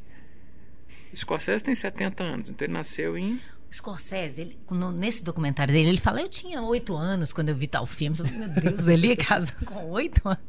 Scorsese 1.16 1.64
tem 1.64 1.74
70 1.76 2.24
anos, 2.24 2.50
então 2.50 2.66
ele 2.66 2.74
nasceu 2.74 3.18
em. 3.18 3.36
O 3.70 3.74
Scorsese, 3.74 4.42
ele, 4.42 4.58
no- 4.72 4.92
nesse 4.92 5.24
documentário 5.24 5.74
dele, 5.74 5.90
ele 5.90 6.00
fala: 6.00 6.22
Eu 6.22 6.30
tinha 6.30 6.62
oito 6.62 6.96
anos 6.96 7.34
quando 7.34 7.50
eu 7.50 7.56
vi 7.56 7.68
tal 7.68 7.86
filme. 7.86 8.18
Eu 8.20 8.26
falei, 8.26 8.40
Meu 8.40 8.50
Deus, 8.50 8.88
ele 8.88 9.08
ia 9.08 9.18
casar 9.18 9.56
com 9.66 9.90
oito 9.92 10.22
anos. 10.28 10.40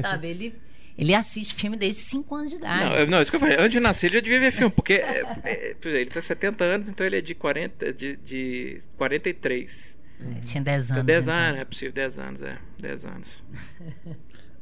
Sabe? 0.00 0.28
Ele, 0.28 0.54
ele 0.96 1.14
assiste 1.14 1.54
filme 1.54 1.76
desde 1.76 2.02
cinco 2.02 2.34
anos 2.36 2.50
de 2.50 2.58
idade. 2.58 2.84
Não, 2.84 2.92
eu- 2.94 3.06
não, 3.08 3.20
isso 3.20 3.30
que 3.32 3.36
eu 3.36 3.40
falei. 3.40 3.56
Antes 3.56 3.72
de 3.72 3.80
nascer 3.80 4.06
ele 4.06 4.14
já 4.16 4.20
devia 4.20 4.38
ver 4.40 4.52
filme, 4.52 4.72
porque 4.72 4.92
é, 4.94 5.22
é, 5.44 5.76
ele 5.84 6.10
tem 6.10 6.22
70 6.22 6.64
anos, 6.64 6.88
então 6.88 7.04
ele 7.06 7.16
é 7.16 7.20
de, 7.20 7.34
40, 7.34 7.92
de, 7.92 8.16
de 8.16 8.80
43. 8.96 9.98
É, 10.20 10.40
tinha 10.40 10.62
dez 10.62 10.84
Então, 10.84 10.96
anos. 10.98 11.06
10 11.06 11.24
então. 11.24 11.34
anos, 11.34 11.60
é 11.60 11.64
possível, 11.64 11.92
10 11.94 12.18
anos, 12.20 12.42
é. 12.42 12.58
10 12.78 13.06
anos. 13.06 13.44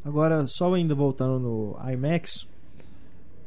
Agora, 0.04 0.46
só 0.46 0.72
ainda 0.72 0.94
voltando 0.94 1.38
no 1.38 1.90
IMAX, 1.92 2.48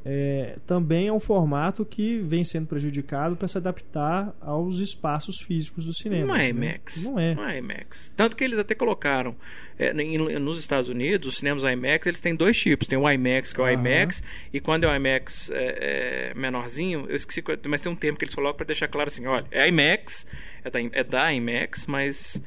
é, 0.06 0.58
também 0.68 1.08
é 1.08 1.14
um 1.14 1.20
formato 1.20 1.86
que 1.86 2.20
vem 2.20 2.44
sendo 2.44 2.68
prejudicado 2.68 3.38
para 3.38 3.48
se 3.48 3.58
adaptar 3.58 4.36
aos 4.42 4.80
espaços 4.80 5.40
físicos 5.40 5.86
do 5.86 5.94
cinema. 5.94 6.28
Não 6.28 6.36
é 6.36 6.40
né? 6.40 6.50
IMAX. 6.50 7.04
Não 7.06 7.18
é. 7.20 7.36
Não 7.36 7.48
é 7.48 7.58
IMAX. 7.60 8.14
Tanto 8.16 8.36
que 8.36 8.44
eles 8.44 8.60
até 8.60 8.76
colocaram 8.76 9.34
é, 9.80 9.92
em- 10.02 10.18
nos 10.40 10.60
Estados 10.60 10.90
Unidos, 10.90 11.30
os 11.30 11.38
cinemas 11.38 11.64
IMAX, 11.64 12.06
eles 12.06 12.20
têm 12.20 12.36
dois 12.36 12.60
tipos. 12.60 12.88
Tem 12.88 12.98
o 13.00 13.10
IMAX, 13.10 13.54
que 13.54 13.62
é 13.62 13.64
o 13.64 13.68
Aham. 13.68 13.74
IMAX, 13.74 14.22
e 14.52 14.60
quando 14.60 14.84
é 14.84 14.92
o 14.92 14.96
IMAX 14.96 15.50
é, 15.52 16.32
é, 16.32 16.34
menorzinho, 16.34 17.06
eu 17.08 17.16
esqueci, 17.16 17.42
mas 17.66 17.82
tem 17.82 17.92
um 17.92 17.96
termo 17.96 18.18
que 18.18 18.26
eles 18.26 18.36
colocam 18.36 18.58
para 18.58 18.66
deixar 18.68 18.88
claro 18.90 19.08
assim: 19.08 19.26
olha, 19.26 19.46
é 19.52 19.68
IMAX, 19.70 20.28
é 20.66 20.70
da, 20.70 20.80
é 20.82 21.04
da 21.04 21.34
IMAX, 21.34 21.88
mas 21.88 22.42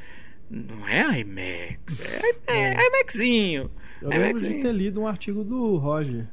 não 0.51 0.87
é 0.87 1.21
IMAX, 1.21 2.01
é, 2.01 2.21
é, 2.49 2.87
IMAXinho. 2.87 3.71
Eu 4.03 4.09
lembro 4.11 4.29
IMAXinho. 4.29 4.57
de 4.59 4.63
ter 4.63 4.73
lido 4.73 5.01
um 5.01 5.07
artigo 5.09 5.43
do 5.43 5.77
Roger 5.77 6.27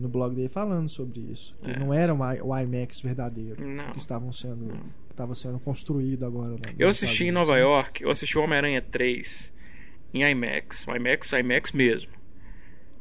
no 0.00 0.08
blog 0.08 0.34
dele 0.34 0.48
falando 0.48 0.88
sobre 0.88 1.20
isso. 1.20 1.56
Que 1.62 1.70
É. 1.70 1.78
não 1.78 1.92
era 1.94 2.14
o 2.14 2.58
IMAX 2.58 3.00
verdadeiro 3.00 3.66
Não. 3.66 3.92
que 3.92 3.98
estavam 3.98 4.32
sendo, 4.32 4.66
que 5.06 5.12
estava 5.12 5.34
sendo 5.34 5.58
construído 5.60 6.24
agora. 6.26 6.52
né, 6.54 6.74
Eu 6.78 6.88
assisti 6.88 7.24
em 7.26 7.30
Nova? 7.30 7.56
York, 7.58 8.02
eu 8.02 8.10
assisti 8.10 8.36
o 8.38 8.42
Homem-Aranha 8.42 8.82
3 8.82 9.52
em 10.14 10.22
IMAX. 10.28 10.86
O 10.88 10.94
IMAX, 10.96 11.32
IMAX 11.32 11.72
mesmo. 11.72 12.10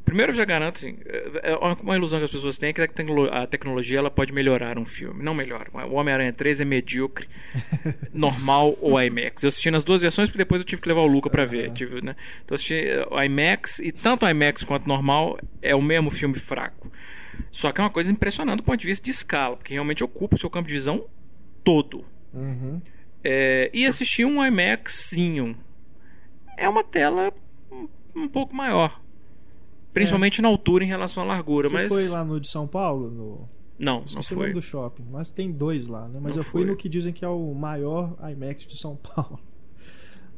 Primeiro 0.10 0.32
eu 0.32 0.36
já 0.36 0.44
garanto, 0.44 0.78
assim, 0.78 0.98
é 1.44 1.56
uma- 1.56 1.78
uma 1.84 1.96
ilusão 1.96 2.18
que 2.20 2.26
as 2.26 2.32
pessoas 2.32 2.58
têm 2.58 2.70
é 2.70 2.74
que 2.74 2.82
a 2.82 2.88
tecno- 2.88 3.32
a 3.32 3.46
tecnologia 3.46 4.00
ela 4.00 4.10
pode 4.10 4.34
melhorar 4.34 4.80
um 4.80 4.86
filme. 4.86 5.24
Não 5.24 5.36
melhora. 5.36 5.68
O 5.88 5.94
Homem-Aranha 5.94 6.34
3 6.34 6.60
é 6.60 6.66
medíocre, 6.66 7.28
normal 8.12 8.76
ou 8.82 9.00
IMAX. 9.00 9.44
Eu 9.44 9.50
assisti 9.50 9.70
nas 9.70 9.84
duas 9.84 10.02
versões 10.02 10.30
porque 10.30 10.40
depois 10.40 10.62
eu 10.62 10.66
tive 10.66 10.82
que 10.82 10.88
levar 10.88 11.02
o 11.02 11.08
Luca 11.08 11.30
pra 11.30 11.46
ver. 11.46 11.72
Tive, 11.74 12.02
né? 12.02 12.16
Então 12.44 12.56
assisti 12.56 12.74
eh, 12.76 13.06
o 13.12 13.22
IMAX 13.22 13.78
e 13.80 13.92
tanto 13.92 14.26
o 14.26 14.30
IMAX 14.30 14.64
quanto 14.64 14.86
o 14.86 14.88
normal 14.88 15.40
é 15.62 15.76
o 15.76 15.82
mesmo 15.82 16.10
filme 16.10 16.36
fraco. 16.40 16.92
Só 17.52 17.72
que 17.72 17.80
é 17.80 17.84
uma 17.84 17.90
coisa 17.92 18.12
impressionante 18.12 18.58
do 18.58 18.64
ponto 18.64 18.80
de 18.80 18.88
vista 18.88 19.06
de 19.06 19.12
escala, 19.12 19.58
porque 19.58 19.74
realmente 19.74 20.04
ocupa 20.04 20.36
o 20.36 20.40
seu 20.40 20.50
campo 20.50 20.68
de 20.68 20.74
visão 20.74 21.06
todo. 21.64 22.04
Uhum. 22.34 22.78
É, 23.24 23.70
e 23.74 23.86
assistir 23.86 24.26
um 24.26 24.44
IMAXinho. 24.44 25.56
É 26.58 26.68
uma 26.68 26.84
tela 26.84 27.32
um 28.16 28.28
pouco 28.28 28.56
maior. 28.56 29.00
Principalmente 29.94 30.42
na 30.42 30.48
altura 30.48 30.84
em 30.84 30.88
relação 30.88 31.24
à 31.24 31.26
largura. 31.26 31.68
Você 31.68 31.74
mas 31.74 31.88
foi 31.88 32.08
lá 32.08 32.24
no 32.24 32.40
de 32.40 32.50
São 32.50 32.68
Paulo? 32.68 33.10
No... 33.10 33.50
Não, 33.78 34.00
não 34.00 34.06
Esqueci 34.06 34.34
o 34.34 34.36
foi. 34.38 34.48
nome 34.48 34.54
do 34.54 34.62
shopping, 34.62 35.06
mas 35.10 35.32
tem 35.32 35.52
dois 35.52 35.88
lá, 35.88 36.08
né? 36.08 36.20
Mas 36.22 36.36
Não 36.36 36.42
eu 36.42 36.46
fui 36.46 36.62
fui. 36.64 36.70
no 36.72 36.78
que 36.78 36.90
dizem 36.90 37.14
que 37.14 37.24
é 37.24 37.28
o 37.30 37.54
maior 37.54 38.16
IMAX 38.32 38.66
de 38.68 38.78
São 38.78 38.96
Paulo. 39.16 39.40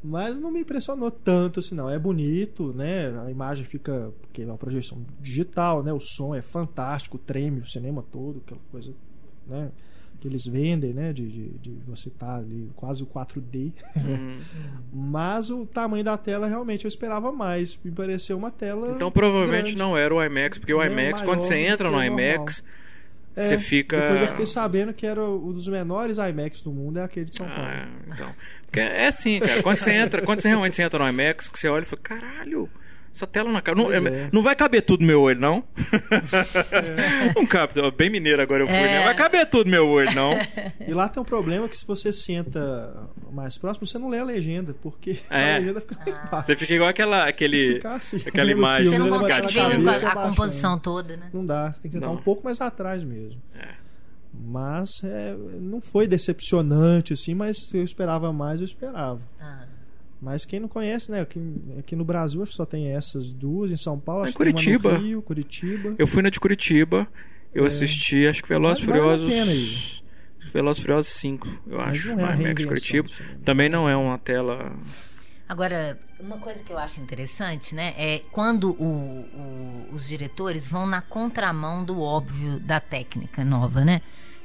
Mas 0.04 0.39
não 0.39 0.49
me 0.52 0.62
impressionou 0.62 1.12
tanto 1.12 1.60
assim, 1.60 1.76
não. 1.76 1.88
É 1.89 1.99
bonito, 1.99 2.74
né? 2.74 3.10
A 3.24 3.30
imagem 3.30 3.64
fica. 3.66 4.12
Porque 4.22 4.41
é 4.41 4.45
uma 4.45 4.58
projeção 4.58 5.06
digital, 5.20 5.84
né? 5.84 5.93
O 5.93 5.99
som 5.99 6.34
é 6.34 6.41
fantástico, 6.41 7.18
treme 7.20 7.60
o 7.60 7.66
cinema 7.66 8.02
todo, 8.02 8.39
aquela 8.39 8.62
coisa, 8.72 8.93
né? 9.47 9.72
Que 10.22 10.28
eles 10.28 10.45
vendem, 10.45 10.93
né? 10.93 11.11
De, 11.11 11.28
de, 11.28 11.49
de 11.57 11.72
você 11.86 12.07
estar 12.07 12.36
ali, 12.38 12.69
quase 12.76 13.01
o 13.01 13.07
4D. 13.07 13.74
Hum. 13.97 14.38
Mas 14.93 15.49
o 15.49 15.65
tamanho 15.65 16.03
da 16.03 16.15
tela 16.17 16.47
realmente 16.47 16.86
eu 16.86 16.88
esperava 16.89 17.32
mais. 17.32 17.78
Me 17.84 17.91
pareceu 17.91 18.38
uma 18.38 18.51
tela. 18.51 18.93
Então 18.95 19.11
provavelmente 19.11 19.63
grande. 19.74 19.78
não 19.78 19.97
era 19.97 20.13
o 20.13 20.24
IMAX, 20.24 20.59
porque 20.59 20.74
o 20.74 20.82
É 20.82 20.86
IMAX, 20.88 21.24
quando 21.24 21.41
você 21.41 21.55
entra 21.57 21.89
no 21.89 21.97
o 21.97 21.99
normal. 22.01 22.19
IMAX, 22.19 22.63
É, 23.36 23.41
você 23.43 23.57
fica. 23.57 23.99
Depois 23.99 24.22
eu 24.22 24.28
fiquei 24.28 24.45
sabendo 24.45 24.93
que 24.93 25.07
era 25.07 25.24
um 25.24 25.51
dos 25.51 25.67
menores 25.67 26.17
IMAX 26.19 26.61
do 26.61 26.72
mundo, 26.72 26.99
é 26.99 27.03
aquele 27.03 27.26
de 27.26 27.36
São 27.36 27.47
Paulo. 27.47 27.63
Ah, 27.63 27.88
então. 28.13 28.30
Porque 28.65 28.80
é 28.80 29.07
assim, 29.07 29.39
cara. 29.39 29.63
Quando 29.63 29.80
você 29.80 29.91
entra, 29.91 30.22
quando 30.22 30.39
você 30.41 30.49
realmente 30.49 30.80
entra 30.82 30.99
no 30.99 31.09
IMAX, 31.09 31.49
que 31.49 31.57
você 31.59 31.67
olha 31.67 31.82
e 31.82 31.86
fala, 31.86 32.01
caralho, 32.03 32.69
essa 33.14 33.28
tela 33.28 33.51
não 33.51 33.62
cabe. 33.62 33.82
Não, 33.82 33.91
é- 33.91 33.97
é. 33.97 34.30
não 34.32 34.41
vai 34.41 34.55
caber 34.55 34.82
tudo 34.84 35.01
no 35.01 35.07
meu 35.07 35.22
olho, 35.22 35.39
não? 35.39 35.64
Não 37.36 37.45
cabe, 37.45 37.74
bem 37.97 38.09
mineiro 38.09 38.41
agora 38.41 38.64
eu 38.64 38.68
fui, 38.68 38.76
É. 38.76 38.99
né? 38.99 39.03
Vai 39.05 39.16
caber 39.16 39.45
tudo 39.49 39.66
no 39.66 39.72
meu 39.72 39.88
olho, 39.88 40.14
não. 40.14 40.32
E 40.88 40.93
lá 40.93 41.07
tem 41.09 41.22
um 41.22 41.26
problema 41.26 41.68
que 41.68 41.76
se 41.76 41.86
você 41.86 42.12
senta 42.14 43.07
mais 43.32 43.57
próximo, 43.57 43.86
você 43.86 43.97
não 43.97 44.09
lê 44.09 44.20
a 44.20 44.24
legenda, 44.24 44.74
porque 44.82 45.18
É. 45.30 45.55
a 45.55 45.57
legenda 45.57 45.82
fica 45.82 45.95
lá 45.97 46.24
embaixo. 46.28 46.47
Você 46.47 46.55
fica 46.55 46.74
igual 46.74 46.89
aquela, 46.89 47.28
aquele. 47.28 47.80
Assim, 47.84 48.18
aquela 48.28 48.51
imagem 48.51 48.89
Você 48.89 48.95
filme, 48.95 49.09
não 49.09 49.20
consegue 49.20 49.34
a 49.34 49.47
ver 49.47 49.84
cabeça 49.86 50.07
a, 50.09 50.16
composição 50.16 50.80
toda, 50.80 51.18
né? 51.18 51.30
Não 51.34 51.45
dá, 51.45 51.72
você 51.74 51.82
tem 51.84 51.89
que 51.91 51.93
sentar 51.95 52.09
Não. 52.09 52.16
um 52.18 52.22
pouco 52.22 52.43
mais 52.43 52.59
atrás 52.62 53.03
mesmo. 53.03 53.41
É. 53.55 53.68
Mas 54.34 55.01
é, 55.03 55.36
não 55.59 55.82
foi 55.82 56.07
decepcionante 56.07 57.14
assim, 57.14 57.36
mas 57.36 57.72
eu 57.74 57.84
esperava 57.84 58.32
mais, 58.32 58.59
eu 58.62 58.66
esperava. 58.66 59.22
Ah. 59.39 59.66
Mas 60.22 60.45
quem 60.45 60.59
não 60.59 60.67
conhece, 60.67 61.11
né? 61.11 61.22
Aqui, 61.22 61.41
aqui 61.80 61.95
no 61.95 62.05
Brasil 62.05 62.45
só 62.45 62.63
tem 62.65 62.89
essas 62.93 63.34
duas, 63.34 63.72
em 63.72 63.76
São 63.78 63.99
Paulo, 63.99 64.22
Em 64.22 64.24
acho 64.26 64.34
que 64.34 64.38
tem 64.38 64.47
uma 64.47 64.53
Curitiba. 64.53 64.91
no 64.93 64.99
Rio, 64.99 65.22
Curitiba. 65.22 65.95
Eu 65.97 66.05
fui 66.05 66.22
na 66.22 66.30
de 66.30 66.39
Curitiba, 66.39 67.07
eu 67.53 67.65
assisti, 67.65 68.28
acho 68.28 68.43
que 68.43 68.49
Velozes 68.49 68.84
e 68.84 68.86
Vale- 68.88 68.99
vale 68.99 69.13
a 69.13 69.17
Furiosos. 69.26 70.03
Velozes 70.53 70.80
e 70.80 70.82
Furiosos 70.84 71.11
5, 71.13 71.47
eu 71.67 71.78
Mas 71.80 71.88
acho. 71.95 72.07
não 72.15 72.19
é 72.19 72.24
a 72.24 72.32
reinvenção 72.34 72.67
Curitiba. 72.67 73.07
cinema. 73.07 73.39
Também 73.43 73.67
não 73.69 73.89
é 73.89 73.95
uma 73.97 74.17
tela. 74.19 74.72
Agora, 75.49 75.99
uma 76.19 76.38
coisa 76.38 76.63
que 76.63 76.72
eu 76.72 76.78
acho 76.78 77.01
interessante, 77.01 77.74
né, 77.76 77.93
é 77.97 78.22
quando 78.32 78.72
o- 78.72 79.26
o- 79.34 79.88
os 79.91 80.07
diretores 80.07 80.67
vão 80.67 80.86
na 80.86 81.01
contramão 81.01 81.84
do 81.84 81.99
óbvio 81.99 82.59
da 82.59 82.80
técnica 82.80 83.43
nova, 83.43 83.84
né? 83.84 84.01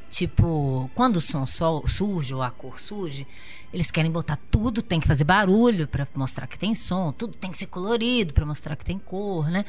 Tipo, 0.09 0.91
quando 0.95 1.17
o 1.17 1.21
som 1.21 1.45
sol 1.47 1.87
surge 1.87 2.33
ou 2.33 2.41
a 2.43 2.51
cor 2.51 2.79
surge, 2.81 3.27
eles 3.73 3.91
querem 3.91 4.11
botar 4.11 4.39
tudo, 4.51 4.83
tem 4.83 5.01
que 5.01 5.07
fazer 5.07 5.25
barulho 5.25 5.87
para 5.87 6.07
mostrar 6.15 6.47
que 6.47 6.59
tem 6.59 6.75
som, 6.75 7.13
tudo 7.13 7.37
tem 7.37 7.51
que 7.51 7.57
ser 7.57 7.67
colorido 7.67 8.33
para 8.33 8.47
mostrar 8.47 8.77
que 8.77 8.85
tem 8.85 8.99
cor, 8.99 9.51
né? 9.51 9.65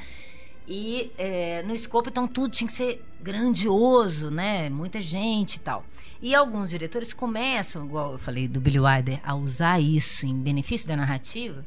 E 0.67 1.11
é, 1.17 1.63
no 1.63 1.73
escopo, 1.73 2.09
então, 2.09 2.27
tudo 2.27 2.51
tinha 2.51 2.67
que 2.67 2.73
ser 2.73 3.01
grandioso, 3.21 4.29
né? 4.29 4.69
Muita 4.69 4.99
gente 4.99 5.55
e 5.55 5.59
tal. 5.59 5.85
E 6.21 6.35
alguns 6.35 6.69
diretores 6.69 7.13
começam, 7.13 7.85
igual 7.85 8.11
eu 8.11 8.17
falei 8.17 8.49
do 8.49 8.59
Billy 8.59 8.79
Wilder, 8.79 9.21
a 9.23 9.33
usar 9.33 9.79
isso 9.79 10.25
em 10.25 10.35
benefício 10.35 10.85
da 10.85 10.97
narrativa. 10.97 11.65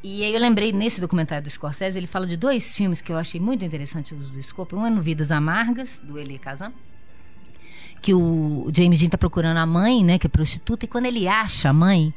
E 0.00 0.22
aí 0.22 0.32
eu 0.32 0.40
lembrei, 0.40 0.72
nesse 0.72 1.00
documentário 1.00 1.42
do 1.42 1.50
Scorsese, 1.50 1.98
ele 1.98 2.06
fala 2.06 2.26
de 2.26 2.36
dois 2.36 2.76
filmes 2.76 3.00
que 3.00 3.10
eu 3.10 3.16
achei 3.16 3.40
muito 3.40 3.64
interessante 3.64 4.14
o 4.14 4.18
uso 4.18 4.30
do 4.30 4.38
escopo. 4.38 4.76
Um 4.76 4.86
é 4.86 4.90
no 4.90 5.02
Vidas 5.02 5.32
Amargas, 5.32 5.98
do 5.98 6.16
Elie 6.16 6.38
Kazan, 6.38 6.72
que 8.04 8.12
o 8.12 8.70
James 8.70 8.98
Dean 8.98 9.08
tá 9.08 9.16
procurando 9.16 9.56
a 9.56 9.64
mãe, 9.64 10.04
né, 10.04 10.18
que 10.18 10.26
é 10.26 10.28
prostituta, 10.28 10.84
e 10.84 10.88
quando 10.88 11.06
ele 11.06 11.26
acha 11.26 11.70
a 11.70 11.72
mãe, 11.72 12.12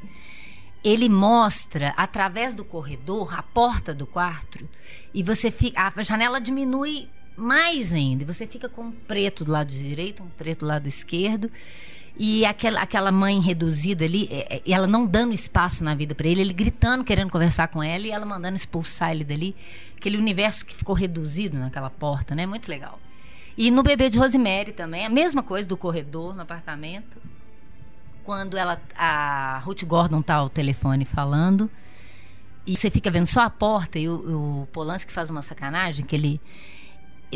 ele 0.84 1.08
mostra 1.08 1.94
através 1.96 2.54
do 2.54 2.66
corredor 2.66 3.34
a 3.40 3.42
porta 3.42 3.94
do 3.94 4.06
quarto 4.06 4.68
e 5.14 5.24
você 5.24 5.50
fica 5.50 5.94
a 5.96 6.04
janela 6.04 6.42
diminui 6.42 7.08
mais 7.38 7.94
ainda. 7.94 8.26
Você 8.26 8.46
fica 8.46 8.68
com 8.68 8.82
um 8.82 8.92
preto 8.92 9.46
do 9.46 9.52
lado 9.52 9.70
direito, 9.70 10.22
um 10.22 10.28
preto 10.28 10.60
do 10.60 10.66
lado 10.66 10.90
esquerdo. 10.90 11.50
E 12.20 12.46
aquela, 12.46 12.82
aquela 12.82 13.12
mãe 13.12 13.40
reduzida 13.40 14.04
ali, 14.04 14.28
é, 14.30 14.58
é, 14.58 14.62
ela 14.70 14.88
não 14.88 15.06
dando 15.06 15.34
espaço 15.34 15.86
na 15.86 15.96
vida 15.96 16.14
para 16.14 16.28
ele, 16.28 16.42
ele 16.42 16.54
gritando, 16.54 17.06
querendo 17.06 17.32
conversar 17.32 17.70
com 17.70 17.82
ela 17.82 18.06
e 18.06 18.12
ela 18.12 18.26
mandando 18.26 18.58
expulsar 18.58 19.12
ele 19.12 19.24
dali. 19.24 19.56
Aquele 19.96 20.18
universo 20.18 20.66
que 20.66 20.76
ficou 20.76 20.94
reduzido 20.94 21.58
naquela 21.58 21.90
porta, 21.90 22.36
né? 22.36 22.46
Muito 22.46 22.68
legal. 22.68 23.00
E 23.58 23.72
no 23.72 23.82
Bebê 23.82 24.10
de 24.10 24.20
Rosemary 24.20 24.72
também, 24.72 25.06
a 25.06 25.10
mesma 25.10 25.42
coisa 25.42 25.68
do 25.68 25.76
corredor 25.76 26.36
no 26.36 26.44
apartamento. 26.44 27.18
Quando 28.24 28.58
ela, 28.58 28.80
a 28.96 29.60
Ruth 29.60 29.84
Gordon 29.84 30.22
tá 30.22 30.36
ao 30.36 30.50
telefone 30.50 31.06
falando 31.06 31.72
e 32.66 32.76
você 32.76 32.90
fica 32.90 33.10
vendo 33.10 33.26
só 33.26 33.42
a 33.42 33.50
porta 33.50 33.98
e 33.98 34.08
o, 34.10 34.64
o 34.64 34.68
Polanski 34.68 35.12
faz 35.12 35.30
uma 35.30 35.42
sacanagem 35.42 36.06
que 36.06 36.16
ele 36.16 36.42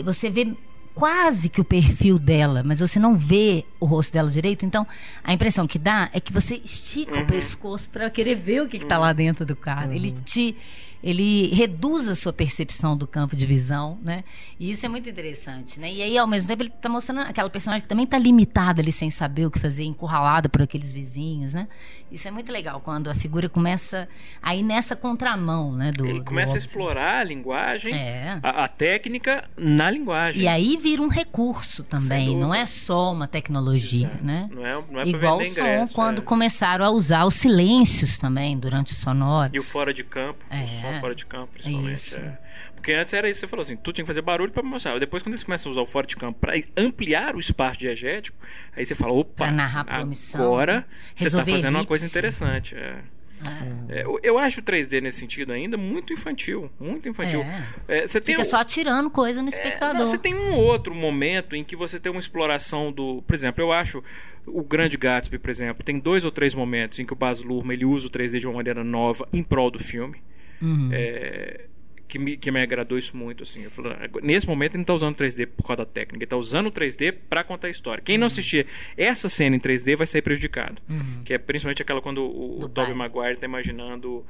você 0.04 0.30
vê 0.30 0.54
quase 0.94 1.50
que 1.50 1.62
o 1.62 1.66
perfil 1.66 2.20
dela, 2.20 2.64
mas 2.64 2.80
você 2.80 3.00
não 3.00 3.16
vê 3.16 3.66
o 3.80 3.86
rosto 3.86 4.12
dela 4.14 4.30
direito. 4.30 4.66
Então, 4.66 4.86
a 5.24 5.34
impressão 5.34 5.66
que 5.66 5.80
dá 5.80 6.10
é 6.14 6.20
que 6.20 6.32
você 6.32 6.56
estica 6.56 7.20
o 7.20 7.26
pescoço 7.26 7.90
para 7.90 8.10
querer 8.10 8.36
ver 8.36 8.62
o 8.62 8.68
que 8.68 8.78
está 8.78 8.98
lá 8.98 9.14
dentro 9.14 9.46
do 9.46 9.56
carro. 9.56 9.94
Ele 9.94 10.12
te 10.12 10.56
ele 11.04 11.48
reduz 11.54 12.08
a 12.08 12.16
sua 12.16 12.32
percepção 12.34 12.96
do 12.96 13.08
campo 13.08 13.36
de 13.36 13.46
visão, 13.46 13.98
né? 14.02 14.24
E 14.60 14.72
isso 14.72 14.86
é 14.86 14.90
muito 14.90 15.10
interessante, 15.10 15.80
né? 15.80 15.92
E 15.92 16.02
aí, 16.02 16.18
ao 16.18 16.28
mesmo 16.28 16.48
tempo, 16.48 16.64
ele 16.64 16.70
está 16.76 16.88
mostrando 16.90 17.22
aquela 17.22 17.50
personagem 17.50 17.82
que 17.84 17.88
também 17.90 18.06
está 18.06 18.18
limitada 18.18 18.82
ali, 18.82 18.92
sem 18.92 19.10
saber 19.10 19.46
o 19.46 19.52
que 19.52 19.60
fazer, 19.60 19.84
encurralada 19.84 20.48
por 20.50 20.62
aqueles 20.62 20.94
vizinhos, 20.94 21.54
né? 21.54 21.68
Isso 22.12 22.28
é 22.28 22.32
muito 22.32 22.52
legal, 22.52 22.82
quando 22.82 23.10
a 23.10 23.16
figura 23.16 23.48
começa 23.48 24.08
a 24.42 24.54
ir 24.56 24.64
nessa 24.64 24.96
contramão, 24.96 25.72
né? 25.74 25.92
Do, 25.92 26.06
Ele 26.06 26.20
do 26.20 26.26
começa 26.26 26.52
a 26.52 26.56
óbvio. 26.56 26.68
explorar 26.68 27.20
a 27.22 27.24
linguagem, 27.24 27.94
É. 27.94 28.40
a, 28.44 28.66
a 28.66 28.68
técnica 28.68 29.50
na 29.58 29.90
linguagem. 29.90 30.42
E 30.44 30.48
aí 30.48 30.76
vira 30.78 31.02
um 31.02 31.08
recurso 31.08 31.84
também, 31.84 32.36
não 32.38 32.54
é 32.54 32.66
só 32.66 33.12
uma 33.14 33.28
tecnologia, 33.28 34.08
Exato. 34.08 34.24
né? 34.26 34.50
Não 34.52 34.66
é, 34.66 34.84
não 34.92 35.00
é 35.02 35.08
Igual 35.08 35.38
o 35.40 35.46
som, 35.46 35.52
ingresso. 35.52 35.94
quando 35.94 36.20
é. 36.22 36.26
começaram 36.26 36.84
a 36.86 36.90
usar 36.92 37.24
os 37.26 37.34
silêncios 37.36 38.18
também 38.18 38.58
durante 38.60 38.92
o 38.92 38.96
sonoro. 38.96 39.50
E 39.54 39.60
o 39.60 39.64
fora 39.64 39.94
de 39.94 40.04
campo, 40.04 40.44
É. 40.50 40.64
o 40.64 40.68
som 40.68 40.91
fora 41.00 41.16
de 41.16 41.26
campo, 41.26 41.54
principalmente. 41.54 42.16
É. 42.16 42.38
Porque 42.76 42.94
antes 42.94 43.14
era 43.14 43.30
isso, 43.30 43.40
você 43.40 43.48
falou 43.48 43.62
assim, 43.62 43.76
tu 43.76 43.94
tinha 43.94 44.04
que 44.04 44.08
fazer 44.08 44.22
barulho 44.22 44.52
pra 44.52 44.64
mostrar. 44.64 44.98
Depois, 45.00 45.22
quando 45.22 45.34
eles 45.34 45.44
começam 45.44 45.70
a 45.70 45.72
usar 45.74 45.82
o 45.82 45.86
fora 45.86 46.08
de 46.08 46.16
campo 46.16 46.40
pra 46.40 46.54
ampliar 46.76 47.36
o 47.36 47.40
espaço 47.40 47.80
diegético, 47.80 48.38
aí 48.76 48.84
você 48.86 48.96
fala, 48.96 49.14
opa, 49.14 49.46
Pra 49.46 49.52
narrar 49.52 49.86
agora 49.88 50.76
né? 50.78 50.86
você 51.14 51.16
tá 51.16 51.24
Resolver 51.24 51.52
fazendo 51.52 51.76
uma 51.76 51.86
coisa 51.86 52.06
interessante. 52.06 52.76
é. 52.76 52.96
Ah, 53.44 53.66
É, 53.90 54.04
eu, 54.22 54.38
acho 54.38 54.60
o 54.60 54.64
3D 54.64 55.02
nesse 55.02 55.18
sentido 55.20 55.52
ainda 55.52 55.76
muito 55.76 56.14
infantil, 56.14 56.72
muito 56.80 57.10
infantil. 57.10 57.42
É. 57.42 57.64
É, 57.88 58.08
você 58.08 58.22
tem 58.22 58.36
Fica 58.36 58.46
o- 58.48 58.50
só 58.50 58.58
atirando 58.58 59.10
coisa 59.10 59.42
no 59.42 59.48
é, 59.48 59.52
espectador. 59.52 59.98
não, 59.98 60.06
você 60.06 60.16
tem 60.18 60.36
um 60.36 60.54
outro 60.56 60.94
momento 60.94 61.56
em 61.56 61.64
que 61.64 61.76
você 61.76 62.00
tem 62.00 62.12
uma 62.12 62.20
exploração 62.20 62.92
do. 62.92 63.24
Por 63.24 63.34
exemplo, 63.34 63.64
eu 63.64 63.72
acho 63.72 64.04
o 64.46 64.62
Grande 64.64 64.96
Gatsby, 64.96 65.40
por 65.40 65.50
exemplo, 65.50 65.84
tem 65.84 65.98
dois 65.98 66.24
ou 66.24 66.32
três 66.32 66.54
momentos 66.54 67.00
em 67.00 67.06
que 67.06 67.14
o 67.14 67.16
Baz 67.16 67.42
Luhrmann 67.42 67.74
ele 67.76 67.86
usa 67.86 68.06
o 68.06 68.12
3D 68.12 68.40
de 68.40 68.48
uma 68.48 68.58
maneira 68.58 68.84
nova 68.84 69.28
em 69.34 69.42
prol 69.42 69.72
do 69.72 69.80
filme. 69.80 70.22
Uhum. 70.62 70.90
É, 70.92 71.66
que, 72.08 72.20
me, 72.20 72.36
que 72.38 72.52
me 72.52 72.62
agradou 72.62 72.98
isso 72.98 73.16
muito. 73.16 73.44
Assim. 73.44 73.64
Eu 73.64 73.72
falo, 73.72 73.90
nesse 74.22 74.46
momento 74.48 74.72
ele 74.72 74.80
não 74.80 74.84
está 74.84 74.94
usando 74.94 75.16
3D 75.16 75.48
por 75.48 75.64
causa 75.66 75.84
da 75.84 75.86
técnica, 75.86 76.18
ele 76.18 76.24
está 76.26 76.38
usando 76.38 76.68
o 76.68 76.72
3D 76.72 77.14
para 77.30 77.44
contar 77.44 77.68
a 77.68 77.72
história. 77.72 78.04
Quem 78.04 78.18
não 78.18 78.24
Uhum. 78.26 78.28
assistir 78.28 78.68
essa 78.98 79.30
cena 79.30 79.56
em 79.56 79.60
3D 79.60 79.96
vai 79.96 80.06
sair 80.08 80.22
prejudicado. 80.22 80.82
Que 81.26 81.34
é 81.34 81.38
principalmente 81.38 81.82
aquela 81.82 82.02
quando 82.02 82.22
o, 82.24 82.64
o 82.64 82.70
Tobey. 82.70 82.94
Maguire 82.94 83.34
está 83.34 83.46
imaginando 83.46 84.26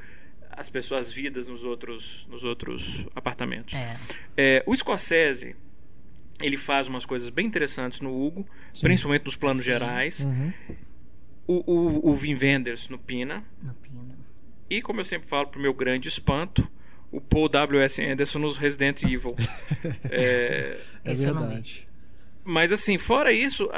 as 0.52 0.70
pessoas 0.70 1.12
vidas 1.12 1.48
nos 1.48 1.64
outros, 1.64 2.28
nos 2.30 2.44
outros 2.44 3.06
apartamentos. 3.16 3.74
É. 3.74 3.96
É, 4.38 4.64
o 4.68 4.76
Scorsese 4.76 5.56
ele 6.40 6.58
faz 6.58 6.88
umas 6.88 7.06
coisas 7.06 7.30
bem 7.30 7.46
interessantes 7.46 8.02
no 8.02 8.10
Hugo, 8.12 8.48
principalmente 8.82 9.26
nos 9.26 9.36
planos 9.36 9.64
gerais. 9.64 10.20
Uhum. 10.26 10.54
O, 11.48 11.72
o, 11.74 12.10
o 12.12 12.14
Wim 12.16 12.36
Wenders 12.36 12.90
no 12.90 12.98
Pina. 12.98 13.44
No 13.62 13.74
pino. 13.76 14.11
E, 14.72 14.82
como 14.82 15.00
eu 15.00 15.04
sempre 15.04 15.28
falo, 15.28 15.48
pro 15.48 15.60
meu 15.60 15.74
grande 15.74 16.08
espanto, 16.08 16.68
o 17.12 17.20
Paul 17.20 17.50
W.S. 17.50 18.02
Anderson 18.04 18.40
nos 18.40 18.58
Resident 18.58 19.04
Evil. 19.04 19.36
É, 20.10 20.78
É 21.04 21.14
verdade. 21.14 21.88
mas, 22.46 22.72
assim, 22.72 22.98
fora 22.98 23.32
isso, 23.34 23.70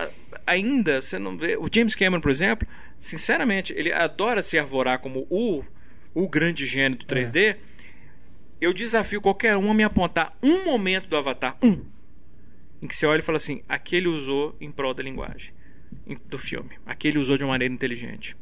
ainda 0.46 1.02
você 1.02 1.18
não 1.18 1.38
vê. 1.38 1.58
O 1.58 1.68
James 1.74 1.96
Cameron, 1.96 2.22
por 2.22 2.30
exemplo, 2.32 2.68
sinceramente, 3.00 3.74
ele 3.76 3.91
adora 3.91 4.41
se 4.44 4.58
arvorar 4.60 5.00
como 5.00 5.26
o, 5.30 5.64
o 6.14 6.28
grande 6.30 6.66
gênio 6.66 6.98
do 6.98 7.06
3D. 7.06 7.58
Eu 8.62 8.72
desafio 8.74 9.20
qualquer 9.20 9.58
um 9.58 9.72
a 9.72 9.74
me 9.74 9.84
apontar 9.84 10.38
um 10.41 10.64
momento 10.64 11.08
do 11.08 11.18
Avatar, 11.18 11.58
um, 11.62 11.84
em 12.82 12.88
que 12.88 12.96
você 12.96 13.06
olha 13.06 13.20
e 13.20 13.24
fala 13.24 13.38
assim: 13.38 13.62
aquele 13.68 14.08
usou 14.08 14.56
em 14.62 14.72
prol 14.72 14.94
da 14.94 15.04
linguagem. 15.04 15.52
em- 16.08 16.18
do 16.30 16.38
filme. 16.38 16.72
Aqui 16.86 17.08
ele 17.10 17.18
usou 17.20 17.36
de 17.38 17.44
uma 17.44 17.50
maneira 17.52 17.74
inteligente. 17.74 18.36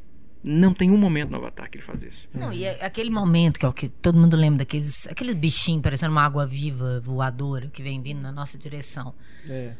Não 0.43 0.73
tem 0.73 0.89
um 0.89 0.97
momento 0.97 1.29
no 1.29 1.37
Avatar 1.37 1.69
que 1.69 1.77
ele 1.77 1.83
faz 1.83 2.01
isso. 2.01 2.27
Não, 2.33 2.51
e 2.51 2.63
é 2.63 2.83
aquele 2.83 3.11
momento 3.11 3.59
que 3.59 3.65
é 3.65 3.69
o 3.69 3.73
que 3.73 3.87
todo 3.89 4.17
mundo 4.17 4.35
lembra 4.35 4.59
daqueles 4.59 5.05
aqueles 5.07 5.35
bichinhos 5.35 5.81
parecendo 5.83 6.11
uma 6.11 6.23
água 6.23 6.47
viva 6.47 6.99
voadora 6.99 7.67
que 7.71 7.83
vem 7.83 8.01
vindo 8.01 8.21
na 8.21 8.31
nossa 8.31 8.57
direção. 8.57 9.13
É. 9.47 9.73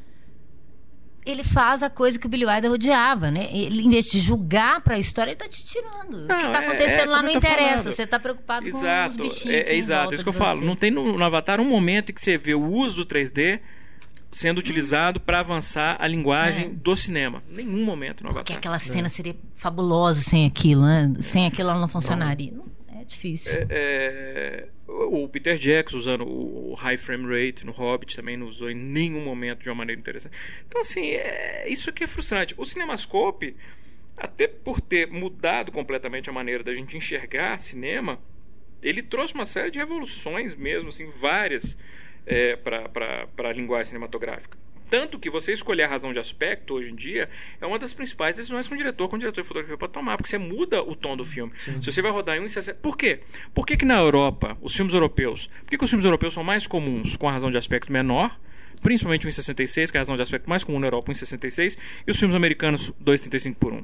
Ele 1.24 1.44
faz 1.44 1.84
a 1.84 1.90
coisa 1.90 2.18
que 2.18 2.26
o 2.26 2.30
Billy 2.30 2.46
Wilder 2.48 2.72
odiava, 2.72 3.30
né? 3.30 3.48
Ele, 3.56 3.84
em 3.84 3.90
vez 3.92 4.06
de 4.06 4.18
julgar 4.20 4.82
pra 4.82 4.98
história, 4.98 5.30
ele 5.32 5.38
tá 5.38 5.48
te 5.48 5.64
tirando. 5.64 6.16
o 6.26 6.28
que 6.28 6.34
Não, 6.34 6.52
tá 6.52 6.64
é- 6.64 6.66
acontecendo 6.68 7.00
é 7.02 7.06
lá 7.06 7.18
como 7.18 7.32
não 7.32 7.32
tô 7.34 7.38
interessa. 7.48 7.84
falando. 7.84 7.96
Você 7.96 8.08
tá 8.08 8.20
preocupado 8.20 8.64
com 8.70 8.76
os 8.78 8.84
Exato, 8.84 9.18
bichinhos. 9.18 9.46
é, 9.56 9.60
é 9.62 9.76
exato, 9.76 10.00
volta 10.02 10.16
isso 10.16 10.24
que 10.24 10.30
eu 10.30 10.34
falo. 10.34 10.60
você. 10.60 10.66
Não 10.66 10.76
tem 10.76 10.90
no, 10.90 11.16
no 11.18 11.24
Avatar 11.24 11.62
um 11.62 11.68
momento 11.70 12.10
em 12.12 12.14
que 12.16 12.22
você 12.22 12.40
vê 12.40 12.56
o 12.56 12.64
uso 12.64 13.04
do 13.04 13.06
3D 13.06 13.60
sendo 14.32 14.60
utilizado 14.60 15.20
para 15.20 15.40
avançar 15.40 15.98
a 16.00 16.08
linguagem 16.08 16.66
É. 16.68 16.70
do 16.70 16.96
cinema. 16.96 17.44
Nenhum 17.50 17.84
momento 17.84 18.24
no 18.24 18.30
Porque 18.30 18.54
Avatar. 18.54 18.58
aquela 18.58 18.80
cena 18.80 19.10
seria 19.10 19.36
fabulosa 19.56 20.22
sem 20.22 20.46
aquilo, 20.46 20.84
né? 20.84 21.14
Sem 21.22 21.46
aquilo 21.46 21.70
ela 21.70 21.80
não 21.80 21.88
funcionaria. 21.88 22.52
Não, 22.52 22.66
É 23.00 23.04
difícil. 23.04 23.66
É, 23.70 24.68
o 24.88 25.24
o 25.24 25.28
Peter 25.30 25.58
Jackson 25.58 25.98
usando 25.98 26.24
o 26.24 26.72
o 26.72 26.74
high 26.76 26.96
frame 26.98 27.26
rate 27.26 27.66
no 27.66 27.72
Hobbit 27.74 28.16
também 28.16 28.38
não 28.38 28.48
usou 28.48 28.70
em 28.72 28.76
nenhum 28.76 29.22
momento 29.26 29.62
de 29.64 29.70
uma 29.70 29.76
maneira 29.76 30.00
interessante. 30.00 30.34
Então, 30.68 30.80
assim, 30.80 31.08
é, 31.12 31.66
isso 31.68 31.90
aqui 31.90 32.06
é 32.06 32.08
frustrante. 32.08 32.54
O 32.58 32.64
Cinemascope, 32.66 33.56
até 34.16 34.48
por 34.48 34.80
ter 34.80 35.08
mudado 35.08 35.70
completamente 35.72 36.30
a 36.30 36.34
maneira 36.34 36.64
da 36.64 36.74
gente 36.74 36.96
enxergar 36.96 37.58
cinema, 37.60 38.18
ele 38.82 39.02
trouxe 39.04 39.34
uma 39.34 39.46
série 39.46 39.70
de 39.72 39.80
revoluções 39.80 40.56
mesmo, 40.56 40.88
assim, 40.90 41.08
várias 41.20 41.78
é, 42.26 42.56
para 42.56 43.50
a 43.50 43.54
linguagem 43.54 43.86
cinematográfica. 43.86 44.58
Tanto 44.90 45.18
que 45.18 45.30
você 45.30 45.54
escolher 45.54 45.84
a 45.84 45.88
razão 45.88 46.12
de 46.12 46.20
aspecto 46.20 46.74
hoje 46.74 46.92
em 46.92 46.96
dia 46.96 47.30
é 47.62 47.66
uma 47.66 47.80
das 47.80 47.94
principais 47.94 48.36
decisões 48.36 48.68
que 48.68 48.74
um 48.74 48.78
diretor, 48.78 49.08
com 49.08 49.16
um 49.16 49.20
diretor 49.20 49.42
de 49.42 49.48
fotografia 49.48 49.78
pode 49.78 49.94
tomar, 49.94 50.18
porque 50.18 50.30
você 50.30 50.38
muda 50.38 50.84
o 50.84 50.98
tom 50.98 51.16
do 51.16 51.24
filme. 51.24 51.54
Se 51.80 51.90
você 51.92 52.02
vai 52.02 52.12
rodar 52.12 52.36
em 52.38 52.42
1,60. 52.42 52.76
Por 52.82 52.98
quê? 52.98 53.22
Por 53.54 53.66
que, 53.66 53.78
que 53.78 53.86
na 53.86 53.98
Europa, 53.98 54.58
os 54.62 54.76
filmes 54.76 54.94
europeus, 54.94 55.48
por 55.62 55.70
que, 55.70 55.78
que 55.78 55.84
os 55.86 55.90
filmes 55.90 56.04
europeus 56.04 56.34
são 56.34 56.44
mais 56.44 56.68
comuns 56.68 57.16
com 57.16 57.30
a 57.30 57.32
razão 57.32 57.50
de 57.50 57.58
aspecto 57.58 57.90
menor? 57.92 58.38
Principalmente 58.82 59.26
o 59.26 59.30
1,66, 59.30 59.92
que 59.92 59.98
é 59.98 60.00
a 60.00 60.02
razão 60.02 60.16
de 60.18 60.24
aspecto 60.24 60.50
mais 60.50 60.64
comum 60.66 60.78
na 60.80 60.88
Europa, 60.88 61.10
o 61.10 61.14
1,66, 61.16 61.78
e 62.06 62.12
os 62.12 62.20
filmes 62.20 62.36
americanos 62.36 62.92
2,35 63.02 63.56
por 63.56 63.72
1. 63.72 63.84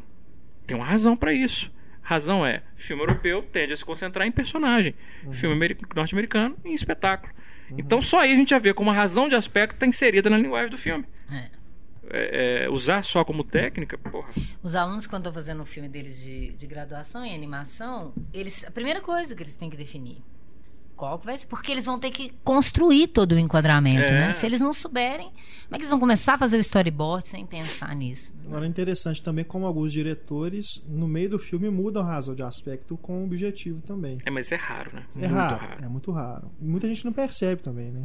Tem 0.65 0.75
uma 0.75 0.85
razão 0.85 1.15
para 1.15 1.31
isso. 1.31 1.71
Razão 2.01 2.45
é, 2.45 2.63
filme 2.75 3.01
europeu 3.03 3.41
tende 3.43 3.71
a 3.71 3.77
se 3.77 3.85
concentrar 3.85 4.27
em 4.27 4.31
personagem, 4.31 4.93
filme 5.33 5.55
ameri- 5.55 5.77
norte-americano 5.95 6.57
em 6.65 6.73
espetáculo. 6.73 7.31
Então 7.77 8.01
só 8.01 8.19
aí 8.19 8.33
a 8.33 8.35
gente 8.35 8.49
já 8.49 8.59
vê 8.59 8.73
como 8.73 8.89
a 8.89 8.93
razão 8.93 9.27
de 9.27 9.35
aspecto 9.35 9.73
está 9.73 9.87
inserida 9.87 10.29
na 10.29 10.37
linguagem 10.37 10.69
do 10.69 10.77
filme. 10.77 11.05
É. 11.31 11.57
É, 12.09 12.63
é, 12.63 12.69
usar 12.69 13.03
só 13.03 13.25
como 13.25 13.43
técnica, 13.43 13.97
porra. 13.97 14.29
Os 14.63 14.75
alunos, 14.75 15.07
quando 15.07 15.23
estão 15.23 15.33
fazendo 15.33 15.61
o 15.61 15.65
filme 15.65 15.89
deles 15.89 16.17
de, 16.17 16.53
de 16.53 16.65
graduação 16.65 17.25
em 17.25 17.35
animação, 17.35 18.13
eles, 18.33 18.63
a 18.65 18.71
primeira 18.71 19.01
coisa 19.01 19.35
que 19.35 19.43
eles 19.43 19.57
têm 19.57 19.69
que 19.69 19.75
definir 19.75 20.23
qual 20.97 21.19
que 21.19 21.25
vai 21.27 21.37
ser, 21.37 21.45
porque 21.47 21.71
eles 21.71 21.85
vão 21.85 21.99
ter 21.99 22.11
que 22.11 22.33
construir 22.43 23.07
todo 23.09 23.33
o 23.33 23.39
enquadramento, 23.39 23.97
É. 24.11 24.11
né? 24.11 24.31
Se 24.33 24.45
eles 24.45 24.59
não 24.59 24.73
souberem, 24.73 25.27
como 25.29 25.75
é 25.75 25.77
que 25.77 25.81
eles 25.83 25.89
vão 25.91 25.99
começar 25.99 26.33
a 26.33 26.37
fazer 26.37 26.57
o 26.57 26.59
storyboard 26.59 27.27
sem 27.27 27.45
pensar 27.45 27.95
nisso? 27.95 28.33
Agora 28.45 28.65
é 28.65 28.67
interessante 28.67 29.21
também 29.21 29.45
como 29.45 29.65
alguns 29.65 29.93
diretores, 29.93 30.83
no 30.87 31.07
meio 31.07 31.29
do 31.29 31.39
filme, 31.39 31.69
mudam 31.69 32.01
a 32.01 32.05
razão 32.05 32.33
de 32.35 32.41
aspecto 32.43 32.97
com 32.97 33.21
o 33.21 33.25
objetivo 33.25 33.79
também. 33.81 34.17
É, 34.25 34.29
mas 34.31 34.51
é 34.51 34.55
raro, 34.55 34.91
né? 34.93 35.03
É 35.15 35.19
muito 35.19 35.33
raro, 35.35 35.55
raro. 35.67 35.85
é 35.85 35.87
muito 35.87 36.11
raro. 36.11 36.51
E 36.59 36.65
muita 36.65 36.87
gente 36.87 37.05
não 37.05 37.13
percebe 37.13 37.61
também, 37.61 37.91
né? 37.91 38.03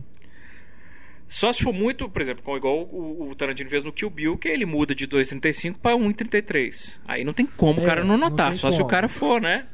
Só 1.27 1.51
se 1.53 1.63
for 1.63 1.73
muito, 1.73 2.09
por 2.11 2.21
exemplo, 2.21 2.43
como 2.43 2.57
igual 2.59 2.81
o, 2.83 3.31
o 3.31 3.35
Tarantino 3.35 3.71
fez 3.71 3.83
no 3.83 3.91
Kill 3.93 4.11
Bill, 4.11 4.37
que 4.37 4.49
ele 4.49 4.67
muda 4.67 4.95
de 4.95 5.07
2,35 5.09 5.77
para 5.81 5.97
1,33. 5.97 6.99
Aí 7.07 7.25
não 7.25 7.33
tem 7.33 7.47
como 7.47 7.81
o 7.81 7.85
É, 7.85 7.87
cara 7.87 8.05
não 8.05 8.19
não 8.19 8.29
notar, 8.29 8.49
tem 8.51 8.59
só 8.59 8.71
se 8.71 8.77
o 8.77 8.81
como. 8.81 8.91
cara 8.91 9.09
for, 9.09 9.41
né? 9.41 9.67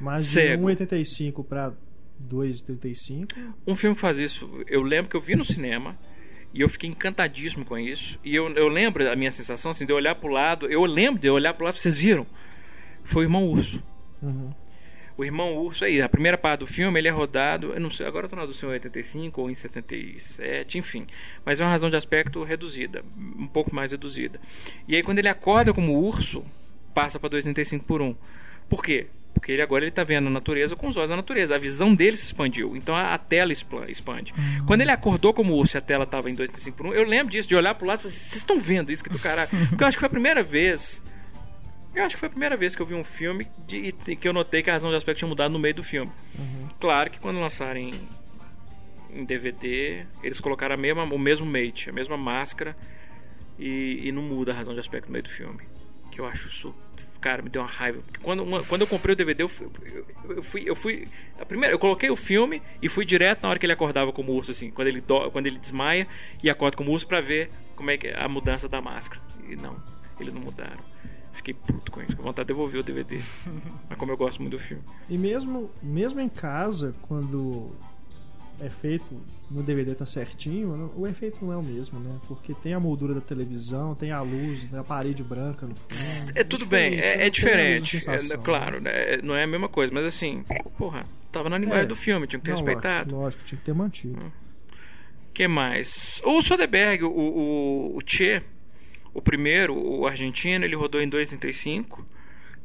Mas 0.00 0.24
de 0.26 0.30
Cego. 0.32 0.66
1,85 0.66 1.44
para 1.46 1.72
2,35. 2.26 3.54
Um 3.66 3.76
filme 3.76 3.94
que 3.94 4.00
faz 4.00 4.18
isso, 4.18 4.48
eu 4.66 4.82
lembro 4.82 5.10
que 5.10 5.16
eu 5.16 5.20
vi 5.20 5.36
no 5.36 5.44
cinema 5.44 5.98
e 6.52 6.60
eu 6.60 6.68
fiquei 6.68 6.88
encantadíssimo 6.88 7.64
com 7.64 7.78
isso. 7.78 8.18
E 8.24 8.34
eu, 8.34 8.48
eu 8.54 8.68
lembro 8.68 9.10
a 9.10 9.16
minha 9.16 9.30
sensação 9.30 9.70
assim, 9.70 9.86
de 9.86 9.92
eu 9.92 9.96
olhar 9.96 10.14
pro 10.14 10.28
lado, 10.28 10.66
eu 10.66 10.84
lembro 10.84 11.20
de 11.20 11.28
eu 11.28 11.34
olhar 11.34 11.54
pro 11.54 11.64
lado, 11.64 11.76
vocês 11.76 11.98
viram? 11.98 12.26
Foi 13.04 13.24
o 13.24 13.26
Irmão 13.26 13.46
Urso. 13.46 13.82
Uhum. 14.22 14.52
O 15.16 15.24
Irmão 15.24 15.56
Urso 15.56 15.84
aí, 15.84 16.00
a 16.00 16.08
primeira 16.08 16.38
parte 16.38 16.60
do 16.60 16.66
filme, 16.66 16.98
ele 17.00 17.08
é 17.08 17.10
rodado, 17.10 17.72
eu 17.72 17.80
não 17.80 17.90
sei, 17.90 18.06
agora 18.06 18.26
eu 18.26 18.30
tô 18.30 18.36
na 18.36 18.42
tradução 18.42 18.70
em 18.70 18.74
85 18.74 19.40
ou 19.40 19.50
em 19.50 19.54
77, 19.54 20.78
enfim. 20.78 21.06
Mas 21.44 21.60
é 21.60 21.64
uma 21.64 21.70
razão 21.70 21.90
de 21.90 21.96
aspecto 21.96 22.42
reduzida, 22.44 23.04
um 23.16 23.48
pouco 23.48 23.74
mais 23.74 23.90
reduzida. 23.90 24.40
E 24.86 24.94
aí 24.94 25.02
quando 25.02 25.18
ele 25.18 25.28
acorda 25.28 25.74
como 25.74 25.98
urso, 25.98 26.44
passa 26.94 27.18
para 27.18 27.30
2,35 27.30 27.82
por 27.82 28.00
1. 28.00 28.14
Por 28.68 28.82
quê? 28.82 29.08
Porque 29.38 29.52
ele 29.52 29.62
agora 29.62 29.84
ele 29.84 29.90
tá 29.90 30.04
vendo 30.04 30.26
a 30.26 30.30
natureza 30.30 30.74
com 30.74 30.88
os 30.88 30.96
olhos 30.96 31.10
da 31.10 31.16
natureza. 31.16 31.54
A 31.54 31.58
visão 31.58 31.94
dele 31.94 32.16
se 32.16 32.24
expandiu. 32.24 32.76
Então 32.76 32.94
a, 32.94 33.14
a 33.14 33.18
tela 33.18 33.52
expande. 33.52 34.34
Quando 34.66 34.80
ele 34.80 34.90
acordou 34.90 35.32
como 35.32 35.54
urso 35.54 35.76
e 35.76 35.78
a 35.78 35.80
tela 35.80 36.06
tava 36.06 36.30
em 36.30 36.34
2,35 36.34 36.72
por 36.72 36.86
1, 36.86 36.94
eu 36.94 37.04
lembro 37.04 37.32
disso, 37.32 37.48
de 37.48 37.54
olhar 37.54 37.74
pro 37.74 37.86
lado 37.86 38.00
e 38.00 38.02
falar 38.02 38.14
assim, 38.14 38.20
vocês 38.20 38.36
estão 38.36 38.60
vendo 38.60 38.90
isso 38.90 39.02
que 39.02 39.10
do 39.10 39.18
caralho? 39.18 39.48
Porque 39.70 39.82
eu 39.82 39.88
acho 39.88 39.96
que 39.96 40.00
foi 40.00 40.06
a 40.08 40.10
primeira 40.10 40.42
vez 40.42 41.02
eu 41.94 42.04
acho 42.04 42.14
que 42.14 42.20
foi 42.20 42.28
a 42.28 42.30
primeira 42.30 42.56
vez 42.56 42.76
que 42.76 42.82
eu 42.82 42.86
vi 42.86 42.94
um 42.94 43.02
filme 43.02 43.48
de, 43.66 43.92
que 43.92 44.28
eu 44.28 44.32
notei 44.32 44.62
que 44.62 44.70
a 44.70 44.72
razão 44.72 44.90
de 44.90 44.96
aspecto 44.96 45.18
tinha 45.18 45.28
mudado 45.28 45.50
no 45.50 45.58
meio 45.58 45.74
do 45.74 45.82
filme. 45.82 46.12
Claro 46.78 47.10
que 47.10 47.18
quando 47.18 47.40
lançarem 47.40 47.92
em 49.10 49.24
DVD, 49.24 50.06
eles 50.22 50.38
colocaram 50.38 50.74
a 50.74 50.78
mesma, 50.78 51.02
o 51.02 51.18
mesmo 51.18 51.46
mate, 51.46 51.90
a 51.90 51.92
mesma 51.92 52.16
máscara 52.16 52.76
e, 53.58 54.02
e 54.04 54.12
não 54.12 54.22
muda 54.22 54.52
a 54.52 54.54
razão 54.54 54.74
de 54.74 54.80
aspecto 54.80 55.06
no 55.06 55.12
meio 55.12 55.24
do 55.24 55.30
filme. 55.30 55.60
Que 56.10 56.20
eu 56.20 56.26
acho 56.26 56.46
isso. 56.46 56.74
Cara, 57.20 57.42
me 57.42 57.48
deu 57.48 57.62
uma 57.62 57.68
raiva. 57.68 58.00
Porque 58.06 58.20
quando, 58.20 58.42
uma- 58.44 58.62
quando 58.64 58.82
eu 58.82 58.86
comprei 58.86 59.12
o 59.12 59.16
DVD, 59.16 59.42
eu 59.42 59.48
fui, 59.48 59.66
eu, 60.24 60.36
eu 60.36 60.42
fui. 60.42 60.62
Eu 60.66 60.76
fui. 60.76 61.08
A 61.40 61.44
primeira, 61.44 61.74
eu 61.74 61.78
coloquei 61.78 62.08
o 62.10 62.14
filme 62.16 62.62
e 62.80 62.88
fui 62.88 63.04
direto 63.04 63.42
na 63.42 63.48
hora 63.48 63.58
que 63.58 63.66
ele 63.66 63.72
acordava 63.72 64.12
como 64.12 64.32
urso, 64.32 64.52
assim, 64.52 64.70
quando 64.70 64.88
ele, 64.88 65.00
do- 65.00 65.30
quando 65.32 65.46
ele 65.46 65.58
desmaia 65.58 66.06
e 66.42 66.48
acorda 66.48 66.76
como 66.76 66.92
urso 66.92 67.06
pra 67.06 67.20
ver 67.20 67.50
como 67.74 67.90
é 67.90 67.96
que 67.98 68.06
é 68.08 68.20
a 68.22 68.28
mudança 68.28 68.68
da 68.68 68.80
máscara. 68.80 69.20
E 69.48 69.56
não, 69.56 69.76
eles 70.20 70.32
não 70.32 70.40
mudaram. 70.40 70.78
Fiquei 71.32 71.54
puto 71.54 71.90
com 71.92 72.02
isso, 72.02 72.16
com 72.16 72.22
vontade 72.22 72.46
de 72.46 72.52
devolver 72.54 72.80
o 72.80 72.84
DVD. 72.84 73.20
Mas 73.88 73.98
como 73.98 74.12
eu 74.12 74.16
gosto 74.16 74.40
muito 74.40 74.52
do 74.56 74.58
filme. 74.58 74.82
E 75.08 75.16
mesmo, 75.18 75.70
mesmo 75.82 76.20
em 76.20 76.28
casa, 76.28 76.94
quando 77.02 77.72
é 78.60 78.68
feito 78.68 79.14
no 79.50 79.62
DVD 79.62 79.94
tá 79.94 80.04
certinho, 80.04 80.92
o 80.96 81.06
efeito 81.06 81.38
não 81.44 81.52
é 81.52 81.56
o 81.56 81.62
mesmo, 81.62 81.98
né? 82.00 82.18
Porque 82.26 82.52
tem 82.54 82.74
a 82.74 82.80
moldura 82.80 83.14
da 83.14 83.20
televisão, 83.20 83.94
tem 83.94 84.10
a 84.12 84.20
luz 84.20 84.64
da 84.66 84.82
parede 84.84 85.22
branca 85.24 85.66
no 85.66 85.74
fundo. 85.74 86.32
É 86.34 86.44
tudo 86.44 86.66
bem, 86.66 86.94
é, 86.94 86.96
não 86.96 87.02
é 87.02 87.12
a 87.12 87.16
mesma 87.16 87.30
diferente. 87.30 88.00
sensação, 88.00 88.34
É, 88.34 88.36
né? 88.36 88.42
claro, 88.44 88.80
né, 88.80 89.16
não 89.22 89.34
é 89.34 89.44
a 89.44 89.46
mesma 89.46 89.68
coisa, 89.68 89.92
mas 89.94 90.04
assim, 90.04 90.44
porra, 90.76 91.06
tava 91.32 91.48
na 91.48 91.56
linguagem 91.56 91.84
É. 91.84 91.86
do 91.86 91.96
filme, 91.96 92.26
tinha 92.26 92.38
que 92.40 92.44
ter 92.46 92.50
Não, 92.50 92.56
respeitado. 92.58 92.98
Lógico, 93.12 93.16
lógico, 93.22 93.44
tinha 93.44 93.58
que 93.58 93.64
ter 93.64 93.74
mantido. 93.74 94.32
que 95.32 95.46
mais? 95.48 96.20
O 96.24 96.42
Soderbergh, 96.42 97.04
o, 97.04 97.08
o, 97.10 97.96
o 97.96 98.00
Che, 98.04 98.42
o 99.14 99.22
primeiro, 99.22 99.74
o 99.74 100.06
argentino, 100.06 100.64
ele 100.64 100.74
rodou 100.76 101.00
em 101.00 101.08
2,35. 101.08 102.04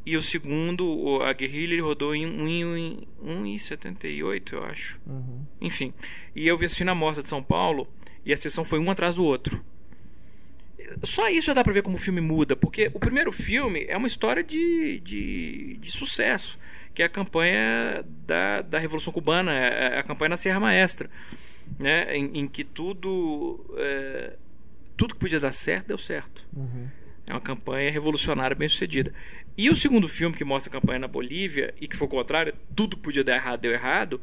E 0.05 0.17
o 0.17 0.21
segundo, 0.21 1.21
a 1.23 1.31
guerrilha, 1.31 1.73
ele 1.73 1.81
rodou 1.81 2.13
em 2.13 2.27
1,78, 2.27 4.53
eu 4.53 4.63
acho. 4.65 4.99
Uhum. 5.07 5.45
Enfim. 5.61 5.93
E 6.35 6.45
eu 6.47 6.57
vi 6.57 6.65
assistindo 6.65 6.89
a 6.89 6.95
Mostra 6.95 7.23
de 7.23 7.29
São 7.29 7.41
Paulo 7.41 7.87
e 8.25 8.33
a 8.33 8.37
sessão 8.37 8.65
foi 8.65 8.79
um 8.79 8.91
atrás 8.91 9.15
do 9.15 9.23
outro. 9.23 9.63
Só 11.03 11.29
isso 11.29 11.47
já 11.47 11.53
dá 11.53 11.63
pra 11.63 11.73
ver 11.73 11.81
como 11.81 11.95
o 11.95 11.99
filme 11.99 12.21
muda, 12.21 12.55
porque 12.55 12.91
o 12.93 12.99
primeiro 12.99 13.31
filme 13.31 13.85
é 13.87 13.97
uma 13.97 14.07
história 14.07 14.43
de, 14.43 14.99
de, 14.99 15.77
de 15.77 15.91
sucesso, 15.91 16.59
que 16.93 17.01
é 17.01 17.05
a 17.05 17.09
campanha 17.09 18.05
da, 18.27 18.61
da 18.61 18.79
Revolução 18.79 19.11
Cubana, 19.11 19.53
é 19.53 19.99
a 19.99 20.03
campanha 20.03 20.29
na 20.29 20.37
Serra 20.37 20.59
Maestra, 20.59 21.09
né? 21.79 22.15
em, 22.15 22.39
em 22.39 22.47
que 22.47 22.63
tudo, 22.63 23.65
é, 23.77 24.33
tudo 24.95 25.15
que 25.15 25.19
podia 25.19 25.39
dar 25.39 25.53
certo, 25.53 25.87
deu 25.87 25.97
certo. 25.97 26.45
Uhum. 26.55 26.87
É 27.25 27.33
uma 27.33 27.41
campanha 27.41 27.89
revolucionária 27.89 28.55
bem 28.55 28.67
sucedida. 28.67 29.13
E 29.57 29.69
o 29.69 29.75
segundo 29.75 30.07
filme 30.07 30.35
que 30.35 30.43
mostra 30.43 30.69
a 30.69 30.79
campanha 30.79 30.99
na 30.99 31.07
Bolívia, 31.07 31.73
e 31.79 31.87
que 31.87 31.95
foi 31.95 32.07
o 32.07 32.09
contrário, 32.09 32.53
tudo 32.75 32.97
podia 32.97 33.23
dar 33.23 33.35
errado, 33.35 33.61
deu 33.61 33.71
errado, 33.71 34.19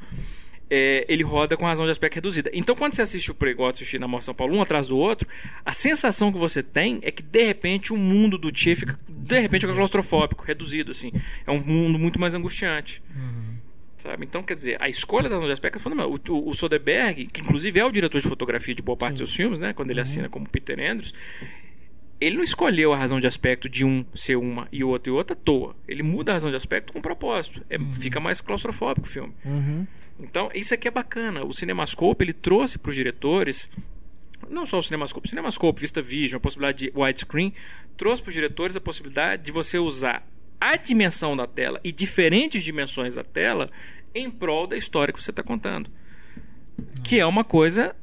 é, 0.70 1.04
ele 1.08 1.24
roda 1.24 1.56
com 1.56 1.66
razão 1.66 1.84
de 1.84 1.90
aspecto 1.90 2.14
reduzida. 2.14 2.50
Então, 2.54 2.76
quando 2.76 2.94
você 2.94 3.02
assiste 3.02 3.30
o 3.30 3.34
Pregoto 3.34 3.74
assistir 3.74 3.98
na 3.98 4.06
Mostra 4.06 4.26
São 4.26 4.34
Paulo, 4.34 4.56
um 4.56 4.62
atrás 4.62 4.88
do 4.88 4.96
outro, 4.96 5.28
a 5.64 5.72
sensação 5.72 6.32
que 6.32 6.38
você 6.38 6.62
tem 6.62 7.00
é 7.02 7.10
que, 7.10 7.22
de 7.22 7.44
repente, 7.44 7.92
o 7.92 7.96
mundo 7.96 8.38
do 8.38 8.52
Tchê 8.52 8.76
fica, 8.76 8.98
de 9.08 9.40
repente, 9.40 9.62
fica 9.62 9.74
claustrofóbico, 9.74 10.44
reduzido, 10.44 10.92
assim. 10.92 11.12
É 11.44 11.50
um 11.50 11.60
mundo 11.60 11.98
muito 11.98 12.20
mais 12.20 12.34
angustiante. 12.34 13.02
Sabe? 13.96 14.24
Então, 14.24 14.42
quer 14.42 14.54
dizer, 14.54 14.76
a 14.80 14.88
escolha 14.88 15.28
da 15.28 15.34
razão 15.34 15.48
de 15.48 15.52
aspecto 15.52 15.76
é 15.76 15.80
fundamental. 15.80 16.14
O, 16.14 16.32
o, 16.32 16.48
o 16.50 16.54
Soderbergh, 16.54 17.26
que 17.26 17.42
inclusive 17.42 17.78
é 17.78 17.84
o 17.84 17.90
diretor 17.90 18.20
de 18.20 18.28
fotografia 18.28 18.74
de 18.74 18.82
boa 18.82 18.96
parte 18.96 19.18
dos 19.18 19.28
seus 19.28 19.34
filmes, 19.34 19.58
né? 19.58 19.74
Quando 19.74 19.90
ele 19.90 20.00
assina 20.00 20.28
como 20.28 20.48
Peter 20.48 20.78
Andrews, 20.78 21.12
ele 22.20 22.36
não 22.36 22.42
escolheu 22.44 22.92
a 22.92 22.96
razão 22.96 23.18
de 23.18 23.26
aspecto 23.26 23.68
de 23.68 23.84
um 23.84 24.04
ser 24.14 24.36
uma 24.36 24.68
e 24.70 24.84
outro 24.84 25.12
e 25.12 25.16
outra 25.16 25.34
à 25.34 25.38
toa. 25.38 25.74
Ele 25.88 26.02
muda 26.02 26.32
a 26.32 26.34
razão 26.34 26.50
de 26.50 26.56
aspecto 26.56 26.92
com 26.92 27.00
propósito. 27.00 27.64
É, 27.70 27.78
Fica 27.94 28.20
mais 28.20 28.40
claustrofóbico 28.40 29.06
o 29.06 29.10
filme. 29.10 29.32
Uhum. 29.44 29.86
Então, 30.18 30.50
isso 30.54 30.74
aqui 30.74 30.86
é 30.86 30.90
bacana. 30.90 31.44
O 31.44 31.52
Cinemascope, 31.52 32.22
ele 32.22 32.34
trouxe 32.34 32.78
para 32.78 32.90
os 32.90 32.96
diretores 32.96 33.70
não 34.48 34.66
só 34.66 34.78
o 34.78 34.82
CinemaScope, 34.82 35.26
o 35.26 35.30
CinemaScope, 35.30 35.80
Vista 35.80 36.00
Vision, 36.02 36.38
a 36.38 36.40
possibilidade 36.40 36.86
de 36.86 36.92
widescreen, 36.98 37.52
trouxe 37.96 38.22
para 38.22 38.30
os 38.30 38.34
diretores 38.34 38.76
a 38.76 38.80
possibilidade 38.80 39.44
de 39.44 39.52
você 39.52 39.78
usar 39.78 40.26
a 40.60 40.76
dimensão 40.76 41.36
da 41.36 41.46
tela 41.46 41.80
e 41.82 41.92
diferentes 41.92 42.62
dimensões 42.62 43.14
da 43.14 43.24
tela 43.24 43.70
em 44.14 44.30
prol 44.30 44.66
da 44.66 44.76
história 44.76 45.12
que 45.12 45.22
você 45.22 45.30
está 45.30 45.42
contando. 45.42 45.90
Que 47.04 47.20
é 47.20 47.26
uma 47.26 47.44
coisa, 47.44 47.94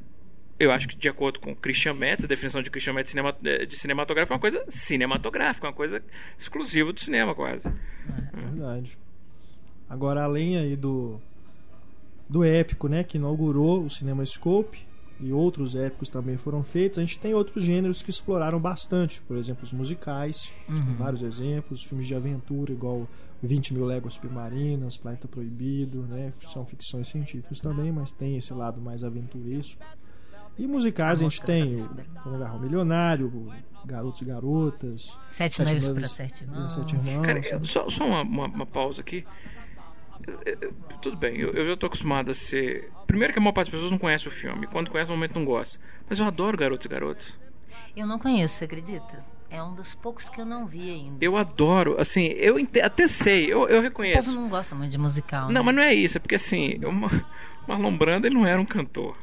eu 0.60 0.72
acho 0.72 0.88
que 0.88 0.96
de 0.96 1.08
acordo 1.08 1.40
com 1.40 1.56
Christian 1.56 1.94
Metz, 1.94 2.24
a 2.24 2.28
definição 2.28 2.62
de 2.62 2.70
Christian 2.70 2.94
Metz 2.94 3.08
de, 3.08 3.12
cinema, 3.12 3.36
de 3.42 3.76
cinematográfico 3.78 4.34
é 4.34 4.36
uma 4.36 4.42
coisa 4.42 4.66
cinematográfica, 4.70 5.68
uma 5.68 5.74
coisa 5.74 6.02
exclusiva 6.38 6.92
do 6.92 7.00
cinema 7.00 7.36
quase. 7.36 7.68
É 7.68 8.40
verdade. 8.40 8.98
Agora, 9.90 10.24
além 10.24 10.58
aí 10.58 10.76
do, 10.76 11.22
do 12.28 12.44
épico, 12.44 12.88
né, 12.88 13.04
que 13.04 13.18
inaugurou 13.18 13.86
o 13.86 13.90
Cinema 13.90 14.26
Scope, 14.26 14.86
e 15.20 15.32
outros 15.32 15.76
épicos 15.76 16.10
também 16.10 16.38
foram 16.38 16.64
feitos, 16.64 17.00
a 17.00 17.02
gente 17.02 17.18
tem 17.18 17.34
outros 17.34 17.64
gêneros 17.64 18.02
que 18.02 18.10
exploraram 18.10 18.60
bastante. 18.60 19.22
Por 19.24 19.38
exemplo, 19.38 19.64
os 19.64 19.74
musicais, 19.74 20.52
uhum. 20.70 20.96
vários 20.96 21.24
exemplos, 21.24 21.84
filmes 21.84 22.06
de 22.06 22.14
aventura, 22.14 22.72
igual 22.72 23.08
20 23.42 23.74
mil 23.74 23.86
léguas 23.86 24.14
submarinas, 24.14 24.98
Planeta 24.98 25.28
Proibido, 25.28 26.04
né? 26.04 26.34
São 26.46 26.66
ficções 26.66 27.08
científicas 27.08 27.60
também, 27.60 27.92
mas 27.92 28.12
tem 28.12 28.38
esse 28.38 28.54
lado 28.54 28.80
mais 28.80 29.04
aventuresco. 29.04 29.84
E 30.58 30.68
musicais 30.68 31.22
a, 31.22 31.26
a 31.26 31.30
gente 31.30 31.42
tem 31.42 31.78
o 32.26 32.38
Garro 32.38 32.60
Milionário, 32.60 33.54
Garotos 33.86 34.22
e 34.22 34.26
Garotas, 34.26 35.18
Sete, 35.30 35.56
sete 35.56 35.72
Noivos 35.72 35.90
para 35.90 36.08
Sete 36.08 36.44
Irmãos. 36.44 36.74
Sete 36.74 36.96
irmãos 36.96 37.26
Cara, 37.26 37.64
só, 37.64 37.90
só 37.90 38.06
uma, 38.06 38.22
uma, 38.22 38.46
uma 38.48 38.66
pausa 38.66 39.02
aqui 39.02 39.26
tudo 41.02 41.16
bem, 41.18 41.38
eu, 41.38 41.54
eu 41.54 41.68
já 41.68 41.78
tô 41.78 41.86
acostumado 41.88 42.32
a 42.32 42.34
ser. 42.34 42.92
Primeiro 43.06 43.34
que 43.34 43.40
a 43.40 43.42
maior 43.42 43.54
parte 43.54 43.68
das 43.68 43.76
pessoas 43.76 43.92
não 43.92 44.00
conhece 44.00 44.28
o 44.28 44.32
filme. 44.32 44.68
Quando 44.68 44.92
conhece, 44.92 45.10
no 45.10 45.16
momento 45.16 45.36
não 45.36 45.46
gosta. 45.46 45.80
Mas 46.10 46.20
eu 46.20 46.26
adoro 46.26 46.58
Garotos 46.58 46.86
e 46.86 46.90
Garotas. 46.90 47.40
Eu 47.96 48.06
não 48.06 48.20
conheço, 48.20 48.56
você 48.56 48.66
acredita? 48.66 49.26
É 49.50 49.64
um 49.64 49.74
dos 49.74 49.96
poucos 49.96 50.28
que 50.28 50.42
eu 50.42 50.46
não 50.46 50.68
vi 50.68 50.92
ainda. 50.92 51.18
Eu 51.24 51.38
adoro, 51.38 51.96
assim, 52.00 52.26
eu 52.26 52.58
até 52.84 53.08
sei, 53.08 53.52
eu, 53.52 53.68
eu 53.70 53.82
reconheço. 53.82 54.30
O 54.30 54.34
povo 54.34 54.42
não 54.42 54.50
gosta 54.50 54.76
muito 54.76 54.92
de 54.92 54.98
musical. 54.98 55.48
Não, 55.48 55.62
né? 55.62 55.62
mas 55.62 55.76
não 55.76 55.82
é 55.84 55.94
isso, 55.94 56.18
é 56.18 56.20
porque 56.20 56.36
assim, 56.36 56.80
uma, 56.84 57.08
Marlon 57.68 57.98
Brando 57.98 58.28
ele 58.28 58.36
não 58.36 58.46
era 58.46 58.60
um 58.60 58.66
cantor. 58.66 59.16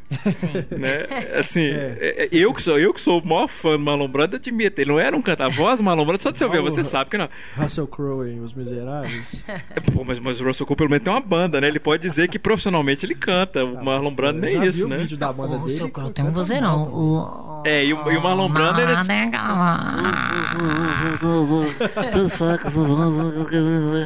né? 0.70 1.38
Assim, 1.38 1.64
é. 1.64 1.98
é. 2.00 2.24
é. 2.24 2.28
eu 2.30 2.52
que 2.52 2.62
sou 2.62 2.78
eu 2.78 2.92
que 2.92 3.00
sou 3.00 3.20
o 3.20 3.26
maior 3.26 3.48
fã 3.48 3.72
do 3.72 3.78
Marlon 3.80 4.08
Brando, 4.08 4.36
admito, 4.36 4.80
ele 4.80 4.90
não 4.90 5.00
era 5.00 5.16
um 5.16 5.22
cantor. 5.22 5.46
A 5.46 5.48
voz 5.48 5.78
do 5.78 5.84
Marlon 5.84 6.04
Brando, 6.04 6.22
só 6.22 6.30
de 6.30 6.38
você 6.38 6.44
ouvir, 6.44 6.60
você 6.60 6.82
sabe 6.82 7.10
que 7.10 7.18
não. 7.18 7.28
Russell 7.56 7.86
Crowe 7.86 8.28
em 8.28 8.40
Os 8.40 8.54
Miseráveis. 8.54 9.44
É, 9.48 9.80
pô, 9.80 10.04
mas, 10.04 10.18
mas 10.20 10.40
o 10.40 10.44
Russell 10.44 10.66
Crowe 10.66 10.76
pelo 10.76 10.90
menos 10.90 11.04
tem 11.04 11.12
uma 11.12 11.20
banda, 11.20 11.60
né? 11.60 11.68
Ele 11.68 11.78
pode 11.78 12.02
dizer 12.02 12.28
que 12.28 12.38
profissionalmente 12.38 13.06
ele 13.06 13.14
canta. 13.14 13.64
O 13.64 13.78
ah, 13.78 13.82
Marlon 13.82 14.14
Brando 14.14 14.40
nem 14.40 14.58
é 14.58 14.66
isso, 14.66 14.86
né? 14.88 14.96
O 14.96 15.00
vídeo 15.00 15.16
da 15.16 15.32
banda 15.32 15.56
o 15.56 15.58
dele. 15.60 15.72
Russell 15.72 15.90
Crowe 15.90 16.12
tem 16.12 16.24
um 16.24 16.32
vozeirão. 16.32 16.82
O... 16.92 17.62
É, 17.64 17.84
e 17.84 17.92
o, 17.92 18.12
e 18.12 18.16
o 18.16 18.22
Marlon 18.22 18.48
Brando 18.48 18.80
ele 18.80 18.92
é. 18.92 18.94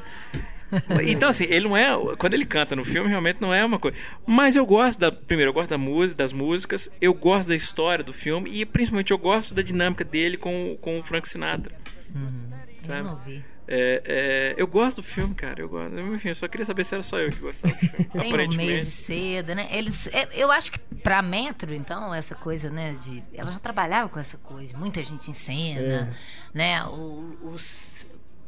então, 1.06 1.28
assim, 1.28 1.44
ele 1.44 1.68
não 1.68 1.76
é. 1.76 1.88
Quando 2.16 2.34
ele 2.34 2.44
canta 2.44 2.76
no 2.76 2.84
filme, 2.84 3.08
realmente 3.08 3.40
não 3.40 3.52
é 3.52 3.64
uma 3.64 3.78
coisa. 3.78 3.96
Mas 4.26 4.56
eu 4.56 4.66
gosto 4.66 4.98
da. 4.98 5.10
Primeiro, 5.10 5.50
eu 5.50 5.54
gosto 5.54 5.70
da 5.70 5.78
música, 5.78 6.18
das 6.18 6.32
músicas, 6.32 6.90
eu 7.00 7.14
gosto 7.14 7.48
da 7.48 7.54
história 7.54 8.04
do 8.04 8.12
filme 8.12 8.50
e 8.52 8.64
principalmente 8.64 9.10
eu 9.10 9.18
gosto 9.18 9.54
da 9.54 9.62
dinâmica 9.62 10.04
dele 10.04 10.36
com, 10.36 10.76
com 10.80 10.98
o 10.98 11.02
Frank 11.02 11.28
Sinatra. 11.28 11.74
Uhum. 12.14 12.50
Sabe? 12.82 13.00
Eu 13.00 13.04
não 13.04 13.16
vi. 13.16 13.44
É, 13.70 14.02
é, 14.06 14.54
eu 14.56 14.66
gosto 14.66 14.96
do 14.96 15.02
filme, 15.02 15.34
cara. 15.34 15.60
Eu 15.60 15.68
gosto. 15.68 15.98
Enfim, 15.98 16.30
eu 16.30 16.34
só 16.34 16.48
queria 16.48 16.64
saber 16.64 16.84
se 16.84 16.94
era 16.94 17.02
só 17.02 17.18
eu 17.18 17.30
que 17.30 17.38
gostava 17.38 17.74
do 17.74 17.80
filme. 17.80 18.06
Tem 18.18 18.48
um 18.48 18.54
mês 18.54 18.86
de 18.86 18.90
seda, 18.92 19.54
né? 19.54 19.68
Eles, 19.70 20.06
é, 20.06 20.26
eu 20.32 20.50
acho 20.50 20.72
que 20.72 20.78
pra 21.02 21.20
Metro, 21.20 21.74
então, 21.74 22.14
essa 22.14 22.34
coisa, 22.34 22.70
né? 22.70 22.96
De, 23.04 23.22
ela 23.34 23.52
já 23.52 23.58
trabalhava 23.58 24.08
com 24.08 24.18
essa 24.18 24.38
coisa, 24.38 24.76
muita 24.76 25.04
gente 25.04 25.30
em 25.30 25.34
cena, 25.34 25.80
é. 25.80 26.14
né? 26.54 26.84
O, 26.86 27.36
os 27.42 27.97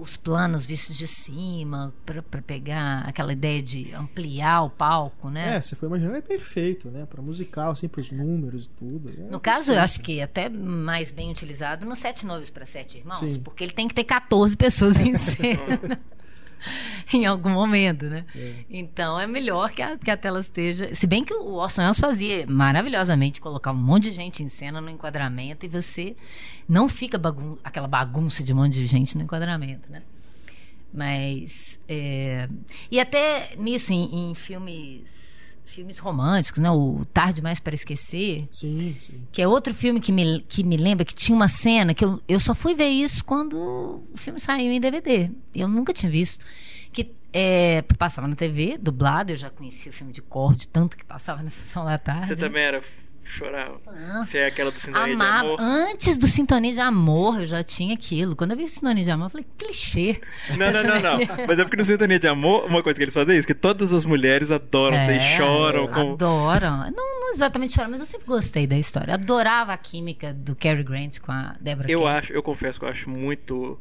os 0.01 0.17
planos 0.17 0.65
vistos 0.65 0.97
de 0.97 1.07
cima, 1.07 1.93
para 2.05 2.43
pegar 2.43 3.01
aquela 3.07 3.33
ideia 3.33 3.63
de 3.63 3.93
ampliar 3.95 4.63
o 4.63 4.71
palco, 4.71 5.29
né? 5.29 5.57
É, 5.57 5.61
você 5.61 5.77
foi 5.77 5.89
imaginando, 5.89 6.17
é 6.17 6.21
perfeito, 6.23 6.89
né? 6.89 7.07
Para 7.07 7.21
musical, 7.21 7.73
assim, 7.73 7.87
para 7.87 8.01
os 8.01 8.11
números 8.11 8.65
e 8.65 8.69
tudo. 8.71 9.11
É 9.11 9.31
no 9.31 9.39
caso, 9.39 9.73
eu 9.73 9.81
acho 9.81 10.01
que 10.01 10.21
é 10.21 10.23
até 10.23 10.49
mais 10.49 11.11
bem 11.11 11.31
utilizado 11.31 11.85
no 11.85 11.95
Sete 11.95 12.25
Noivos 12.25 12.51
para 12.51 12.65
Sete 12.65 12.99
Irmãos, 12.99 13.19
Sim. 13.19 13.41
porque 13.41 13.63
ele 13.63 13.73
tem 13.73 13.87
que 13.87 13.95
ter 13.95 14.05
14 14.05 14.57
pessoas 14.57 14.97
em 14.97 15.17
cena. 15.19 16.01
em 17.13 17.27
algum 17.27 17.51
momento, 17.51 18.07
né? 18.07 18.25
É. 18.35 18.55
Então 18.69 19.19
é 19.19 19.27
melhor 19.27 19.71
que 19.71 19.83
a, 19.83 19.97
que 19.97 20.11
a 20.11 20.17
tela 20.17 20.41
esteja. 20.41 20.95
Se 20.95 21.07
bem 21.07 21.25
que 21.25 21.35
o 21.35 21.55
Orson 21.55 21.83
Welles 21.83 21.99
fazia 21.99 22.47
maravilhosamente 22.47 23.41
colocar 23.41 23.73
um 23.73 23.77
monte 23.77 24.05
de 24.05 24.13
gente 24.13 24.43
em 24.43 24.49
cena 24.49 24.81
no 24.81 24.91
enquadramento 24.91 25.67
e 25.67 25.69
você 25.69 26.17
não 26.69 26.89
fica 26.89 27.19
bagun 27.19 27.57
aquela 27.65 27.89
bagunça 27.89 28.43
de 28.43 28.53
um 28.53 28.57
monte 28.57 28.75
de 28.75 28.87
gente 28.87 29.17
no 29.17 29.25
enquadramento, 29.25 29.91
né? 29.91 30.03
Mas. 30.93 31.79
É... 31.89 32.49
E 32.91 33.01
até 33.01 33.55
nisso, 33.57 33.93
em, 33.93 34.31
em 34.31 34.35
filmes 34.35 35.20
filmes 35.71 35.99
românticos, 35.99 36.61
né? 36.61 36.71
O 36.71 37.05
Tarde 37.13 37.41
Mais 37.43 37.61
para 37.61 37.75
Esquecer. 37.75 38.47
Sim, 38.51 38.95
sim. 38.99 39.23
Que 39.33 39.41
é 39.41 39.49
outro 39.49 39.75
filme 39.75 40.01
que 40.01 40.13
me, 40.13 40.41
que 40.41 40.63
me 40.63 40.77
lembra 40.77 41.05
que 41.05 41.15
tinha 41.15 41.35
uma 41.35 41.49
cena 41.49 41.95
que 41.95 42.05
eu, 42.05 42.21
eu 42.29 42.41
só 42.41 42.55
fui 42.55 42.75
ver 42.75 42.89
isso 42.89 43.25
quando 43.25 43.57
o 44.13 44.17
filme 44.17 44.41
saiu 44.41 44.73
em 44.73 44.81
DVD. 44.81 45.31
Eu 45.55 45.69
nunca 45.69 45.93
tinha 45.93 46.11
visto. 46.11 46.45
Que 46.93 47.13
é, 47.33 47.83
passava 47.97 48.27
na 48.27 48.35
TV, 48.35 48.77
dublado, 48.77 49.31
eu 49.33 49.37
já 49.37 49.49
conhecia 49.49 49.91
o 49.91 49.95
filme 49.95 50.13
de 50.13 50.21
corte, 50.21 50.67
tanto 50.67 50.97
que 50.97 51.05
passava 51.05 51.43
na 51.43 51.51
sessão 51.51 51.85
da 51.85 51.97
tarde. 51.97 52.27
Você 52.27 52.37
também 52.37 52.63
era 52.63 52.83
chorava. 53.25 53.81
Ah, 53.87 54.25
Você 54.25 54.39
é 54.39 54.47
aquela 54.47 54.71
do 54.71 54.79
Sintonia 54.79 55.15
amava. 55.15 55.49
de 55.49 55.55
Amor? 55.55 55.61
Antes 55.61 56.19
do 56.19 56.27
Sintonia 56.27 56.73
de 56.73 56.81
Amor, 56.81 57.41
eu 57.41 57.47
já 57.47 57.63
tinha 57.63 57.95
aquilo. 57.95 58.35
Quando 58.35 58.53
eu 58.53 58.57
vi 58.57 58.65
o 58.65 58.69
Sintonia 58.69 59.05
de 59.05 59.11
Amor, 59.11 59.27
eu 59.27 59.31
falei, 59.31 59.47
clichê. 59.57 60.21
Não, 60.57 60.73
não, 60.73 60.83
não, 60.83 61.01
não. 61.01 61.19
Mas 61.47 61.59
é 61.59 61.63
porque 61.63 61.77
no 61.77 61.85
Sintonia 61.85 62.19
de 62.19 62.29
Amor, 62.29 62.67
uma 62.67 62.83
coisa 62.83 62.97
que 62.97 63.05
eles 63.05 63.15
fazem 63.15 63.37
é 63.37 63.39
isso, 63.39 63.47
que 63.47 63.55
todas 63.55 63.93
as 63.93 64.05
mulheres 64.05 64.51
adoram 64.51 64.97
é, 64.97 65.17
e 65.17 65.21
choram. 65.21 65.85
Adoram. 65.85 66.91
Não, 66.91 67.21
não, 67.21 67.33
exatamente 67.33 67.75
choram, 67.75 67.91
mas 67.91 68.01
eu 68.01 68.07
sempre 68.07 68.27
gostei 68.27 68.67
da 68.67 68.77
história. 68.77 69.15
Adorava 69.15 69.73
a 69.73 69.77
química 69.77 70.33
do 70.33 70.57
Cary 70.57 70.83
Grant 70.83 71.19
com 71.21 71.33
a 71.33 71.57
Deborah 71.61 71.91
Eu 71.91 72.07
acho, 72.07 72.33
eu 72.33 72.43
confesso 72.43 72.79
que 72.79 72.85
eu 72.85 72.89
acho 72.89 73.09
muito... 73.09 73.79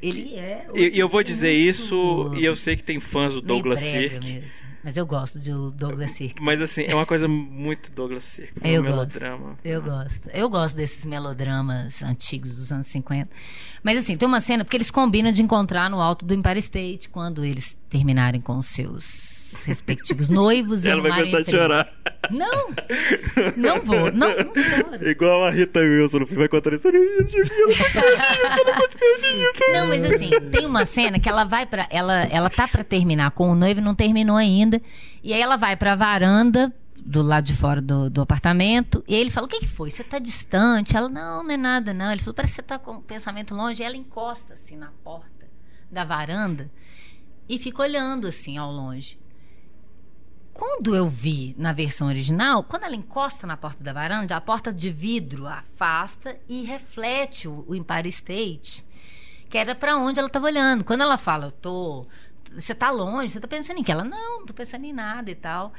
Ele 0.00 0.34
é... 0.34 0.66
E 0.74 0.98
eu 0.98 1.08
vou 1.08 1.22
dizer 1.22 1.52
isso, 1.52 2.32
e 2.36 2.44
eu 2.44 2.54
sei 2.54 2.76
que 2.76 2.82
tem 2.82 3.00
fãs 3.00 3.32
do 3.32 3.40
Douglas 3.40 3.80
Sirk. 3.80 4.44
Mas 4.84 4.98
eu 4.98 5.06
gosto 5.06 5.40
de 5.40 5.50
Douglas 5.50 6.10
Sirk. 6.10 6.42
Mas 6.42 6.60
assim, 6.60 6.82
é 6.82 6.94
uma 6.94 7.06
coisa 7.06 7.26
muito 7.26 7.90
Douglas 7.90 8.24
Sirk. 8.24 8.52
Eu 8.62 8.82
um 8.82 8.84
melodrama. 8.84 9.58
Eu 9.64 9.82
gosto. 9.82 10.28
Eu 10.28 10.50
gosto 10.50 10.76
desses 10.76 11.06
melodramas 11.06 12.02
antigos 12.02 12.54
dos 12.56 12.70
anos 12.70 12.86
50. 12.88 13.30
Mas 13.82 13.98
assim, 13.98 14.14
tem 14.14 14.28
uma 14.28 14.40
cena, 14.40 14.62
porque 14.62 14.76
eles 14.76 14.90
combinam 14.90 15.32
de 15.32 15.42
encontrar 15.42 15.88
no 15.88 16.02
alto 16.02 16.26
do 16.26 16.34
Empire 16.34 16.58
State 16.58 17.08
quando 17.08 17.42
eles 17.44 17.78
terminarem 17.88 18.42
com 18.42 18.58
os 18.58 18.66
seus 18.66 19.33
respectivos 19.62 20.28
noivos. 20.28 20.84
Ela 20.84 21.02
vai 21.02 21.12
começar 21.12 21.38
a 21.38 21.44
chorar. 21.44 21.92
Não, 22.30 22.70
não 23.56 23.80
vou. 23.82 24.10
Não, 24.10 24.28
não 24.34 25.08
Igual 25.08 25.44
a 25.44 25.50
Rita 25.50 25.80
Wilson 25.80 26.20
no 26.20 26.26
filme 26.26 26.40
vai 26.40 26.48
contar 26.48 26.72
a 26.72 26.76
história. 26.76 27.00
Não, 29.72 29.86
mas 29.86 30.04
assim, 30.04 30.30
tem 30.50 30.66
uma 30.66 30.86
cena 30.86 31.20
que 31.20 31.28
ela 31.28 31.44
vai 31.44 31.66
para 31.66 31.86
ela, 31.90 32.22
ela 32.24 32.50
tá 32.50 32.66
para 32.66 32.82
terminar 32.82 33.30
com 33.32 33.50
o 33.50 33.54
noivo, 33.54 33.80
não 33.80 33.94
terminou 33.94 34.36
ainda. 34.36 34.80
E 35.22 35.32
aí 35.32 35.40
ela 35.40 35.56
vai 35.56 35.76
para 35.76 35.92
a 35.92 35.96
varanda 35.96 36.72
do 37.04 37.20
lado 37.20 37.44
de 37.44 37.54
fora 37.54 37.82
do, 37.82 38.08
do 38.08 38.22
apartamento. 38.22 39.04
E 39.06 39.14
ele 39.14 39.30
fala: 39.30 39.46
O 39.46 39.50
que, 39.50 39.60
que 39.60 39.68
foi? 39.68 39.90
Você 39.90 40.02
está 40.02 40.18
distante? 40.18 40.96
Ela: 40.96 41.08
Não, 41.08 41.44
não 41.44 41.50
é 41.50 41.56
nada, 41.56 41.92
não. 41.92 42.10
Ele 42.10 42.20
falou: 42.20 42.34
Parece 42.34 42.52
que 42.52 42.56
você 42.56 42.60
está 42.62 42.78
com 42.78 42.92
o 42.92 43.02
pensamento 43.02 43.54
longe. 43.54 43.82
E 43.82 43.86
ela 43.86 43.96
encosta 43.96 44.54
assim 44.54 44.76
na 44.76 44.90
porta 45.02 45.46
da 45.90 46.04
varanda 46.04 46.70
e 47.48 47.58
fica 47.58 47.82
olhando 47.82 48.26
assim 48.26 48.56
ao 48.56 48.70
longe. 48.70 49.18
Quando 50.66 50.96
eu 50.96 51.06
vi 51.06 51.54
na 51.58 51.74
versão 51.74 52.06
original, 52.06 52.64
quando 52.64 52.84
ela 52.84 52.96
encosta 52.96 53.46
na 53.46 53.54
porta 53.54 53.84
da 53.84 53.92
varanda, 53.92 54.34
a 54.34 54.40
porta 54.40 54.72
de 54.72 54.90
vidro 54.90 55.46
afasta 55.46 56.40
e 56.48 56.62
reflete 56.62 57.46
o, 57.46 57.74
Empire 57.74 58.08
State, 58.08 58.82
que 59.50 59.58
era 59.58 59.74
para 59.74 59.98
onde 59.98 60.18
ela 60.18 60.26
estava 60.26 60.46
olhando. 60.46 60.82
Quando 60.82 61.02
ela 61.02 61.18
fala, 61.18 61.48
eu 61.48 61.52
tô, 61.52 62.06
você 62.56 62.72
está 62.72 62.90
longe, 62.90 63.28
você 63.28 63.38
está 63.38 63.46
pensando 63.46 63.78
em 63.78 63.84
que? 63.84 63.92
Ela, 63.92 64.04
não, 64.04 64.36
não 64.36 64.40
estou 64.40 64.56
pensando 64.56 64.86
em 64.86 64.92
nada 64.92 65.30
e 65.30 65.34
tal. 65.34 65.74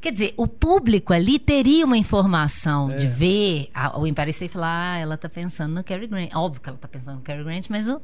Quer 0.00 0.12
dizer, 0.12 0.34
o 0.36 0.46
público 0.46 1.12
ali 1.12 1.38
teria 1.40 1.84
uma 1.84 1.96
informação 1.96 2.90
é. 2.90 2.96
de 2.96 3.06
ver 3.06 3.68
a, 3.74 3.98
o 3.98 4.06
State 4.06 4.44
e 4.44 4.48
falar, 4.48 4.94
ah, 4.94 4.98
ela 4.98 5.14
está 5.16 5.28
pensando 5.28 5.74
no 5.74 5.82
Cary 5.82 6.06
Grant. 6.06 6.30
Óbvio 6.34 6.62
que 6.62 6.68
ela 6.68 6.76
está 6.76 6.86
pensando 6.86 7.16
no 7.16 7.22
Cary 7.22 7.42
Grant, 7.42 7.68
mas 7.68 7.88
o, 7.88 8.00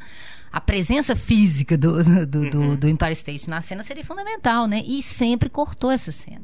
a 0.51 0.61
presença 0.61 1.15
física 1.15 1.79
do, 1.79 2.03
do, 2.27 2.39
uhum. 2.39 2.51
do, 2.51 2.77
do 2.77 2.89
Empire 2.89 3.13
State 3.13 3.49
na 3.49 3.61
cena 3.61 3.83
seria 3.85 4.05
fundamental, 4.05 4.67
né? 4.67 4.83
E 4.85 5.03
sempre 5.03 5.49
cortou 5.49 5.91
essa 5.91 6.11
cena. 6.11 6.43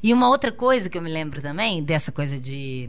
E 0.00 0.12
uma 0.12 0.28
outra 0.28 0.52
coisa 0.52 0.88
que 0.88 0.96
eu 0.96 1.02
me 1.02 1.10
lembro 1.10 1.42
também, 1.42 1.82
dessa 1.82 2.12
coisa 2.12 2.38
de 2.38 2.88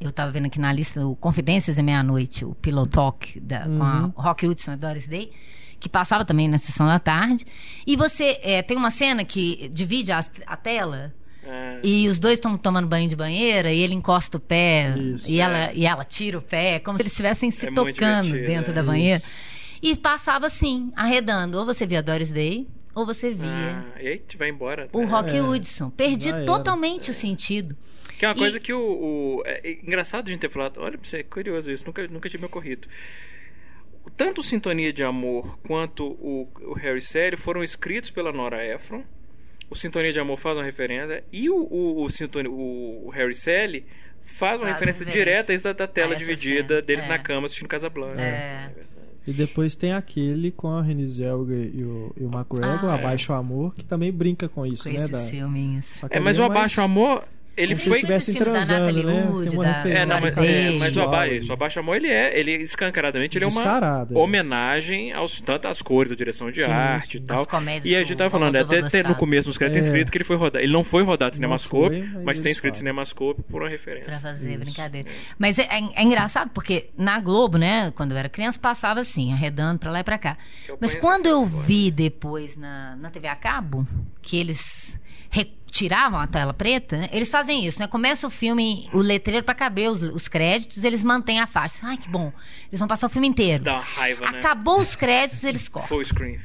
eu 0.00 0.10
estava 0.10 0.30
vendo 0.30 0.46
aqui 0.46 0.60
na 0.60 0.72
lista 0.72 1.04
o 1.06 1.16
Confidências 1.16 1.78
e 1.78 1.82
Meia-Noite, 1.82 2.44
o 2.44 2.54
Pillow 2.54 2.86
Talk 2.86 3.38
da, 3.40 3.66
uhum. 3.66 3.78
com 3.78 3.84
a 3.84 4.00
uhum. 4.00 4.12
Rock 4.16 4.46
Hudson 4.46 4.72
e 4.72 4.76
Doris 4.76 5.06
Day 5.06 5.30
que 5.80 5.88
passava 5.88 6.24
também 6.24 6.48
na 6.48 6.58
sessão 6.58 6.86
da 6.86 6.98
tarde. 6.98 7.44
E 7.86 7.96
você 7.96 8.38
é, 8.42 8.62
tem 8.62 8.76
uma 8.76 8.90
cena 8.90 9.24
que 9.24 9.68
divide 9.72 10.12
a, 10.12 10.20
a 10.46 10.56
tela. 10.56 11.14
Ah. 11.46 11.78
E 11.82 12.06
os 12.08 12.18
dois 12.18 12.38
estão 12.38 12.58
tomando 12.58 12.86
banho 12.86 13.08
de 13.08 13.16
banheira 13.16 13.72
e 13.72 13.80
ele 13.80 13.94
encosta 13.94 14.36
o 14.36 14.40
pé 14.40 14.94
Isso. 14.98 15.30
e 15.30 15.40
ela, 15.40 15.72
e 15.72 15.86
ela 15.86 16.04
tira 16.04 16.36
o 16.38 16.42
pé, 16.42 16.78
como 16.78 16.98
se 16.98 17.02
eles 17.02 17.12
estivessem 17.12 17.50
se 17.50 17.66
É 17.68 17.72
tocando 17.72 18.32
dentro 18.32 18.70
é. 18.72 18.74
da 18.74 18.82
banheira. 18.82 19.16
Isso. 19.18 19.30
E 19.80 19.96
passava 19.96 20.46
assim, 20.46 20.92
arredando. 20.96 21.56
Ou 21.58 21.64
você 21.64 21.86
via 21.86 22.02
Doris 22.02 22.30
Day, 22.32 22.66
ou 22.94 23.06
você 23.06 23.30
via 23.32 23.48
Ah, 23.96 24.02
e 24.02 24.08
aí 24.08 24.22
vai 24.36 24.50
embora. 24.50 24.88
o? 24.92 25.04
Rock 25.06 25.36
É, 25.36 25.40
Hudson. 25.42 25.88
Perdi 25.90 26.32
totalmente 26.44 27.10
o 27.10 27.14
sentido. 27.14 27.76
Que 28.18 28.24
é 28.26 28.28
uma 28.28 28.34
E- 28.34 28.38
coisa 28.38 28.58
que 28.60 28.72
o. 28.72 28.80
o- 28.80 29.42
é 29.46 29.60
é 29.70 29.72
engraçado 29.84 30.26
a 30.26 30.30
gente 30.32 30.40
ter 30.40 30.50
falado. 30.50 30.78
Olha 30.80 30.98
pra 30.98 31.08
você, 31.08 31.18
é 31.18 31.22
curioso 31.22 31.70
isso, 31.70 31.86
nunca, 31.86 32.06
nunca 32.08 32.28
tinha 32.28 32.40
me 32.40 32.46
ocorrido. 32.46 32.88
Tanto 34.16 34.42
Sintonia 34.42 34.92
de 34.92 35.02
Amor 35.02 35.58
quanto 35.66 36.04
o, 36.06 36.48
o 36.62 36.72
Harry 36.74 37.00
Sério 37.00 37.38
foram 37.38 37.62
escritos 37.62 38.10
pela 38.10 38.32
Nora 38.32 38.64
Ephron. 38.64 39.02
O 39.70 39.76
Sintonia 39.76 40.12
de 40.12 40.18
Amor 40.18 40.38
faz 40.38 40.56
uma 40.56 40.64
referência. 40.64 41.22
E 41.32 41.48
o, 41.50 41.56
o, 41.56 42.02
o, 42.02 42.10
Sintonia- 42.10 42.50
o- 42.50 43.06
o 43.06 43.10
Harry 43.10 43.34
Sally 43.34 43.84
faz 44.22 44.58
uma 44.60 44.66
Faz 44.68 44.78
referência 44.80 45.04
direta 45.06 45.56
da, 45.58 45.72
da 45.72 45.86
tela 45.86 46.12
a 46.12 46.16
essa 46.16 46.18
dividida 46.24 46.68
cena, 46.76 46.82
deles 46.82 47.04
é. 47.04 47.08
na 47.08 47.18
cama 47.18 47.46
assistindo 47.46 47.68
Casablanca. 47.68 48.20
É. 48.20 48.70
E 49.26 49.32
depois 49.32 49.74
tem 49.74 49.92
aquele 49.92 50.50
com 50.50 50.68
a 50.70 50.80
Renée 50.82 51.06
Zellweger 51.06 51.70
e 51.74 51.84
o, 51.84 52.12
e 52.16 52.24
o 52.24 52.28
McGregor, 52.32 52.88
Ah, 52.90 52.94
Abaixo 52.94 53.30
o 53.32 53.36
Amor, 53.36 53.74
que 53.74 53.84
também 53.84 54.10
brinca 54.10 54.48
com 54.48 54.64
isso, 54.64 54.84
Com 54.84 54.88
né? 54.90 55.00
esses 55.04 55.10
da- 55.10 55.20
filminhos. 55.24 55.84
só 55.96 56.08
que 56.08 56.16
É, 56.16 56.20
mas 56.20 56.38
o 56.38 56.42
ali 56.44 56.50
Abaixo 56.52 56.80
Amor, 56.80 57.24
ele 57.62 57.74
como 57.74 57.82
se 57.82 57.88
foi. 57.88 57.98
eles 57.98 58.28
estivessem 58.28 58.34
da 58.34 58.44
transando, 58.44 58.80
Natalie 58.86 59.04
né? 59.04 59.26
Wood, 59.30 59.48
Tem 59.50 59.58
uma 59.58 59.64
da- 59.64 59.88
É, 59.88 60.06
não, 60.06 60.20
mas, 60.20 60.36
é, 60.36 60.78
mas 60.78 60.96
o 60.96 61.00
abaixo, 61.02 61.50
o 61.50 61.52
abaixo 61.52 61.80
amor 61.80 61.96
ele 61.96 62.08
é, 62.08 62.38
ele 62.38 62.52
escancaradamente 62.62 63.36
ele 63.38 63.44
é 63.44 63.48
uma 63.48 63.62
é. 64.10 64.18
homenagem 64.18 65.12
aos 65.12 65.40
tanto 65.40 65.68
às 65.68 65.82
cores, 65.82 66.12
a 66.12 66.16
direção 66.16 66.50
de 66.50 66.62
Sim, 66.62 66.70
arte 66.70 67.18
sim. 67.18 67.24
e 67.24 67.26
tal. 67.26 67.46
E 67.84 67.96
a 67.96 68.02
gente 68.02 68.16
tava 68.16 68.30
falando, 68.30 68.56
até, 68.56 68.78
até 68.80 69.02
no 69.02 69.14
começo 69.14 69.48
nos 69.48 69.58
créditos 69.58 69.84
tem 69.84 69.88
É. 69.88 69.92
escrito 69.92 70.10
que 70.12 70.18
ele 70.18 70.24
foi 70.24 70.36
rodado. 70.36 70.62
Ele 70.64 70.72
não 70.72 70.84
foi 70.84 71.02
rodado 71.02 71.34
Cinemascope, 71.34 71.96
foi, 71.96 72.00
mas 72.14 72.24
mas, 72.24 72.40
tem 72.40 72.50
eles 72.50 72.56
escrito. 72.56 72.76
Cinemascope 72.76 73.42
por 73.42 73.62
uma 73.62 73.68
referência. 73.68 74.06
Pra 74.06 74.20
fazer 74.20 74.50
Isso. 74.50 74.60
brincadeira. 74.60 75.08
Mas 75.38 75.58
é, 75.58 75.62
é- 75.62 75.90
é 75.96 76.02
engraçado 76.02 76.50
porque 76.50 76.90
na 76.96 77.18
Globo, 77.20 77.58
né, 77.58 77.92
quando 77.94 78.12
eu 78.12 78.16
era 78.18 78.28
criança, 78.28 78.58
passava 78.58 79.00
assim, 79.00 79.32
arredando 79.32 79.78
pra 79.78 79.90
lá 79.90 80.00
e 80.00 80.04
pra 80.04 80.18
cá. 80.18 80.36
Eu 80.68 80.78
Mas 80.80 80.94
quando 80.94 81.26
eu 81.26 81.42
agora. 81.42 81.62
vi 81.64 81.90
depois 81.90 82.56
na, 82.56 82.96
na 82.96 83.10
TV 83.10 83.26
a 83.28 83.36
cabo, 83.36 83.86
que 84.22 84.36
eles 84.38 84.96
retiravam 85.68 86.18
a 86.18 86.26
tela 86.26 86.54
preta, 86.54 86.96
né, 86.96 87.08
eles 87.12 87.30
fazem 87.30 87.64
isso, 87.64 87.78
né? 87.80 87.86
Começa 87.86 88.26
o 88.26 88.30
filme, 88.30 88.88
o 88.92 88.98
letreiro 88.98 89.44
pra 89.44 89.54
caber 89.54 89.90
os, 89.90 90.02
os 90.02 90.26
créditos, 90.26 90.82
eles 90.82 91.04
mantêm 91.04 91.40
a 91.40 91.46
faixa. 91.46 91.78
Ai, 91.82 91.96
que 91.98 92.08
bom. 92.08 92.32
Eles 92.70 92.78
vão 92.80 92.88
passar 92.88 93.06
o 93.06 93.10
filme 93.10 93.28
inteiro. 93.28 93.62
Dá 93.62 93.74
uma 93.74 93.82
raiva, 93.82 94.30
né? 94.30 94.38
Acabou 94.38 94.80
os 94.80 94.96
créditos, 94.96 95.44
eles 95.44 95.68
cortam. 95.68 95.88
Full 95.88 96.04
screen. 96.04 96.38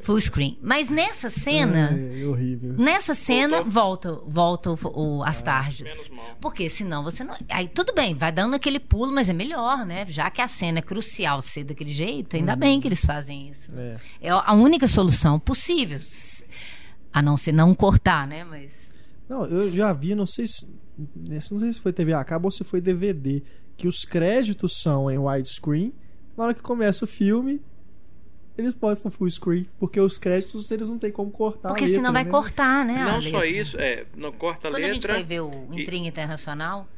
Full 0.00 0.20
screen. 0.20 0.56
Mas 0.62 0.88
nessa 0.88 1.28
cena, 1.28 1.90
É, 1.92 2.22
é 2.22 2.24
horrível. 2.24 2.74
Nessa 2.74 3.14
cena, 3.14 3.62
Voltou? 3.62 4.20
volta, 4.24 4.70
volta 4.72 4.88
o, 4.88 5.18
o- 5.18 5.22
as 5.24 5.42
tardes. 5.42 5.80
menos 5.92 6.08
mal. 6.08 6.36
Porque 6.40 6.68
senão 6.68 7.02
você 7.02 7.24
não. 7.24 7.34
Aí 7.48 7.68
tudo 7.68 7.92
bem, 7.92 8.14
vai 8.14 8.30
dando 8.30 8.54
aquele 8.54 8.78
pulo, 8.78 9.12
mas 9.12 9.28
é 9.28 9.32
melhor, 9.32 9.84
né? 9.84 10.06
Já 10.08 10.30
que 10.30 10.40
a 10.40 10.46
cena 10.46 10.78
é 10.78 10.82
crucial 10.82 11.42
ser 11.42 11.64
daquele 11.64 11.92
jeito, 11.92 12.36
ainda 12.36 12.54
bem 12.54 12.80
que 12.80 12.86
eles 12.86 13.04
fazem 13.04 13.48
isso. 13.50 13.68
É. 13.76 13.96
É 14.22 14.30
a 14.30 14.52
única 14.52 14.86
solução 14.86 15.38
possível. 15.40 15.98
A 17.12 17.22
não 17.22 17.36
ser 17.36 17.52
não 17.52 17.74
cortar, 17.74 18.26
né? 18.26 18.44
Mas. 18.44 18.94
Não, 19.28 19.44
eu 19.46 19.70
já 19.72 19.92
vi, 19.92 20.14
não 20.14 20.26
sei 20.26 20.46
se. 20.46 20.68
Não 21.50 21.58
sei 21.58 21.72
se 21.72 21.80
foi 21.80 21.92
TV 21.92 22.12
a 22.12 22.24
cabo 22.24 22.46
ou 22.46 22.50
se 22.50 22.64
foi 22.64 22.80
DVD. 22.80 23.42
Que 23.76 23.86
os 23.88 24.04
créditos 24.04 24.80
são 24.80 25.10
em 25.10 25.18
widescreen. 25.18 25.92
Na 26.36 26.44
hora 26.44 26.54
que 26.54 26.62
começa 26.62 27.04
o 27.04 27.08
filme, 27.08 27.60
eles 28.56 28.74
postam 28.74 29.10
full 29.10 29.28
screen. 29.28 29.66
Porque 29.78 30.00
os 30.00 30.16
créditos 30.18 30.70
eles 30.70 30.88
não 30.88 30.98
tem 30.98 31.10
como 31.12 31.30
cortar. 31.30 31.68
a 31.68 31.72
Porque 31.72 31.84
letra, 31.84 31.96
senão 32.00 32.12
vai 32.12 32.24
né? 32.24 32.30
cortar, 32.30 32.84
né? 32.86 33.02
a 33.02 33.04
Não 33.12 33.22
só 33.22 33.40
letra. 33.40 33.46
isso, 33.60 33.78
é, 33.80 34.06
não 34.16 34.32
corta 34.32 34.68
a 34.68 34.70
Quando 34.70 34.84
a 34.84 34.88
gente 34.88 34.94
letra. 35.02 35.14
foi 35.14 35.24
ver 35.24 35.40
o 35.40 35.50
e- 35.72 35.82
Intriga 35.82 36.06
Internacional, 36.06 36.84
que 36.84 36.95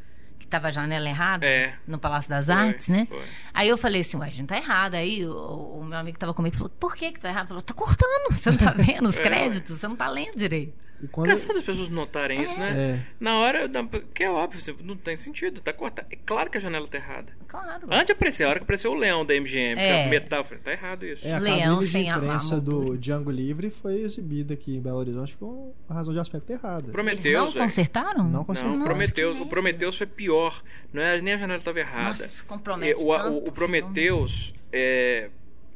tava 0.49 0.69
a 0.69 0.71
janela 0.71 1.09
errada, 1.09 1.47
É. 1.47 1.75
no 1.87 1.99
Palácio 1.99 2.31
das 2.31 2.47
Foi, 2.47 2.55
Artes, 2.55 2.89
né? 2.89 3.07
foi. 3.09 3.23
Aí 3.55 3.69
eu 3.69 3.79
falei 3.79 4.01
assim, 4.01 4.17
ué, 4.17 4.27
a 4.27 4.31
gente 4.31 4.47
tá 4.49 4.57
errado. 4.57 4.95
Aí 4.95 5.25
o, 5.27 5.33
o 5.81 5.85
meu 5.85 5.99
amigo 5.99 6.15
que 6.15 6.21
tava 6.21 6.35
comigo 6.35 6.57
falou, 6.57 6.71
por 6.81 6.95
que 6.97 7.13
que 7.13 7.21
tá 7.21 7.29
errado? 7.29 7.43
Ele 7.45 7.49
falou, 7.49 7.63
tá 7.63 7.75
cortando, 7.75 8.31
você 8.33 8.51
não 8.51 8.59
tá 8.59 8.71
vendo 8.73 9.07
os 9.09 9.19
É, 9.19 9.23
créditos, 9.23 9.79
você 9.79 9.87
não 9.89 9.97
tá 9.97 10.09
lendo 10.09 10.37
direito. 10.37 10.75
E 11.03 11.07
quando... 11.07 11.27
Engraçado 11.27 11.57
as 11.59 11.65
pessoas 11.65 11.89
notarem 11.89 12.43
isso, 12.43 12.59
né? 12.59 12.71
É. 12.77 13.07
Na 13.21 13.39
hora, 13.39 13.69
da- 13.69 13.85
que 14.13 14.25
é 14.25 14.31
óbvio, 14.31 14.59
assim, 14.61 14.75
não 14.85 14.97
tem 14.97 15.17
sentido, 15.17 15.61
tá 15.61 15.73
cortado. 15.73 16.09
É 16.11 16.17
claro 16.27 16.51
que 16.51 16.59
a 16.59 16.61
janela 16.61 16.89
tá 16.89 16.99
errada. 16.99 17.33
Claro. 17.47 17.87
Antes 17.91 18.07
de 18.07 18.13
aparecer, 18.13 18.45
a 18.45 18.49
hora 18.49 18.59
que 18.59 18.65
apareceu 18.65 18.91
o 18.91 18.95
leão 18.95 19.25
da 19.25 19.33
MGM, 19.35 19.77
que 19.77 19.81
É. 19.81 20.07
é 20.07 20.09
metal, 20.11 20.41
eu 20.41 20.45
falei, 20.45 20.59
tá 20.63 20.73
errado 20.73 21.07
isso. 21.07 21.27
É, 21.27 21.33
a 21.35 21.39
Leão 21.39 21.79
de 21.79 21.87
sem 21.87 22.11
a- 22.11 22.15
a 22.15 22.19
imprensa 22.19 22.61
do 22.61 22.97
Django 22.99 23.31
Livre 23.31 23.71
foi 23.71 24.01
exibida 24.01 24.55
aqui 24.55 24.77
em 24.77 24.81
Belo 24.81 24.99
Horizonte 24.99 25.37
com 25.37 25.73
a 25.89 25.95
razão 25.95 26.13
de 26.13 26.19
aspecto 26.19 26.51
errada. 26.51 26.83
Eles 26.87 26.93
Prometeus, 26.93 27.55
não 27.55 27.63
é. 27.63 27.65
consertaram? 27.67 28.25
Não 28.25 28.31
Não. 28.31 28.45
Nossa, 28.49 28.65
Prometeus, 28.85 29.37
que 29.37 29.43
o. 29.43 29.47
Prometeus 29.47 29.97
foi 29.99 30.07
pior. 30.07 30.63
Não 30.93 31.01
é, 31.01 31.21
nem 31.21 31.35
a 31.35 31.37
janela 31.37 31.59
estava 31.59 31.79
errada. 31.79 32.25
Nossa, 32.25 32.45
compromete 32.45 33.01
É, 33.01 33.05
o, 33.05 33.17
tanto 33.17 33.31
o, 33.31 33.49
o 33.49 33.53
Prometeus 33.53 34.53
é, 34.73 35.31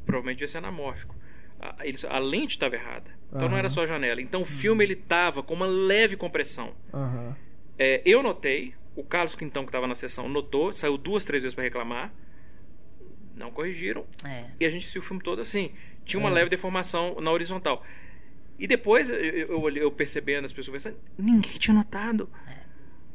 provavelmente 0.04 0.38
devia 0.38 0.48
ser 0.48 0.58
anamórfico. 0.58 1.14
A, 1.62 1.86
eles- 1.86 2.04
a 2.04 2.18
lente 2.18 2.50
estava 2.56 2.74
errada. 2.74 3.10
Então 3.28 3.42
não 3.42 3.48
Aham. 3.50 3.58
era 3.58 3.68
só 3.68 3.82
a 3.82 3.86
janela. 3.86 4.20
Então 4.20 4.42
o 4.42 4.44
filme 4.44 4.82
ele 4.84 4.96
tava 4.96 5.42
com 5.42 5.54
uma 5.54 5.66
leve 5.66 6.16
compressão. 6.16 6.74
Aham. 6.92 7.36
É, 7.78 8.02
eu 8.04 8.22
notei, 8.22 8.74
o 8.96 9.02
Carlos 9.04 9.34
Quintão 9.36 9.62
que 9.62 9.68
estava 9.68 9.86
na 9.86 9.94
sessão 9.94 10.28
notou, 10.28 10.72
saiu 10.72 10.98
duas, 10.98 11.24
três 11.24 11.42
vezes 11.42 11.54
para 11.54 11.64
reclamar. 11.64 12.12
Não 13.36 13.50
corrigiram. 13.50 14.04
É. 14.24 14.46
E 14.60 14.66
a 14.66 14.70
gente 14.70 14.82
assistiu 14.82 15.00
o 15.00 15.04
filme 15.04 15.22
todo 15.22 15.40
assim. 15.40 15.72
Tinha 16.04 16.20
uma 16.20 16.28
É. 16.30 16.32
leve 16.32 16.50
deformação 16.50 17.20
na 17.20 17.30
horizontal. 17.30 17.84
E 18.58 18.66
depois 18.66 19.10
eu, 19.10 19.16
eu, 19.16 19.68
eu 19.76 19.90
percebendo 19.90 20.44
as 20.44 20.52
pessoas 20.52 20.82
pensando, 20.82 20.98
ninguém 21.18 21.52
tinha 21.58 21.74
notado. 21.74 22.28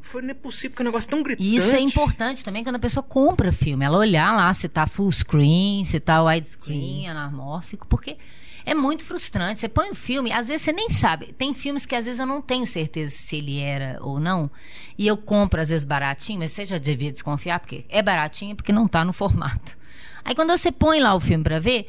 Foi 0.08 0.22
não 0.22 0.32
é 0.32 0.34
possível 0.34 0.74
que 0.74 0.82
é 0.82 0.84
um 0.84 0.86
negócio 0.86 1.10
tão 1.10 1.22
gritante. 1.22 1.56
Isso 1.56 1.76
é 1.76 1.82
importante 1.82 2.44
também 2.44 2.64
quando 2.64 2.78
a 2.78 2.80
pessoa 2.80 3.04
compra 3.04 3.52
filme. 3.52 3.84
Ela 3.84 3.98
olhar 3.98 4.34
lá 4.34 4.54
se 4.54 4.70
tá 4.70 4.88
full 4.88 5.12
screen, 5.12 5.84
se 5.84 6.00
tá 6.00 6.24
widescreen, 6.24 7.10
anamórfico, 7.10 7.86
porque 7.88 8.18
é 8.66 8.74
muito 8.74 9.04
frustrante. 9.04 9.60
Você 9.60 9.68
põe 9.68 9.90
o 9.92 9.96
filme, 9.96 10.32
às 10.32 10.48
vezes 10.48 10.62
você 10.62 10.72
nem 10.72 10.90
sabe. 10.90 11.34
Tem 11.34 11.54
filmes 11.54 11.86
que 11.86 11.94
às 11.94 12.06
vezes 12.06 12.22
eu 12.22 12.26
não 12.26 12.42
tenho 12.42 12.66
certeza 12.66 13.14
se 13.14 13.36
ele 13.36 13.60
era 13.60 13.98
ou 14.02 14.18
não. 14.18 14.50
E 14.98 15.06
eu 15.06 15.18
compro, 15.18 15.60
às 15.60 15.68
vezes, 15.68 15.86
baratinho, 15.86 16.40
mas 16.40 16.52
você 16.52 16.64
já 16.64 16.78
devia 16.78 17.12
desconfiar, 17.12 17.60
porque 17.60 17.84
é 17.90 18.02
baratinho 18.02 18.56
porque 18.56 18.72
não 18.72 18.88
tá 18.88 19.04
no 19.04 19.12
formato. 19.12 19.78
Aí 20.24 20.34
quando 20.34 20.50
você 20.50 20.72
põe 20.72 21.02
lá 21.02 21.16
o 21.16 21.20
filme 21.20 21.44
pra 21.44 21.60
ver, 21.60 21.88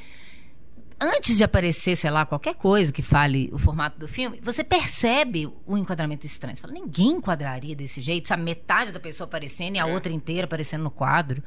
antes 1.01 1.37
de 1.37 1.45
aparecer, 1.45 1.97
sei 1.97 2.11
lá, 2.11 2.25
qualquer 2.27 2.55
coisa 2.55 2.93
que 2.93 3.03
fale 3.03 3.49
o 3.53 3.59
formato 3.59 3.99
do 3.99 4.09
filme, 4.09 4.41
você 4.43 4.63
percebe 4.65 5.49
o 5.67 5.77
enquadramento 5.77 6.27
estranho. 6.27 6.57
Você 6.57 6.63
fala, 6.63 6.75
ninguém 6.75 7.13
enquadraria 7.13 7.75
desse 7.77 8.01
jeito, 8.01 8.29
sabe? 8.29 8.43
Metade 8.43 8.93
da 8.93 9.01
pessoa 9.01 9.27
aparecendo 9.27 9.77
e 9.77 9.81
a 9.81 9.89
É. 9.89 9.93
outra 9.93 10.13
inteira 10.13 10.45
aparecendo 10.45 10.83
no 10.85 10.91
quadro. 10.91 11.43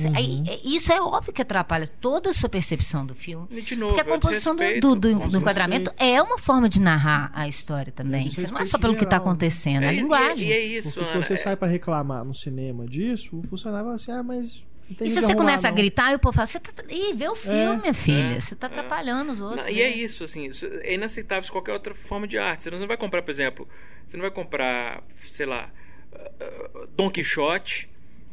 Uhum. 0.00 0.10
aí, 0.16 0.42
é- 0.46 0.58
isso 0.64 0.90
é 0.90 0.98
óbvio 1.02 1.34
que 1.34 1.42
atrapalha 1.42 1.86
toda 1.86 2.30
a 2.30 2.32
sua 2.32 2.48
percepção 2.48 3.04
do 3.04 3.14
filme. 3.14 3.46
E 3.50 3.60
de 3.60 3.76
novo, 3.76 3.92
Porque 3.94 4.08
a 4.08 4.10
é 4.10 4.14
composição 4.16 4.56
do, 4.56 4.64
do, 4.80 4.96
do- 4.96 5.28
do 5.28 5.36
enquadramento 5.36 5.92
é 5.98 6.20
uma 6.22 6.38
forma 6.38 6.66
de 6.66 6.80
narrar 6.80 7.30
a 7.34 7.46
história 7.46 7.92
também. 7.92 8.26
É 8.26 8.30
Você 8.30 8.50
não 8.50 8.58
é 8.58 8.64
só 8.64 8.78
pelo 8.78 8.96
que 8.96 9.04
está 9.04 9.16
geral, 9.18 9.28
acontecendo, 9.32 9.82
é, 9.82 9.88
a 9.88 9.92
e- 9.92 9.96
linguagem. 9.96 10.48
E, 10.48 10.50
é 10.52 10.64
isso, 10.64 10.94
Porque 10.94 11.04
se 11.04 11.14
Ana, 11.14 11.22
você 11.26 11.34
é- 11.34 11.36
sai 11.36 11.56
pra 11.56 11.68
reclamar 11.68 12.24
no 12.24 12.32
cinema 12.32 12.86
disso, 12.86 13.38
o 13.38 13.42
funcionário 13.46 13.84
vai 13.88 13.96
assim, 13.96 14.12
ah, 14.12 14.22
mas 14.22 14.64
E 15.00 15.10
se 15.10 15.14
você 15.14 15.26
arrumar, 15.26 15.34
começa 15.36 15.68
a 15.68 15.70
não. 15.70 15.76
gritar, 15.76 16.12
e 16.12 16.16
o 16.16 16.18
povo 16.18 16.34
fala, 16.34 16.46
você 16.46 16.60
tá. 16.60 16.82
Ih, 16.88 17.12
vê 17.14 17.28
o 17.28 17.34
filme, 17.34 17.80
minha 17.80 17.94
filha. 17.94 18.36
é, 18.36 18.40
Você 18.40 18.54
tá 18.54 18.66
é. 18.66 18.70
atrapalhando 18.70 19.32
os 19.32 19.40
outros. 19.40 19.62
Não, 19.64 19.68
e 19.68 19.80
é 19.80 19.90
né? 19.90 19.96
isso, 19.96 20.24
assim, 20.24 20.46
isso 20.46 20.66
é 20.82 20.94
inaceitável 20.94 21.50
qualquer 21.50 21.72
outra 21.72 21.94
forma 21.94 22.26
de 22.26 22.38
arte. 22.38 22.64
Você 22.64 22.70
não 22.70 22.86
vai 22.86 22.96
comprar, 22.96 23.22
por 23.22 23.30
exemplo, 23.30 23.68
você 24.06 24.16
não 24.16 24.22
vai 24.22 24.30
comprar, 24.30 25.02
sei 25.14 25.46
lá, 25.46 25.70
uh, 26.12 26.86
Don 26.88 27.10
Quixote 27.10 27.88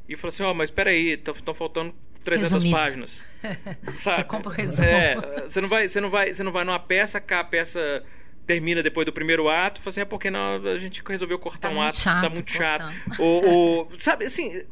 e 0.08 0.16
falar 0.16 0.30
assim, 0.30 0.44
ó, 0.44 0.54
mas 0.54 0.72
peraí, 0.72 1.14
estão 1.14 1.54
faltando 1.54 1.94
300 2.24 2.52
Resumido. 2.54 2.76
páginas. 2.78 3.24
Sabe? 3.98 4.18
Você 4.18 4.24
compra 4.24 4.50
o 4.50 4.54
resumo. 4.54 4.88
É, 4.88 5.42
você 5.48 5.62
não 5.62 5.70
vai, 5.70 5.88
você 5.88 6.02
não 6.02 6.10
vai, 6.10 6.34
você 6.34 6.44
não 6.44 6.52
vai 6.52 6.64
numa 6.66 6.80
peça, 6.80 7.20
cá 7.20 7.40
a 7.40 7.44
peça 7.44 8.04
termina 8.50 8.82
depois 8.82 9.06
do 9.06 9.14
primeiro 9.14 9.48
ato, 9.48 9.80
fala 9.80 9.90
assim, 9.92 10.02
é 10.02 10.06
porque 10.06 10.32
não, 10.32 10.56
a 10.66 10.80
gente 10.80 11.04
resolveu 11.08 11.38
cortar 11.38 11.70
Tá 11.70 11.76
um 11.76 11.80
ato, 11.80 11.98
chato 11.98 12.22
tá 12.24 12.30
muito 12.32 12.52
chato. 12.52 12.92
Ou, 13.20 13.46
ou, 13.48 13.92
sabe, 14.00 14.26
assim, 14.26 14.64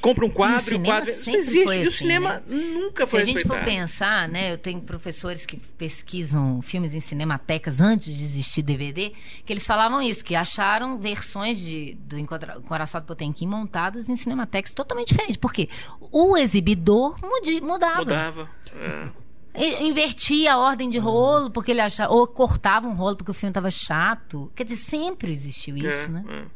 compra 0.00 0.26
um 0.26 0.30
quadro, 0.30 0.56
e 0.56 0.58
o 0.58 0.60
cinema 0.64 0.94
quadro, 0.96 1.10
isso 1.12 1.22
sempre 1.22 1.38
existe, 1.38 1.64
foi 1.64 1.76
e 1.76 1.78
o 1.84 1.88
assim, 1.88 1.90
cinema 1.98 2.30
né? 2.34 2.42
nunca 2.48 3.04
Se 3.06 3.10
foi 3.12 3.20
a 3.20 3.24
gente 3.24 3.46
for 3.46 3.62
pensar, 3.62 4.28
né, 4.28 4.52
eu 4.52 4.58
tenho 4.58 4.80
professores 4.80 5.46
que 5.46 5.56
pesquisam 5.56 6.60
filmes 6.60 6.92
em 6.92 6.98
cinematecas 6.98 7.80
antes 7.80 8.12
de 8.12 8.24
existir 8.24 8.62
DVD, 8.62 9.12
que 9.46 9.52
eles 9.52 9.64
falavam 9.64 10.02
isso, 10.02 10.24
que 10.24 10.34
acharam 10.34 10.98
versões 10.98 11.56
de, 11.60 11.94
do 12.00 12.18
Encoraçado 12.18 13.06
Potemkin 13.06 13.46
montadas 13.46 14.08
em 14.08 14.16
cinematecas 14.16 14.72
totalmente 14.72 15.08
diferentes, 15.10 15.36
porque 15.36 15.68
o 16.10 16.36
exibidor 16.36 17.16
mudi- 17.22 17.60
mudava. 17.60 17.98
Mudava. 18.00 18.50
é. 18.76 19.23
Invertia 19.56 20.54
a 20.54 20.58
ordem 20.58 20.88
de 20.90 20.98
rolo, 20.98 21.50
porque 21.50 21.70
ele 21.70 21.80
achava, 21.80 22.12
ou 22.12 22.26
cortava 22.26 22.86
um 22.88 22.94
rolo 22.94 23.16
porque 23.16 23.30
o 23.30 23.34
filme 23.34 23.50
estava 23.50 23.70
chato. 23.70 24.50
Quer 24.56 24.64
dizer, 24.64 24.82
sempre 24.82 25.30
existiu 25.30 25.76
isso, 25.76 26.06
É, 26.06 26.08
né? 26.08 26.46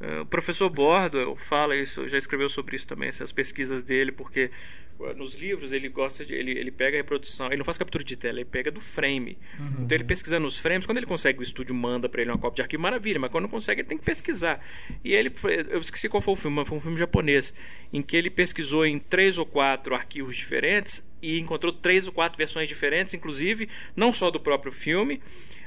é. 0.00 0.20
O 0.20 0.26
professor 0.26 0.68
Bordo 0.70 1.36
fala 1.36 1.76
isso, 1.76 2.08
já 2.08 2.16
escreveu 2.18 2.48
sobre 2.48 2.74
isso 2.74 2.88
também, 2.88 3.08
essas 3.08 3.30
pesquisas 3.32 3.82
dele, 3.82 4.10
porque 4.10 4.50
nos 5.16 5.34
livros 5.34 5.72
ele 5.72 5.88
gosta 5.88 6.24
de. 6.24 6.34
Ele, 6.34 6.52
ele 6.52 6.70
pega 6.70 6.96
a 6.96 7.00
reprodução, 7.00 7.46
ele 7.46 7.58
não 7.58 7.64
faz 7.64 7.78
captura 7.78 8.04
de 8.04 8.16
tela, 8.16 8.38
ele 8.38 8.44
pega 8.44 8.70
do 8.70 8.80
frame. 8.80 9.38
Uhum. 9.58 9.84
Então 9.84 9.96
ele 9.96 10.04
pesquisando 10.04 10.46
os 10.46 10.58
frames, 10.58 10.86
quando 10.86 10.98
ele 10.98 11.06
consegue, 11.06 11.40
o 11.40 11.42
estúdio 11.42 11.74
manda 11.74 12.08
para 12.08 12.22
ele 12.22 12.30
uma 12.30 12.38
cópia 12.38 12.56
de 12.56 12.62
arquivo, 12.62 12.82
maravilha, 12.82 13.18
mas 13.18 13.30
quando 13.30 13.42
não 13.42 13.50
consegue, 13.50 13.80
ele 13.80 13.88
tem 13.88 13.98
que 13.98 14.04
pesquisar. 14.04 14.64
E 15.04 15.14
ele. 15.14 15.32
Eu 15.68 15.80
esqueci 15.80 16.08
qual 16.08 16.20
foi 16.20 16.34
o 16.34 16.36
filme, 16.36 16.56
mas 16.56 16.68
foi 16.68 16.78
um 16.78 16.80
filme 16.80 16.96
japonês, 16.96 17.54
em 17.92 18.02
que 18.02 18.16
ele 18.16 18.30
pesquisou 18.30 18.86
em 18.86 18.98
três 18.98 19.38
ou 19.38 19.46
quatro 19.46 19.94
arquivos 19.94 20.36
diferentes 20.36 21.06
e 21.22 21.38
encontrou 21.38 21.72
três 21.72 22.06
ou 22.06 22.12
quatro 22.12 22.38
versões 22.38 22.68
diferentes, 22.68 23.14
inclusive, 23.14 23.68
não 23.94 24.12
só 24.12 24.30
do 24.30 24.40
próprio 24.40 24.72
filme, 24.72 25.20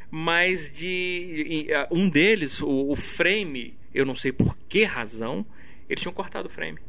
mas 0.10 0.72
de. 0.72 1.68
Um 1.92 2.10
deles, 2.10 2.62
o, 2.62 2.92
o 2.92 2.96
frame 2.96 3.76
eu 3.94 4.06
não 4.06 4.16
sei 4.16 4.32
por 4.32 4.58
que 4.68 4.84
razão, 4.84 5.46
eles 5.88 6.02
tinham 6.02 6.14
cortado 6.14 6.48
o 6.48 6.52
frame. 6.52 6.80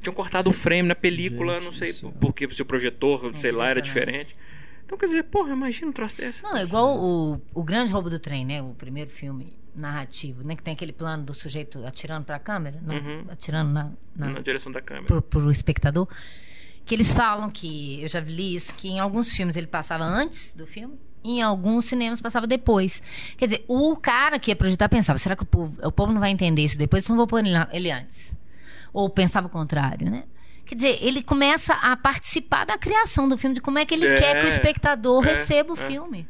Tinham 0.00 0.14
cortado 0.14 0.48
o 0.48 0.52
frame 0.52 0.88
na 0.88 0.94
película, 0.94 1.54
Gente, 1.54 1.64
não 1.64 1.72
sei 1.72 1.92
porque 2.20 2.48
se 2.52 2.62
o 2.62 2.64
projetor, 2.64 3.30
é 3.32 3.36
sei 3.36 3.52
lá, 3.52 3.68
era 3.68 3.82
diferente. 3.82 4.36
Então, 4.84 4.98
quer 4.98 5.06
dizer, 5.06 5.22
porra, 5.24 5.52
imagina 5.52 5.88
um 5.88 5.92
troço 5.92 6.16
desse. 6.16 6.42
Não, 6.42 6.56
é 6.56 6.64
igual 6.64 6.98
o, 6.98 7.40
o 7.54 7.62
Grande 7.62 7.92
Roubo 7.92 8.10
do 8.10 8.18
Trem, 8.18 8.44
né? 8.44 8.60
O 8.60 8.74
primeiro 8.74 9.08
filme 9.08 9.56
narrativo, 9.72 10.42
né? 10.42 10.56
Que 10.56 10.62
tem 10.62 10.74
aquele 10.74 10.92
plano 10.92 11.22
do 11.22 11.32
sujeito 11.32 11.86
atirando 11.86 12.24
para 12.24 12.36
a 12.36 12.40
câmera, 12.40 12.80
não, 12.82 12.96
uhum. 12.96 13.24
atirando 13.28 13.72
na, 13.72 13.92
na, 14.16 14.30
na, 14.30 14.40
direção 14.40 14.72
da 14.72 14.80
câmera. 14.80 15.06
Pro, 15.06 15.22
pro 15.22 15.50
espectador. 15.50 16.08
Que 16.84 16.94
eles 16.94 17.12
falam 17.14 17.48
que, 17.48 18.02
eu 18.02 18.08
já 18.08 18.18
li 18.18 18.56
isso, 18.56 18.74
que 18.74 18.88
em 18.88 18.98
alguns 18.98 19.34
filmes 19.36 19.54
ele 19.54 19.68
passava 19.68 20.02
antes 20.02 20.54
do 20.54 20.66
filme 20.66 20.98
em 21.22 21.42
alguns 21.42 21.84
cinemas 21.84 22.20
passava 22.20 22.46
depois. 22.46 23.02
Quer 23.36 23.44
dizer, 23.44 23.64
o 23.68 23.94
cara 23.96 24.38
que 24.38 24.50
ia 24.50 24.56
projetar 24.56 24.88
pensava: 24.88 25.18
será 25.18 25.36
que 25.36 25.42
o 25.42 25.46
povo, 25.46 25.76
o 25.82 25.92
povo 25.92 26.12
não 26.12 26.20
vai 26.20 26.30
entender 26.30 26.62
isso 26.62 26.78
depois? 26.78 27.04
Então 27.04 27.14
não 27.14 27.18
vou 27.18 27.26
pôr 27.26 27.40
ele, 27.40 27.50
ele 27.72 27.90
antes. 27.90 28.34
Ou 28.92 29.08
pensava 29.08 29.46
o 29.46 29.50
contrário, 29.50 30.10
né? 30.10 30.24
Quer 30.66 30.74
dizer, 30.74 30.98
ele 31.00 31.22
começa 31.22 31.74
a 31.74 31.96
participar 31.96 32.64
da 32.64 32.78
criação 32.78 33.28
do 33.28 33.36
filme, 33.36 33.56
de 33.56 33.60
como 33.60 33.78
é 33.78 33.84
que 33.84 33.94
ele 33.94 34.06
é, 34.06 34.16
quer 34.16 34.40
que 34.40 34.46
o 34.46 34.48
espectador 34.48 35.26
é, 35.26 35.30
receba 35.30 35.72
o 35.72 35.76
é. 35.76 35.86
filme. 35.86 36.26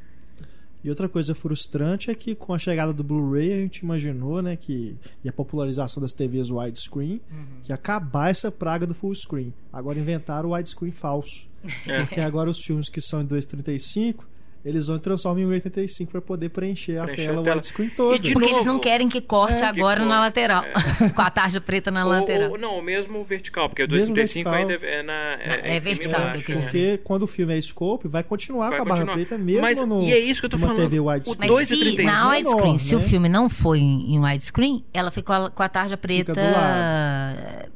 E 0.82 0.88
outra 0.88 1.08
coisa 1.08 1.34
frustrante 1.34 2.10
é 2.10 2.14
que 2.14 2.34
com 2.34 2.54
a 2.54 2.58
chegada 2.58 2.92
do 2.92 3.04
Blu-ray 3.04 3.52
a 3.52 3.56
gente 3.56 3.80
imaginou, 3.80 4.40
né, 4.40 4.56
que 4.56 4.96
e 5.22 5.28
a 5.28 5.32
popularização 5.32 6.00
das 6.00 6.14
TVs 6.14 6.50
widescreen, 6.50 7.20
uhum. 7.30 7.46
que 7.62 7.70
ia 7.70 7.74
acabar 7.74 8.30
essa 8.30 8.50
praga 8.50 8.86
do 8.86 8.94
full 8.94 9.14
screen. 9.14 9.52
Agora 9.70 9.98
inventaram 9.98 10.48
o 10.48 10.52
widescreen 10.54 10.92
falso. 10.92 11.46
É. 11.86 12.00
Porque 12.00 12.20
agora 12.20 12.48
os 12.48 12.64
filmes 12.64 12.88
que 12.88 13.02
são 13.02 13.20
em 13.20 13.26
235 13.26 14.26
eles 14.64 14.88
vão 14.88 14.98
transformar 14.98 15.40
em 15.40 15.46
85 15.46 16.10
para 16.10 16.20
poder 16.20 16.48
preencher, 16.50 17.02
preencher 17.02 17.22
a 17.22 17.26
tela, 17.26 17.42
tela. 17.42 17.56
widescreen 17.56 17.90
toda. 17.90 18.18
Porque 18.18 18.32
novo, 18.32 18.54
eles 18.54 18.66
não 18.66 18.78
querem 18.78 19.08
que 19.08 19.20
corte 19.20 19.62
é, 19.62 19.64
agora 19.64 20.00
que 20.00 20.06
na 20.06 20.20
lateral, 20.20 20.64
é. 20.64 21.08
com 21.14 21.22
a 21.22 21.30
tarja 21.30 21.60
preta 21.60 21.90
na 21.90 22.04
ou, 22.04 22.10
lateral. 22.10 22.50
Ou, 22.50 22.58
não, 22.58 22.80
mesmo 22.82 23.24
vertical, 23.24 23.68
porque 23.68 23.82
o 23.82 23.88
235 23.88 24.48
ainda 24.50 24.74
é 24.74 25.02
na 25.02 25.38
é, 25.40 25.76
é 25.76 25.80
vertical, 25.80 26.20
embaixo, 26.20 26.44
que 26.44 26.52
porque 26.52 26.98
quando 27.02 27.22
o 27.22 27.26
filme 27.26 27.56
é 27.56 27.60
scope, 27.60 28.08
vai 28.08 28.22
continuar 28.22 28.70
vai 28.70 28.78
com 28.78 28.82
a 28.82 28.86
barra 28.86 29.00
continuar. 29.00 29.14
preta 29.14 29.38
mesmo 29.38 29.62
Mas, 29.62 29.86
no 29.86 30.02
E 30.02 30.12
é 30.12 30.18
isso 30.18 30.40
que 30.40 30.46
eu 30.46 30.50
tô 30.50 30.58
falando. 30.58 30.76
TV 30.76 31.00
widescreen. 31.00 31.50
Mas 31.56 31.68
se, 31.68 32.02
na 32.02 32.30
widescreen, 32.30 32.78
se 32.78 32.94
o 32.94 32.98
né? 32.98 33.04
filme 33.04 33.28
não 33.28 33.48
foi 33.48 33.78
em 33.78 34.18
widescreen, 34.20 34.84
ela 34.92 35.10
ficou 35.10 35.50
com 35.50 35.62
a 35.62 35.68
tarja 35.68 35.96
preta 35.96 36.34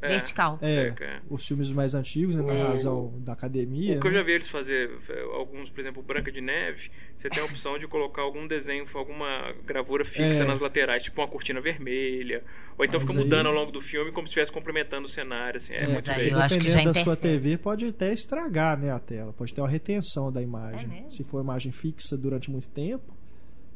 vertical. 0.01 0.59
É, 0.61 0.93
os 1.29 1.47
filmes 1.47 1.71
mais 1.71 1.95
antigos, 1.95 2.37
né, 2.37 2.43
na 2.43 2.69
razão 2.69 3.13
da 3.19 3.33
academia. 3.33 3.97
O 3.97 4.01
que 4.01 4.07
eu 4.07 4.13
já 4.13 4.23
vi 4.23 4.33
eles 4.33 4.49
fazer, 4.49 4.91
alguns, 5.35 5.71
por 5.71 5.81
exemplo, 5.81 6.03
Branca 6.03 6.31
de 6.31 6.41
Neve, 6.41 6.74
você 7.17 7.31
tem 7.31 7.43
a 7.43 7.47
opção 7.47 7.79
de 7.79 7.87
colocar 7.87 8.23
algum 8.23 8.47
desenho, 8.47 8.85
alguma 8.95 9.55
gravura 9.65 10.05
fixa 10.05 10.43
é. 10.43 10.47
nas 10.47 10.61
laterais, 10.61 11.03
tipo 11.03 11.21
uma 11.21 11.29
cortina 11.29 11.61
vermelha. 11.61 12.43
Ou 12.77 12.85
então 12.85 13.01
Mas 13.01 13.09
fica 13.09 13.23
mudando 13.23 13.47
aí... 13.47 13.53
ao 13.53 13.59
longo 13.59 13.73
do 13.73 13.81
filme 13.81 14.13
como 14.13 14.27
se 14.27 14.33
estivesse 14.33 14.53
complementando 14.53 15.07
o 15.07 15.09
cenário. 15.09 15.57
Assim, 15.57 15.75
é, 15.75 15.83
é 15.83 15.87
muito 15.87 16.11
aí, 16.11 16.31
Dependendo 16.31 16.93
da 16.93 17.03
sua 17.03 17.17
TV, 17.17 17.57
pode 17.57 17.87
até 17.87 18.13
estragar 18.13 18.79
né, 18.79 18.91
a 18.91 18.99
tela. 18.99 19.33
Pode 19.33 19.55
ter 19.55 19.61
uma 19.61 19.69
retenção 19.69 20.31
da 20.31 20.43
imagem. 20.43 21.05
É 21.07 21.09
Se 21.09 21.25
for 21.25 21.41
imagem 21.41 21.73
fixa 21.73 22.17
durante 22.17 22.51
muito 22.51 22.69
tempo, 22.69 23.15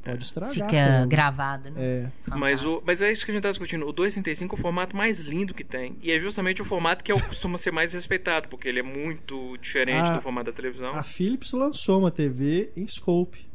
Pode 0.03 0.25
estragar. 0.25 0.55
Fica 0.55 1.07
gravado, 1.07 1.71
né? 1.71 1.81
É. 1.81 2.07
Mas, 2.37 2.65
o, 2.65 2.83
mas 2.85 3.03
é 3.03 3.11
isso 3.11 3.25
que 3.25 3.31
a 3.31 3.35
gente 3.35 3.41
está 3.41 3.51
discutindo. 3.51 3.87
O 3.87 3.93
235 3.93 4.55
é 4.55 4.59
o 4.59 4.61
formato 4.61 4.97
mais 4.97 5.21
lindo 5.21 5.53
que 5.53 5.65
tem. 5.65 5.97
E 6.03 6.11
é 6.11 6.19
justamente 6.19 6.63
o 6.63 6.65
formato 6.65 7.05
que 7.05 7.13
é, 7.13 7.21
costuma 7.21 7.59
ser 7.59 7.73
mais 7.73 7.93
respeitado, 7.93 8.49
porque 8.49 8.69
ele 8.69 8.81
é 8.81 8.83
muito 8.83 9.57
diferente 9.59 10.11
a, 10.11 10.17
do 10.17 10.23
formato 10.23 10.47
da 10.47 10.53
televisão. 10.53 10.95
A 10.95 11.03
Philips 11.03 11.53
lançou 11.53 11.99
uma 11.99 12.11
TV 12.11 12.71
em 12.77 12.87
scope. 12.87 13.47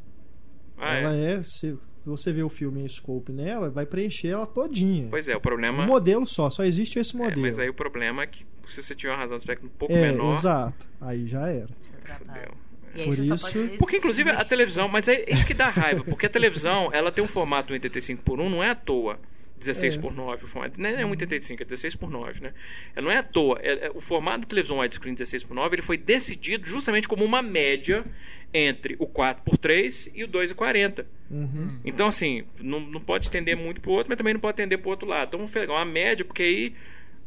Ah, 0.77 0.95
ela 0.95 1.15
é, 1.15 1.33
é 1.35 1.43
se 1.43 1.77
você 2.05 2.33
vê 2.33 2.43
o 2.43 2.49
filme 2.49 2.81
em 2.81 2.87
scope 2.87 3.31
nela, 3.31 3.69
vai 3.69 3.85
preencher 3.85 4.29
ela 4.29 4.45
todinha. 4.45 5.07
Pois 5.09 5.27
é, 5.29 5.35
o 5.35 5.41
problema. 5.41 5.83
Um 5.83 5.87
modelo 5.87 6.25
só, 6.25 6.49
só 6.49 6.63
existe 6.63 6.99
esse 6.99 7.15
modelo. 7.15 7.39
É, 7.39 7.49
mas 7.49 7.59
aí 7.59 7.69
o 7.69 7.73
problema 7.73 8.23
é 8.23 8.27
que 8.27 8.45
se 8.67 8.81
você 8.81 8.93
tiver 8.93 9.11
uma 9.11 9.19
razão 9.19 9.37
de 9.37 9.41
aspecto 9.41 9.65
um 9.65 9.69
pouco 9.69 9.93
é, 9.93 10.11
menor. 10.11 10.35
Exato. 10.35 10.87
Aí 10.99 11.27
já 11.27 11.47
era. 11.47 11.69
Fudeu. 12.17 12.62
Por 12.93 13.17
isso, 13.17 13.77
porque 13.79 13.97
inclusive 13.97 14.29
a 14.29 14.45
televisão, 14.45 14.87
mas 14.87 15.07
é 15.07 15.25
isso 15.27 15.45
que 15.45 15.53
dá 15.53 15.69
raiva, 15.69 16.03
porque 16.03 16.27
a 16.27 16.29
televisão, 16.29 16.89
ela 16.93 17.11
tem 17.11 17.23
um 17.23 17.27
formato 17.27 17.73
85 17.73 18.21
por 18.23 18.39
1, 18.39 18.49
não 18.49 18.63
é 18.63 18.69
à 18.69 18.75
toa. 18.75 19.19
16 19.63 19.95
é. 19.95 19.99
por 19.99 20.13
9 20.13 20.43
o 20.43 20.47
formato. 20.47 20.81
Não 20.81 20.89
é 20.89 21.03
1,85, 21.03 21.61
é 21.61 21.63
16 21.63 21.95
por 21.95 22.09
9, 22.09 22.41
né? 22.41 22.53
Não 22.97 23.09
é 23.09 23.17
à 23.17 23.23
toa. 23.23 23.59
É, 23.61 23.87
é, 23.87 23.91
o 23.93 24.01
formato 24.01 24.41
da 24.41 24.47
televisão 24.47 24.79
widescreen 24.79 25.13
16 25.13 25.43
por 25.43 25.53
9 25.53 25.75
ele 25.75 25.81
foi 25.81 25.97
decidido 25.97 26.67
justamente 26.67 27.07
como 27.07 27.23
uma 27.23 27.41
média 27.41 28.03
entre 28.53 28.95
o 28.99 29.07
4 29.07 29.43
por 29.43 29.57
3 29.57 30.11
e 30.13 30.23
o 30.23 30.27
2,40. 30.27 31.05
Uhum. 31.31 31.79
Então, 31.83 32.07
assim, 32.07 32.43
não, 32.59 32.79
não 32.79 33.01
pode 33.01 33.25
estender 33.25 33.57
muito 33.57 33.81
para 33.81 33.89
o 33.89 33.93
outro, 33.93 34.09
mas 34.09 34.17
também 34.17 34.33
não 34.33 34.41
pode 34.41 34.53
estender 34.53 34.77
para 34.77 34.87
o 34.87 34.91
outro 34.91 35.07
lado. 35.07 35.29
Então, 35.29 35.39
vamos 35.39 35.51
pegar 35.51 35.73
uma 35.73 35.85
média, 35.85 36.23
porque 36.23 36.43
aí 36.43 36.75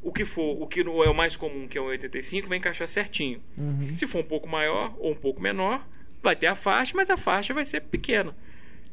o 0.06 0.12
que 0.12 0.24
for, 0.24 0.62
o 0.62 0.68
que 0.68 0.80
é 0.80 0.84
o 0.84 1.12
mais 1.12 1.36
comum, 1.36 1.66
que 1.66 1.76
é 1.76 1.80
o 1.80 1.86
85, 1.86 2.48
vai 2.48 2.58
encaixar 2.58 2.86
certinho. 2.86 3.42
Uhum. 3.58 3.92
Se 3.92 4.06
for 4.06 4.20
um 4.20 4.24
pouco 4.24 4.48
maior 4.48 4.94
ou 4.98 5.10
um 5.10 5.16
pouco 5.16 5.42
menor, 5.42 5.84
vai 6.22 6.36
ter 6.36 6.46
a 6.46 6.54
faixa, 6.54 6.92
mas 6.94 7.10
a 7.10 7.16
faixa 7.16 7.52
vai 7.52 7.64
ser 7.64 7.80
pequena. 7.80 8.32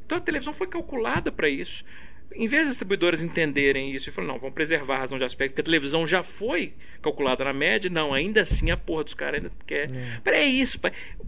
Então 0.03 0.17
a 0.17 0.21
televisão 0.21 0.51
foi 0.51 0.65
calculada 0.65 1.31
para 1.31 1.47
isso. 1.47 1.85
Em 2.33 2.47
vez 2.47 2.63
das 2.63 2.69
distribuidoras 2.69 3.21
entenderem 3.21 3.93
isso 3.93 4.09
e 4.09 4.11
falarem, 4.11 4.33
não, 4.33 4.39
vamos 4.39 4.55
preservar 4.55 4.95
a 4.95 4.99
razão 5.01 5.19
de 5.19 5.23
aspecto, 5.23 5.51
porque 5.51 5.61
a 5.61 5.65
televisão 5.65 6.07
já 6.07 6.23
foi 6.23 6.73
calculada 6.99 7.43
na 7.43 7.53
média, 7.53 7.91
não, 7.91 8.11
ainda 8.11 8.41
assim 8.41 8.71
a 8.71 8.77
porra 8.77 9.03
dos 9.03 9.13
caras 9.13 9.43
ainda 9.43 9.51
quer. 9.67 9.91
É. 10.25 10.39
é 10.39 10.45
isso, 10.45 10.79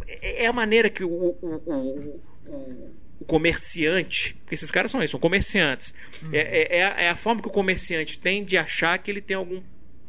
é, 0.08 0.46
é 0.46 0.48
a 0.48 0.54
maneira 0.54 0.90
que 0.90 1.04
o, 1.04 1.10
o, 1.10 1.62
o, 1.64 2.22
o 2.48 3.06
o 3.20 3.24
comerciante, 3.24 4.34
porque 4.42 4.56
esses 4.56 4.70
caras 4.70 4.92
são 4.92 5.02
isso, 5.02 5.12
são 5.12 5.20
comerciantes. 5.20 5.94
Uhum. 6.22 6.30
É, 6.34 6.40
é, 6.40 6.78
é, 6.80 6.84
a, 6.84 7.02
é, 7.04 7.10
a, 7.10 7.16
forma 7.16 7.42
que 7.42 7.48
o 7.48 7.52
comerciante 7.52 8.20
tem 8.20 8.44
de 8.44 8.58
achar 8.58 8.98
que 9.00 9.10
ele 9.10 9.22
tem 9.22 9.38
algum 9.38 9.62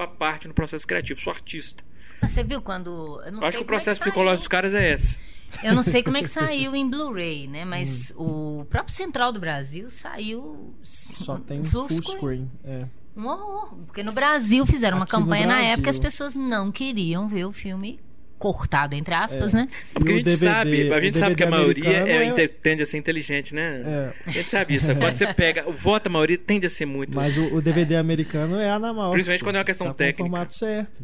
parte 0.05 0.49
no 0.49 0.55
processo 0.55 0.87
criativo. 0.87 1.21
Sou 1.21 1.33
artista. 1.33 1.85
Você 2.23 2.43
viu 2.43 2.61
quando. 2.61 3.21
Eu, 3.25 3.35
eu 3.35 3.45
acho 3.45 3.59
que 3.59 3.65
o 3.65 3.67
processo 3.67 4.01
é 4.01 4.05
que 4.05 4.11
psicológico 4.11 4.41
dos 4.41 4.49
caras 4.49 4.75
é 4.75 4.93
esse. 4.93 5.19
Eu 5.63 5.75
não 5.75 5.83
sei 5.83 6.03
como 6.03 6.17
é 6.17 6.23
que 6.23 6.29
saiu 6.29 6.75
em 6.75 6.89
Blu-ray, 6.89 7.47
né? 7.47 7.65
Mas 7.67 8.13
hum. 8.17 8.61
o 8.61 8.65
próprio 8.67 8.95
Central 8.95 9.33
do 9.33 9.41
Brasil 9.41 9.89
saiu. 9.91 10.75
Só 10.83 11.39
tem 11.39 11.65
full, 11.65 11.89
full 11.89 12.03
screen. 12.03 12.51
É. 12.65 12.87
Um 13.17 13.27
horror. 13.27 13.75
Porque 13.87 14.03
no 14.03 14.13
Brasil 14.13 14.67
fizeram 14.67 14.99
Aqui 14.99 15.15
uma 15.15 15.21
campanha 15.21 15.47
na 15.47 15.63
época 15.63 15.89
as 15.89 15.99
pessoas 15.99 16.35
não 16.35 16.71
queriam 16.71 17.29
ver 17.29 17.47
o 17.47 17.53
filme 17.53 17.99
cortado, 18.39 18.95
entre 18.95 19.15
aspas, 19.15 19.55
é. 19.55 19.57
né? 19.57 19.69
É 19.95 19.99
porque 19.99 20.13
a 20.13 20.17
gente 20.17 20.25
DVD, 20.25 20.47
sabe, 20.47 20.93
a 20.93 21.01
gente 21.01 21.19
sabe 21.19 21.35
que 21.35 21.45
a 21.45 21.51
maioria 21.51 21.89
é, 21.89 22.27
é, 22.27 22.49
tende 22.49 22.83
a 22.83 22.87
ser 22.87 22.99
inteligente, 22.99 23.55
né? 23.55 23.83
É. 23.85 24.13
A 24.27 24.31
gente 24.31 24.51
sabe 24.51 24.75
isso. 24.75 24.95
Quando 24.97 25.17
você 25.17 25.33
pega, 25.33 25.69
o 25.69 25.73
voto 25.73 26.09
a 26.09 26.11
maioria 26.11 26.39
tende 26.39 26.67
a 26.67 26.71
ser 26.71 26.87
muito. 26.87 27.17
Mas 27.17 27.37
o, 27.37 27.55
o 27.55 27.63
DVD 27.63 27.97
americano 27.97 28.57
é 28.57 28.71
a 28.71 28.79
na 28.79 28.93
maior. 28.93 29.13
Principalmente 29.13 29.45
quando 29.45 29.57
é 29.57 29.59
uma 29.59 29.65
questão 29.65 29.87
tá 29.89 29.95
técnica. 29.95 30.19
Com 30.19 30.29
o 30.29 30.31
formato 30.31 30.55
certo. 30.55 31.03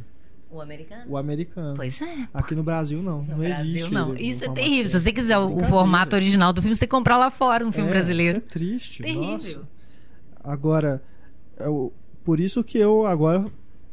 O 0.50 0.60
americano? 0.60 1.04
O 1.08 1.16
americano. 1.16 1.74
Pois 1.74 2.02
é. 2.02 2.28
Aqui 2.34 2.54
no 2.54 2.62
Brasil 2.62 3.02
não. 3.02 3.22
No 3.22 3.30
não 3.30 3.38
Brasil, 3.38 3.70
existe. 3.70 3.92
Não. 3.92 4.14
Isso 4.14 4.44
é 4.44 4.52
terrível. 4.52 4.90
Certo. 4.90 4.98
Se 4.98 5.04
você 5.04 5.12
quiser 5.12 5.38
o, 5.38 5.56
o 5.56 5.64
formato 5.64 6.14
original 6.14 6.52
do 6.52 6.60
filme, 6.60 6.74
você 6.74 6.80
tem 6.80 6.88
que 6.88 6.94
comprar 6.94 7.16
lá 7.16 7.30
fora 7.30 7.66
um 7.66 7.72
filme 7.72 7.88
é, 7.88 7.92
brasileiro. 7.92 8.38
Isso 8.38 8.46
é 8.46 8.50
triste. 8.50 9.02
Terrível. 9.02 9.30
Nossa. 9.30 9.62
Agora, 10.44 11.02
eu, 11.58 11.90
por 12.22 12.38
isso 12.38 12.62
que 12.62 12.76
eu 12.76 13.06
agora 13.06 13.46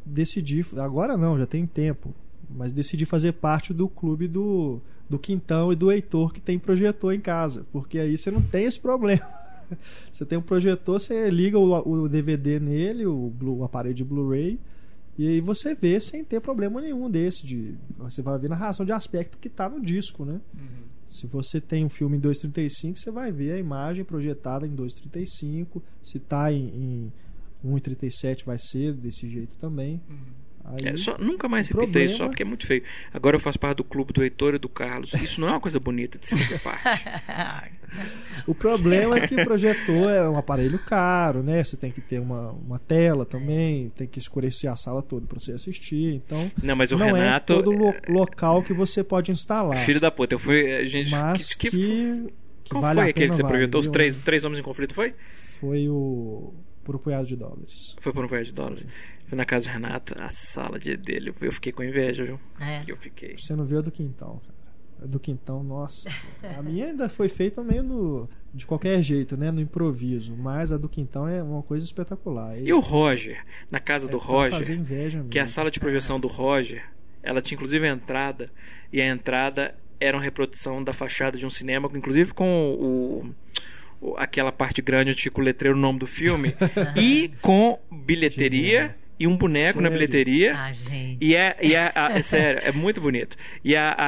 decidi. 0.05 0.65
Agora 0.77 1.15
não, 1.15 1.37
já 1.37 1.45
tem 1.45 1.65
tempo 1.65 2.13
mas 2.49 2.71
decidi 2.71 3.05
fazer 3.05 3.33
parte 3.33 3.73
do 3.73 3.87
clube 3.87 4.27
do, 4.27 4.81
do 5.07 5.19
Quintão 5.19 5.71
e 5.71 5.75
do 5.75 5.91
Heitor 5.91 6.33
que 6.33 6.41
tem 6.41 6.57
projetor 6.57 7.13
em 7.13 7.19
casa, 7.19 7.65
porque 7.71 7.99
aí 7.99 8.17
você 8.17 8.31
não 8.31 8.41
tem 8.41 8.65
esse 8.65 8.79
problema. 8.79 9.25
Você 10.11 10.25
tem 10.25 10.35
um 10.35 10.41
projetor, 10.41 10.99
você 10.99 11.29
liga 11.29 11.59
o, 11.59 11.75
o 11.87 12.09
DVD 12.09 12.59
nele, 12.59 13.05
o, 13.05 13.31
o 13.39 13.63
aparelho 13.63 13.93
de 13.93 14.03
Blu-ray, 14.03 14.59
e 15.15 15.27
aí 15.27 15.39
você 15.39 15.75
vê 15.75 15.99
sem 15.99 16.23
ter 16.23 16.41
problema 16.41 16.81
nenhum 16.81 17.07
desse. 17.07 17.45
De, 17.45 17.75
você 17.95 18.23
vai 18.23 18.39
ver 18.39 18.49
na 18.49 18.55
razão 18.55 18.83
de 18.83 18.91
aspecto 18.91 19.37
que 19.37 19.47
está 19.47 19.69
no 19.69 19.79
disco, 19.79 20.25
né? 20.25 20.41
Uhum. 20.55 20.85
Se 21.05 21.27
você 21.27 21.61
tem 21.61 21.85
um 21.85 21.89
filme 21.89 22.17
em 22.17 22.19
2.35, 22.19 22.97
você 22.97 23.11
vai 23.11 23.31
ver 23.31 23.51
a 23.51 23.59
imagem 23.59 24.03
projetada 24.03 24.65
em 24.65 24.75
2.35. 24.75 25.83
Se 26.01 26.17
está 26.17 26.51
em, 26.51 27.11
em 27.63 27.69
1.37, 27.69 28.45
vai 28.45 28.57
ser 28.57 28.93
desse 28.93 29.29
jeito 29.29 29.55
também. 29.55 30.01
Uhum 30.09 30.38
Aí, 30.69 30.89
É, 30.89 30.97
só, 30.97 31.17
nunca 31.17 31.47
mais 31.47 31.67
repita 31.67 31.99
isso, 31.99 32.13
só 32.13 32.17
problema- 32.19 32.29
porque 32.29 32.43
é 32.43 32.45
muito 32.45 32.65
feio. 32.67 32.83
Agora 33.13 33.35
eu 33.35 33.39
faço 33.39 33.59
parte 33.59 33.77
do 33.77 33.83
clube 33.83 34.13
do 34.13 34.21
Heitor 34.23 34.53
e 34.55 34.59
do 34.59 34.69
Carlos. 34.69 35.13
Isso 35.15 35.41
não 35.41 35.47
é 35.47 35.51
uma 35.51 35.59
coisa 35.59 35.79
bonita 35.79 36.17
de 36.19 36.27
se 36.27 36.37
fazer 36.37 36.59
parte. 36.61 37.05
O 38.45 38.53
problema 38.53 39.17
é 39.17 39.27
que 39.27 39.33
o 39.33 39.43
projetor 39.43 40.11
é 40.11 40.29
um 40.29 40.37
aparelho 40.37 40.77
caro, 40.79 41.41
né? 41.41 41.63
Você 41.63 41.75
tem 41.75 41.91
que 41.91 42.01
ter 42.01 42.19
uma, 42.19 42.51
uma 42.51 42.77
tela 42.79 43.25
também, 43.25 43.89
tem 43.95 44.07
que 44.07 44.19
escurecer 44.19 44.71
a 44.71 44.75
sala 44.75 45.01
toda 45.01 45.25
para 45.25 45.39
você 45.39 45.53
assistir. 45.53 46.13
Então, 46.15 46.51
Não, 46.61 46.75
mas 46.75 46.91
o 46.91 46.97
não 46.97 47.07
Renato. 47.13 47.53
é 47.53 47.55
todo 47.55 47.71
lo- 47.71 47.95
local 48.07 48.61
que 48.61 48.73
você 48.73 49.03
pode 49.03 49.31
instalar. 49.31 49.75
Filho 49.77 49.99
da 49.99 50.11
puta, 50.11 50.35
eu 50.35 50.39
fui. 50.39 50.71
A 50.73 50.85
gente, 50.85 51.09
mas 51.09 51.53
que, 51.55 51.69
que, 51.71 52.33
Qual 52.69 52.81
vale 52.81 53.01
foi 53.01 53.09
aquele 53.09 53.29
que 53.29 53.35
você 53.35 53.41
vale, 53.41 53.53
projetou? 53.55 53.81
Os 53.81 53.87
três, 53.87 54.17
três 54.17 54.43
homens 54.45 54.59
em 54.59 54.63
conflito, 54.63 54.93
foi? 54.93 55.15
Foi 55.59 55.89
o 55.89 56.53
por 56.89 56.95
um 56.95 56.99
punhado 56.99 57.27
de 57.27 57.35
dólares. 57.35 57.95
Foi 57.99 58.11
por 58.11 58.25
um 58.25 58.27
punhado 58.27 58.47
de 58.47 58.53
dólares. 58.53 58.87
Fui 59.25 59.37
na 59.37 59.45
casa 59.45 59.69
do 59.69 59.73
Renato, 59.73 60.15
a 60.19 60.29
sala 60.29 60.79
de- 60.79 60.97
dele. 60.97 61.31
Eu 61.39 61.51
fiquei 61.51 61.71
com 61.71 61.83
inveja, 61.83 62.25
viu? 62.25 62.39
É. 62.59 62.81
Eu 62.87 62.97
fiquei. 62.97 63.37
Você 63.37 63.55
não 63.55 63.63
viu 63.63 63.77
a 63.77 63.81
do 63.81 63.91
quintão, 63.91 64.41
cara. 64.43 64.57
A 65.03 65.05
do 65.05 65.19
quintão, 65.19 65.63
nossa. 65.63 66.09
A 66.57 66.63
minha 66.63 66.87
ainda 66.87 67.07
foi 67.07 67.29
feita 67.29 67.63
meio 67.63 67.83
no 67.83 68.27
de 68.51 68.65
qualquer 68.65 68.99
jeito, 69.03 69.37
né, 69.37 69.51
no 69.51 69.61
improviso, 69.61 70.35
mas 70.35 70.71
a 70.71 70.77
do 70.77 70.89
quintão 70.89 71.27
é 71.27 71.43
uma 71.43 71.61
coisa 71.61 71.85
espetacular. 71.85 72.57
E 72.59 72.73
o 72.73 72.79
Roger, 72.79 73.45
na 73.69 73.79
casa 73.79 74.07
é 74.07 74.11
do 74.11 74.17
Roger, 74.17 74.57
fazer 74.57 74.73
inveja 74.75 75.19
mesmo. 75.19 75.29
que 75.29 75.37
é 75.37 75.43
a 75.43 75.47
sala 75.47 75.69
de 75.69 75.79
projeção 75.79 76.19
do 76.19 76.27
Roger, 76.27 76.83
ela 77.21 77.39
tinha 77.39 77.55
inclusive 77.55 77.87
a 77.87 77.91
entrada, 77.91 78.51
e 78.91 78.99
a 78.99 79.07
entrada 79.07 79.75
era 79.99 80.17
uma 80.17 80.23
reprodução 80.23 80.83
da 80.83 80.91
fachada 80.91 81.37
de 81.37 81.45
um 81.45 81.49
cinema, 81.51 81.87
inclusive 81.93 82.33
com 82.33 82.73
o- 82.73 83.35
aquela 84.17 84.51
parte 84.51 84.81
grande 84.81 85.11
onde 85.11 85.21
fica 85.21 85.39
o 85.39 85.43
letreiro, 85.43 85.77
o 85.77 85.81
nome 85.81 85.99
do 85.99 86.07
filme, 86.07 86.55
e 86.95 87.31
com 87.41 87.79
bilheteria 87.91 88.95
e 89.19 89.27
um 89.27 89.35
boneco 89.35 89.81
na 89.81 89.89
Sério? 89.89 90.07
bilheteria. 90.07 90.55
Ah, 90.57 90.71
gente. 90.73 91.17
E 91.21 91.35
é, 91.35 91.57
e 91.61 91.75
é, 91.75 91.91
a- 91.93 92.11
é 92.13 92.21
sério, 92.23 92.61
é 92.63 92.71
muito 92.71 93.01
bonito. 93.01 93.35
E 93.63 93.75
a, 93.75 93.89
a, 93.91 94.07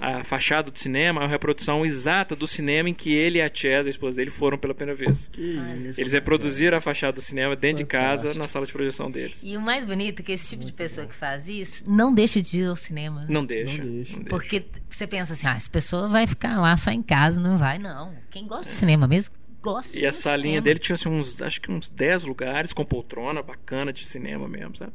a, 0.00 0.18
a 0.20 0.24
fachada 0.24 0.70
do 0.70 0.78
cinema 0.78 1.20
é 1.20 1.24
uma 1.24 1.28
reprodução 1.30 1.84
exata 1.84 2.34
do 2.34 2.46
cinema 2.46 2.88
em 2.88 2.94
que 2.94 3.12
ele 3.14 3.38
e 3.38 3.42
a 3.42 3.50
Chess, 3.52 3.86
a 3.86 3.90
esposa 3.90 4.16
dele, 4.16 4.30
foram 4.30 4.56
pela 4.56 4.74
primeira 4.74 4.96
vez. 4.98 5.28
Que 5.28 5.40
isso, 5.88 6.00
Eles 6.00 6.12
reproduziram 6.12 6.78
a 6.78 6.80
fachada 6.80 7.12
do 7.12 7.20
cinema 7.20 7.54
dentro 7.54 7.84
de 7.84 7.88
casa, 7.88 8.22
Fantástico. 8.22 8.42
na 8.42 8.48
sala 8.48 8.66
de 8.66 8.72
projeção 8.72 9.10
deles. 9.10 9.42
E 9.44 9.56
o 9.56 9.60
mais 9.60 9.84
bonito 9.84 10.20
é 10.20 10.22
que 10.24 10.32
esse 10.32 10.48
tipo 10.50 10.64
de 10.64 10.72
pessoa 10.72 11.06
que 11.06 11.14
faz 11.14 11.48
isso 11.48 11.84
não 11.86 12.12
deixa 12.14 12.40
de 12.40 12.60
ir 12.60 12.66
ao 12.66 12.76
cinema. 12.76 13.26
Não 13.28 13.44
deixa. 13.44 13.84
Não 13.84 13.92
deixa. 13.92 14.18
Porque 14.30 14.64
você 14.88 15.06
pensa 15.06 15.34
assim, 15.34 15.46
ah, 15.46 15.56
essa 15.56 15.70
pessoa 15.70 16.08
vai 16.08 16.26
ficar 16.26 16.58
lá 16.60 16.76
só 16.76 16.90
em 16.90 17.02
casa, 17.02 17.38
não 17.40 17.58
vai, 17.58 17.78
não. 17.78 18.12
Quem 18.30 18.46
gosta 18.46 18.70
de 18.72 18.78
cinema 18.78 19.06
mesmo, 19.06 19.34
gosta 19.62 19.92
de 19.92 20.00
E 20.00 20.06
a 20.06 20.12
salinha 20.12 20.42
cinema. 20.54 20.64
dele 20.64 20.78
tinha 20.80 20.94
assim, 20.94 21.08
uns, 21.08 21.40
acho 21.40 21.60
que 21.60 21.70
uns 21.70 21.88
10 21.88 22.24
lugares 22.24 22.72
com 22.72 22.84
poltrona 22.84 23.42
bacana 23.42 23.92
de 23.92 24.04
cinema 24.04 24.46
mesmo, 24.48 24.76
sabe? 24.76 24.92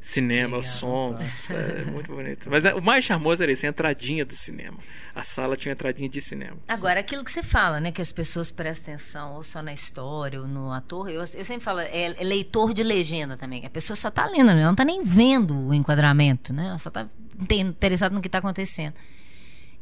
Cinema, 0.00 0.58
Legal. 0.58 0.62
som, 0.64 1.18
é 1.50 1.84
muito 1.90 2.12
bonito. 2.14 2.50
Mas 2.50 2.66
é, 2.66 2.74
o 2.74 2.82
mais 2.82 3.02
charmoso 3.06 3.42
era 3.42 3.50
isso, 3.50 3.64
a 3.64 3.70
entradinha 3.70 4.22
do 4.22 4.34
cinema. 4.34 4.76
A 5.14 5.22
sala 5.22 5.56
tinha 5.56 5.72
entradinha 5.72 6.10
de 6.10 6.20
cinema. 6.20 6.58
Agora, 6.68 7.00
aquilo 7.00 7.24
que 7.24 7.32
você 7.32 7.42
fala, 7.42 7.80
né? 7.80 7.90
Que 7.90 8.02
as 8.02 8.12
pessoas 8.12 8.50
prestam 8.50 8.92
atenção 8.94 9.32
ou 9.32 9.42
só 9.42 9.62
na 9.62 9.72
história 9.72 10.38
ou 10.42 10.46
no 10.46 10.70
ator. 10.72 11.08
Eu, 11.08 11.20
eu 11.20 11.44
sempre 11.46 11.60
falo, 11.60 11.80
é, 11.80 12.20
é 12.20 12.22
leitor 12.22 12.74
de 12.74 12.82
legenda 12.82 13.38
também. 13.38 13.64
A 13.64 13.70
pessoa 13.70 13.96
só 13.96 14.10
tá 14.10 14.26
lendo, 14.26 14.50
ela 14.50 14.64
não 14.66 14.74
tá 14.74 14.84
nem 14.84 15.02
vendo 15.02 15.56
o 15.68 15.72
enquadramento, 15.72 16.52
né? 16.52 16.66
Ela 16.68 16.78
só 16.78 16.90
tá 16.90 17.08
inte- 17.40 17.54
interessada 17.56 18.14
no 18.14 18.20
que 18.20 18.28
tá 18.28 18.38
acontecendo. 18.38 18.92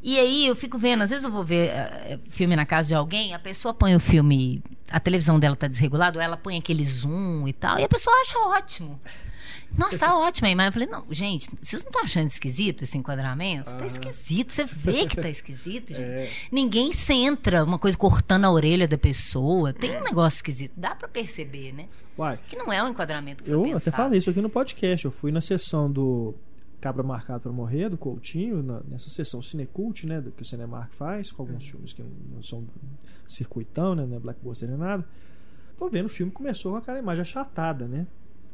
E 0.02 0.18
aí 0.18 0.46
eu 0.46 0.56
fico 0.56 0.76
vendo, 0.76 1.02
às 1.02 1.10
vezes 1.10 1.24
eu 1.24 1.30
vou 1.30 1.44
ver 1.44 1.68
eh, 1.68 2.18
filme 2.28 2.56
na 2.56 2.66
casa 2.66 2.88
de 2.88 2.94
alguém, 2.94 3.34
a 3.34 3.38
pessoa 3.38 3.72
põe 3.72 3.94
o 3.94 4.00
filme, 4.00 4.60
a 4.90 4.98
televisão 4.98 5.38
dela 5.38 5.54
tá 5.54 5.68
desregulada, 5.68 6.18
ou 6.18 6.22
ela 6.22 6.36
põe 6.36 6.58
aquele 6.58 6.84
zoom 6.84 7.46
e 7.46 7.52
tal, 7.52 7.78
e 7.78 7.84
a 7.84 7.88
pessoa 7.88 8.14
acha 8.20 8.36
ótimo. 8.38 8.98
Nossa, 9.78 9.98
tá 9.98 10.14
ótimo 10.18 10.48
aí. 10.48 10.54
Mas 10.56 10.66
eu 10.66 10.72
falei, 10.72 10.88
não, 10.88 11.04
gente, 11.10 11.48
vocês 11.62 11.82
não 11.82 11.88
estão 11.88 12.02
achando 12.02 12.26
esquisito 12.26 12.82
esse 12.82 12.98
enquadramento? 12.98 13.70
Tá 13.70 13.86
esquisito, 13.86 14.52
você 14.52 14.64
vê 14.64 15.06
que 15.06 15.16
tá 15.16 15.28
esquisito, 15.28 15.90
gente. 15.94 16.00
É. 16.02 16.30
Ninguém 16.50 16.92
centra 16.92 17.64
uma 17.64 17.78
coisa 17.78 17.96
cortando 17.96 18.44
a 18.44 18.50
orelha 18.50 18.88
da 18.88 18.98
pessoa. 18.98 19.72
Tem 19.72 19.96
um 19.96 20.02
negócio 20.02 20.38
esquisito, 20.38 20.72
dá 20.76 20.94
pra 20.96 21.06
perceber, 21.08 21.72
né? 21.72 21.86
Uai, 22.18 22.38
Que 22.48 22.56
não 22.56 22.72
é 22.72 22.82
um 22.82 22.88
enquadramento 22.88 23.42
que 23.42 23.50
eu 23.50 23.76
até 23.76 23.90
falei 23.90 24.18
isso 24.18 24.28
aqui 24.30 24.40
no 24.42 24.50
podcast. 24.50 25.04
Eu 25.04 25.10
fui 25.12 25.32
na 25.32 25.40
sessão 25.40 25.90
do 25.90 26.34
Cabra 26.82 27.02
Marcado 27.02 27.40
para 27.44 27.52
Morrer, 27.52 27.88
do 27.88 27.96
Coutinho, 27.96 28.62
na- 28.62 28.80
nessa 28.88 29.08
sessão 29.08 29.40
Cinecult, 29.40 30.04
né? 30.06 30.20
Do 30.20 30.30
que 30.32 30.42
o 30.42 30.44
Cinemark 30.44 30.92
faz, 30.92 31.32
com 31.32 31.42
alguns 31.42 31.66
filmes 31.68 31.92
que 31.94 32.02
não 32.34 32.42
são 32.42 32.64
circuitão, 33.26 33.94
né? 33.94 34.04
Não 34.04 34.16
é 34.16 34.20
Blackbuster 34.20 34.68
nem 34.68 34.76
nada. 34.76 35.04
Tô 35.78 35.88
vendo 35.88 36.06
o 36.06 36.10
filme 36.10 36.30
começou 36.30 36.72
com 36.72 36.78
aquela 36.78 36.98
imagem 36.98 37.22
achatada, 37.22 37.86
né? 37.86 38.06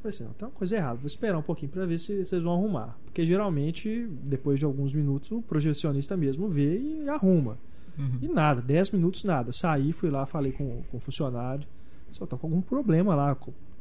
Falei 0.02 0.10
assim, 0.14 0.24
não, 0.24 0.32
tem 0.32 0.46
uma 0.46 0.54
coisa 0.54 0.76
errada, 0.76 0.96
vou 0.98 1.06
esperar 1.06 1.36
um 1.36 1.42
pouquinho 1.42 1.72
para 1.72 1.84
ver 1.84 1.98
se 1.98 2.24
vocês 2.24 2.40
vão 2.42 2.52
arrumar. 2.52 2.96
Porque 3.04 3.26
geralmente, 3.26 4.06
depois 4.22 4.58
de 4.60 4.64
alguns 4.64 4.94
minutos, 4.94 5.30
o 5.32 5.42
projecionista 5.42 6.16
mesmo 6.16 6.48
vê 6.48 6.78
e 6.78 7.08
arruma. 7.08 7.58
Uhum. 7.98 8.18
E 8.22 8.28
nada, 8.28 8.62
10 8.62 8.92
minutos 8.92 9.24
nada. 9.24 9.50
Saí, 9.50 9.92
fui 9.92 10.08
lá, 10.08 10.24
falei 10.24 10.52
com, 10.52 10.82
com 10.90 10.96
o 10.98 11.00
funcionário. 11.00 11.66
Só 12.12 12.24
tá 12.26 12.36
com 12.36 12.46
algum 12.46 12.60
problema 12.60 13.14
lá, 13.14 13.36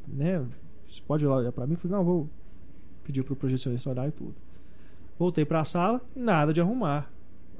né? 0.08 0.44
Você 0.86 1.00
pode 1.06 1.24
olhar 1.24 1.52
para 1.52 1.66
mim? 1.66 1.76
Falei, 1.76 1.96
não, 1.96 2.04
vou 2.04 2.28
pedir 3.08 3.22
pro 3.22 3.34
projecionista 3.34 3.88
olhar 3.88 4.06
e 4.06 4.12
tudo. 4.12 4.34
Voltei 5.18 5.42
para 5.42 5.60
a 5.60 5.64
sala, 5.64 6.02
nada 6.14 6.52
de 6.52 6.60
arrumar. 6.60 7.10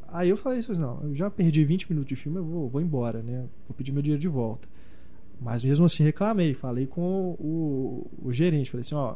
Aí 0.07 0.29
eu 0.29 0.37
falei 0.37 0.59
assim, 0.59 0.79
não, 0.79 1.01
eu 1.03 1.15
já 1.15 1.31
perdi 1.31 1.65
20 1.65 1.89
minutos 1.91 2.07
de 2.07 2.17
filme, 2.17 2.39
eu 2.39 2.45
vou, 2.45 2.69
vou 2.69 2.83
embora, 2.83 3.23
né? 3.23 3.47
Vou 3.67 3.75
pedir 3.75 3.91
meu 3.91 4.03
dinheiro 4.03 4.21
de 4.21 4.29
volta. 4.29 4.69
Mas 5.41 5.65
mesmo 5.65 5.87
assim 5.87 6.03
reclamei, 6.05 6.53
falei 6.53 6.87
com 6.87 7.35
o, 7.41 8.07
o 8.23 8.33
gerente, 8.33 8.71
falei 8.71 8.83
assim, 8.83 8.95
ó, 8.95 9.15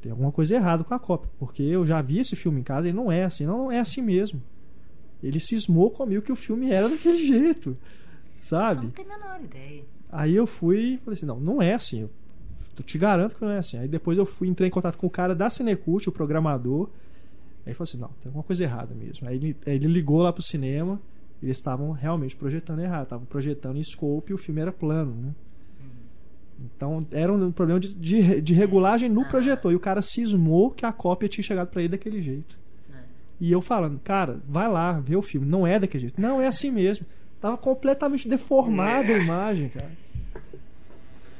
tem 0.00 0.10
alguma 0.10 0.32
coisa 0.32 0.54
errada 0.54 0.84
com 0.84 0.94
a 0.94 0.98
cópia, 0.98 1.30
porque 1.38 1.62
eu 1.62 1.84
já 1.84 2.00
vi 2.00 2.18
esse 2.18 2.34
filme 2.34 2.60
em 2.60 2.64
casa 2.64 2.88
e 2.88 2.92
não 2.92 3.12
é 3.12 3.24
assim, 3.24 3.44
não, 3.44 3.58
não 3.58 3.72
é 3.72 3.78
assim 3.78 4.00
mesmo. 4.00 4.42
Ele 5.22 5.38
cismou 5.38 5.90
comigo 5.90 6.22
que 6.22 6.32
o 6.32 6.36
filme 6.36 6.70
era 6.70 6.88
daquele 6.88 7.18
jeito, 7.26 7.76
sabe? 8.38 8.86
não 8.86 8.90
tem 8.90 9.04
a 9.04 9.18
menor 9.18 9.40
ideia. 9.42 9.84
Aí 10.10 10.34
eu 10.34 10.46
fui 10.46 10.94
e 10.94 10.96
falei 10.98 11.14
assim, 11.14 11.26
não, 11.26 11.38
não 11.38 11.60
é 11.60 11.74
assim. 11.74 12.02
Eu 12.02 12.10
eu 12.82 12.84
te 12.84 12.98
garanto 12.98 13.34
que 13.36 13.42
não 13.44 13.50
é 13.50 13.58
assim. 13.58 13.78
Aí 13.78 13.88
depois 13.88 14.18
eu 14.18 14.26
fui 14.26 14.48
entrei 14.48 14.68
em 14.68 14.70
contato 14.70 14.96
com 14.96 15.06
o 15.06 15.10
cara 15.10 15.34
da 15.34 15.48
Cinecult, 15.50 16.08
o 16.08 16.12
programador. 16.12 16.88
Aí 17.64 17.70
ele 17.70 17.74
falou 17.74 17.84
assim, 17.88 17.98
não, 17.98 18.08
tem 18.20 18.28
alguma 18.28 18.44
coisa 18.44 18.62
errada 18.64 18.94
mesmo. 18.94 19.28
Aí 19.28 19.36
ele, 19.36 19.56
aí 19.66 19.74
ele 19.74 19.86
ligou 19.88 20.22
lá 20.22 20.32
pro 20.32 20.42
cinema, 20.42 21.00
eles 21.42 21.56
estavam 21.56 21.90
realmente 21.92 22.36
projetando 22.36 22.80
errado, 22.80 23.04
estavam 23.04 23.26
projetando 23.26 23.76
em 23.76 23.82
scope 23.82 24.30
e 24.30 24.34
o 24.34 24.38
filme 24.38 24.60
era 24.60 24.70
plano, 24.72 25.14
né? 25.14 25.34
Então 26.58 27.06
era 27.10 27.30
um 27.32 27.52
problema 27.52 27.78
de, 27.78 27.94
de, 27.94 28.40
de 28.40 28.54
regulagem 28.54 29.08
no 29.10 29.22
Ah. 29.22 29.28
projetor. 29.28 29.72
E 29.72 29.76
o 29.76 29.80
cara 29.80 30.00
cismou 30.00 30.70
que 30.70 30.86
a 30.86 30.92
cópia 30.92 31.28
tinha 31.28 31.44
chegado 31.44 31.68
pra 31.68 31.80
ele 31.82 31.90
daquele 31.90 32.22
jeito. 32.22 32.58
É. 32.90 32.96
E 33.40 33.52
eu 33.52 33.60
falando, 33.60 33.98
cara, 34.00 34.40
vai 34.48 34.66
lá, 34.66 34.98
vê 34.98 35.14
o 35.16 35.22
filme. 35.22 35.46
Não 35.46 35.66
é 35.66 35.78
daquele 35.78 36.00
jeito. 36.02 36.20
Não, 36.20 36.40
é 36.40 36.46
assim 36.46 36.70
mesmo. 36.70 37.04
Tava 37.40 37.58
completamente 37.58 38.26
deformada 38.26 39.12
a 39.12 39.18
imagem, 39.18 39.68
cara. 39.68 39.90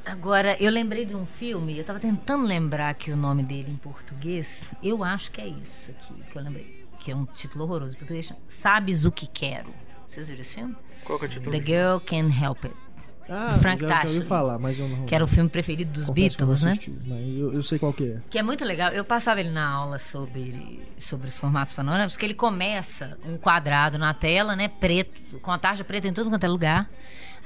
Agora, 0.06 0.56
eu 0.62 0.70
lembrei 0.70 1.04
de 1.04 1.16
um 1.16 1.26
filme, 1.26 1.76
eu 1.76 1.82
tava 1.82 1.98
tentando 1.98 2.44
lembrar 2.46 2.90
aqui 2.90 3.10
o 3.10 3.16
nome 3.16 3.42
dele 3.42 3.72
em 3.72 3.76
português. 3.76 4.62
Eu 4.80 5.02
acho 5.02 5.32
que 5.32 5.40
é 5.40 5.48
isso 5.48 5.90
aqui 5.90 6.14
que 6.30 6.38
eu 6.38 6.42
lembrei. 6.42 6.86
Que 7.00 7.10
é 7.10 7.16
um 7.16 7.24
título 7.24 7.64
horroroso 7.64 7.94
em 7.94 7.98
português. 7.98 8.32
Sabes 8.48 9.04
o 9.04 9.10
que 9.10 9.26
quero? 9.26 9.74
Vocês 10.08 10.28
viram 10.28 10.42
esse 10.42 10.54
filme? 10.54 10.76
Qual 11.04 11.18
que 11.18 11.24
é 11.24 11.28
o 11.28 11.30
título? 11.32 11.50
The 11.50 11.64
Girl 11.66 11.98
Can 11.98 12.30
Help 12.30 12.64
It. 12.66 12.76
Ah, 13.28 13.54
do 13.54 13.58
Frank 13.58 13.80
já, 13.80 13.88
já 13.88 14.08
ouvi 14.08 14.22
falar, 14.22 14.56
mas 14.60 14.78
eu 14.78 14.88
não. 14.88 15.04
Que 15.04 15.12
era 15.12 15.24
o 15.24 15.26
filme 15.26 15.50
preferido 15.50 15.90
dos 15.90 16.06
confesso 16.06 16.36
que 16.36 16.44
eu 16.44 16.46
não 16.46 16.54
Beatles, 16.54 16.64
né? 16.64 16.70
assisti, 16.70 17.08
Mas 17.08 17.36
eu, 17.36 17.52
eu 17.54 17.62
sei 17.62 17.76
qual 17.76 17.92
que 17.92 18.12
é. 18.12 18.20
Que 18.30 18.38
é 18.38 18.42
muito 18.44 18.64
legal. 18.64 18.92
Eu 18.92 19.04
passava 19.04 19.40
ele 19.40 19.50
na 19.50 19.68
aula 19.68 19.98
sobre, 19.98 20.80
sobre 20.96 21.26
os 21.26 21.36
formatos 21.38 21.74
panorâmicos, 21.74 22.12
porque 22.12 22.26
ele 22.26 22.34
começa 22.34 23.18
um 23.26 23.36
quadrado 23.36 23.98
na 23.98 24.14
tela, 24.14 24.54
né? 24.54 24.68
Preto, 24.68 25.40
com 25.40 25.50
a 25.50 25.58
tarja 25.58 25.82
preta 25.82 26.06
em 26.06 26.12
tudo 26.12 26.30
quanto 26.30 26.44
é 26.44 26.48
lugar. 26.48 26.88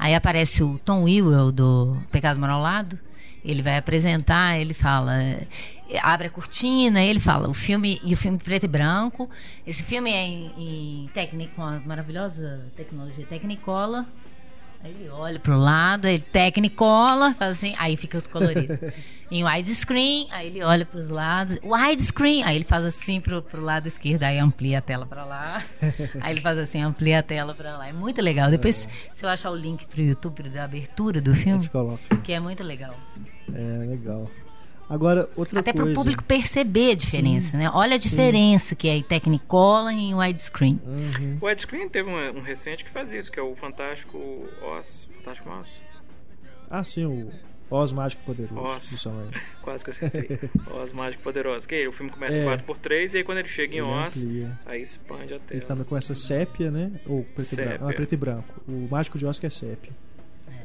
Aí 0.00 0.14
aparece 0.14 0.62
o 0.62 0.78
Tom 0.78 1.06
Ewell 1.06 1.52
do 1.52 1.94
Pecado 2.10 2.40
Moral 2.40 2.56
ao 2.56 2.62
Lado. 2.62 2.98
Ele 3.44 3.60
vai 3.60 3.76
apresentar, 3.76 4.58
ele 4.58 4.72
fala. 4.72 5.12
Abre 6.02 6.28
a 6.28 6.30
cortina, 6.30 7.02
ele 7.02 7.20
fala, 7.20 7.50
o 7.50 7.52
filme, 7.52 8.00
e 8.02 8.14
o 8.14 8.16
filme 8.16 8.38
preto 8.38 8.64
e 8.64 8.68
branco. 8.68 9.28
Esse 9.66 9.82
filme 9.82 10.10
é 10.10 10.24
em, 10.26 10.52
em 10.56 11.10
técnica, 11.12 11.52
com 11.54 11.62
a 11.62 11.80
maravilhosa 11.80 12.64
tecnologia 12.74 13.26
Technicolor. 13.26 14.06
Aí 14.82 14.90
ele 14.92 15.08
olha 15.10 15.38
pro 15.38 15.58
lado, 15.58 16.08
ele 16.08 16.22
Technicolor, 16.22 17.34
faz 17.34 17.58
assim, 17.58 17.74
aí 17.78 17.96
fica 17.96 18.20
colorido. 18.22 18.78
em 19.30 19.44
widescreen, 19.44 20.26
aí 20.32 20.48
ele 20.48 20.62
olha 20.62 20.84
pros 20.84 21.08
lados, 21.08 21.56
widescreen, 21.62 22.42
aí 22.42 22.56
ele 22.56 22.64
faz 22.64 22.84
assim 22.84 23.20
pro, 23.20 23.40
pro 23.40 23.62
lado 23.62 23.86
esquerdo, 23.86 24.24
aí 24.24 24.38
amplia 24.38 24.78
a 24.78 24.82
tela 24.82 25.06
pra 25.06 25.24
lá. 25.24 25.62
aí 26.20 26.32
ele 26.32 26.40
faz 26.40 26.58
assim, 26.58 26.80
amplia 26.80 27.20
a 27.20 27.22
tela 27.22 27.54
pra 27.54 27.78
lá. 27.78 27.88
É 27.88 27.92
muito 27.92 28.20
legal. 28.20 28.50
Depois, 28.50 28.88
se 29.14 29.24
eu 29.24 29.28
achar 29.28 29.50
o 29.50 29.56
link 29.56 29.86
pro 29.86 30.00
YouTube 30.00 30.48
da 30.48 30.64
abertura 30.64 31.20
do 31.20 31.34
filme, 31.34 31.68
que 32.24 32.32
é 32.32 32.40
muito 32.40 32.64
legal. 32.64 32.96
É, 33.54 33.86
legal. 33.86 34.28
Agora, 34.90 35.28
outra 35.36 35.60
Até 35.60 35.72
coisa. 35.72 35.86
pro 35.86 35.94
público 35.94 36.24
perceber 36.24 36.90
a 36.90 36.94
diferença, 36.96 37.56
né? 37.56 37.70
Olha 37.72 37.94
a 37.94 37.98
diferença 37.98 38.74
que 38.74 38.88
é 38.88 38.96
em 38.96 39.02
Technicolor 39.04 39.92
e 39.92 40.10
em 40.10 40.14
widescreen. 40.14 40.80
Uhum. 40.84 41.38
O 41.40 41.46
widescreen 41.46 41.88
teve 41.88 42.10
um, 42.10 42.38
um 42.38 42.42
recente 42.42 42.82
que 42.84 42.90
faz 42.90 43.12
isso, 43.12 43.30
que 43.30 43.38
é 43.38 43.42
o 43.42 43.54
Fantástico 43.54 44.18
Oz. 44.60 45.08
Fantástico 45.18 45.48
Oz. 45.48 45.82
Ah, 46.68 46.82
sim, 46.82 47.04
o 47.06 47.30
Oz 47.70 47.92
Mágico 47.92 48.20
e 48.22 48.26
Poderoso. 48.26 48.64
Oz. 48.64 49.04
Raimi. 49.04 49.30
Quase 49.62 49.84
que 49.84 49.90
acertei. 49.90 50.38
Oz 50.74 50.90
Mágico 50.92 51.22
Poderoso. 51.22 51.68
Que 51.68 51.76
aí, 51.76 51.86
o 51.86 51.92
filme 51.92 52.10
começa 52.10 52.36
É. 52.36 52.44
4x3 52.56 53.14
e 53.14 53.16
aí 53.18 53.22
quando 53.24 53.38
ele 53.38 53.46
chega 53.48 53.74
em 53.74 53.78
Ele 53.78 53.86
Oz, 53.86 54.16
amplia. 54.20 54.58
aí 54.66 54.82
expande 54.82 55.34
a 55.34 55.36
Ele 55.36 55.44
tela. 55.46 55.62
também 55.62 55.84
começa 55.84 56.14
sépia, 56.16 56.68
né? 56.72 56.90
Ou 57.06 57.22
preto 57.22 57.40
e 57.42 57.44
Sépia. 57.44 57.64
branco. 57.78 57.88
Ah, 57.88 57.94
preto 57.94 58.12
e 58.12 58.16
branco. 58.16 58.54
O 58.66 58.88
Mágico 58.90 59.18
de 59.20 59.24
Oz 59.26 59.38
que 59.38 59.46
é 59.46 59.50
sépia. 59.50 59.92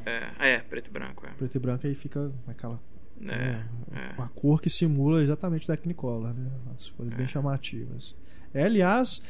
É, 0.04 0.54
é, 0.54 0.58
preto 0.58 0.88
e 0.88 0.90
branco, 0.90 1.24
é. 1.26 1.30
Preto 1.30 1.54
e 1.54 1.58
branco 1.60 1.86
aí 1.86 1.94
fica 1.94 2.30
aquela 2.48 2.80
É, 3.22 3.26
né, 3.26 3.66
é. 3.92 4.14
uma 4.18 4.28
cor 4.28 4.60
que 4.60 4.68
simula 4.70 5.22
exatamente 5.22 5.64
o 5.64 5.66
Technicolor, 5.66 6.32
né? 6.34 6.50
As 6.74 6.90
cores 6.90 7.12
É. 7.12 7.16
bem 7.16 7.26
chamativas. 7.26 8.14
É, 8.52 8.64
aliás, 8.64 9.22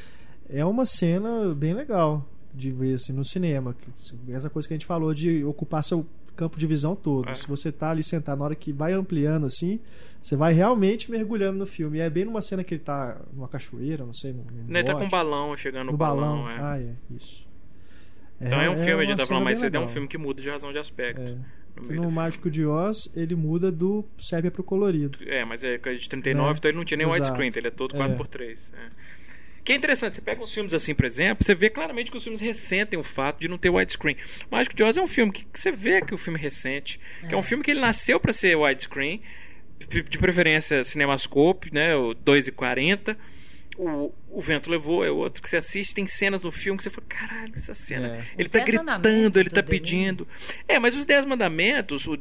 é 0.49 0.65
uma 0.65 0.85
cena 0.87 1.55
bem 1.55 1.75
legal 1.75 2.29
de 2.55 2.71
ver 2.73 2.95
assim 2.95 3.13
no 3.13 3.25
cinema. 3.25 3.75
que- 3.75 3.91
Essa 4.33 4.49
coisa 4.51 4.67
que 4.67 4.75
a 4.75 4.77
gente 4.77 4.87
falou 4.87 5.13
de 5.15 5.45
ocupar 5.45 5.85
seu 5.85 6.07
campo 6.35 6.59
de 6.59 6.67
visão 6.67 6.95
todo. 6.95 7.29
É. 7.31 7.35
Se 7.35 7.47
você 7.49 7.71
tá 7.73 7.91
ali 7.91 8.03
sentado 8.03 8.39
na 8.41 8.45
hora 8.45 8.55
que 8.55 8.73
vai 8.73 8.93
ampliando 8.93 9.47
assim, 9.47 9.81
você 10.21 10.37
vai 10.37 10.53
realmente 10.53 11.11
mergulhando 11.11 11.59
no 11.59 11.67
filme. 11.67 11.99
E 11.99 12.01
é 12.01 12.11
bem 12.11 12.25
numa 12.27 12.43
cena 12.43 12.63
que 12.65 12.75
ele 12.75 12.83
tá 12.83 13.21
numa 13.33 13.49
cachoeira, 13.49 14.05
não 14.05 14.13
sei, 14.13 14.33
num, 14.33 14.45
num 14.45 14.69
Ele 14.77 14.85
tá 14.85 14.95
com 14.95 15.05
um 15.05 15.09
balão 15.09 15.57
chegando 15.57 15.87
no, 15.87 15.93
no 15.93 15.99
balão. 15.99 16.43
balão. 16.43 16.51
é. 16.51 16.57
Ah, 16.61 16.81
é, 16.81 16.95
isso. 17.11 17.47
então 18.41 18.61
é 18.61 18.69
um 18.71 18.77
filme, 18.77 19.07
mais 19.07 19.09
bem 19.45 19.55
cedo, 19.55 19.77
é 19.77 19.81
um 19.81 19.89
filme 19.89 20.07
que 20.09 20.19
muda 20.19 20.43
de 20.43 20.49
razão 20.51 20.73
de 20.73 20.79
aspecto. 20.79 21.39
É. 21.77 21.93
no 21.95 22.03
no 22.05 22.11
Mágico 22.11 22.51
de 22.51 22.65
Oz, 22.65 23.11
ele 23.15 23.35
muda 23.35 23.71
do 23.71 24.05
sépia 24.19 24.51
pro 24.51 24.63
colorido. 24.63 25.19
É, 25.27 25.45
mas 25.45 25.63
é 25.65 25.77
de 25.77 26.09
39, 26.09 26.49
Né? 26.51 26.55
então 26.59 26.69
ele 26.71 26.79
não 26.79 26.85
tinha 26.85 26.99
nem 26.99 27.07
widescreen, 27.07 27.51
ele 27.55 27.69
é 27.69 27.71
todo 27.71 27.95
É. 27.95 27.99
4x3. 27.99 28.73
É. 28.75 29.07
Que 29.65 29.73
é 29.73 29.75
interessante, 29.77 30.15
você 30.15 30.21
pega 30.23 30.41
uns 30.41 30.55
filmes 30.55 30.73
assim, 30.73 30.95
por 30.95 31.05
exemplo, 31.05 31.45
você 31.45 31.53
vê 31.53 31.69
claramente 31.69 32.09
que 32.11 32.17
os 32.17 32.23
filmes 32.23 32.41
ressentem 32.41 32.97
o 32.97 33.03
fato 33.03 33.41
de 33.41 33.49
não 33.49 33.59
ter 33.59 33.69
widescreen. 33.69 34.17
O 34.49 34.55
Mágico 34.55 34.77
de 34.77 34.85
Oz 34.85 34.97
é 34.97 35.03
um 35.03 35.09
filme 35.09 35.33
que, 35.33 35.45
que 35.45 35.59
você 35.59 35.73
vê 35.73 36.01
que 36.03 36.15
o 36.15 36.19
filme 36.19 36.39
recente, 36.39 37.01
que 37.29 37.35
é 37.35 37.37
um 37.37 37.43
filme 37.43 37.65
que 37.65 37.73
ele 37.73 37.81
nasceu 37.81 38.21
para 38.21 38.33
ser 38.33 38.57
widescreen, 38.57 39.21
de, 39.89 40.03
de 40.03 40.19
preferência 40.19 40.85
cinemascope, 40.85 41.75
né, 41.75 41.97
o 41.97 42.15
2,40. 42.15 43.17
O, 43.79 44.13
o 44.31 44.41
Vento 44.41 44.71
Levou 44.71 45.05
é 45.05 45.11
outro 45.11 45.43
que 45.43 45.49
você 45.49 45.59
assiste, 45.59 45.95
tem 45.95 46.07
cenas 46.07 46.41
no 46.41 46.51
filme 46.51 46.79
que 46.79 46.85
você 46.85 46.91
fala, 46.91 47.07
caralho, 47.07 47.53
essa 47.55 47.75
cena. 47.75 48.09
É. 48.09 48.27
Ele 48.35 48.45
Os 48.45 48.49
tá 48.49 48.59
Dez 48.59 48.71
gritando, 48.71 49.39
ele 49.39 49.51
tá 49.51 49.61
Denis. 49.61 49.71
pedindo. 49.71 50.29
É, 50.67 50.79
mas 50.79 50.97
os 50.97 51.05
10 51.05 51.27
mandamentos, 51.27 52.07
o, 52.07 52.19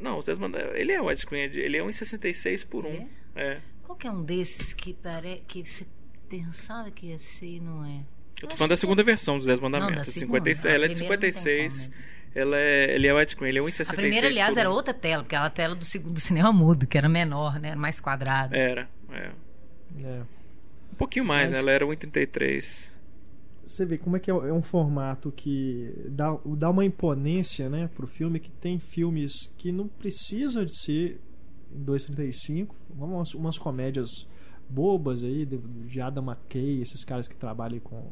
não, 0.00 0.18
os 0.18 0.26
10 0.26 0.38
mandamentos, 0.38 0.76
ele 0.76 0.92
é 0.92 1.00
widescreen, 1.00 1.44
ele 1.44 1.76
é 1.78 1.80
1,66 1.82 2.66
por 2.68 2.84
1. 2.84 3.08
É. 3.36 3.60
Qual 3.82 3.96
que 3.96 4.06
é 4.06 4.10
um 4.10 4.22
desses 4.22 4.74
que, 4.74 4.92
pare... 4.92 5.42
que 5.48 5.64
você 5.64 5.86
pensava 6.28 6.90
que 6.90 7.06
ia 7.06 7.18
ser 7.18 7.46
e 7.56 7.60
não 7.60 7.84
é? 7.84 8.00
Eu 8.42 8.48
tô 8.48 8.56
falando 8.56 8.70
da 8.70 8.76
segunda 8.76 9.02
é. 9.02 9.04
versão 9.04 9.36
dos 9.36 9.46
10 9.46 9.60
Não, 9.60 9.70
da 9.70 9.78
mandamentos. 9.78 10.14
segunda. 10.14 10.38
56, 10.54 10.66
A 10.66 10.74
ela 10.74 10.84
é 10.84 10.88
de 10.88 10.94
primeira 10.94 11.16
não 11.16 11.20
tem 11.20 11.32
56. 11.32 11.88
como, 11.88 11.96
né? 11.96 12.04
Ela 12.32 12.56
é, 12.58 12.94
ele 12.94 13.06
é 13.08 13.14
widescreen, 13.14 13.48
ele 13.48 13.58
é 13.58 13.62
1,66 13.62 13.90
A 13.90 13.94
primeira, 13.94 14.26
aliás, 14.28 14.56
era 14.56 14.70
outra 14.70 14.94
tela, 14.94 15.22
porque 15.22 15.34
era 15.34 15.46
a 15.46 15.50
tela 15.50 15.74
do 15.74 15.84
segundo 15.84 16.18
cinema 16.20 16.52
mudo, 16.52 16.86
que 16.86 16.96
era 16.96 17.08
menor, 17.08 17.58
né? 17.58 17.70
Era 17.70 17.76
mais 17.76 18.00
quadrada. 18.00 18.56
Era, 18.56 18.88
é. 19.10 19.30
É. 20.04 20.22
Um 21.00 21.04
pouquinho 21.08 21.24
mais, 21.24 21.50
Mas- 21.50 21.52
né? 21.52 21.62
Ela 21.62 21.70
era 21.72 21.86
1,33. 21.86 22.92
Você 23.64 23.86
vê 23.86 23.96
como 23.96 24.16
é 24.16 24.20
que 24.20 24.30
é 24.30 24.34
é 24.34 24.52
um 24.52 24.62
formato 24.62 25.32
que 25.32 25.94
dá, 26.10 26.36
dá 26.58 26.68
uma 26.68 26.84
imponência 26.84 27.70
né, 27.70 27.88
pro 27.94 28.06
filme, 28.06 28.38
que 28.38 28.50
tem 28.50 28.78
filmes 28.78 29.32
que 29.56 29.72
não 29.72 29.88
precisam 29.88 30.62
de 30.64 30.76
ser 30.76 31.18
em 31.72 31.82
2,35. 31.84 32.74
Umas, 32.98 33.32
umas 33.32 33.56
comédias 33.58 34.28
bobas 34.68 35.24
aí, 35.24 35.46
de, 35.46 35.56
de 35.56 36.00
Adam 36.02 36.24
McKay, 36.24 36.82
esses 36.82 37.02
caras 37.02 37.26
que 37.28 37.34
trabalham 37.36 37.80
com, 37.80 38.10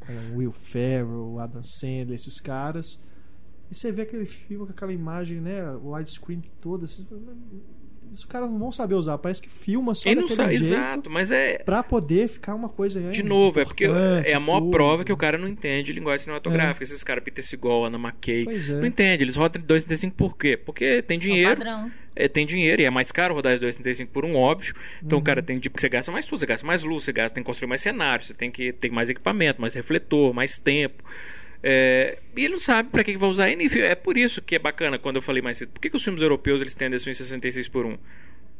com 0.00 0.36
Will 0.36 0.52
Ferrell, 0.52 1.40
Adam 1.40 1.62
Sandler, 1.62 2.14
esses 2.14 2.40
caras. 2.40 3.00
E 3.70 3.74
você 3.74 3.90
vê 3.90 4.02
aquele 4.02 4.26
filme 4.26 4.66
com 4.66 4.72
aquela 4.72 4.92
imagem, 4.92 5.40
né, 5.40 5.62
widescreen 5.82 6.42
toda. 6.60 6.84
Assim, 6.84 7.04
os 8.18 8.24
caras 8.24 8.50
não 8.50 8.58
vão 8.58 8.72
saber 8.72 8.94
usar, 8.94 9.18
parece 9.18 9.42
que 9.42 9.48
filma 9.48 9.94
só 9.94 10.08
Ele 10.08 10.20
não 10.20 10.28
daquele 10.28 10.36
sabe, 10.36 10.56
jeito 10.56 10.74
exato, 10.74 11.10
mas 11.10 11.30
é. 11.30 11.58
pra 11.58 11.82
poder 11.82 12.28
ficar 12.28 12.54
uma 12.54 12.68
coisa 12.68 13.00
De 13.10 13.22
novo, 13.22 13.60
é 13.60 13.64
porque 13.64 13.84
é 14.24 14.32
a 14.34 14.40
maior 14.40 14.60
tudo. 14.60 14.70
prova 14.70 15.04
que 15.04 15.12
o 15.12 15.16
cara 15.16 15.36
não 15.36 15.48
entende 15.48 15.92
linguagem 15.92 16.24
cinematográfica. 16.24 16.82
Esses 16.84 17.02
caras, 17.04 17.22
Peter 17.24 17.44
Seagal, 17.44 17.84
Anna 17.84 17.98
McKay, 17.98 18.46
é. 18.48 18.72
não 18.72 18.86
entende. 18.86 19.24
Eles 19.24 19.36
rodam 19.36 19.60
de 19.60 19.66
2,35 19.68 20.12
por 20.12 20.36
quê? 20.36 20.56
Porque 20.56 21.02
tem 21.02 21.16
É 21.16 21.20
dinheiro. 21.20 21.62
É, 22.16 22.28
tem 22.28 22.46
dinheiro 22.46 22.80
e 22.80 22.84
é 22.84 22.90
mais 22.90 23.10
caro 23.10 23.34
rodar 23.34 23.58
de 23.58 23.66
2,35 23.66 24.06
por 24.06 24.24
um, 24.24 24.36
óbvio. 24.36 24.72
Então 25.02 25.16
o 25.18 25.20
Uhum. 25.20 25.24
cara 25.24 25.42
tem 25.42 25.58
de, 25.58 25.68
porque 25.68 25.80
você 25.80 25.88
gasta 25.88 26.12
mais 26.12 26.24
tudo, 26.24 26.38
você 26.38 26.46
gasta 26.46 26.64
mais 26.66 26.82
luz, 26.84 27.02
você 27.04 27.12
gasta, 27.12 27.34
tem 27.34 27.42
que 27.42 27.46
construir 27.46 27.68
mais 27.68 27.80
cenário, 27.80 28.24
você 28.24 28.32
tem 28.32 28.50
que 28.52 28.72
ter 28.72 28.90
mais 28.90 29.10
equipamento, 29.10 29.60
mais 29.60 29.74
refletor, 29.74 30.32
mais 30.32 30.56
tempo. 30.58 31.02
É, 31.66 32.18
e 32.36 32.44
ele 32.44 32.52
não 32.52 32.60
sabe 32.60 32.90
pra 32.90 33.02
que 33.02 33.12
que 33.12 33.18
vai 33.18 33.30
usar. 33.30 33.48
E, 33.48 33.54
enfim, 33.64 33.78
é 33.78 33.94
por 33.94 34.18
isso 34.18 34.42
que 34.42 34.54
é 34.54 34.58
bacana 34.58 34.98
quando 34.98 35.16
eu 35.16 35.22
falei 35.22 35.40
mais 35.40 35.56
cedo. 35.56 35.70
Por 35.70 35.80
que, 35.80 35.88
que 35.88 35.96
os 35.96 36.04
filmes 36.04 36.20
europeus 36.20 36.60
eles 36.60 36.74
tendem 36.74 36.96
a 36.96 36.98
ser 36.98 37.10
em 37.10 37.14
66 37.14 37.68
por 37.70 37.86
1? 37.86 37.96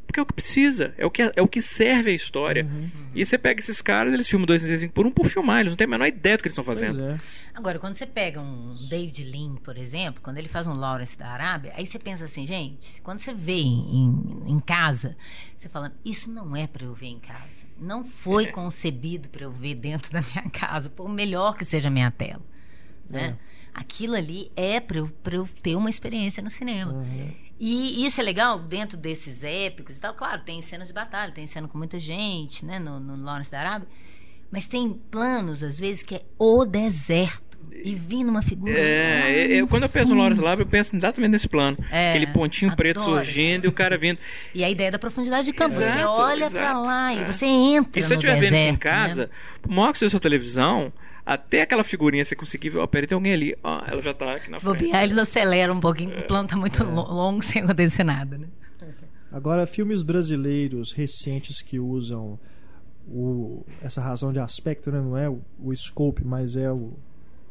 Porque 0.07 0.19
é 0.19 0.23
o 0.23 0.25
que 0.25 0.33
precisa, 0.33 0.93
é 0.97 1.05
o 1.05 1.11
que, 1.11 1.21
é 1.21 1.41
o 1.41 1.47
que 1.47 1.61
serve 1.61 2.09
a 2.09 2.13
história. 2.13 2.65
Uhum. 2.65 2.89
E 3.13 3.23
você 3.23 3.37
pega 3.37 3.59
esses 3.59 3.79
caras, 3.79 4.11
eles 4.11 4.27
filmam 4.27 4.45
265 4.47 4.93
por 4.93 5.05
1 5.05 5.11
por 5.11 5.27
filmar, 5.27 5.59
eles 5.59 5.73
não 5.73 5.77
têm 5.77 5.85
a 5.85 5.89
menor 5.89 6.07
ideia 6.07 6.37
do 6.37 6.41
que 6.41 6.47
eles 6.47 6.57
estão 6.57 6.63
Pois 6.63 6.79
fazendo. 6.79 7.03
é. 7.03 7.19
Agora, 7.53 7.77
quando 7.77 7.95
você 7.95 8.07
pega 8.07 8.39
um 8.41 8.75
David 8.89 9.23
Lean, 9.23 9.55
por 9.55 9.77
exemplo, 9.77 10.21
quando 10.23 10.37
ele 10.37 10.47
faz 10.47 10.65
um 10.65 10.73
Lawrence 10.73 11.17
da 11.17 11.27
Arábia, 11.27 11.73
aí 11.75 11.85
você 11.85 11.99
pensa 11.99 12.25
assim, 12.25 12.45
gente, 12.45 13.01
quando 13.01 13.19
você 13.19 13.33
vê 13.33 13.53
em, 13.53 14.43
em, 14.47 14.51
em 14.53 14.59
casa, 14.59 15.15
você 15.57 15.69
fala, 15.69 15.93
isso 16.03 16.31
não 16.31 16.55
é 16.55 16.65
para 16.65 16.85
eu 16.85 16.93
ver 16.93 17.07
em 17.07 17.19
casa. 17.19 17.65
Não 17.79 18.03
foi 18.03 18.47
concebido 18.47 19.29
para 19.29 19.43
eu 19.43 19.51
ver 19.51 19.75
dentro 19.75 20.11
da 20.11 20.21
minha 20.21 20.49
casa, 20.49 20.89
por 20.89 21.09
melhor 21.09 21.55
que 21.57 21.65
seja 21.65 21.87
a 21.89 21.91
minha 21.91 22.09
tela. 22.09 22.41
Né? 23.09 23.37
Aquilo 23.73 24.15
ali 24.15 24.51
é 24.55 24.79
para 24.79 24.99
eu, 24.99 25.09
pra 25.21 25.35
eu 25.35 25.47
ter 25.61 25.75
uma 25.75 25.89
experiência 25.89 26.41
no 26.41 26.49
cinema. 26.49 26.93
Uhum. 26.93 27.31
E 27.59 28.05
isso 28.05 28.19
é 28.19 28.23
legal 28.23 28.59
dentro 28.59 28.97
desses 28.97 29.43
épicos 29.43 29.97
e 29.97 30.01
tal. 30.01 30.13
Claro, 30.13 30.43
tem 30.43 30.61
cenas 30.61 30.87
de 30.87 30.93
batalha, 30.93 31.31
tem 31.31 31.47
cena 31.47 31.67
com 31.67 31.77
muita 31.77 31.99
gente, 31.99 32.65
né? 32.65 32.79
No, 32.79 32.99
no 32.99 33.15
Lawrence 33.15 33.51
da 33.51 33.59
Arábia. 33.59 33.87
Mas 34.51 34.67
tem 34.67 34.93
planos, 35.11 35.63
às 35.63 35.79
vezes, 35.79 36.03
que 36.03 36.15
é 36.15 36.21
o 36.39 36.65
deserto. 36.65 37.43
E 37.83 37.93
vindo 37.95 38.29
uma 38.29 38.41
figura. 38.41 38.71
lá 38.71 38.79
É, 38.79 39.47
eu, 39.59 39.67
quando 39.67 39.83
eu 39.83 39.89
penso 39.89 40.13
no 40.13 40.19
Lawrence. 40.19 40.41
Lábio, 40.41 40.63
eu 40.63 40.67
penso 40.67 40.95
exatamente 40.95 41.31
nesse 41.31 41.49
plano. 41.49 41.77
É, 41.91 42.09
Aquele 42.09 42.27
pontinho 42.27 42.75
preto 42.75 42.99
adoro. 43.01 43.15
surgindo 43.17 43.65
e 43.65 43.67
o 43.67 43.71
cara 43.71 43.97
vindo. 43.97 44.19
E 44.53 44.63
a 44.63 44.69
ideia 44.69 44.91
da 44.91 44.99
profundidade 44.99 45.45
de 45.45 45.53
campo. 45.53 45.73
Exato, 45.73 45.97
você 45.97 46.03
olha 46.05 46.49
pra 46.49 46.61
exato, 46.61 46.85
lá 46.85 47.13
é. 47.13 47.21
e 47.21 47.25
você 47.25 47.45
entra 47.45 47.99
E 47.99 48.03
se 48.03 48.13
eu 48.13 48.17
estiver 48.17 48.35
vendo 48.39 48.53
isso 48.53 48.55
em 48.55 48.75
deserto, 48.75 48.79
casa, 48.79 49.23
né? 49.23 49.29
por 49.61 49.71
maior 49.71 49.91
que 49.91 49.97
seja 49.99 50.11
sua 50.11 50.19
televisão, 50.19 50.93
até 51.25 51.61
aquela 51.63 51.83
figurinha 51.83 52.23
você 52.23 52.35
conseguir 52.35 52.69
ver, 52.69 52.79
ó, 52.79 52.87
peraí, 52.87 53.07
tem 53.07 53.15
alguém 53.15 53.33
ali. 53.33 53.55
Ó, 53.63 53.81
ela 53.87 54.01
já 54.01 54.13
tá 54.13 54.35
aqui 54.35 54.51
na 54.51 54.59
Se 54.59 54.65
frente. 54.65 54.83
bobear, 54.83 55.03
eles 55.03 55.17
aceleram 55.17 55.75
um 55.75 55.79
pouquinho, 55.81 56.11
É. 56.13 56.19
o 56.19 56.27
plano 56.27 56.47
tá 56.47 56.55
muito 56.55 56.83
lo- 56.83 57.11
longo 57.13 57.41
sem 57.43 57.61
acontecer 57.63 58.03
nada, 58.03 58.37
né? 58.37 58.47
Agora, 59.31 59.65
filmes 59.67 60.03
brasileiros 60.03 60.93
recentes 60.93 61.61
que 61.61 61.79
usam 61.79 62.39
o, 63.07 63.65
essa 63.81 64.01
razão 64.01 64.31
de 64.31 64.39
aspecto, 64.39 64.91
né? 64.91 64.99
não 65.01 65.17
é 65.17 65.29
o, 65.29 65.41
o 65.61 65.75
scope, 65.75 66.23
mas 66.23 66.55
é 66.55 66.71
o, 66.71 66.93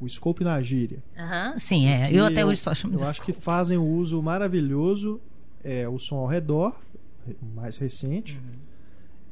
o 0.00 0.08
scope 0.08 0.42
na 0.44 0.60
gíria. 0.62 1.02
Aham, 1.18 1.58
sim, 1.58 1.86
é. 1.86 2.08
Que 2.08 2.16
Eu 2.16 2.24
até 2.26 2.44
hoje 2.44 2.60
só 2.60 2.74
chamo 2.74 2.94
Eu 2.94 2.98
de 2.98 3.04
acho 3.04 3.22
que 3.22 3.32
fazem 3.32 3.76
um 3.76 3.86
uso 3.98 4.22
maravilhoso, 4.22 5.20
é 5.62 5.86
o 5.88 5.98
som 5.98 6.16
ao 6.16 6.26
redor, 6.26 6.74
mais 7.54 7.76
recente, 7.76 8.38
Uhum. 8.38 8.54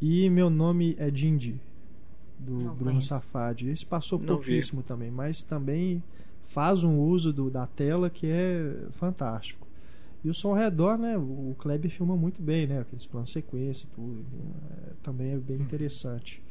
e 0.00 0.28
meu 0.30 0.50
nome 0.50 0.94
é 0.98 1.10
Dindi, 1.10 1.60
do 2.42 2.52
Não 2.52 2.74
Bruno 2.74 2.90
conheço. 2.92 3.08
Safadi. 3.08 3.68
Esse 3.68 3.86
passou 3.86 4.18
Não 4.18 4.26
vi. 4.26 4.32
pouquíssimo 4.34 4.82
também, 4.82 5.10
mas 5.10 5.42
também 5.42 6.02
faz 6.44 6.84
um 6.84 6.98
uso 6.98 7.32
do- 7.32 7.50
da 7.50 7.66
tela 7.66 8.10
que 8.10 8.26
é 8.26 8.86
fantástico. 8.92 9.66
E 10.24 10.28
o 10.28 10.34
som 10.34 10.50
ao 10.50 10.54
redor, 10.54 10.96
né? 10.98 11.16
O 11.18 11.54
Kleber 11.58 11.90
filma 11.90 12.16
muito 12.16 12.40
bem, 12.42 12.66
né? 12.66 12.80
Aqueles 12.80 13.06
planos 13.06 13.32
sequência 13.32 13.86
e 13.86 13.88
tudo. 13.94 14.24
é, 14.70 14.92
também 15.02 15.32
é 15.32 15.36
bem 15.38 15.56
interessante. 15.56 16.42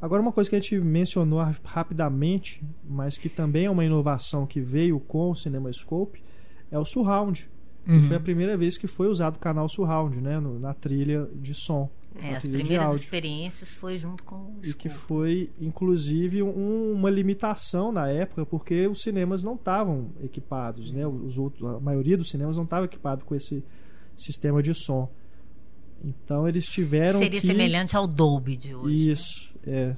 Agora, 0.00 0.20
uma 0.20 0.32
coisa 0.32 0.50
que 0.50 0.56
a 0.56 0.60
gente 0.60 0.78
mencionou 0.80 1.38
ra- 1.38 1.54
rapidamente, 1.64 2.62
mas 2.88 3.16
que 3.16 3.28
também 3.28 3.66
é 3.66 3.70
uma 3.70 3.84
inovação 3.84 4.46
que 4.46 4.60
veio 4.60 4.98
com 4.98 5.30
o 5.30 5.34
CinemaScope, 5.34 6.22
é 6.70 6.78
o 6.78 6.84
Surround. 6.84 7.48
Que 7.84 7.92
Uhum. 7.92 8.02
foi 8.04 8.16
a 8.16 8.20
primeira 8.20 8.56
vez 8.56 8.76
que 8.78 8.86
foi 8.86 9.08
usado 9.08 9.36
o 9.36 9.38
canal 9.38 9.68
Surround, 9.68 10.20
né? 10.20 10.38
no- 10.40 10.58
na 10.58 10.74
trilha 10.74 11.28
de 11.34 11.54
som. 11.54 11.88
É, 12.20 12.36
as 12.36 12.46
primeiras 12.46 13.00
experiências 13.00 13.74
foi 13.74 13.96
junto 13.96 14.22
com 14.22 14.34
o 14.36 14.60
E 14.62 14.74
que 14.74 14.88
foi, 14.88 15.50
inclusive, 15.60 16.42
um- 16.42 16.92
uma 16.92 17.08
limitação 17.10 17.90
na 17.92 18.08
época, 18.08 18.44
porque 18.44 18.86
os 18.86 19.00
cinemas 19.02 19.42
não 19.42 19.54
estavam 19.54 20.10
equipados, 20.22 20.92
né? 20.92 21.06
Os 21.06 21.38
outros, 21.38 21.68
a 21.68 21.80
maioria 21.80 22.16
dos 22.16 22.28
cinemas 22.28 22.56
não 22.56 22.64
estava 22.64 22.84
equipado 22.84 23.24
com 23.24 23.34
esse 23.34 23.64
sistema 24.16 24.62
de 24.62 24.74
som. 24.74 25.08
Então 26.04 26.48
eles 26.48 26.66
tiveram 26.66 27.18
Seria 27.20 27.40
que... 27.40 27.46
semelhante 27.46 27.96
ao 27.96 28.06
Dolby 28.06 28.56
de 28.56 28.74
hoje. 28.74 29.10
Isso, 29.10 29.54
é. 29.66 29.96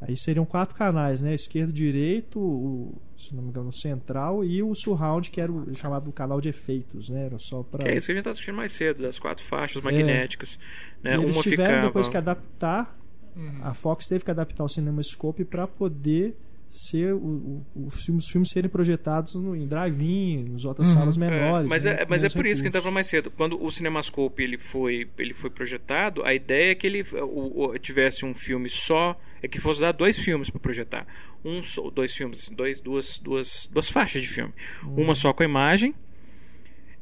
Aí 0.00 0.16
seriam 0.16 0.44
quatro 0.44 0.76
canais, 0.76 1.20
né? 1.20 1.34
Esquerdo, 1.34 1.72
direito, 1.72 2.38
o, 2.38 2.94
se 3.16 3.34
não 3.34 3.42
me 3.42 3.48
engano, 3.48 3.68
o 3.68 3.72
central 3.72 4.44
e 4.44 4.62
o 4.62 4.72
surround, 4.74 5.28
que 5.30 5.40
era 5.40 5.50
o 5.50 5.74
chamado 5.74 6.12
canal 6.12 6.40
de 6.40 6.48
efeitos, 6.48 7.08
né? 7.08 7.26
Era 7.26 7.38
só 7.38 7.62
para. 7.64 7.82
Que 7.84 7.90
é 7.90 7.96
isso 7.96 8.06
que 8.06 8.12
a 8.12 8.14
gente 8.14 8.24
tá 8.24 8.30
assistindo 8.30 8.54
mais 8.54 8.70
cedo, 8.72 9.02
das 9.02 9.18
quatro 9.18 9.44
faixas 9.44 9.82
magnéticas. 9.82 10.58
Né? 11.02 11.14
eles 11.14 11.34
Uma 11.34 11.42
tiveram 11.42 11.64
ficava. 11.64 11.86
depois 11.86 12.08
que 12.08 12.16
adaptar, 12.16 12.96
Uhum. 13.36 13.58
a 13.62 13.72
Fox 13.74 14.06
teve 14.06 14.24
que 14.24 14.30
adaptar 14.32 14.64
o 14.64 14.68
CinemaScope 14.68 15.44
para 15.44 15.66
poder 15.66 16.34
ser 16.68 17.14
o, 17.14 17.18
o, 17.18 17.64
os, 17.86 18.04
filmes, 18.04 18.24
os 18.24 18.30
filmes 18.30 18.50
serem 18.50 18.68
projetados 18.68 19.34
no, 19.36 19.54
em 19.56 19.66
drive-in, 19.66 20.48
nas 20.50 20.64
outras 20.64 20.88
Uhum. 20.88 20.94
salas 20.98 21.16
É, 21.16 21.20
menores. 21.20 21.68
mas 21.70 21.84
né, 21.84 21.98
é, 22.00 22.06
mas 22.06 22.24
é 22.24 22.28
por 22.28 22.44
isso 22.46 22.60
que 22.62 22.68
a 22.68 22.70
gente 22.70 22.74
recursos. 22.74 22.74
estava 22.74 22.90
mais 22.90 23.06
cedo. 23.06 23.30
Quando 23.30 23.62
o 23.64 23.70
Cinemascope 23.70 24.42
ele 24.42 24.58
foi, 24.58 25.08
ele 25.18 25.34
foi 25.34 25.50
projetado, 25.50 26.24
a 26.24 26.34
ideia 26.34 26.72
é 26.72 26.74
que 26.74 26.86
ele 26.86 27.02
o- 27.22 27.70
o- 27.70 27.78
tivesse 27.78 28.24
um 28.26 28.34
filme 28.34 28.68
só, 28.68 29.18
é 29.42 29.48
que 29.48 29.60
fosse 29.60 29.80
dar 29.80 29.92
dois 29.92 30.18
filmes 30.18 30.50
para 30.50 30.60
projetar. 30.60 31.06
Um 31.44 31.60
dois 31.90 32.14
filmes, 32.14 32.48
dois, 32.50 32.80
duas, 32.80 33.18
duas, 33.18 33.68
duas 33.72 33.90
faixas 33.90 34.22
de 34.22 34.28
filme. 34.28 34.52
Uma 34.82 35.14
só 35.14 35.32
com 35.32 35.42
a 35.42 35.46
imagem 35.46 35.94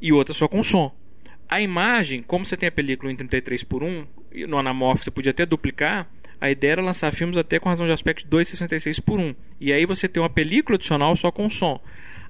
e 0.01 0.13
outra 0.13 0.35
só 0.35 0.47
com 0.49 0.63
som. 0.63 0.95
A 1.49 1.61
imagem, 1.61 2.23
como 2.23 2.45
você 2.45 2.57
tem 2.57 2.69
a 2.69 2.73
película 2.73 3.11
em 3.11 3.17
33 3.17 3.63
por 3.65 3.83
1, 3.83 4.07
e 4.33 4.47
no 4.47 4.59
anamorfo 4.59 5.05
você 5.05 5.11
podia 5.11 5.31
até 5.31 5.47
duplicar, 5.47 6.11
a 6.41 6.51
ideia 6.51 6.73
era 6.73 6.83
lançar 6.83 7.13
filmes 7.13 7.37
até 7.37 7.59
com 7.59 7.69
razão 7.69 7.87
de 7.87 7.93
aspecto 7.93 8.25
de 8.25 8.37
2,66 8.37 9.03
por 9.03 9.19
1. 9.19 9.35
E 9.61 9.73
aí 9.73 9.87
você 9.87 10.09
tem 10.09 10.23
uma 10.23 10.29
película 10.29 10.77
adicional 10.77 11.15
só 11.17 11.31
com 11.31 11.49
som. 11.49 11.81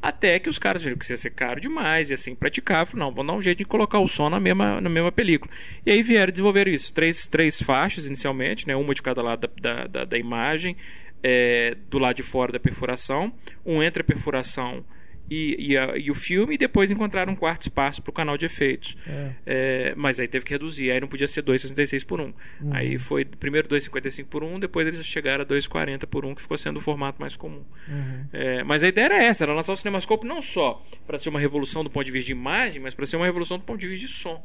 Até 0.06 0.38
que 0.38 0.48
os 0.48 0.56
caras 0.56 0.84
viram 0.84 0.96
que 0.96 1.02
isso 1.02 1.14
ia 1.14 1.16
ser 1.16 1.30
caro 1.30 1.60
demais 1.60 2.12
e 2.12 2.14
assim, 2.14 2.32
praticável. 2.32 2.96
Não, 2.96 3.10
vão 3.10 3.26
dar 3.26 3.32
um 3.32 3.42
jeito 3.42 3.58
de 3.58 3.64
colocar 3.64 3.98
o 3.98 4.06
som 4.06 4.30
na 4.30 4.38
mesma, 4.38 4.80
na 4.80 4.88
mesma 4.88 5.10
película. 5.10 5.52
E 5.84 5.90
aí 5.90 6.00
vieram 6.00 6.30
desenvolver 6.30 6.68
isso. 6.68 6.94
Três, 6.94 7.26
três 7.26 7.60
faixas 7.60 8.06
inicialmente, 8.06 8.68
né? 8.68 8.76
uma 8.76 8.94
de 8.94 9.02
cada 9.02 9.20
lado 9.20 9.48
da, 9.60 9.74
da, 9.74 9.86
da, 9.88 10.04
da 10.04 10.16
imagem, 10.16 10.76
é, 11.24 11.76
do 11.90 11.98
lado 11.98 12.14
de 12.14 12.22
fora 12.22 12.52
da 12.52 12.60
perfuração, 12.60 13.32
um 13.64 13.82
entre 13.82 14.02
a 14.02 14.04
perfuração 14.04 14.84
e, 15.30 15.72
e, 15.72 15.76
a- 15.78 15.96
e 15.96 16.10
o 16.10 16.14
filme, 16.14 16.54
e 16.54 16.58
depois 16.58 16.90
encontraram 16.90 17.32
um 17.32 17.36
quarto 17.36 17.62
espaço 17.62 18.00
para 18.02 18.10
o 18.10 18.12
canal 18.12 18.36
de 18.36 18.46
efeitos. 18.46 18.96
É. 19.06 19.30
É, 19.44 19.94
mas 19.96 20.20
aí 20.20 20.28
teve 20.28 20.44
que 20.44 20.52
reduzir, 20.52 20.90
aí 20.90 21.00
não 21.00 21.08
podia 21.08 21.26
ser 21.26 21.42
2,66 21.42 22.04
por 22.06 22.20
1. 22.20 22.24
Uhum. 22.24 22.34
Aí 22.72 22.98
foi 22.98 23.24
primeiro 23.24 23.68
2,55 23.68 24.26
por 24.26 24.44
1, 24.44 24.60
depois 24.60 24.86
eles 24.86 25.04
chegaram 25.04 25.42
a 25.42 25.46
2,40 25.46 26.06
por 26.06 26.24
1, 26.24 26.34
que 26.34 26.42
ficou 26.42 26.56
sendo 26.56 26.76
o 26.78 26.80
formato 26.80 27.20
mais 27.20 27.36
comum. 27.36 27.62
Uhum. 27.88 28.26
É, 28.32 28.62
mas 28.64 28.82
a 28.84 28.88
ideia 28.88 29.06
era 29.06 29.22
essa, 29.24 29.44
era 29.44 29.52
lançar 29.54 29.72
o 29.72 29.76
Cinemascope 29.76 30.26
não 30.26 30.40
só 30.40 30.82
para 31.06 31.18
ser 31.18 31.28
uma 31.28 31.40
revolução 31.40 31.82
do 31.82 31.90
ponto 31.90 32.06
de 32.06 32.12
vista 32.12 32.26
de 32.26 32.32
imagem, 32.32 32.80
mas 32.80 32.94
para 32.94 33.06
ser 33.06 33.16
uma 33.16 33.26
revolução 33.26 33.58
do 33.58 33.64
ponto 33.64 33.80
de 33.80 33.88
vista 33.88 34.06
de 34.06 34.12
som. 34.12 34.44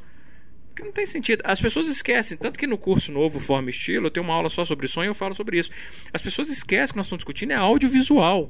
Porque 0.70 0.84
não 0.84 0.92
tem 0.94 1.06
sentido. 1.06 1.42
As 1.44 1.60
pessoas 1.60 1.88
esquecem, 1.88 2.38
tanto 2.38 2.58
que 2.58 2.66
no 2.66 2.78
curso 2.78 3.12
novo 3.12 3.42
Forma 3.42 3.68
e 3.68 3.72
Estilo, 3.72 4.08
eu 4.08 4.12
tenho 4.12 4.26
uma 4.26 4.34
aula 4.34 4.48
só 4.48 4.64
sobre 4.64 4.88
som 4.88 5.04
e 5.04 5.08
eu 5.08 5.14
falo 5.14 5.34
sobre 5.34 5.60
isso. 5.60 5.70
As 6.14 6.22
pessoas 6.22 6.50
esquecem 6.50 6.94
que 6.94 6.98
nós 6.98 7.08
estamos 7.08 7.20
discutindo 7.20 7.52
é 7.52 7.56
audiovisual. 7.56 8.50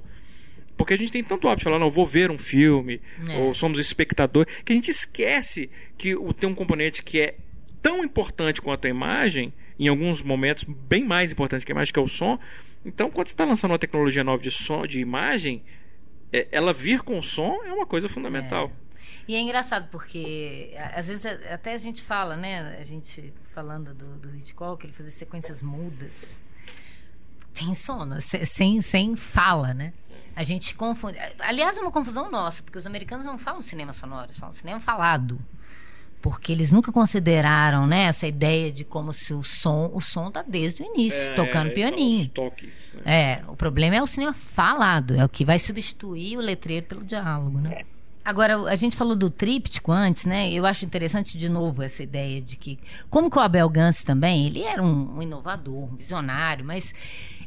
Porque 0.77 0.93
a 0.93 0.98
gente 0.98 1.11
tem 1.11 1.23
tanto 1.23 1.48
hábito 1.48 1.60
de 1.60 1.64
falar, 1.65 1.80
não, 1.80 1.89
vou 1.91 2.06
ver 2.06 2.31
um 2.31 2.38
filme, 2.38 3.02
É. 3.30 3.38
ou 3.38 3.53
somos 3.53 3.77
espectador, 3.80 4.45
que 4.65 4.72
a 4.73 4.76
gente 4.76 4.89
esquece 4.89 5.69
que 5.98 6.15
o- 6.15 6.34
tem 6.34 6.49
um 6.49 6.56
componente 6.56 7.03
que 7.03 7.22
é 7.22 7.35
tão 7.81 8.03
importante 8.03 8.61
quanto 8.61 8.85
a 8.85 8.89
imagem, 8.89 9.53
em 9.80 9.88
alguns 9.88 10.22
momentos 10.22 10.64
bem 10.64 11.03
mais 11.03 11.31
importante 11.31 11.65
que 11.65 11.72
a 11.72 11.76
imagem, 11.76 11.93
que 11.93 11.99
é 11.99 12.02
o 12.03 12.07
som. 12.07 12.39
Então, 12.85 13.10
quando 13.11 13.27
você 13.27 13.34
está 13.34 13.45
lançando 13.45 13.72
uma 13.72 13.80
tecnologia 13.80 14.23
nova 14.23 14.41
de 14.41 14.49
som, 14.52 14.85
de 14.88 15.02
imagem, 15.02 15.64
é, 16.34 16.48
ela 16.52 16.72
vir 16.73 17.02
com 17.02 17.22
som 17.22 17.60
é 17.65 17.72
uma 17.73 17.85
coisa 17.85 18.07
fundamental. 18.07 18.72
E 19.27 19.35
é 19.35 19.39
engraçado 19.39 19.89
porque 19.91 20.73
às 20.95 21.07
vezes 21.07 21.26
até 21.26 21.73
a 21.73 21.77
gente 21.77 22.02
fala, 22.02 22.35
né? 22.38 22.77
A 22.80 22.84
gente 22.84 23.34
falando 23.53 23.93
do, 23.93 24.18
do 24.18 24.35
Hitchcock, 24.35 24.85
ele 24.85 24.93
fazia 24.93 25.11
sequências 25.11 25.61
mudas. 25.61 26.35
Tem 27.53 27.73
sono, 27.73 28.22
se- 28.22 28.45
sem, 28.45 28.81
sem 28.81 29.15
fala, 29.15 29.73
né? 29.73 29.93
A 30.36 30.44
gente 30.44 30.76
confunde. 30.76 31.18
Aliás, 31.40 31.78
é 31.78 31.82
uma 31.82 31.91
confusão 31.91 32.32
nossa, 32.32 32.64
porque 32.64 32.78
os 32.78 32.86
americanos 32.88 33.26
não 33.26 33.38
falam 33.38 33.62
cinema 33.62 33.94
sonoro, 33.94 34.26
eles 34.26 34.40
falam 34.40 34.53
cinema 34.53 34.80
falado. 34.80 35.40
Porque 36.22 36.52
eles 36.52 36.72
nunca 36.72 36.91
consideraram, 36.91 37.88
né, 37.88 38.03
essa 38.03 38.28
ideia 38.28 38.72
de 38.72 38.84
como 38.86 39.12
se 39.12 39.34
o 39.34 39.41
som, 39.41 39.90
o 39.91 39.99
som 39.99 40.30
tá 40.30 40.44
desde 40.48 40.84
o 40.84 40.86
início, 40.86 41.20
É, 41.20 41.34
tocando 41.34 41.66
são 41.66 41.74
pianinho. 41.74 42.22
Os 42.22 42.28
toques. 42.28 42.95
né? 43.03 43.40
É, 43.40 43.44
o 43.48 43.56
problema 43.56 43.95
é 43.95 44.02
o 44.02 44.06
cinema 44.08 44.32
falado, 44.32 45.16
é 45.16 45.26
o 45.26 45.30
que 45.30 45.44
vai 45.44 45.58
substituir 45.58 46.38
o 46.38 46.41
letreiro 46.41 46.86
pelo 46.86 47.03
diálogo, 47.03 47.60
né? 47.60 47.80
Agora, 48.24 48.56
a 48.70 48.76
gente 48.76 48.95
falou 48.95 49.16
do 49.16 49.32
tríptico 49.32 49.91
antes, 49.91 50.26
né? 50.26 50.52
Eu 50.52 50.64
acho 50.68 50.86
interessante 50.86 51.40
de 51.40 51.49
novo 51.49 51.82
essa 51.82 52.03
ideia 52.03 52.40
de 52.40 52.56
que, 52.56 52.78
como 53.10 53.32
que 53.32 53.38
o 53.38 53.41
Abel 53.41 53.68
Gance 53.68 54.06
também, 54.06 54.45
ele 54.45 54.62
era 54.62 54.82
um, 54.84 55.18
um 55.18 55.22
inovador, 55.24 55.91
um 55.91 55.95
visionário, 55.95 56.64
mas 56.64 56.94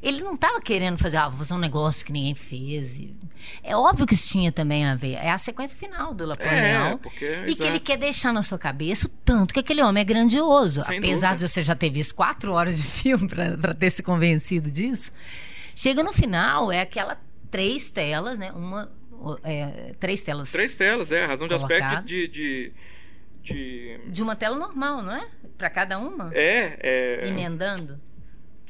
ele 0.04 0.22
não 0.22 0.34
estava 0.34 0.60
querendo 0.60 0.98
fazer, 0.98 1.16
ah, 1.16 1.28
vou 1.28 1.38
fazer 1.38 1.54
um 1.54 1.58
negócio 1.58 2.04
que 2.04 2.12
ninguém 2.12 2.34
fez. 2.34 2.92
É 3.62 3.74
óbvio 3.74 4.06
que 4.06 4.14
isso 4.14 4.28
tinha 4.28 4.52
também 4.52 4.84
a 4.84 4.94
ver. 4.94 5.14
É 5.14 5.30
a 5.30 5.38
sequência 5.38 5.76
final 5.76 6.12
do 6.12 6.26
Napoleão. 6.26 6.92
É, 6.92 6.96
porque. 6.98 7.24
E 7.24 7.44
que 7.46 7.50
exato. 7.52 7.70
ele 7.70 7.80
quer 7.80 7.96
deixar 7.96 8.32
na 8.32 8.42
sua 8.42 8.58
cabeça 8.58 9.06
o 9.06 9.10
tanto 9.24 9.54
que 9.54 9.60
aquele 9.60 9.82
homem 9.82 10.00
é 10.02 10.04
grandioso. 10.04 10.82
Sem 10.84 10.98
Apesar 10.98 11.28
dúvida. 11.30 11.46
de 11.46 11.52
você 11.52 11.62
já 11.62 11.74
ter 11.74 11.90
visto 11.90 12.14
quatro 12.14 12.52
horas 12.52 12.76
de 12.76 12.82
filme 12.86 13.28
para 13.28 13.74
ter 13.74 13.90
se 13.90 14.02
convencido 14.02 14.70
disso. 14.70 15.10
Chega 15.74 16.02
no 16.02 16.12
final, 16.12 16.70
é 16.70 16.80
aquela 16.82 17.18
três 17.50 17.90
telas, 17.90 18.38
né? 18.38 18.52
Uma. 18.52 18.90
é, 19.42 19.94
três 19.98 20.22
telas. 20.22 20.52
Três 20.52 20.74
telas, 20.74 21.10
é. 21.12 21.24
Razão 21.24 21.48
de 21.48 21.54
aspecto 21.54 22.02
de. 22.04 22.28
de, 22.28 22.72
de- 23.42 24.00
De 24.06 24.22
uma 24.22 24.36
tela 24.36 24.58
normal, 24.58 25.02
não 25.02 25.14
é? 25.14 25.26
Para 25.58 25.70
cada 25.70 25.98
uma? 25.98 26.30
É, 26.34 26.78
é. 27.22 27.28
Emendando. 27.28 28.00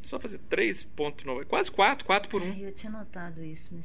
Só 0.05 0.20
fazer 0.20 0.39
3.9. 0.51 1.44
Quase 1.47 1.70
4, 1.70 2.05
4 2.05 2.28
por 2.31 2.43
1. 2.43 2.44
Ai, 2.44 2.64
eu 2.66 2.72
tinha 2.72 2.93
notado 2.93 3.43
isso, 3.43 3.70
mas. 3.72 3.85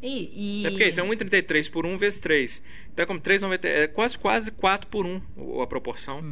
E, 0.00 0.62
e... 0.62 0.66
É 0.66 0.70
porque 0.70 0.86
isso 0.88 1.00
é 1.00 1.02
1,33 1.02 1.70
por 1.70 1.84
1 1.84 1.96
vezes 1.96 2.20
3. 2.20 2.62
Então 2.92 3.02
é 3.02 3.06
como 3.06 3.18
3,90. 3.20 3.64
É 3.64 3.88
quase, 3.88 4.18
quase 4.18 4.50
4 4.52 4.88
por 4.88 5.04
1 5.06 5.20
o- 5.36 5.60
a 5.62 5.66
proporção. 5.66 6.22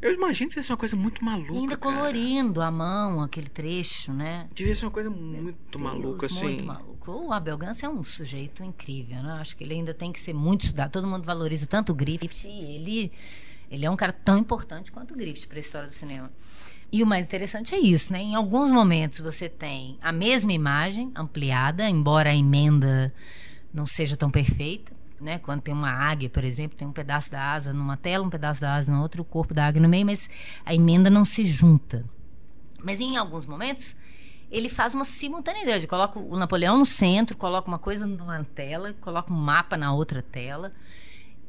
Eu 0.00 0.12
imagino 0.14 0.48
que 0.48 0.54
deve 0.56 0.66
ser 0.66 0.72
uma 0.72 0.78
coisa 0.78 0.96
muito 0.96 1.24
maluca. 1.24 1.52
E 1.52 1.56
ainda 1.58 1.76
cara. 1.76 1.96
colorindo 1.96 2.60
a 2.62 2.70
mão, 2.70 3.20
aquele 3.22 3.48
trecho, 3.48 4.12
né? 4.12 4.48
Devia 4.54 4.74
ser 4.74 4.86
uma 4.86 4.90
coisa 4.92 5.10
muito 5.10 5.78
maluca, 5.78 6.20
Deus, 6.26 6.32
assim. 6.36 6.44
Muito 6.44 6.64
maluco. 6.64 7.10
O 7.10 7.32
Abel 7.32 7.56
Gance 7.58 7.84
é 7.84 7.88
um 7.88 8.02
sujeito 8.04 8.62
incrível, 8.64 9.22
né? 9.22 9.32
Acho 9.40 9.56
que 9.56 9.64
ele 9.64 9.74
ainda 9.74 9.92
tem 9.92 10.12
que 10.12 10.20
ser 10.20 10.32
muito 10.32 10.62
estudado. 10.62 10.92
Todo 10.92 11.06
mundo 11.06 11.24
valoriza 11.24 11.66
tanto 11.66 11.92
o 11.92 11.94
Griffith. 11.94 12.44
e 12.46 12.74
Ele, 12.76 13.12
ele 13.70 13.84
é 13.86 13.90
um 13.90 13.96
cara 13.96 14.12
tão 14.12 14.38
importante 14.38 14.90
quanto 14.92 15.14
o 15.14 15.16
Griffith 15.16 15.46
para 15.48 15.58
a 15.58 15.60
história 15.60 15.88
do 15.88 15.94
cinema. 15.94 16.30
E 16.90 17.02
o 17.02 17.06
mais 17.06 17.26
interessante 17.26 17.74
é 17.74 17.78
isso, 17.78 18.12
né? 18.12 18.20
Em 18.20 18.34
alguns 18.34 18.70
momentos 18.70 19.20
você 19.20 19.48
tem 19.48 19.98
a 20.00 20.10
mesma 20.10 20.52
imagem 20.52 21.12
ampliada, 21.14 21.88
embora 21.88 22.30
a 22.30 22.34
emenda 22.34 23.12
não 23.72 23.84
seja 23.84 24.16
tão 24.16 24.30
perfeita. 24.30 24.96
Né? 25.20 25.38
Quando 25.38 25.62
tem 25.62 25.74
uma 25.74 25.90
águia, 25.90 26.30
por 26.30 26.44
exemplo, 26.44 26.78
tem 26.78 26.86
um 26.86 26.92
pedaço 26.92 27.30
da 27.30 27.52
asa 27.52 27.72
numa 27.72 27.96
tela, 27.96 28.24
um 28.24 28.30
pedaço 28.30 28.60
da 28.60 28.76
asa 28.76 28.92
na 28.92 29.02
outra, 29.02 29.20
o 29.20 29.24
corpo 29.24 29.52
da 29.52 29.66
águia 29.66 29.82
no 29.82 29.88
meio, 29.88 30.06
mas 30.06 30.30
a 30.64 30.72
emenda 30.72 31.10
não 31.10 31.24
se 31.24 31.44
junta. 31.44 32.04
Mas 32.82 33.00
em 33.00 33.16
alguns 33.16 33.44
momentos 33.44 33.96
ele 34.50 34.68
faz 34.68 34.94
uma 34.94 35.04
simultaneidade. 35.04 35.86
Coloca 35.86 36.18
o 36.18 36.36
Napoleão 36.36 36.78
no 36.78 36.86
centro, 36.86 37.36
coloca 37.36 37.68
uma 37.68 37.78
coisa 37.78 38.06
numa 38.06 38.42
tela, 38.44 38.94
coloca 39.00 39.32
um 39.32 39.36
mapa 39.36 39.76
na 39.76 39.92
outra 39.92 40.22
tela. 40.22 40.72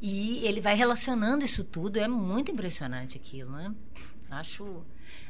E 0.01 0.45
ele 0.45 0.61
vai 0.61 0.75
relacionando 0.75 1.45
isso 1.45 1.63
tudo. 1.63 1.97
É 1.97 2.07
muito 2.07 2.51
impressionante 2.51 3.17
aquilo, 3.17 3.51
né? 3.51 3.73
Acho. 4.29 4.83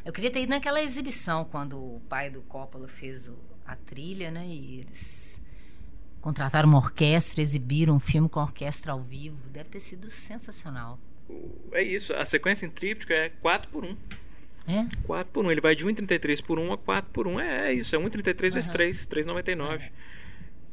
Eu 0.06 0.14
queria 0.14 0.32
ter 0.32 0.42
ido 0.44 0.50
naquela 0.50 0.82
exibição 0.82 1.46
quando 1.46 1.78
o 1.78 2.02
pai 2.10 2.30
do 2.30 2.42
Coppola 2.44 2.88
fez 2.88 3.28
o- 3.28 3.38
a 3.66 3.76
trilha, 3.76 4.32
né? 4.32 4.48
E 4.48 4.80
eles 4.80 5.40
contrataram 6.22 6.68
uma 6.70 6.78
orquestra, 6.78 7.42
exibiram 7.42 7.96
um 7.96 8.00
filme 8.00 8.28
com 8.30 8.40
orquestra 8.40 8.92
ao 8.94 9.02
vivo. 9.02 9.38
Deve 9.50 9.70
ter 9.70 9.80
sido 9.82 10.10
sensacional. 10.10 11.00
É 11.72 11.84
isso. 11.84 12.14
A 12.14 12.26
sequência 12.26 12.66
em 12.66 12.70
tríptico 12.70 13.14
é 13.14 13.30
4 13.30 13.70
por 13.70 13.86
1. 13.86 13.96
É? 14.68 14.88
4 15.04 15.32
por 15.32 15.46
1. 15.46 15.52
Ele 15.52 15.62
vai 15.62 15.76
de 15.76 15.86
1,33 15.86 16.42
por 16.42 16.58
1 16.60 16.74
a 16.74 16.78
4 16.78 17.12
por 17.12 17.28
1. 17.28 17.40
É, 17.40 17.70
é 17.70 17.74
isso. 17.74 17.96
É 17.96 18.00
1,33 18.00 18.54
vezes 18.54 18.70
Aham. 18.70 18.74
3. 18.74 19.08
3,99. 19.08 19.92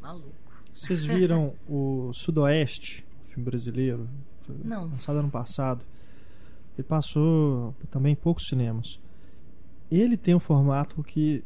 Maluco. 0.00 0.32
Vocês 0.72 1.04
viram 1.04 1.54
o 1.68 2.12
Sudoeste, 2.12 3.04
o 3.24 3.28
filme 3.28 3.44
brasileiro? 3.44 4.08
Não. 4.64 4.84
Lançado 4.84 5.18
ano 5.18 5.30
passado. 5.30 5.84
Ele 6.78 6.86
passou 6.86 7.74
também 7.90 8.12
em 8.12 8.16
poucos 8.16 8.46
cinemas. 8.48 9.00
Ele 9.90 10.16
tem 10.16 10.34
um 10.34 10.40
formato 10.40 11.02
que, 11.02 11.42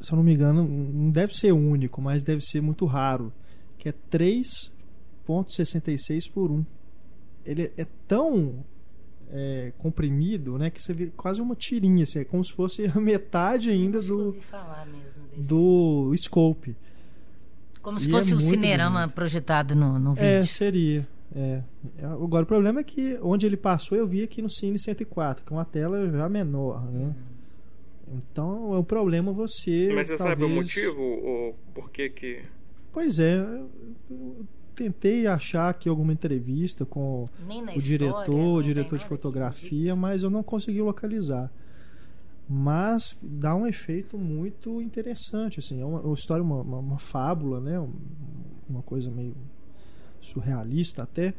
se 0.00 0.12
eu 0.12 0.16
não 0.16 0.22
me 0.22 0.34
engano, 0.34 0.64
não 0.66 1.10
deve 1.10 1.34
ser 1.34 1.52
único, 1.52 2.00
mas 2.02 2.22
deve 2.22 2.42
ser 2.42 2.60
muito 2.60 2.84
raro, 2.84 3.32
que 3.78 3.88
é 3.88 3.94
3.66 4.10 6.30
por 6.32 6.50
1. 6.50 6.64
Ele 7.44 7.72
é 7.76 7.86
tão 8.06 8.64
é, 9.30 9.72
comprimido, 9.78 10.58
né, 10.58 10.70
que 10.70 10.80
você 10.80 10.92
vê 10.92 11.06
quase 11.16 11.40
uma 11.40 11.54
tirinha, 11.54 12.04
assim, 12.04 12.20
é 12.20 12.24
como 12.24 12.44
se 12.44 12.52
fosse 12.52 12.86
a 12.86 12.94
metade 13.00 13.70
ainda 13.70 14.00
do, 14.00 14.36
do 15.36 16.12
scope. 16.16 16.76
Como 17.82 18.00
se 18.00 18.08
E 18.08 18.10
fosse 18.10 18.32
é 18.32 18.36
o 18.36 18.40
cinerama 18.40 19.00
bonito. 19.00 19.14
projetado 19.14 19.74
no, 19.74 19.98
no 19.98 20.14
vídeo. 20.14 20.26
É, 20.26 20.46
seria. 20.46 21.06
É. 21.36 21.62
Agora, 22.02 22.44
o 22.44 22.46
problema 22.46 22.80
é 22.80 22.84
que 22.84 23.18
onde 23.20 23.44
ele 23.44 23.56
passou, 23.56 23.98
eu 23.98 24.06
vi 24.06 24.22
aqui 24.22 24.40
no 24.40 24.48
Cine 24.48 24.78
104, 24.78 25.44
que 25.44 25.52
é 25.52 25.56
uma 25.56 25.64
tela 25.64 26.08
já 26.10 26.28
menor, 26.28 26.84
né? 26.90 27.14
Então, 28.12 28.74
é 28.74 28.78
um 28.78 28.84
problema 28.84 29.32
você. 29.32 29.92
Mas 29.94 30.08
você 30.08 30.18
sabe 30.18 30.44
o 30.44 30.46
talvez- 30.46 30.54
motivo? 30.54 31.02
Ou 31.02 31.54
por 31.72 31.90
que 31.90 32.08
que... 32.10 32.42
Pois 32.92 33.18
é. 33.18 33.38
eu 34.10 34.46
tentei 34.74 35.26
achar 35.26 35.68
aqui 35.70 35.88
alguma 35.88 36.12
entrevista 36.12 36.84
com 36.84 37.24
o 37.24 37.28
história, 37.48 37.80
diretor, 37.80 38.58
o 38.58 38.62
diretor 38.62 38.98
de 38.98 39.04
fotografia, 39.04 39.94
mas 39.96 40.22
eu 40.22 40.30
não 40.30 40.42
consegui 40.42 40.80
localizar. 40.82 41.50
mas 42.48 43.16
dá 43.22 43.54
um 43.56 43.66
efeito 43.66 44.18
muito 44.18 44.80
interessante 44.82 45.60
assim 45.60 45.80
é 45.80 45.84
uma, 45.84 46.00
uma 46.00 46.14
história 46.14 46.42
uma, 46.44 46.60
uma, 46.60 46.78
uma 46.78 46.98
fábula 46.98 47.58
né 47.58 47.80
Um- 47.80 47.90
uma 48.68 48.82
coisa 48.82 49.10
meio 49.10 49.34
surrealista 50.20 51.02
até 51.02 51.32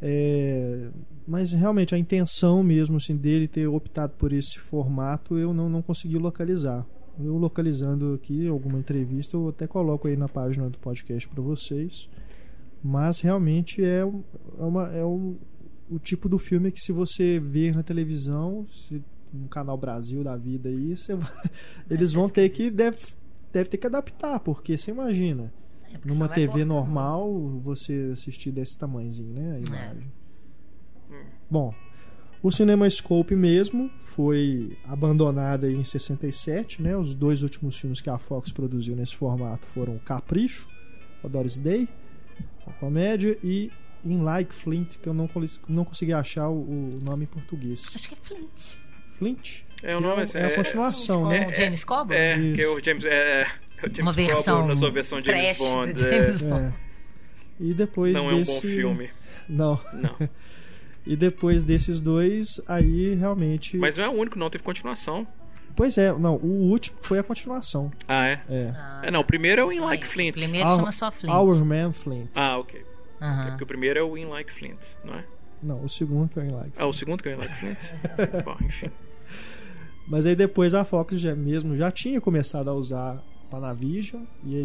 É, 0.00 0.88
mas 1.26 1.52
realmente 1.52 1.94
a 1.94 1.98
intenção 1.98 2.62
mesmo 2.62 2.96
assim 2.96 3.16
dele 3.16 3.48
ter 3.48 3.66
optado 3.66 4.12
por 4.18 4.32
esse 4.32 4.58
formato 4.58 5.38
eu 5.38 5.54
não, 5.54 5.68
não 5.68 5.82
consegui 5.82 6.18
localizar. 6.18 6.86
Eu 7.18 7.36
localizando 7.38 8.14
aqui 8.14 8.46
alguma 8.46 8.78
entrevista 8.78 9.36
eu 9.36 9.48
até 9.48 9.66
coloco 9.66 10.06
aí 10.06 10.16
na 10.16 10.28
página 10.28 10.68
do 10.68 10.78
podcast 10.78 11.28
para 11.28 11.42
vocês. 11.42 12.08
Mas 12.82 13.20
realmente 13.20 13.82
é, 13.82 14.00
é, 14.00 14.62
uma, 14.62 14.88
é 14.92 15.04
um, 15.04 15.36
o 15.90 15.98
tipo 15.98 16.28
do 16.28 16.38
filme 16.38 16.70
que 16.70 16.80
se 16.80 16.92
você 16.92 17.40
ver 17.40 17.74
na 17.74 17.82
televisão 17.82 18.66
se, 18.70 19.02
no 19.32 19.48
canal 19.48 19.76
Brasil 19.78 20.22
da 20.22 20.36
vida 20.36 20.68
aí 20.68 20.94
eles 21.90 22.12
vão 22.12 22.28
ter 22.28 22.48
que 22.50 22.70
deve, 22.70 22.98
deve 23.52 23.70
ter 23.70 23.78
que 23.78 23.86
adaptar 23.86 24.38
porque 24.40 24.76
você 24.76 24.90
imagina 24.90 25.52
É, 25.92 25.98
numa 26.04 26.28
TV 26.28 26.48
cortando. 26.48 26.68
normal 26.68 27.60
você 27.62 28.10
assistir 28.12 28.50
desse 28.50 28.78
tamanhozinho 28.78 29.32
né 29.32 29.56
a 29.56 29.58
imagem 29.58 30.12
bom 31.50 31.74
o 32.42 32.52
CinemaScope 32.52 33.34
mesmo 33.34 33.90
foi 33.98 34.76
abandonado 34.84 35.66
em 35.68 35.82
67 35.82 36.82
né 36.82 36.96
os 36.96 37.14
dois 37.14 37.42
últimos 37.42 37.78
filmes 37.78 38.00
que 38.00 38.10
a 38.10 38.18
Fox 38.18 38.52
produziu 38.52 38.94
nesse 38.96 39.16
formato 39.16 39.66
foram 39.66 39.98
Capricho 39.98 40.68
o 41.22 41.28
Doris 41.28 41.58
Day 41.58 41.88
uma 42.66 42.74
comédia 42.76 43.38
e 43.42 43.70
In 44.04 44.22
Like 44.22 44.54
Flint 44.54 44.96
que 44.98 45.08
eu 45.08 45.14
não, 45.14 45.28
não 45.68 45.84
consegui 45.84 46.12
achar 46.12 46.48
o, 46.48 46.60
o 46.60 46.98
nome 47.02 47.24
em 47.24 47.28
português 47.28 47.86
Acho 47.94 48.08
que 48.08 48.14
é 48.14 48.18
Flint. 48.20 48.76
Flint 49.18 49.62
É 49.82 49.94
o 49.96 49.98
Que 49.98 50.04
nome 50.06 50.22
é, 50.22 50.38
é 50.38 50.46
a 50.46 50.54
continuação 50.54 51.22
Com 51.22 51.28
né 51.28 51.48
o 51.48 51.54
James 51.54 51.84
Coburn? 51.84 52.14
É, 52.14 52.38
Isso. 52.38 52.54
que 52.54 52.62
é 52.62 52.68
o 52.68 52.84
James. 52.84 53.04
É, 53.04 53.10
é 53.40 53.42
o 53.42 53.44
James 53.46 53.65
Uma 53.82 54.12
Coburn 54.12 54.12
versão 54.12 54.66
na 54.66 54.76
sua 54.76 54.90
versão 54.90 55.22
James 55.24 55.58
Bond. 55.58 55.90
é. 56.04 56.24
James 56.24 56.42
Bond. 56.42 56.64
É. 56.66 56.72
E 57.60 57.74
depois 57.74 58.14
Não 58.14 58.30
é 58.30 58.34
um 58.34 58.38
desse... 58.38 58.52
bom 58.54 58.60
filme. 58.60 59.10
Não. 59.48 59.80
Não. 59.92 60.16
E 61.08 61.14
depois 61.14 61.62
desses 61.62 62.00
dois, 62.00 62.60
aí 62.66 63.14
realmente. 63.14 63.76
Mas 63.76 63.96
não 63.96 64.04
é 64.06 64.08
o 64.08 64.12
único, 64.12 64.36
não. 64.36 64.50
Teve 64.50 64.64
continuação. 64.64 65.24
Pois 65.76 65.96
é, 65.98 66.12
não, 66.12 66.34
o 66.34 66.68
último 66.68 66.98
foi 67.00 67.16
a 67.20 67.22
continuação. 67.22 67.92
Ah, 68.08 68.26
é? 68.26 68.40
É. 68.50 68.72
Ah, 68.74 69.02
É, 69.04 69.10
não, 69.12 69.20
o 69.20 69.24
primeiro 69.24 69.60
é 69.60 69.64
o 69.64 69.72
In 69.72 69.78
Like 69.78 70.04
Flint. 70.04 70.34
Flint. 70.34 70.36
O 70.36 70.40
primeiro 70.50 70.68
Our- 70.68 70.78
chama 70.80 70.90
só 70.90 71.12
Flint. 71.12 71.32
Our 71.32 71.64
Man 71.64 71.92
Flint. 71.92 72.30
Ah, 72.34 72.58
ok. 72.58 72.84
Aham. 73.22 73.50
Porque 73.50 73.62
o 73.62 73.66
primeiro 73.68 74.00
é 74.00 74.02
o 74.02 74.18
In 74.18 74.24
Like 74.24 74.52
Flint, 74.52 74.78
não 75.04 75.14
é? 75.14 75.24
Não, 75.62 75.84
o 75.84 75.88
segundo 75.88 76.28
foi 76.28 76.46
em 76.46 76.50
like. 76.50 76.72
Ah, 76.76 76.86
o 76.86 76.92
segundo 76.92 77.22
que 77.22 77.28
é 77.28 77.32
o 77.32 77.34
In 77.36 77.38
Like 77.38 77.54
Flint? 77.54 77.78
Bom, 78.44 78.56
enfim. 78.62 78.90
Mas 80.08 80.26
aí 80.26 80.34
depois 80.34 80.74
a 80.74 80.84
Fox 80.84 81.20
já 81.20 81.36
mesmo 81.36 81.76
já 81.76 81.88
tinha 81.92 82.20
começado 82.20 82.68
a 82.68 82.74
usar 82.74 83.22
Panavision 83.46 84.22
e 84.44 84.56
aí 84.56 84.62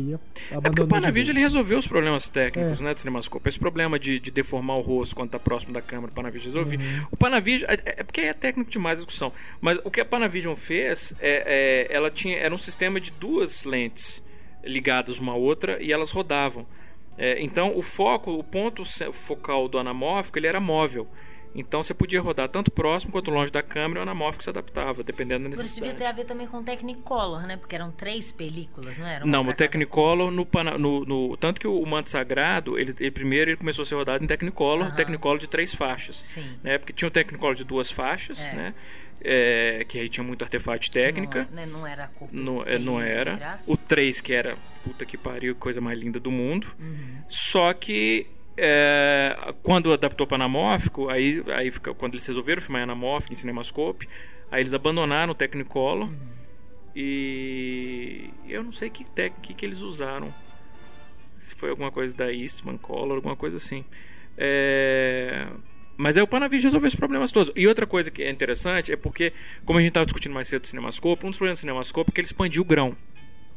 abandonou. 0.51 0.57
É 0.57 0.61
porque 0.61 0.81
o 0.81 0.85
de 0.85 0.89
Panavision 0.89 1.35
ele 1.35 1.43
resolveu 1.43 1.77
os 1.77 1.87
problemas 1.87 2.27
técnicos, 2.29 2.81
É. 2.81 2.83
né, 2.83 2.93
do 2.93 2.99
Cinemascope. 2.99 3.47
Esse 3.47 3.59
problema 3.59 3.97
de, 3.97 4.19
de 4.19 4.31
deformar 4.31 4.77
o 4.77 4.81
rosto 4.81 5.15
quando 5.15 5.29
tá 5.29 5.39
próximo 5.39 5.73
da 5.73 5.81
câmera, 5.81 6.11
o 6.11 6.15
Panavision 6.15 6.53
resolveu. 6.53 6.79
Uhum. 6.79 7.07
O 7.11 7.17
Panavision, 7.17 7.69
é, 7.69 8.01
é 8.01 8.03
porque 8.03 8.21
é 8.21 8.33
técnico 8.33 8.69
demais 8.69 8.99
a 8.99 9.03
discussão, 9.05 9.31
mas 9.59 9.77
o 9.83 9.91
que 9.91 10.01
a 10.01 10.05
Panavision 10.05 10.55
fez, 10.55 11.13
é, 11.19 11.87
é, 11.89 11.95
ela 11.95 12.09
tinha, 12.11 12.37
era 12.37 12.53
um 12.53 12.57
sistema 12.57 12.99
de 12.99 13.11
duas 13.11 13.63
lentes 13.63 14.23
ligadas 14.63 15.19
uma 15.19 15.33
à 15.33 15.35
outra 15.35 15.81
e 15.81 15.91
elas 15.91 16.11
rodavam. 16.11 16.65
É, 17.17 17.41
então 17.41 17.77
o 17.77 17.81
foco, 17.81 18.31
o 18.31 18.43
ponto 18.43 18.83
focal 19.13 19.67
do 19.67 19.77
anamórfico, 19.77 20.39
ele 20.39 20.47
era 20.47 20.59
móvel. 20.59 21.07
Então 21.53 21.83
você 21.83 21.93
podia 21.93 22.21
rodar 22.21 22.47
tanto 22.47 22.71
próximo 22.71 23.11
quanto 23.11 23.29
longe 23.29 23.51
da 23.51 23.61
câmera, 23.61 23.99
o 23.99 24.03
anamórfico 24.03 24.43
se 24.43 24.49
adaptava, 24.49 25.03
dependendo 25.03 25.49
da 25.49 25.55
Por 25.55 25.65
isso 25.65 25.75
devia 25.75 25.89
necessidade. 25.91 25.97
ter 25.97 26.05
a 26.05 26.11
ver 26.11 26.25
também 26.25 26.47
com 26.47 26.63
Technicolor, 26.63 27.45
né? 27.45 27.57
Porque 27.57 27.75
eram 27.75 27.91
três 27.91 28.31
películas, 28.31 28.97
não 28.97 29.05
era? 29.07 29.25
Não, 29.25 29.43
cada- 29.43 29.55
Technicolor, 29.57 30.31
no, 30.31 30.47
no, 30.79 31.05
no- 31.05 31.37
tanto 31.37 31.59
que 31.59 31.67
o 31.67 31.85
Manto 31.85 32.09
Sagrado, 32.09 32.79
ele, 32.79 32.95
ele 32.99 33.11
primeiro 33.11 33.51
ele 33.51 33.57
começou 33.57 33.83
a 33.83 33.85
ser 33.85 33.95
rodado 33.95 34.23
em 34.23 34.27
Technicolor, 34.27 34.87
Aham. 34.87 34.95
Technicolor 34.95 35.37
de 35.39 35.47
três 35.49 35.75
faixas. 35.75 36.17
Sim. 36.27 36.57
Né? 36.63 36.77
Porque 36.77 36.93
tinha 36.93 37.07
o 37.07 37.11
Technicolor 37.11 37.55
de 37.55 37.63
duas 37.65 37.91
faixas, 37.91 38.39
É. 38.47 38.53
né? 38.53 38.73
É, 39.23 39.85
que 39.87 39.99
aí 39.99 40.09
tinha 40.09 40.23
muito 40.23 40.43
artefato 40.43 40.89
técnica. 40.89 41.47
Não, 41.51 41.55
né, 41.55 41.65
não 41.67 41.85
era 41.85 42.05
a 42.05 42.07
cor 42.07 42.27
Não, 42.31 42.63
é, 42.63 42.79
não 42.79 42.99
era. 42.99 43.59
O 43.67 43.77
3, 43.77 44.19
que 44.19 44.33
era, 44.33 44.57
puta 44.83 45.05
que 45.05 45.15
pariu, 45.15 45.53
coisa 45.55 45.79
mais 45.79 45.99
linda 45.99 46.19
do 46.19 46.31
mundo. 46.31 46.65
Uhum. 46.79 47.17
Só 47.29 47.71
que 47.73 48.25
é, 48.63 49.55
quando 49.63 49.91
adaptou 49.91 50.27
para 50.27 50.35
anamórfico, 50.35 51.09
aí, 51.09 51.43
aí 51.47 51.71
fica, 51.71 51.95
quando 51.95 52.13
eles 52.13 52.27
resolveram 52.27 52.61
filmar 52.61 52.81
em 52.81 52.83
anamórfico, 52.83 53.33
em 53.33 53.35
cinemascope, 53.35 54.07
aí 54.51 54.61
eles 54.61 54.73
abandonaram 54.73 55.31
o 55.31 55.35
Technicolor. 55.35 56.07
Uhum. 56.07 56.41
E 56.95 58.29
eu 58.47 58.63
não 58.63 58.71
sei 58.71 58.89
que 58.89 59.03
técnica 59.03 59.53
que 59.53 59.65
eles 59.65 59.79
usaram. 59.81 60.31
Se 61.39 61.55
foi 61.55 61.71
alguma 61.71 61.91
coisa 61.91 62.15
da 62.15 62.31
Eastman 62.31 62.77
Color, 62.77 63.15
alguma 63.15 63.35
coisa 63.35 63.57
assim. 63.57 63.83
É, 64.37 65.47
Mas 65.97 66.15
aí 66.15 66.23
o 66.23 66.27
Panavision 66.27 66.67
resolveu 66.67 66.87
esses 66.87 66.99
problemas 66.99 67.31
todos. 67.31 67.51
E 67.55 67.67
outra 67.67 67.87
coisa 67.87 68.11
que 68.11 68.21
é 68.21 68.29
interessante 68.29 68.91
é 68.91 68.95
porque, 68.95 69.33
como 69.65 69.79
a 69.79 69.81
gente 69.81 69.89
estava 69.89 70.05
discutindo 70.05 70.33
mais 70.33 70.47
cedo 70.47 70.61
do 70.61 70.67
Cinemascope, 70.67 71.25
um 71.25 71.29
dos 71.29 71.37
problemas 71.37 71.57
do 71.57 71.61
Cinemascope 71.61 72.11
é 72.11 72.13
que 72.13 72.21
ele 72.21 72.27
expandiu 72.27 72.61
o 72.61 72.65
grão. 72.65 72.95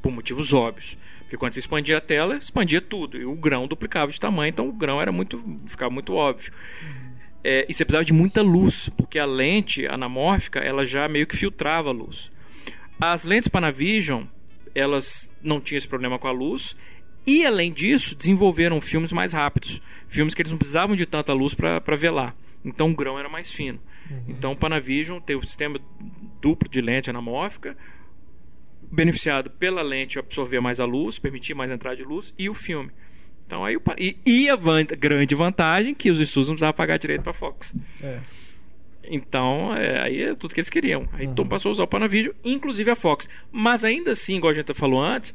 Por 0.01 0.11
motivos 0.13 0.53
óbvios. 0.53 0.97
Porque 1.25 1.37
quando 1.37 1.53
você 1.53 1.59
expandia 1.59 1.99
a 1.99 2.01
tela, 2.01 2.37
expandia 2.37 2.81
tudo. 2.81 3.19
E 3.19 3.25
o 3.25 3.35
grão 3.35 3.67
duplicava 3.67 4.11
de 4.11 4.21
tamanho, 4.21 4.51
então 4.51 4.69
o 4.69 4.73
grão 4.73 5.01
era 5.01 5.11
muito. 5.11 5.43
ficava 5.67 5.91
muito 5.91 6.15
óbvio. 6.15 6.53
É, 7.43 7.67
e 7.69 7.75
você 7.75 7.85
precisava 7.85 8.05
de 8.05 8.13
muita 8.13 8.41
luz, 8.41 8.89
porque 8.91 9.19
a 9.19 9.27
lente 9.27 9.87
anamórfica 9.87 10.61
ela 10.61 10.85
já 10.85 11.07
meio 11.09 11.27
que 11.27 11.37
filtrava 11.37 11.91
a 11.91 11.93
luz. 11.93 12.31
As 13.01 13.25
lentes 13.25 13.49
Panavision, 13.49 14.25
elas 14.75 15.31
não 15.43 15.61
tinham 15.61 15.79
esse 15.79 15.89
problema 15.89 16.19
com 16.19 16.29
a 16.29 16.33
luz. 16.33 16.77
E 17.27 17.45
além 17.45 17.73
disso, 17.73 18.15
desenvolveram 18.15 18.81
filmes 18.81 19.13
mais 19.13 19.33
rápidos. 19.33 19.81
Filmes 20.09 20.35
que 20.35 20.43
eles 20.43 20.53
não 20.53 20.59
precisavam 20.59 20.95
de 20.95 21.07
tanta 21.07 21.33
luz 21.33 21.55
para 21.55 21.97
velar. 21.97 22.35
Então 22.65 22.91
o 22.91 22.95
grão 22.95 23.19
era 23.19 23.29
mais 23.29 23.51
fino. 23.51 23.81
Então 24.29 24.53
o 24.53 24.57
Panavision 24.57 25.21
tem 25.21 25.37
o 25.37 25.43
sistema 25.43 25.79
duplo 26.41 26.69
de 26.69 26.81
lente 26.81 27.11
anamórfica, 27.11 27.77
beneficiado 28.95 29.51
pela 29.51 29.83
lente 29.83 30.19
absorver 30.19 30.61
mais 30.61 30.81
a 30.81 30.85
luz, 30.85 31.19
permitir 31.19 31.55
mais 31.55 31.71
entrada 31.71 31.97
de 31.97 32.05
luz, 32.05 32.33
e 32.39 32.49
o 32.49 32.55
filme. 32.55 32.91
Então 33.47 33.65
aí 33.65 33.77
o 33.77 33.83
e, 33.99 34.17
e 34.25 34.49
a 34.49 34.57
van- 34.57 34.85
grande 34.85 35.35
vantagem 35.35 35.95
que 35.95 36.11
os 36.11 36.19
estúdios 36.21 36.49
não 36.49 36.55
precisavam 36.55 36.75
pagar 36.77 36.99
direito 36.99 37.23
para 37.23 37.33
Fox. 37.35 37.75
É. 38.03 38.21
Então, 39.07 39.75
é, 39.77 40.01
aí 40.01 40.23
é 40.23 40.35
tudo 40.35 40.55
que 40.55 40.61
eles 40.61 40.71
queriam. 40.71 41.07
Aí 41.13 41.27
então 41.27 41.47
passou 41.47 41.69
a 41.69 41.73
usar 41.73 41.85
o 41.85 41.87
Panavision, 41.87 42.35
inclusive 42.43 42.91
a 42.91 42.97
Fox. 42.97 43.29
Mas 43.53 43.85
ainda 43.85 44.13
assim, 44.13 44.37
igual 44.39 44.51
a 44.51 44.55
gente 44.55 44.73
falou 44.73 45.03
antes, 45.03 45.35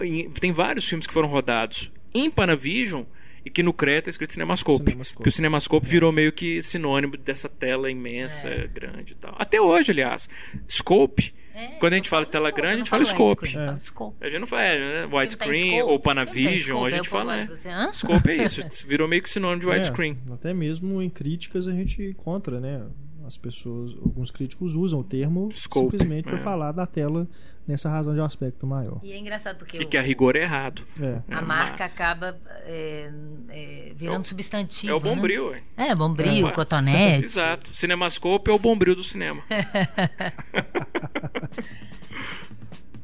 em- 0.00 0.30
tem 0.30 0.50
vários 0.50 0.86
filmes 0.88 1.06
que 1.06 1.12
foram 1.12 1.28
rodados 1.28 1.92
em 2.14 2.30
Panavision 2.30 3.02
e 3.44 3.50
que 3.50 3.62
no 3.62 3.72
crédito 3.72 4.08
é 4.08 4.10
escrito 4.10 4.32
Cinemascope. 4.32 4.84
Cinemascope. 4.84 5.22
Que 5.22 5.28
o 5.28 5.32
Cinemascope 5.32 5.88
virou 5.88 6.12
meio 6.12 6.32
que 6.32 6.62
sinônimo 6.62 7.16
dessa 7.16 7.48
tela 7.48 7.90
imensa, 7.90 8.48
grande 8.72 9.12
e 9.12 9.16
tal. 9.16 9.34
Até 9.38 9.60
hoje, 9.60 9.90
aliás. 9.92 10.28
Scope, 10.68 11.34
É, 11.54 11.66
quando 11.78 11.92
a 11.92 11.96
gente 11.96 12.08
fala 12.08 12.24
falo 12.24 12.32
tela 12.32 12.50
grande, 12.50 12.74
a 12.74 12.78
gente 12.78 12.90
fala 12.90 13.04
scope. 13.04 13.56
É. 13.56 13.78
scope. 13.78 14.16
A 14.20 14.28
gente 14.28 14.40
não 14.40 14.46
fala 14.46 14.62
é, 14.62 15.06
né? 15.06 15.16
Widescreen 15.16 15.82
ou 15.82 16.00
Panavision, 16.00 16.78
a 16.84 16.88
scope, 16.88 16.96
gente 16.96 17.08
fala. 17.08 17.36
É. 17.36 17.48
hã? 17.66 17.92
Scope 17.92 18.30
é 18.30 18.44
isso, 18.44 18.62
virou 18.86 19.06
meio 19.06 19.22
que 19.22 19.28
sinônimo 19.28 19.60
de 19.60 19.68
widescreen. 19.68 20.16
É, 20.30 20.32
até 20.32 20.54
mesmo 20.54 21.02
em 21.02 21.10
críticas 21.10 21.68
a 21.68 21.72
gente 21.72 22.02
encontra, 22.02 22.60
né? 22.60 22.82
As 23.26 23.38
pessoas, 23.38 23.92
alguns 24.04 24.30
críticos 24.30 24.74
usam 24.74 25.00
o 25.00 25.04
termo 25.04 25.48
Scope, 25.52 25.90
simplesmente 25.92 26.24
para 26.24 26.38
é. 26.38 26.42
falar 26.42 26.72
da 26.72 26.86
tela 26.86 27.28
nessa 27.66 27.88
razão 27.88 28.12
de 28.14 28.20
um 28.20 28.24
aspecto 28.24 28.66
maior. 28.66 28.98
E 29.02 29.12
é 29.12 29.18
engraçado 29.18 29.58
porque 29.58 29.78
E 29.78 29.84
o- 29.84 29.88
que 29.88 29.96
a 29.96 30.02
rigor 30.02 30.34
é 30.36 30.42
errado. 30.42 30.82
É. 31.00 31.22
a 31.32 31.38
É, 31.38 31.40
marca 31.40 31.76
mas- 31.84 31.92
acaba 31.92 32.36
é, 32.66 33.12
é, 33.48 33.92
virando 33.94 34.16
É 34.16 34.20
o- 34.20 34.24
substantivo. 34.24 34.92
É 34.92 34.94
o 34.96 35.00
né? 35.00 35.14
bombril, 35.14 35.46
ué. 35.50 35.62
É, 35.76 35.94
bombril, 35.94 36.48
É. 36.48 36.52
cotonete. 36.52 37.24
Exato. 37.38 37.74
Cinemascope 37.74 38.50
é 38.50 38.54
o 38.54 38.58
bombril 38.58 38.96
do 38.96 39.04
cinema. 39.04 39.42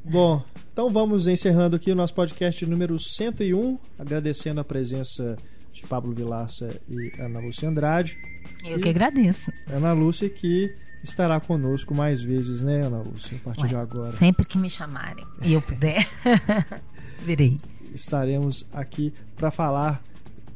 Bom, 0.05 0.43
então 0.73 0.89
vamos 0.91 1.27
encerrando 1.29 1.77
aqui 1.77 1.91
o 1.91 1.95
nosso 1.95 2.15
podcast 2.15 2.65
número 2.67 2.99
101, 2.99 3.79
agradecendo 3.99 4.61
a 4.61 4.65
presença 4.65 5.37
de 5.73 5.83
Pablo 5.87 6.13
Vilaça 6.15 6.81
e 6.89 7.13
Ana 7.21 7.39
Lúcia 7.41 7.69
Andrade. 7.69 8.19
Eu 8.65 8.81
que 8.81 8.89
agradeço. 8.89 9.53
Ana 9.71 9.93
Lúcia 9.93 10.29
que 10.29 10.75
estará 11.03 11.39
conosco 11.41 11.95
mais 11.95 12.21
vezes, 12.21 12.63
né, 12.63 12.83
Ana 12.87 12.99
Lúcia, 12.99 13.37
a 13.39 13.41
partir 13.41 13.63
Ué, 13.63 13.69
de 13.69 13.77
agora. 13.77 14.17
Sempre 14.17 14.45
que 14.45 14.59
me 14.59 14.69
chamarem 14.69 15.25
e 15.43 15.53
eu 15.53 15.63
puder, 15.63 16.07
virei. 17.25 17.61
estaremos 17.95 18.67
aqui 18.73 19.13
para 19.37 19.51
falar 19.51 20.03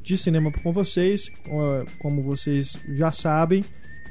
de 0.02 0.16
cinema 0.16 0.50
com 0.50 0.72
vocês. 0.72 1.30
Como 2.00 2.22
vocês 2.22 2.78
já 2.88 3.12
sabem, 3.12 3.64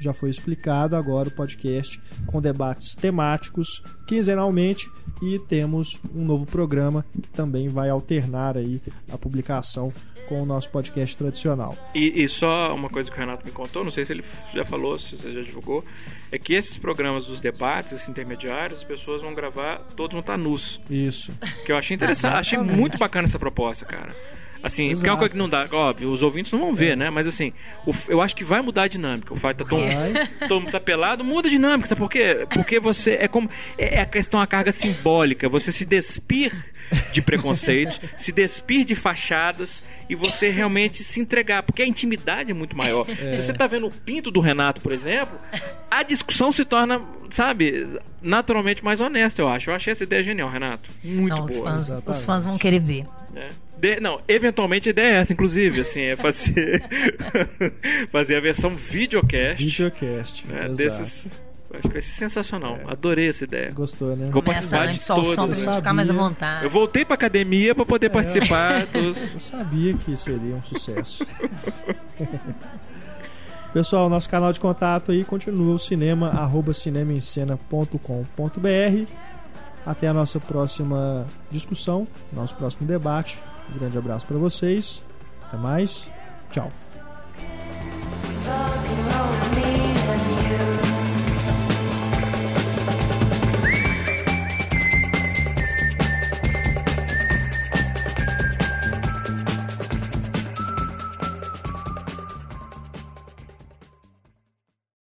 já 0.03 0.13
foi 0.13 0.29
explicado. 0.29 0.95
Agora 0.95 1.29
o 1.29 1.31
podcast 1.31 1.99
com 2.25 2.41
debates 2.41 2.95
temáticos 2.95 3.81
quinzenalmente 4.07 4.89
e 5.21 5.39
temos 5.39 5.99
um 6.13 6.25
novo 6.25 6.45
programa 6.45 7.05
que 7.13 7.29
também 7.29 7.69
vai 7.69 7.89
alternar 7.89 8.57
aí 8.57 8.81
a 9.11 9.17
publicação 9.17 9.93
com 10.27 10.41
o 10.41 10.45
nosso 10.45 10.69
podcast 10.69 11.17
tradicional. 11.17 11.77
E, 11.93 12.23
e, 12.23 12.29
só 12.29 12.73
uma 12.73 12.89
coisa 12.89 13.11
que 13.11 13.17
o 13.17 13.19
Renato 13.19 13.45
me 13.45 13.51
contou, 13.51 13.83
não 13.83 13.91
sei 13.91 14.05
se 14.05 14.13
ele 14.13 14.23
já 14.53 14.63
falou, 14.63 14.97
se 14.97 15.17
você 15.17 15.33
já 15.33 15.41
divulgou, 15.41 15.83
é 16.31 16.39
que 16.39 16.53
esses 16.53 16.77
programas 16.77 17.25
dos 17.25 17.41
debates, 17.41 17.91
esses 17.93 18.07
intermediários, 18.07 18.79
as 18.79 18.83
pessoas 18.85 19.21
vão 19.21 19.33
gravar, 19.33 19.79
todos 19.95 20.13
vão 20.13 20.21
estar 20.21 20.37
nus. 20.37 20.79
Isso. 20.89 21.31
Que 21.65 21.71
eu 21.71 21.77
achei 21.77 21.95
interessante, 21.95 22.35
achei 22.35 22.59
muito 22.59 22.97
bacana 22.97 23.25
essa 23.25 23.37
proposta, 23.37 23.85
cara. 23.85 24.15
Assim, 24.63 24.85
Exato. 24.85 24.97
porque 24.97 25.09
é 25.09 25.11
uma 25.11 25.17
coisa 25.17 25.31
que 25.31 25.37
não 25.37 25.49
dá. 25.49 25.67
Óbvio, 25.71 26.11
os 26.11 26.21
ouvintes 26.21 26.51
não 26.51 26.59
vão 26.59 26.75
ver, 26.75 26.91
é. 26.91 26.95
né? 26.95 27.09
Mas 27.09 27.25
assim, 27.25 27.51
o, 27.85 27.91
eu 28.07 28.21
acho 28.21 28.35
que 28.35 28.43
vai 28.43 28.61
mudar 28.61 28.83
a 28.83 28.87
dinâmica. 28.87 29.33
O 29.33 29.37
fato 29.37 29.65
tá 29.65 29.75
mundo 29.75 30.69
tá 30.71 30.79
pelado, 30.79 31.23
muda 31.23 31.47
a 31.47 31.51
dinâmica. 31.51 31.87
Sabe 31.87 31.99
por 31.99 32.09
quê? 32.09 32.45
Porque 32.53 32.79
você. 32.79 33.13
É 33.13 33.27
como. 33.27 33.49
É 33.77 34.01
a 34.01 34.05
questão, 34.05 34.39
a 34.39 34.47
carga 34.47 34.71
simbólica. 34.71 35.49
Você 35.49 35.71
se 35.71 35.85
despir 35.85 36.51
de 37.11 37.21
preconceitos, 37.21 37.99
se 38.15 38.31
despir 38.31 38.85
de 38.85 38.93
fachadas 38.93 39.83
e 40.07 40.15
você 40.15 40.49
realmente 40.49 41.03
se 41.03 41.19
entregar. 41.19 41.63
Porque 41.63 41.81
a 41.81 41.87
intimidade 41.87 42.51
é 42.51 42.53
muito 42.53 42.77
maior. 42.77 43.07
É. 43.09 43.31
Se 43.31 43.43
você 43.43 43.53
tá 43.53 43.65
vendo 43.65 43.87
o 43.87 43.91
pinto 43.91 44.29
do 44.29 44.39
Renato, 44.39 44.81
por 44.81 44.91
exemplo, 44.91 45.39
a 45.89 46.03
discussão 46.03 46.51
se 46.51 46.65
torna, 46.65 47.01
sabe, 47.31 47.87
naturalmente 48.21 48.83
mais 48.83 49.01
honesta, 49.01 49.41
eu 49.41 49.47
acho. 49.47 49.71
Eu 49.71 49.75
achei 49.75 49.91
essa 49.91 50.03
ideia 50.03 50.21
genial, 50.21 50.49
Renato. 50.49 50.89
Muito 51.03 51.29
não, 51.29 51.45
boa. 51.47 51.75
Os 51.75 51.87
fãs, 51.87 52.03
os 52.05 52.25
fãs 52.25 52.45
vão 52.45 52.57
querer 52.57 52.79
ver. 52.79 53.05
É. 53.35 53.49
De, 53.77 53.99
não, 53.99 54.21
eventualmente 54.27 54.89
a 54.89 54.91
ideia 54.91 55.15
é 55.15 55.19
essa, 55.19 55.33
inclusive, 55.33 55.81
assim, 55.81 56.01
é 56.01 56.15
fazer, 56.15 56.83
fazer 58.11 58.35
a 58.35 58.39
versão 58.39 58.71
videocast. 58.71 59.63
Videocast. 59.63 60.45
Né, 60.47 60.67
desses. 60.69 61.31
Acho 61.73 61.83
que 61.83 61.93
vai 61.93 62.01
ser 62.01 62.11
sensacional. 62.11 62.77
É. 62.85 62.91
Adorei 62.91 63.29
essa 63.29 63.45
ideia. 63.45 63.71
Gostou, 63.71 64.13
né? 64.15 64.29
Vou 64.29 64.43
participar 64.43 64.87
de 64.87 64.99
todas. 65.05 65.63
Pra 65.63 65.75
ficar 65.75 65.93
mais 65.93 66.09
à 66.09 66.13
vontade. 66.13 66.65
Eu 66.65 66.69
voltei 66.69 67.05
pra 67.05 67.15
academia 67.15 67.73
pra 67.73 67.85
poder 67.85 68.07
é, 68.07 68.09
participar 68.09 68.85
dos... 68.91 69.33
Eu 69.33 69.39
sabia 69.39 69.93
que 69.93 70.17
seria 70.17 70.53
um 70.53 70.61
sucesso. 70.61 71.25
Pessoal, 73.73 74.09
nosso 74.09 74.29
canal 74.29 74.51
de 74.51 74.59
contato 74.59 75.13
aí 75.13 75.23
continua 75.23 75.75
o 75.75 75.79
cinema, 75.79 76.27
arroba 76.27 76.73
cinemaencena.com.br. 76.73 79.07
Até 79.85 80.07
a 80.07 80.13
nossa 80.13 80.39
próxima 80.39 81.25
discussão, 81.49 82.07
nosso 82.31 82.55
próximo 82.55 82.87
debate. 82.87 83.41
Um 83.69 83.79
grande 83.79 83.97
abraço 83.97 84.27
para 84.27 84.37
vocês. 84.37 85.01
Até 85.47 85.57
mais. 85.57 86.07
Tchau. 86.51 86.71